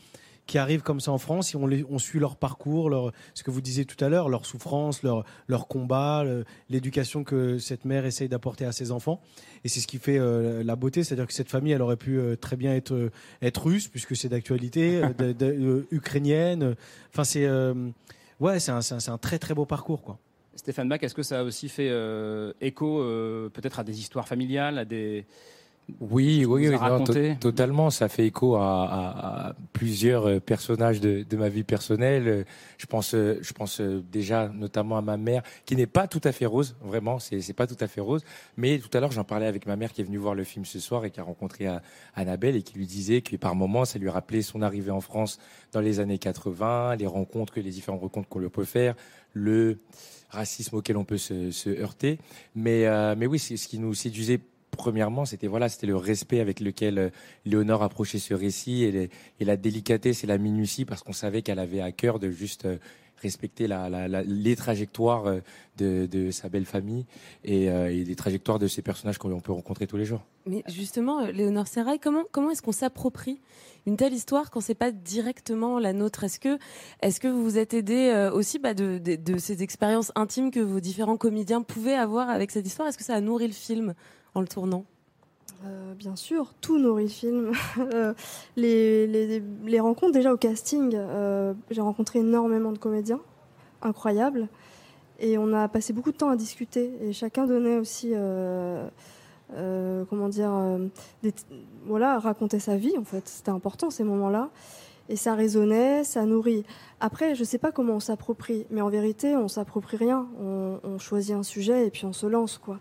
qui 0.47 0.59
arrivent 0.59 0.83
comme 0.83 1.01
ça 1.01 1.13
en 1.13 1.19
France 1.19 1.55
et 1.55 1.57
on, 1.57 1.99
suit 1.99 2.19
leur 2.19 2.37
parcours, 2.37 3.13
ce 3.35 3.43
que 3.43 3.51
vous 3.51 3.61
disiez 3.61 3.85
tout 3.85 4.03
à 4.05 4.09
l'heure, 4.09 4.29
leur 4.29 4.45
souffrance, 4.45 5.03
leur, 5.03 5.25
leur 5.47 5.69
combat, 5.69 6.25
l'éducation 6.69 7.25
que 7.25 7.59
cette 7.59 7.85
mère 7.85 8.05
essaye 8.05 8.29
d'apporter 8.29 8.65
à 8.65 8.73
ses 8.73 8.91
enfants. 8.91 9.21
Et 9.65 9.69
c'est 9.69 9.81
ce 9.81 9.87
qui 9.87 9.99
fait 9.99 10.19
euh, 10.19 10.63
la 10.65 10.77
beauté, 10.77 11.05
c'est-à-dire 11.05 11.27
que 11.27 11.33
cette 11.33 11.49
famille, 11.49 11.73
elle 11.73 11.83
aurait 11.83 11.97
pu 11.97 12.19
euh, 12.19 12.37
très 12.37 12.57
bien 12.57 12.75
être, 12.75 13.11
être 13.41 13.65
russe, 13.65 13.89
puisque 13.89 14.17
c'est 14.17 14.29
d'actualité, 14.29 15.03
euh, 15.21 15.87
ukrainienne. 15.91 16.75
Enfin, 17.13 17.25
c'est 17.25 17.49
ouais, 18.41 18.71
un, 18.71 18.79
un, 18.79 19.13
un, 19.13 19.19
très 19.19 19.39
très 19.39 19.55
beau 19.55 19.67
parcours, 19.67 20.03
quoi. 20.03 20.19
Stéphane 20.55 20.89
Bach, 20.89 20.99
est-ce 21.03 21.15
que 21.15 21.23
ça 21.23 21.41
a 21.41 21.43
aussi 21.45 21.69
fait 21.69 21.91
écho 22.61 22.99
peut-être 23.55 23.79
à 23.79 23.85
des 23.85 24.01
histoires 24.01 24.29
familiales, 24.29 24.79
à 24.79 24.85
des 24.85 25.25
oui, 26.01 26.45
oui, 26.45 26.69
oui 26.69 27.37
totalement. 27.39 27.91
Ça 27.91 28.09
fait 28.09 28.27
écho 28.27 28.57
à, 28.57 29.55
plusieurs 29.73 30.27
euh, 30.27 30.41
personnages 30.41 31.01
de, 31.01 31.37
ma 31.37 31.49
vie 31.49 31.65
personnelle. 31.65 32.45
Je 32.79 32.87
pense, 32.87 33.15
euh, 33.15 33.39
je 33.43 33.53
pense 33.53 33.81
euh, 33.81 34.03
déjà 34.11 34.49
notamment 34.49 34.97
à 34.97 35.03
ma 35.03 35.17
mère, 35.17 35.43
qui 35.65 35.77
n'est 35.77 35.87
pas 35.87 36.07
tout 36.07 36.21
à 36.25 36.33
fait 36.33 36.47
rose, 36.47 36.77
vraiment, 36.83 37.19
c'est 37.19 37.53
pas 37.53 37.67
tout 37.67 37.77
à 37.81 37.89
fait 37.89 38.01
rose. 38.01 38.25
Mais 38.57 38.79
tout 38.79 38.97
à 38.97 39.01
l'heure, 39.01 39.13
j'en 39.13 39.25
parlais 39.25 39.47
avec 39.47 39.67
ma 39.67 39.77
mère 39.77 39.93
qui 39.93 40.01
est 40.01 40.05
venue 40.05 40.19
voir 40.19 40.35
le 40.35 40.45
film 40.45 40.65
ce 40.65 40.79
soir 40.79 41.05
et 41.05 41.11
qui 41.11 41.21
a 41.21 41.23
rencontré 41.23 41.67
Annabelle 42.15 42.57
et 42.57 42.63
qui 42.63 42.79
lui 42.79 42.87
disait 42.87 43.21
que 43.21 43.37
par 43.37 43.55
moments, 43.55 43.85
ça 43.85 43.99
lui 43.99 44.09
rappelait 44.09 44.43
son 44.43 44.63
arrivée 44.63 44.91
en 44.91 45.01
France 45.01 45.39
dans 45.73 45.81
les 45.81 46.01
années 46.01 46.19
80, 46.19 46.97
les 46.97 47.07
rencontres, 47.07 47.55
les 47.57 47.71
différentes 47.71 48.01
rencontres 48.01 48.29
qu'on 48.29 48.49
peut 48.49 48.65
faire, 48.65 48.95
le 49.33 49.79
racisme 50.31 50.77
auquel 50.77 50.97
on 50.97 51.05
peut 51.05 51.19
se, 51.19 51.69
heurter. 51.81 52.19
Mais, 52.55 52.87
mais 53.17 53.27
oui, 53.27 53.39
c'est 53.39 53.57
ce 53.57 53.69
qui 53.69 53.79
nous 53.79 53.95
séduisait 53.95 54.41
premièrement, 54.77 55.25
c'était 55.25 55.47
voilà, 55.47 55.69
c'était 55.69 55.87
le 55.87 55.97
respect 55.97 56.41
avec 56.41 56.61
lequel 56.61 56.99
euh, 56.99 57.11
Léonore 57.45 57.83
approchait 57.83 58.19
ce 58.19 58.35
récit 58.35 58.85
et, 58.85 59.11
la 59.41 59.57
délicatesse 59.57 60.25
et 60.25 60.27
la 60.27 60.39
minutie 60.39 60.85
parce 60.85 61.03
qu'on 61.03 61.13
savait 61.13 61.43
qu'elle 61.43 61.59
avait 61.59 61.81
à 61.81 61.93
cœur 61.93 62.19
de 62.19 62.31
juste 62.31 62.65
euh, 62.65 62.79
respecter 63.19 63.69
les 63.69 64.57
trajectoires 64.57 65.27
euh, 65.27 65.41
de, 65.79 66.31
sa 66.33 66.49
belle 66.49 66.65
famille 66.65 67.07
et, 67.45 67.69
les 67.89 68.17
trajectoires 68.17 68.59
de 68.59 68.67
ces 68.67 68.83
personnages 68.83 69.19
qu'on 69.19 69.41
peut 69.41 69.53
rencontrer 69.53 69.87
tous 69.87 69.97
les 69.97 70.05
jours. 70.05 70.23
Mais 70.47 70.65
justement, 70.69 71.25
Léonore 71.27 71.69
Serrail, 71.69 72.01
comment, 72.01 72.51
est-ce 72.51 72.63
qu'on 72.63 72.73
s'approprie 72.73 73.41
une 73.87 73.97
telle 73.97 74.13
histoire 74.13 74.51
quand 74.51 74.61
c'est 74.61 74.75
pas 74.75 74.91
directement 74.91 75.79
la 75.79 75.93
nôtre? 75.93 76.25
Est-ce 76.25 76.41
que, 76.41 77.29
vous 77.29 77.45
vous 77.45 77.59
êtes 77.59 77.75
aidé 77.75 78.31
aussi 78.35 78.59
bah, 78.59 78.75
de, 78.75 79.39
ces 79.39 79.63
expériences 79.63 80.11
intimes 80.17 80.51
que 80.51 80.61
vos 80.61 80.81
différents 80.81 81.17
comédiens 81.17 81.63
pouvaient 81.63 81.95
avoir 81.95 82.29
avec 82.29 82.51
cette 82.51 82.67
histoire? 82.67 82.89
Est-ce 82.89 82.99
que 82.99 83.05
ça 83.05 83.15
a 83.15 83.21
nourri 83.21 83.47
le 83.47 83.53
film? 83.53 83.95
En 84.35 84.41
le 84.41 84.49
tournant 84.49 84.85
euh, 85.65 85.95
bien 85.95 86.17
sûr, 86.17 86.55
tout 86.61 86.79
nourrit 86.79 87.05
le 87.05 87.09
film. 87.09 87.53
Euh, 87.79 88.15
les, 88.57 89.07
les, 89.07 89.81
rencontres 89.81 90.13
déjà 90.13 90.33
au 90.33 90.37
casting, 90.37 90.93
euh, 90.95 91.53
j'ai 91.71 91.81
rencontré 91.81 92.21
énormément 92.21 92.73
de 92.73 92.79
comédiens, 92.79 93.21
incroyables, 93.81 94.49
et 95.21 95.39
on 95.39 95.53
a 95.53 95.69
passé 95.69 95.93
beaucoup 95.93 96.13
de 96.13 96.17
temps 96.17 96.31
à 96.31 96.37
discuter, 96.37 96.93
et 97.01 97.13
chacun 97.13 97.47
donnait 97.47 97.77
aussi, 97.77 98.13
comment 99.55 100.29
dire, 100.29 100.53
voilà, 101.87 102.19
raconter 102.19 102.59
sa 102.59 102.77
vie 102.77 102.97
en 102.99 103.05
fait. 103.05 103.27
C'était 103.29 103.51
important 103.51 103.91
ces 103.91 104.05
moments-là, 104.05 104.51
et 105.09 105.17
ça 105.17 105.35
résonnait, 105.35 106.05
ça 106.05 106.25
nourrit. 106.25 106.65
Après, 107.01 107.35
je 107.35 107.41
ne 107.41 107.45
sais 107.45 107.59
pas 107.59 107.73
comment 107.73 107.95
on 107.95 108.01
s'approprie, 108.01 108.67
mais 108.71 108.81
en 108.81 108.89
vérité, 108.89 109.37
on 109.37 109.49
s'approprie 109.49 109.97
rien. 109.97 110.27
On, 110.41 110.99
choisit 110.99 111.35
un 111.35 111.43
sujet 111.43 111.87
et 111.87 111.91
puis 111.91 112.05
on 112.05 112.13
se 112.13 112.27
lance, 112.27 112.59
quoi. 112.59 112.79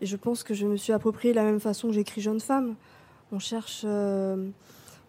Et 0.00 0.06
je 0.06 0.16
pense 0.16 0.42
que 0.42 0.52
je 0.52 0.66
me 0.66 0.76
suis 0.76 0.92
approprié 0.92 1.32
de 1.32 1.36
la 1.36 1.44
même 1.44 1.60
façon 1.60 1.88
que 1.88 1.94
j'écris 1.94 2.20
Jeune 2.20 2.40
femme. 2.40 2.74
On 3.30 3.38
cherche, 3.38 3.82
euh, 3.84 4.48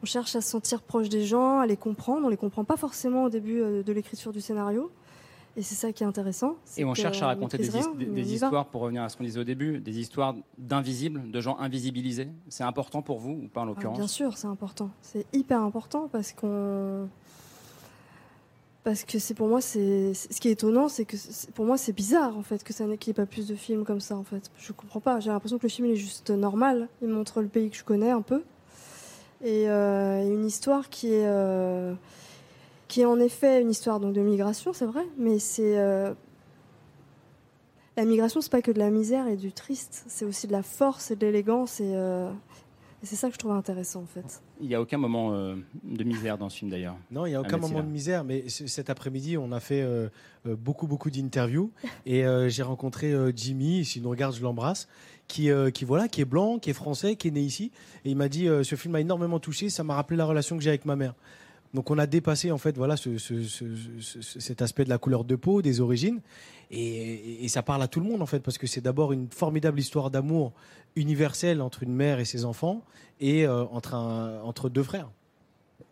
on 0.01 0.05
cherche 0.05 0.35
à 0.35 0.41
se 0.41 0.49
sentir 0.49 0.81
proche 0.81 1.09
des 1.09 1.25
gens, 1.25 1.59
à 1.59 1.65
les 1.65 1.75
comprendre. 1.75 2.25
On 2.25 2.29
les 2.29 2.37
comprend 2.37 2.63
pas 2.63 2.77
forcément 2.77 3.23
au 3.25 3.29
début 3.29 3.61
euh, 3.61 3.83
de 3.83 3.91
l'écriture 3.91 4.31
du 4.31 4.39
scénario. 4.39 4.91
Et 5.55 5.61
c'est 5.61 5.75
ça 5.75 5.93
qui 5.93 6.03
est 6.03 6.05
intéressant. 6.07 6.55
et 6.77 6.83
on 6.83 6.95
cherche 6.95 7.21
à 7.21 7.27
raconter 7.27 7.57
des, 7.57 7.69
des, 7.69 8.33
histoires, 8.33 8.65
pour 8.65 8.81
revenir 8.81 9.03
à 9.03 9.09
ce 9.09 9.17
qu'on 9.17 9.23
disait 9.23 9.39
au 9.39 9.43
début, 9.43 9.79
des 9.79 9.99
histoires 9.99 10.35
d'invisibles, 10.57 11.29
de 11.29 11.41
gens 11.41 11.57
invisibilisés. 11.59 12.29
C'est 12.49 12.63
important 12.63 13.03
pour 13.03 13.19
vous 13.19 13.41
ou 13.43 13.47
pas 13.47 13.61
en 13.61 13.65
ah, 13.65 13.67
l'occurrence 13.67 13.97
Bien 13.97 14.07
sûr, 14.07 14.35
c'est 14.35 14.47
important. 14.47 14.89
C'est 15.01 15.27
hyper 15.31 15.61
important 15.61 16.09
parce 16.11 16.33
qu'on 16.33 17.07
parce 18.83 19.05
que 19.05 19.17
c'est 19.17 19.33
pour 19.33 19.47
moi 19.47 19.61
c'est 19.61 20.13
ce 20.13 20.41
qui 20.41 20.49
est 20.49 20.51
étonnant 20.51 20.89
c'est 20.89 21.05
que 21.05 21.15
pour 21.53 21.65
moi 21.65 21.77
c'est 21.77 21.93
bizarre 21.93 22.37
en 22.37 22.41
fait 22.41 22.65
que 22.65 22.73
ça 22.73 22.83
qu'il 22.97 23.11
n'y 23.11 23.11
ait 23.11 23.13
pas 23.13 23.25
plus 23.25 23.47
de 23.47 23.55
films 23.55 23.85
comme 23.85 24.01
ça 24.01 24.17
en 24.17 24.23
fait 24.23 24.51
je 24.57 24.73
comprends 24.73 24.99
pas 24.99 25.21
j'ai 25.21 25.29
l'impression 25.29 25.57
que 25.57 25.63
le 25.63 25.69
film 25.69 25.87
est 25.89 25.95
juste 25.95 26.31
normal 26.31 26.89
il 27.01 27.07
montre 27.07 27.41
le 27.41 27.47
pays 27.47 27.69
que 27.69 27.77
je 27.77 27.83
connais 27.85 28.11
un 28.11 28.21
peu 28.21 28.43
et 29.41 29.69
euh, 29.69 30.27
une 30.27 30.45
histoire 30.45 30.89
qui 30.89 31.13
est 31.13 31.25
euh, 31.25 31.93
qui 32.93 33.01
est 33.01 33.05
en 33.05 33.19
effet 33.19 33.59
une 33.59 33.71
histoire 33.71 33.99
donc 33.99 34.13
de 34.13 34.21
migration 34.21 34.71
c'est 34.71 34.85
vrai 34.85 35.03
mais 35.17 35.39
c'est 35.39 35.79
euh, 35.79 36.13
la 37.97 38.05
migration 38.05 38.39
c'est 38.39 38.51
pas 38.51 38.61
que 38.61 38.71
de 38.71 38.79
la 38.79 38.91
misère 38.91 39.27
et 39.27 39.35
du 39.35 39.51
triste 39.51 40.03
c'est 40.07 40.25
aussi 40.25 40.45
de 40.45 40.51
la 40.51 40.61
force 40.61 41.09
et 41.09 41.15
de 41.15 41.25
l'élégance 41.25 41.79
et 41.79 41.95
et 43.03 43.05
c'est 43.05 43.17
ça 43.17 43.27
que 43.27 43.33
je 43.33 43.39
trouve 43.39 43.51
intéressant 43.51 44.01
en 44.01 44.05
fait. 44.05 44.41
Il 44.61 44.67
n'y 44.67 44.75
a 44.75 44.81
aucun 44.81 44.97
moment 44.97 45.33
euh, 45.33 45.55
de 45.83 46.05
misère 46.05 46.37
dans 46.37 46.47
ce 46.47 46.59
film 46.59 46.71
d'ailleurs. 46.71 46.95
Non, 47.11 47.25
il 47.25 47.31
n'y 47.31 47.35
a 47.35 47.41
aucun 47.41 47.57
moment 47.57 47.83
de 47.83 47.89
misère, 47.89 48.23
mais 48.23 48.47
cet 48.47 48.89
après-midi, 48.89 49.37
on 49.37 49.51
a 49.51 49.59
fait 49.59 49.81
euh, 49.81 50.07
euh, 50.47 50.55
beaucoup, 50.55 50.87
beaucoup 50.87 51.11
d'interviews 51.11 51.69
et 52.05 52.23
j'ai 52.47 52.63
rencontré 52.63 53.13
Jimmy, 53.35 53.83
si 53.83 53.99
nous 53.99 54.09
regarde, 54.09 54.33
je 54.33 54.41
l'embrasse, 54.41 54.87
qui, 55.27 55.49
qui, 55.73 55.83
voilà, 55.83 56.07
qui 56.07 56.21
est 56.21 56.25
blanc, 56.25 56.59
qui 56.59 56.69
est 56.69 56.73
français, 56.73 57.17
qui 57.17 57.27
est 57.27 57.31
né 57.31 57.41
ici. 57.41 57.71
Et 58.05 58.11
il 58.11 58.15
m'a 58.15 58.29
dit 58.29 58.47
Ce 58.63 58.75
film 58.75 58.93
m'a 58.93 59.01
énormément 59.01 59.39
touché, 59.39 59.69
ça 59.69 59.83
m'a 59.83 59.95
rappelé 59.95 60.15
la 60.15 60.25
relation 60.25 60.55
que 60.55 60.63
j'ai 60.63 60.69
avec 60.69 60.85
ma 60.85 60.95
mère. 60.95 61.13
Donc 61.73 61.89
on 61.89 61.97
a 61.97 62.05
dépassé 62.05 62.51
en 62.51 62.57
fait 62.57 62.77
voilà 62.77 62.97
ce, 62.97 63.17
cet 64.21 64.61
aspect 64.61 64.83
de 64.83 64.89
la 64.89 64.97
couleur 64.97 65.23
de 65.23 65.35
peau, 65.35 65.61
des 65.61 65.81
origines, 65.81 66.21
et, 66.69 67.47
ça 67.47 67.63
parle 67.63 67.81
à 67.81 67.87
tout 67.87 67.99
le 67.99 68.07
monde 68.07 68.21
en 68.21 68.25
fait 68.25 68.39
parce 68.39 68.57
que 68.57 68.67
c'est 68.67 68.81
d'abord 68.81 69.11
une 69.11 69.27
formidable 69.29 69.79
histoire 69.79 70.11
d'amour 70.11 70.53
universelle 70.95 71.61
entre 71.61 71.83
une 71.83 71.93
mère 71.93 72.19
et 72.19 72.25
ses 72.25 72.45
enfants 72.45 72.83
et 73.19 73.45
euh, 73.45 73.63
entre 73.65 74.69
deux 74.69 74.83
frères. 74.83 75.09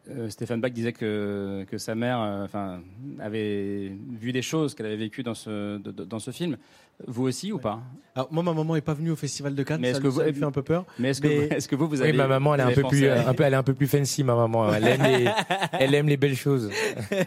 Euh, 0.10 0.30
Stéphane 0.30 0.60
Bach 0.60 0.72
disait 0.72 0.94
que, 0.94 1.64
que 1.70 1.78
sa 1.78 1.94
mère 1.94 2.20
euh, 2.20 2.46
enfin, 2.46 2.82
avait 3.20 3.92
vu 4.20 4.32
des 4.32 4.42
choses 4.42 4.74
qu'elle 4.74 4.88
avait 4.88 4.96
vécues 4.96 5.22
dans 5.22 5.36
ce, 5.36 5.78
dans 5.78 6.20
ce 6.20 6.32
film. 6.32 6.58
Vous 7.08 7.24
aussi 7.24 7.52
ou 7.52 7.60
pas? 7.60 7.82
Alors, 8.16 8.28
Moi, 8.32 8.44
ma 8.44 8.54
maman 8.54 8.76
n'est 8.76 8.82
pas 8.82 8.94
venue 8.94 9.12
au 9.12 9.16
Festival 9.16 9.54
de 9.54 9.64
Cannes. 9.64 9.82
Mais 9.82 9.90
est-ce 9.90 10.02
que 10.02 10.08
vous 10.08 10.20
avez 10.20 10.34
fait 10.34 10.44
un 10.44 10.52
peu 10.52 10.64
peur 10.64 10.86
Mais 11.00 11.10
est-ce 11.10 11.22
que, 11.22 11.28
vous, 11.28 11.54
est-ce 11.54 11.68
que 11.68 11.76
vous, 11.76 11.88
vous 11.88 12.02
avez 12.02 12.12
Oui, 12.12 12.18
ma 12.18 12.28
maman, 12.28 12.56
elle 12.56 12.62
est 12.62 12.64
un 12.64 12.72
peu 12.72 12.84
plus, 12.84 13.08
un 13.08 13.34
peu, 13.34 13.44
elle 13.44 13.54
est 13.54 13.58
un 13.58 13.64
peu 13.64 13.74
plus 13.74 13.88
fancy, 13.88 14.24
ma 14.24 14.36
maman. 14.36 14.74
Elle 14.74 14.88
aime 14.88 15.04
les, 15.04 15.32
elle 15.74 15.96
aime 15.96 16.08
les 16.08 16.18
belles 16.18 16.36
choses. 16.36 16.70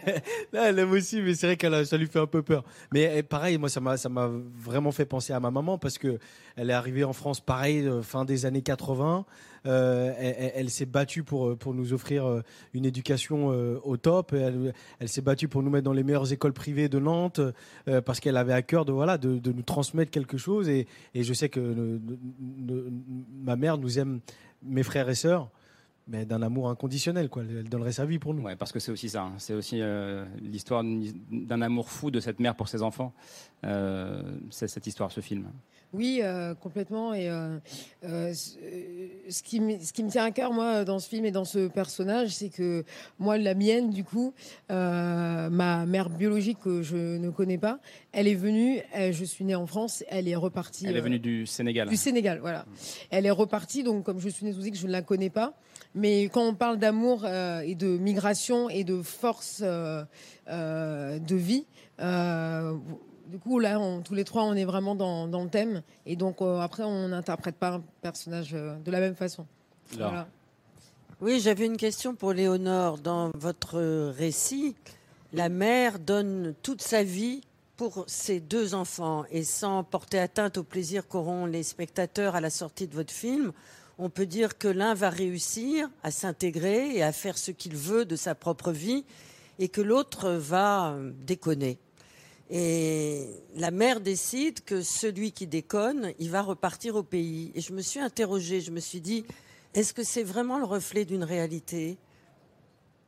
elle 0.53 0.79
aime 0.79 0.91
aussi, 0.91 1.21
mais 1.21 1.33
c'est 1.33 1.47
vrai 1.47 1.57
qu'elle 1.57 1.85
ça 1.85 1.97
lui 1.97 2.07
fait 2.07 2.19
un 2.19 2.27
peu 2.27 2.41
peur. 2.41 2.63
Mais 2.93 3.13
eh, 3.17 3.23
pareil, 3.23 3.57
moi, 3.57 3.69
ça 3.69 3.79
m'a, 3.79 3.97
ça 3.97 4.09
m'a 4.09 4.29
vraiment 4.61 4.91
fait 4.91 5.05
penser 5.05 5.33
à 5.33 5.39
ma 5.39 5.51
maman 5.51 5.77
parce 5.77 5.97
que 5.97 6.19
elle 6.55 6.69
est 6.69 6.73
arrivée 6.73 7.03
en 7.03 7.13
France, 7.13 7.39
pareil, 7.39 7.89
fin 8.01 8.25
des 8.25 8.45
années 8.45 8.61
80. 8.61 9.25
Euh, 9.67 10.13
elle, 10.55 10.69
s'est 10.69 10.85
battue 10.85 11.23
pour, 11.23 11.47
euh, 11.47 11.55
pour 11.55 11.73
nous 11.73 11.91
offrir 11.91 12.27
euh, 12.27 12.43
une 12.75 12.85
éducation 12.85 13.47
au 13.83 13.97
top. 13.97 14.33
Elle, 14.33 14.73
elle 14.99 15.09
s'est 15.09 15.21
battue 15.21 15.47
pour 15.47 15.63
nous 15.63 15.69
mettre 15.69 15.85
dans 15.85 15.93
les 15.93 16.03
meilleures 16.03 16.31
écoles 16.31 16.53
privées 16.53 16.89
de 16.89 16.99
Nantes 16.99 17.41
parce 18.05 18.19
qu'elle 18.19 18.37
avait 18.37 18.53
à 18.53 18.61
cœur 18.61 18.85
de, 18.85 18.91
voilà, 18.91 19.17
de, 19.17 19.37
de, 19.39 19.51
nous 19.51 19.63
transmettre 19.63 20.11
quelque 20.11 20.37
chose. 20.37 20.69
Et, 20.69 20.87
et 21.13 21.23
je 21.23 21.33
sais 21.33 21.49
que 21.49 21.99
ma 23.43 23.55
mère 23.55 23.77
nous 23.77 23.99
aime, 23.99 24.19
mes 24.63 24.83
frères 24.83 25.09
et 25.09 25.15
sœurs 25.15 25.49
mais 26.07 26.23
d'un 26.23 26.43
amour 26.43 26.69
inconditionnel, 26.69 27.29
quoi. 27.29 27.41
Elle 27.49 27.67
donnerait 27.67 27.91
sa 27.91 28.05
vie 28.05 28.19
pour 28.19 28.35
nous. 28.35 28.43
Ouais, 28.43 28.55
parce 28.55 28.71
que 28.71 28.79
c'est 28.79 28.91
aussi 28.91 29.09
ça. 29.09 29.23
hein. 29.23 29.33
C'est 29.39 29.55
aussi 29.55 29.81
euh, 29.81 30.23
l'histoire 30.39 30.83
d'un 31.31 31.61
amour 31.63 31.89
fou 31.89 32.11
de 32.11 32.19
cette 32.19 32.39
mère 32.39 32.55
pour 32.55 32.67
ses 32.67 32.83
enfants. 32.83 33.11
Euh, 33.63 34.21
c'est 34.51 34.67
cette 34.67 34.85
histoire, 34.85 35.11
ce 35.11 35.21
film. 35.21 35.47
Oui, 35.93 36.19
euh, 36.21 36.53
complètement. 36.53 37.15
Et 37.15 37.27
euh, 37.27 37.57
euh, 38.03 38.33
ce 39.29 39.39
euh, 39.41 39.43
qui, 39.43 39.59
me- 39.59 39.79
ce 39.79 39.93
qui 39.93 40.03
me 40.03 40.09
tient 40.09 40.23
à 40.23 40.31
cœur, 40.31 40.51
moi, 40.53 40.83
dans 40.85 40.99
ce 40.99 41.07
film 41.09 41.25
et 41.25 41.31
dans 41.31 41.45
ce 41.45 41.67
personnage, 41.67 42.29
c'est 42.29 42.49
que 42.49 42.83
moi, 43.19 43.37
la 43.37 43.53
mienne, 43.53 43.89
du 43.89 44.03
coup, 44.03 44.33
euh, 44.71 45.49
ma 45.49 45.85
mère 45.85 46.09
biologique 46.09 46.59
que 46.59 46.81
je 46.81 47.17
ne 47.17 47.29
connais 47.29 47.57
pas, 47.57 47.79
elle 48.11 48.27
est 48.27 48.35
venue, 48.35 48.79
elle- 48.93 49.13
je 49.13 49.25
suis 49.25 49.45
née 49.45 49.55
en 49.55 49.67
France, 49.67 50.03
elle 50.09 50.27
est 50.27 50.35
repartie. 50.35 50.85
Elle 50.87 50.95
est 50.95 50.99
euh, 50.99 51.03
venue 51.03 51.19
du 51.19 51.45
Sénégal. 51.45 51.87
du 51.89 51.95
Sénégal, 51.97 52.39
voilà. 52.39 52.65
Elle 53.11 53.25
est 53.25 53.31
repartie, 53.31 53.83
donc 53.83 54.03
comme 54.03 54.19
je 54.19 54.29
suis 54.29 54.45
née 54.45 54.53
sous 54.53 54.61
que 54.61 54.75
je 54.75 54.87
ne 54.87 54.91
la 54.91 55.01
connais 55.01 55.29
pas. 55.29 55.53
Mais 55.93 56.23
quand 56.25 56.45
on 56.45 56.53
parle 56.55 56.77
d'amour 56.77 57.23
euh, 57.25 57.61
et 57.61 57.75
de 57.75 57.87
migration 57.97 58.69
et 58.69 58.83
de 58.83 59.01
force 59.01 59.59
euh, 59.63 60.03
euh, 60.49 61.19
de 61.19 61.35
vie, 61.35 61.65
euh, 62.01 62.73
du 63.27 63.37
coup 63.39 63.59
là, 63.59 63.79
on- 63.79 64.01
tous 64.01 64.13
les 64.13 64.23
trois, 64.23 64.43
on 64.43 64.53
est 64.55 64.65
vraiment 64.65 64.95
dans, 64.95 65.27
dans 65.27 65.43
le 65.43 65.49
thème. 65.49 65.81
Et 66.05 66.15
donc 66.15 66.41
euh, 66.41 66.59
après, 66.59 66.83
on 66.83 67.07
n'interprète 67.09 67.55
pas 67.55 67.73
un 67.75 67.83
personnage 68.01 68.53
euh, 68.53 68.75
de 68.77 68.91
la 68.91 68.99
même 68.99 69.15
façon. 69.15 69.45
Voilà. 69.93 70.27
Oui, 71.21 71.39
j'avais 71.39 71.65
une 71.65 71.77
question 71.77 72.13
pour 72.15 72.33
Léonore. 72.33 72.97
Dans 72.97 73.31
votre 73.35 73.79
récit, 74.11 74.75
la 75.33 75.49
mère 75.49 75.99
donne 75.99 76.53
toute 76.61 76.81
sa 76.81 77.03
vie 77.03 77.41
pour 77.77 78.03
ses 78.07 78.39
deux 78.39 78.73
enfants 78.73 79.25
et 79.31 79.43
sans 79.43 79.83
porter 79.83 80.19
atteinte 80.19 80.57
au 80.57 80.63
plaisir 80.63 81.07
qu'auront 81.07 81.45
les 81.45 81.63
spectateurs 81.63 82.35
à 82.35 82.41
la 82.41 82.49
sortie 82.49 82.87
de 82.87 82.93
votre 82.95 83.13
film, 83.13 83.51
on 83.97 84.09
peut 84.09 84.25
dire 84.25 84.57
que 84.57 84.67
l'un 84.67 84.93
va 84.93 85.09
réussir 85.09 85.89
à 86.03 86.11
s'intégrer 86.11 86.95
et 86.95 87.03
à 87.03 87.11
faire 87.11 87.37
ce 87.37 87.51
qu'il 87.51 87.75
veut 87.75 88.05
de 88.05 88.15
sa 88.15 88.35
propre 88.35 88.71
vie 88.71 89.05
et 89.59 89.67
que 89.69 89.81
l'autre 89.81 90.29
va 90.31 90.97
déconner. 91.25 91.77
Et 92.49 93.27
la 93.55 93.71
mère 93.71 94.01
décide 94.01 94.63
que 94.63 94.81
celui 94.81 95.31
qui 95.31 95.47
déconne, 95.47 96.11
il 96.19 96.29
va 96.29 96.41
repartir 96.41 96.95
au 96.95 97.03
pays. 97.03 97.51
Et 97.55 97.61
je 97.61 97.73
me 97.73 97.81
suis 97.81 97.99
interrogée, 97.99 98.61
je 98.61 98.71
me 98.71 98.79
suis 98.79 99.01
dit, 99.01 99.25
est-ce 99.73 99.93
que 99.93 100.03
c'est 100.03 100.23
vraiment 100.23 100.59
le 100.59 100.65
reflet 100.65 101.05
d'une 101.05 101.23
réalité? 101.23 101.97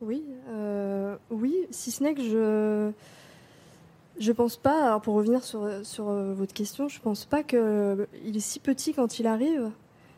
Oui, 0.00 0.24
euh, 0.48 1.16
oui, 1.30 1.54
si 1.70 1.90
ce 1.90 2.02
n'est 2.02 2.14
que 2.14 2.22
je 2.22 2.90
je 4.20 4.32
pense 4.32 4.56
pas. 4.56 4.86
Alors 4.86 5.00
pour 5.00 5.14
revenir 5.14 5.44
sur 5.44 5.68
sur 5.84 6.08
euh, 6.08 6.34
votre 6.34 6.52
question, 6.52 6.88
je 6.88 7.00
pense 7.00 7.24
pas 7.24 7.42
que 7.42 8.08
il 8.24 8.36
est 8.36 8.40
si 8.40 8.60
petit 8.60 8.92
quand 8.92 9.18
il 9.18 9.26
arrive. 9.26 9.70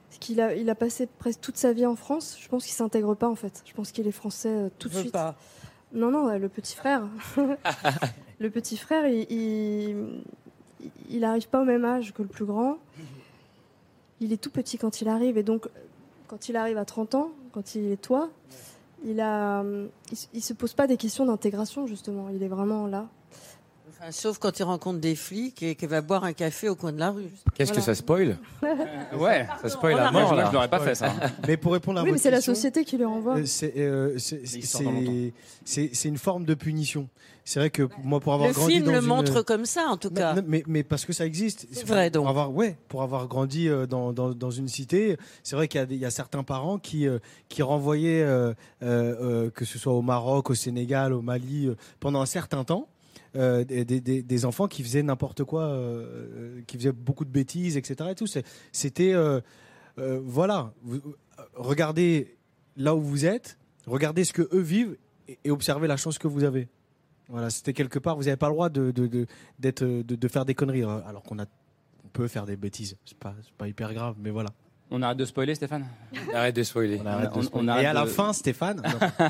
Parce 0.09 0.19
qu'il 0.19 0.41
a 0.41 0.55
il 0.55 0.69
a 0.69 0.75
passé 0.75 1.07
presque 1.07 1.41
toute 1.41 1.57
sa 1.57 1.73
vie 1.73 1.87
en 1.87 1.97
France. 1.97 2.37
Je 2.41 2.49
pense 2.49 2.65
qu'il 2.65 2.75
s'intègre 2.75 3.15
pas 3.15 3.29
en 3.29 3.37
fait. 3.37 3.63
Je 3.65 3.73
pense 3.73 3.93
qu'il 3.93 4.07
est 4.07 4.13
français 4.13 4.49
euh, 4.49 4.69
tout 4.79 4.89
de 4.89 4.95
suite. 4.95 5.13
pas. 5.13 5.37
Non 5.93 6.11
non, 6.11 6.37
le 6.37 6.49
petit 6.49 6.77
frère. 6.77 7.05
le 8.41 8.51
petit 8.51 8.77
frère, 8.77 9.07
il, 9.07 9.27
il 9.31 9.97
il 11.11 11.25
arrive 11.25 11.49
pas 11.49 11.61
au 11.61 11.65
même 11.65 11.85
âge 11.85 12.12
que 12.15 12.23
le 12.23 12.29
plus 12.29 12.47
grand. 12.47 12.79
Il 14.21 14.33
est 14.33 14.39
tout 14.41 14.51
petit 14.51 14.79
quand 14.79 15.01
il 15.03 15.09
arrive 15.09 15.37
et 15.39 15.43
donc 15.43 15.69
quand 16.27 16.49
il 16.49 16.57
arrive 16.57 16.79
à 16.79 16.85
30 16.85 17.15
ans, 17.17 17.31
quand 17.53 17.75
il 17.75 17.91
est 17.93 18.01
toi, 18.01 18.31
il 19.05 19.19
s- 20.12 20.29
il 20.33 20.43
se 20.43 20.53
pose 20.55 20.73
pas 20.75 20.87
des 20.87 20.97
questions 20.97 21.27
d'intégration 21.27 21.87
justement. 21.87 22.29
Il 22.31 22.43
est 22.43 22.49
vraiment 22.49 22.87
là. 22.87 23.09
Enfin, 24.01 24.12
Sauf 24.12 24.39
quand 24.39 24.59
il 24.59 24.62
rencontre 24.62 24.98
des 24.98 25.14
flics 25.14 25.62
et 25.62 25.74
qu'il 25.74 25.89
va 25.89 26.01
boire 26.01 26.24
un 26.24 26.32
café 26.32 26.68
au 26.70 26.74
coin 26.74 26.90
de 26.93 26.98
la 26.98 27.10
rue. 27.10 27.28
Qu'est-ce 27.55 27.72
que 27.72 27.81
ça 27.82 27.94
spoil 27.94 28.39
Ouais, 29.18 29.47
ça 29.60 29.68
spoil 29.68 29.94
la 29.97 30.10
mort 30.10 30.28
Moi, 30.32 30.36
là. 30.36 30.47
je 30.48 30.52
l'aurais 30.55 30.68
pas 30.68 30.81
fait 30.81 30.94
ça. 30.94 31.12
Mais 31.47 31.56
pour 31.59 31.72
répondre 31.72 31.98
à 32.01 32.02
oui, 32.02 32.06
mais 32.09 32.12
votre 32.12 32.22
c'est 32.22 32.31
la 32.31 32.39
question, 32.39 32.55
société 32.55 32.85
qui 32.85 32.97
le 32.97 33.06
renvoie. 33.06 33.36
euh, 33.36 33.44
c'est 33.44 33.74
euh, 33.77 34.16
c'est- 34.18 34.40
il 34.56 34.64
sort 34.66 34.82
dans 34.82 35.01
c'est- 35.01 35.32
c'est- 35.64 35.90
c'est 35.93 36.09
une 36.09 36.16
forme 36.18 36.44
de 36.44 36.55
punition. 36.55 37.09
C'est 37.44 37.59
vrai 37.60 37.70
que 37.70 37.89
moi, 38.02 38.20
pour 38.20 38.32
avoir 38.32 38.48
Le 38.48 38.55
grandi 38.55 38.72
film 38.74 38.85
dans 38.86 38.93
le 38.93 38.98
une- 39.01 39.05
montre 39.06 39.43
comme 39.43 39.64
ça, 39.66 39.86
en 39.89 39.97
tout 39.97 40.10
cas. 40.10 40.35
Mais, 40.47 40.62
mais 40.66 40.82
parce 40.82 41.05
que 41.05 41.12
ça 41.12 41.27
existe. 41.27 41.66
C'est 41.72 41.86
vrai, 41.86 42.10
pour 42.10 42.22
donc. 42.22 42.31
Avoir, 42.31 42.52
ouais, 42.55 42.78
pour 42.89 43.02
avoir 43.02 43.27
grandi 43.28 43.68
euh, 43.68 43.86
dans, 43.86 44.12
dans, 44.12 44.31
dans 44.31 44.51
une 44.51 44.68
cité, 44.68 45.16
c'est 45.43 45.56
vrai 45.56 45.66
qu'il 45.68 45.78
y, 45.81 45.82
a 45.82 45.86
des- 45.86 45.94
il 45.97 46.01
y 46.01 46.05
a 46.06 46.10
certains 46.10 46.43
parents 46.44 46.78
qui, 46.78 47.06
euh, 47.09 47.18
qui 47.48 47.62
renvoyaient, 47.62 48.22
euh, 48.22 48.52
euh, 48.82 49.44
euh, 49.47 49.51
que 49.51 49.64
ce 49.64 49.78
soit 49.78 49.93
au 49.93 50.02
Maroc, 50.02 50.51
au 50.51 50.55
Sénégal, 50.55 51.12
au 51.12 51.22
Mali, 51.22 51.66
euh, 51.66 51.77
pendant 51.98 52.20
un 52.20 52.27
certain 52.27 52.64
temps. 52.64 52.89
Euh, 53.36 53.65
des, 53.65 54.01
des- 54.01 54.44
enfants 54.44 54.66
qui 54.66 54.82
faisaient 54.82 55.02
n'importe 55.02 55.44
quoi, 55.44 55.65
euh, 55.65 56.57
euh, 56.59 56.62
qui 56.66 56.77
faisaient 56.77 56.93
beaucoup 56.93 57.24
de 57.24 57.31
bêtises, 57.31 57.77
etc. 57.77 58.11
Et 58.11 58.15
tout. 58.15 58.27
C'était, 58.73 59.15
voilà, 59.97 60.73
regardez 61.55 62.36
là 62.77 62.94
où 62.94 63.01
vous 63.01 63.27
êtes, 63.27 63.59
regardez 63.86 64.24
ce 64.24 64.32
que 64.32 64.48
eux 64.52 64.61
vivent 64.61 64.97
et, 65.44 65.51
observez 65.51 65.86
la 65.86 65.97
chance 65.97 66.19
que 66.19 66.28
vous 66.28 66.44
avez. 66.44 66.69
Voilà, 67.28 67.51
c'était 67.51 67.73
quelque 67.73 67.98
part, 68.01 68.16
vous 68.16 68.24
n'avez 68.24 68.36
pas 68.36 68.48
le 68.48 68.55
droit 68.55 68.69
de, 68.69 68.90
de, 68.90 69.07
de, 70.02 70.28
faire 70.28 70.44
des 70.44 70.55
conneries, 70.55 70.82
euh, 70.82 71.01
alors 71.07 71.23
qu'on 71.23 71.36
peut 72.12 72.27
faire 72.27 72.44
des 72.47 72.57
bêtises. 72.57 72.97
C'est 73.05 73.16
pas, 73.16 73.36
pas 73.57 73.69
hyper 73.69 73.94
grave, 73.94 74.16
mais 74.19 74.31
voilà. 74.31 74.51
On 74.93 75.03
arrête 75.03 75.19
de 75.19 75.25
spoiler, 75.25 75.55
Stéphane 75.55 75.87
Arrête 76.35 76.57
de 76.57 76.62
spoiler. 76.65 77.01
On 77.03 77.07
arrête 77.07 77.31
de 77.31 77.37
On- 77.37 77.39
on 77.39 77.43
spoiler. 77.43 77.69
arrête 77.69 77.85
Et 77.85 77.87
à 77.87 77.93
la 77.93 78.03
de- 78.05 78.07
fin, 78.09 78.33
Stéphane, 78.33 78.83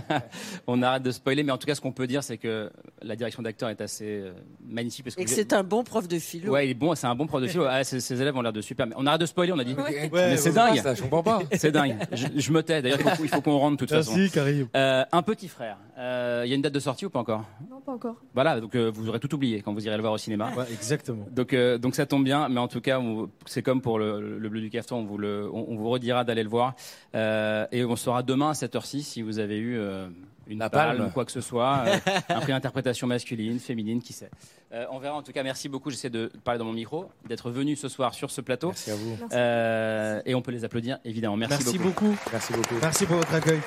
on 0.66 0.82
arrête 0.82 1.02
de 1.02 1.10
spoiler, 1.10 1.42
mais 1.42 1.52
en 1.52 1.58
tout 1.58 1.66
cas, 1.66 1.74
ce 1.74 1.80
qu'on 1.80 1.92
peut 1.92 2.06
dire, 2.06 2.22
c'est 2.22 2.38
que 2.38 2.70
la 3.02 3.16
direction 3.16 3.42
d'acteur 3.42 3.68
est 3.68 3.80
assez 3.80 4.06
euh, 4.22 4.32
magnifique. 4.66 5.04
Parce 5.04 5.16
Et 5.18 5.24
que 5.24 5.30
c'est 5.30 5.52
un 5.52 5.62
bon 5.62 5.84
prof 5.84 6.08
de 6.08 6.18
philo. 6.18 6.52
Ouais, 6.52 6.66
il 6.66 6.70
est 6.70 6.74
bon, 6.74 6.94
c'est 6.94 7.06
un 7.06 7.14
bon 7.14 7.26
prof 7.26 7.42
de 7.42 7.46
philo. 7.46 7.64
Ah, 7.68 7.84
ses, 7.84 8.00
ses 8.00 8.20
élèves 8.20 8.36
ont 8.36 8.42
l'air 8.42 8.52
de 8.52 8.60
super. 8.60 8.86
mais 8.86 8.94
On 8.96 9.06
arrête 9.06 9.20
de 9.20 9.26
spoiler, 9.26 9.52
on 9.52 9.58
a 9.58 9.64
dit. 9.64 9.74
Ouais. 9.74 10.08
mais 10.12 10.36
c'est 10.36 10.52
dingue. 10.52 10.78
ça, 10.78 10.94
je 10.94 11.02
comprends 11.02 11.22
pas. 11.22 11.40
C'est 11.54 11.72
dingue. 11.72 11.96
Je, 12.12 12.26
je 12.36 12.52
me 12.52 12.62
tais. 12.62 12.82
D'ailleurs, 12.82 12.98
il 13.20 13.28
faut, 13.28 13.40
qu'on 13.42 13.58
rentre 13.58 13.76
de 13.76 13.78
toute 13.80 13.90
façon. 13.90 14.16
Merci, 14.16 14.32
Karim. 14.32 14.68
Euh, 14.76 15.04
un 15.12 15.22
petit 15.22 15.48
frère. 15.48 15.76
Euh, 16.00 16.42
Il 16.46 16.48
y 16.48 16.52
a 16.52 16.56
une 16.56 16.62
date 16.62 16.72
de 16.72 16.80
sortie 16.80 17.04
ou 17.06 17.10
pas 17.10 17.18
encore? 17.18 17.44
Non, 17.70 17.80
pas 17.80 17.92
encore. 17.92 18.16
Voilà, 18.34 18.58
donc 18.60 18.74
euh, 18.74 18.90
vous 18.92 19.08
aurez 19.08 19.20
tout 19.20 19.32
oublié 19.34 19.60
quand 19.60 19.74
vous 19.74 19.86
irez 19.86 19.96
le 19.96 20.00
voir 20.00 20.14
au 20.14 20.18
cinéma. 20.18 20.50
Ouais, 20.56 20.64
exactement. 20.72 21.26
Donc, 21.30 21.52
euh, 21.52 21.76
donc 21.78 21.94
ça 21.94 22.06
tombe 22.06 22.24
bien, 22.24 22.48
mais 22.48 22.58
en 22.60 22.68
tout 22.68 22.80
cas, 22.80 23.00
c'est 23.46 23.62
comme 23.62 23.82
pour 23.82 23.98
le, 23.98 24.38
le 24.38 24.48
bleu 24.48 24.60
du 24.62 24.70
cafeton, 24.70 24.96
on 24.96 25.04
vous, 25.04 25.18
le, 25.18 25.48
on, 25.52 25.66
on 25.68 25.76
vous 25.76 25.90
redira 25.90 26.24
d'aller 26.24 26.42
le 26.42 26.48
voir. 26.48 26.74
Euh, 27.14 27.66
et 27.70 27.84
on 27.84 27.96
saura 27.96 28.22
demain 28.22 28.50
à 28.50 28.52
7h06 28.54 29.02
si 29.02 29.22
vous 29.22 29.38
avez 29.38 29.58
eu 29.58 29.76
euh, 29.78 30.08
une 30.46 30.60
La 30.60 30.70
palme, 30.70 30.96
palme. 30.96 31.08
ou 31.08 31.12
quoi 31.12 31.24
que 31.26 31.32
ce 31.32 31.40
soit, 31.42 31.84
euh, 31.86 31.96
un 32.30 32.40
prix 32.40 32.52
d'interprétation 32.52 33.06
masculine, 33.06 33.58
féminine, 33.58 34.00
qui 34.00 34.12
sait. 34.14 34.30
Euh, 34.72 34.86
on 34.90 34.98
verra 35.00 35.16
en 35.16 35.22
tout 35.22 35.32
cas, 35.32 35.42
merci 35.42 35.68
beaucoup, 35.68 35.90
j'essaie 35.90 36.08
de 36.10 36.30
parler 36.44 36.58
dans 36.58 36.64
mon 36.64 36.72
micro, 36.72 37.10
d'être 37.28 37.50
venu 37.50 37.76
ce 37.76 37.88
soir 37.88 38.14
sur 38.14 38.30
ce 38.30 38.40
plateau. 38.40 38.68
Merci 38.68 38.90
à 38.90 38.94
vous. 38.96 39.18
Euh, 39.32 40.22
et 40.24 40.34
on 40.34 40.40
peut 40.42 40.52
les 40.52 40.64
applaudir, 40.64 40.98
évidemment. 41.04 41.36
Merci, 41.36 41.58
Merci 41.62 41.78
beaucoup. 41.78 42.06
beaucoup. 42.06 42.18
Merci 42.32 42.52
beaucoup. 42.54 42.74
Merci 42.80 43.06
pour 43.06 43.16
votre 43.16 43.34
accueil. 43.34 43.60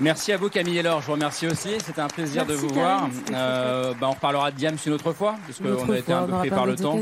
Merci 0.00 0.32
à 0.32 0.36
vous 0.36 0.48
Camille 0.48 0.78
et 0.78 0.82
Laure, 0.82 1.00
je 1.00 1.06
vous 1.06 1.12
remercie 1.12 1.46
aussi, 1.46 1.70
c'était 1.84 2.00
un 2.00 2.08
plaisir 2.08 2.44
Merci, 2.46 2.62
de 2.62 2.68
vous 2.68 2.74
voir. 2.74 3.08
Euh, 3.32 3.92
bah, 4.00 4.08
on 4.08 4.12
reparlera 4.12 4.50
de 4.50 4.56
Diams 4.56 4.76
une 4.86 4.92
autre 4.92 5.12
fois, 5.12 5.36
parce 5.46 5.60
Une 5.60 5.72
autre 5.72 5.86
qu'on 5.86 5.92
a 5.92 5.98
été 5.98 6.12
un 6.12 6.26
peu 6.26 6.32
pris 6.32 6.50
par 6.50 6.66
le 6.66 6.76
temps. 6.76 6.96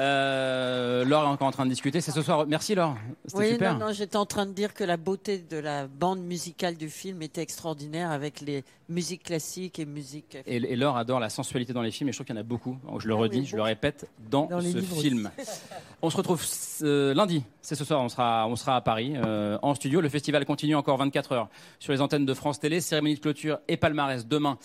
Euh, 0.00 1.04
Laure 1.04 1.24
est 1.24 1.26
encore 1.26 1.48
en 1.48 1.50
train 1.50 1.64
de 1.66 1.70
discuter, 1.70 2.00
c'est 2.00 2.10
ce 2.10 2.22
soir. 2.22 2.46
Merci 2.46 2.74
Laure, 2.74 2.96
c'était 3.26 3.38
Oui, 3.38 3.50
super. 3.52 3.74
non, 3.78 3.86
non, 3.88 3.92
j'étais 3.92 4.16
en 4.16 4.24
train 4.24 4.46
de 4.46 4.52
dire 4.52 4.72
que 4.72 4.82
la 4.82 4.96
beauté 4.96 5.38
de 5.38 5.58
la 5.58 5.86
bande 5.88 6.20
musicale 6.20 6.76
du 6.76 6.88
film 6.88 7.20
était 7.22 7.42
extraordinaire 7.42 8.10
avec 8.10 8.40
les 8.40 8.64
musiques 8.88 9.24
classiques 9.24 9.78
et 9.78 9.84
musiques. 9.84 10.38
Et, 10.46 10.56
et 10.56 10.76
Laure 10.76 10.96
adore 10.96 11.20
la 11.20 11.28
sensualité 11.28 11.72
dans 11.74 11.82
les 11.82 11.90
films, 11.90 12.08
et 12.08 12.12
je 12.12 12.16
trouve 12.16 12.26
qu'il 12.26 12.34
y 12.34 12.38
en 12.38 12.40
a 12.40 12.44
beaucoup. 12.44 12.78
Je 12.98 13.08
le 13.08 13.14
Ah 13.14 13.18
redis, 13.18 13.40
oui, 13.40 13.44
je 13.46 13.50
bon. 13.52 13.56
le 13.58 13.62
répète, 13.64 14.08
dans, 14.30 14.46
Dans 14.46 14.60
ce 14.62 14.80
film. 14.80 15.30
On 16.02 16.08
se 16.08 16.16
retrouve 16.16 16.42
euh, 16.82 17.12
lundi, 17.12 17.42
c'est 17.60 17.74
ce 17.74 17.84
soir, 17.84 18.00
on 18.00 18.08
sera, 18.08 18.46
on 18.48 18.56
sera 18.56 18.76
à 18.76 18.80
Paris, 18.80 19.12
euh, 19.16 19.58
en 19.60 19.74
studio. 19.74 20.00
Le 20.00 20.08
festival 20.08 20.46
continue 20.46 20.74
encore 20.74 20.96
24 20.96 21.32
heures 21.32 21.48
sur 21.78 21.92
les 21.92 22.00
antennes 22.00 22.24
de 22.24 22.32
France 22.32 22.58
Télé. 22.58 22.80
Cérémonie 22.80 23.16
de 23.16 23.20
clôture 23.20 23.58
et 23.68 23.76
palmarès 23.76 24.26
demain 24.26 24.56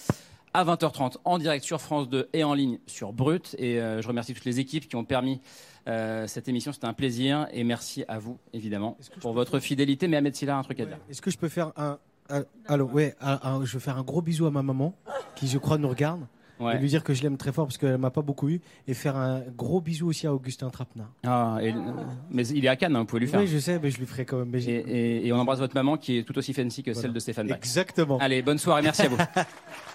à 0.56 0.64
20h30 0.66 1.18
en 1.26 1.38
direct 1.38 1.64
sur 1.66 1.82
France 1.82 2.10
2 2.10 2.30
et 2.34 2.44
en 2.44 2.54
ligne 2.54 2.80
sur 2.88 3.14
Brut. 3.14 3.56
Et 3.60 3.80
euh, 3.80 4.02
je 4.02 4.08
remercie 4.08 4.34
toutes 4.34 4.46
les 4.46 4.60
équipes 4.60 4.88
qui 4.88 4.96
ont 4.96 5.04
permis 5.04 5.42
euh, 5.88 6.28
cette 6.28 6.48
émission. 6.48 6.72
C'était 6.72 6.88
un 6.88 6.94
plaisir. 6.94 7.48
Et 7.52 7.64
merci 7.64 8.04
à 8.08 8.20
vous, 8.20 8.38
évidemment, 8.54 8.98
pour 9.22 9.34
votre 9.34 9.60
fidélité. 9.60 10.08
Mais 10.08 10.18
Ahmed 10.18 10.36
Silla 10.36 10.56
a 10.56 10.60
un 10.60 10.64
truc 10.64 10.80
à 10.80 10.86
dire. 10.86 10.98
Est-ce 11.10 11.22
que 11.22 11.30
je 11.32 11.38
peux 11.38 11.50
faire 11.50 11.72
un, 11.78 11.98
un- 12.30 12.44
alors 12.68 12.94
ouais, 12.94 13.16
un- 13.22 13.40
un- 13.44 13.66
je 13.66 13.74
vais 13.74 13.80
faire 13.84 13.98
un 13.98 14.04
gros 14.04 14.22
bisou 14.22 14.46
à 14.46 14.52
ma 14.52 14.64
maman 14.64 14.96
qui 15.36 15.48
je 15.48 15.58
crois 15.58 15.78
nous 15.78 15.90
regarde 15.90 16.22
Ouais. 16.58 16.78
et 16.78 16.80
lui 16.80 16.88
dire 16.88 17.04
que 17.04 17.14
je 17.14 17.22
l'aime 17.22 17.36
très 17.36 17.52
fort 17.52 17.66
parce 17.68 17.78
qu'elle 17.78 17.98
m'a 17.98 18.12
pas 18.12 18.22
beaucoup 18.22 18.48
eu 18.48 18.62
et 18.88 18.94
faire 18.94 19.18
un 19.18 19.42
gros 19.58 19.82
bisou 19.82 20.08
aussi 20.08 20.26
à 20.26 20.34
Augustin 20.34 20.70
Trapenard. 20.70 21.12
Ah, 21.26 21.58
et- 21.62 21.74
mais 22.32 22.48
il 22.48 22.64
est 22.64 22.70
à 22.70 22.78
Cannes, 22.78 22.96
hein, 22.96 23.00
vous 23.00 23.06
pouvez 23.06 23.20
lui 23.20 23.28
faire. 23.28 23.42
Oui, 23.42 23.48
je 23.48 23.58
sais, 23.58 23.78
mais 23.78 23.92
je 23.92 23.98
lui 24.00 24.06
ferai 24.06 24.24
quand 24.24 24.38
même. 24.38 24.56
Et, 24.56 24.60
et- 24.64 25.28
et 25.28 25.34
on 25.34 25.38
embrasse 25.38 25.60
votre 25.60 25.76
maman 25.76 25.98
qui 25.98 26.18
est 26.20 26.24
tout 26.24 26.38
aussi 26.38 26.54
fancy 26.54 26.82
que 26.82 26.94
celle 26.94 27.12
de 27.12 27.20
Stéphane 27.20 27.48
Bach. 27.50 27.58
Exactement. 27.58 28.20
Allez, 28.20 28.42
bonne 28.42 28.58
soirée, 28.58 28.84
merci 28.84 29.02
à 29.02 29.10
vous. 29.10 29.18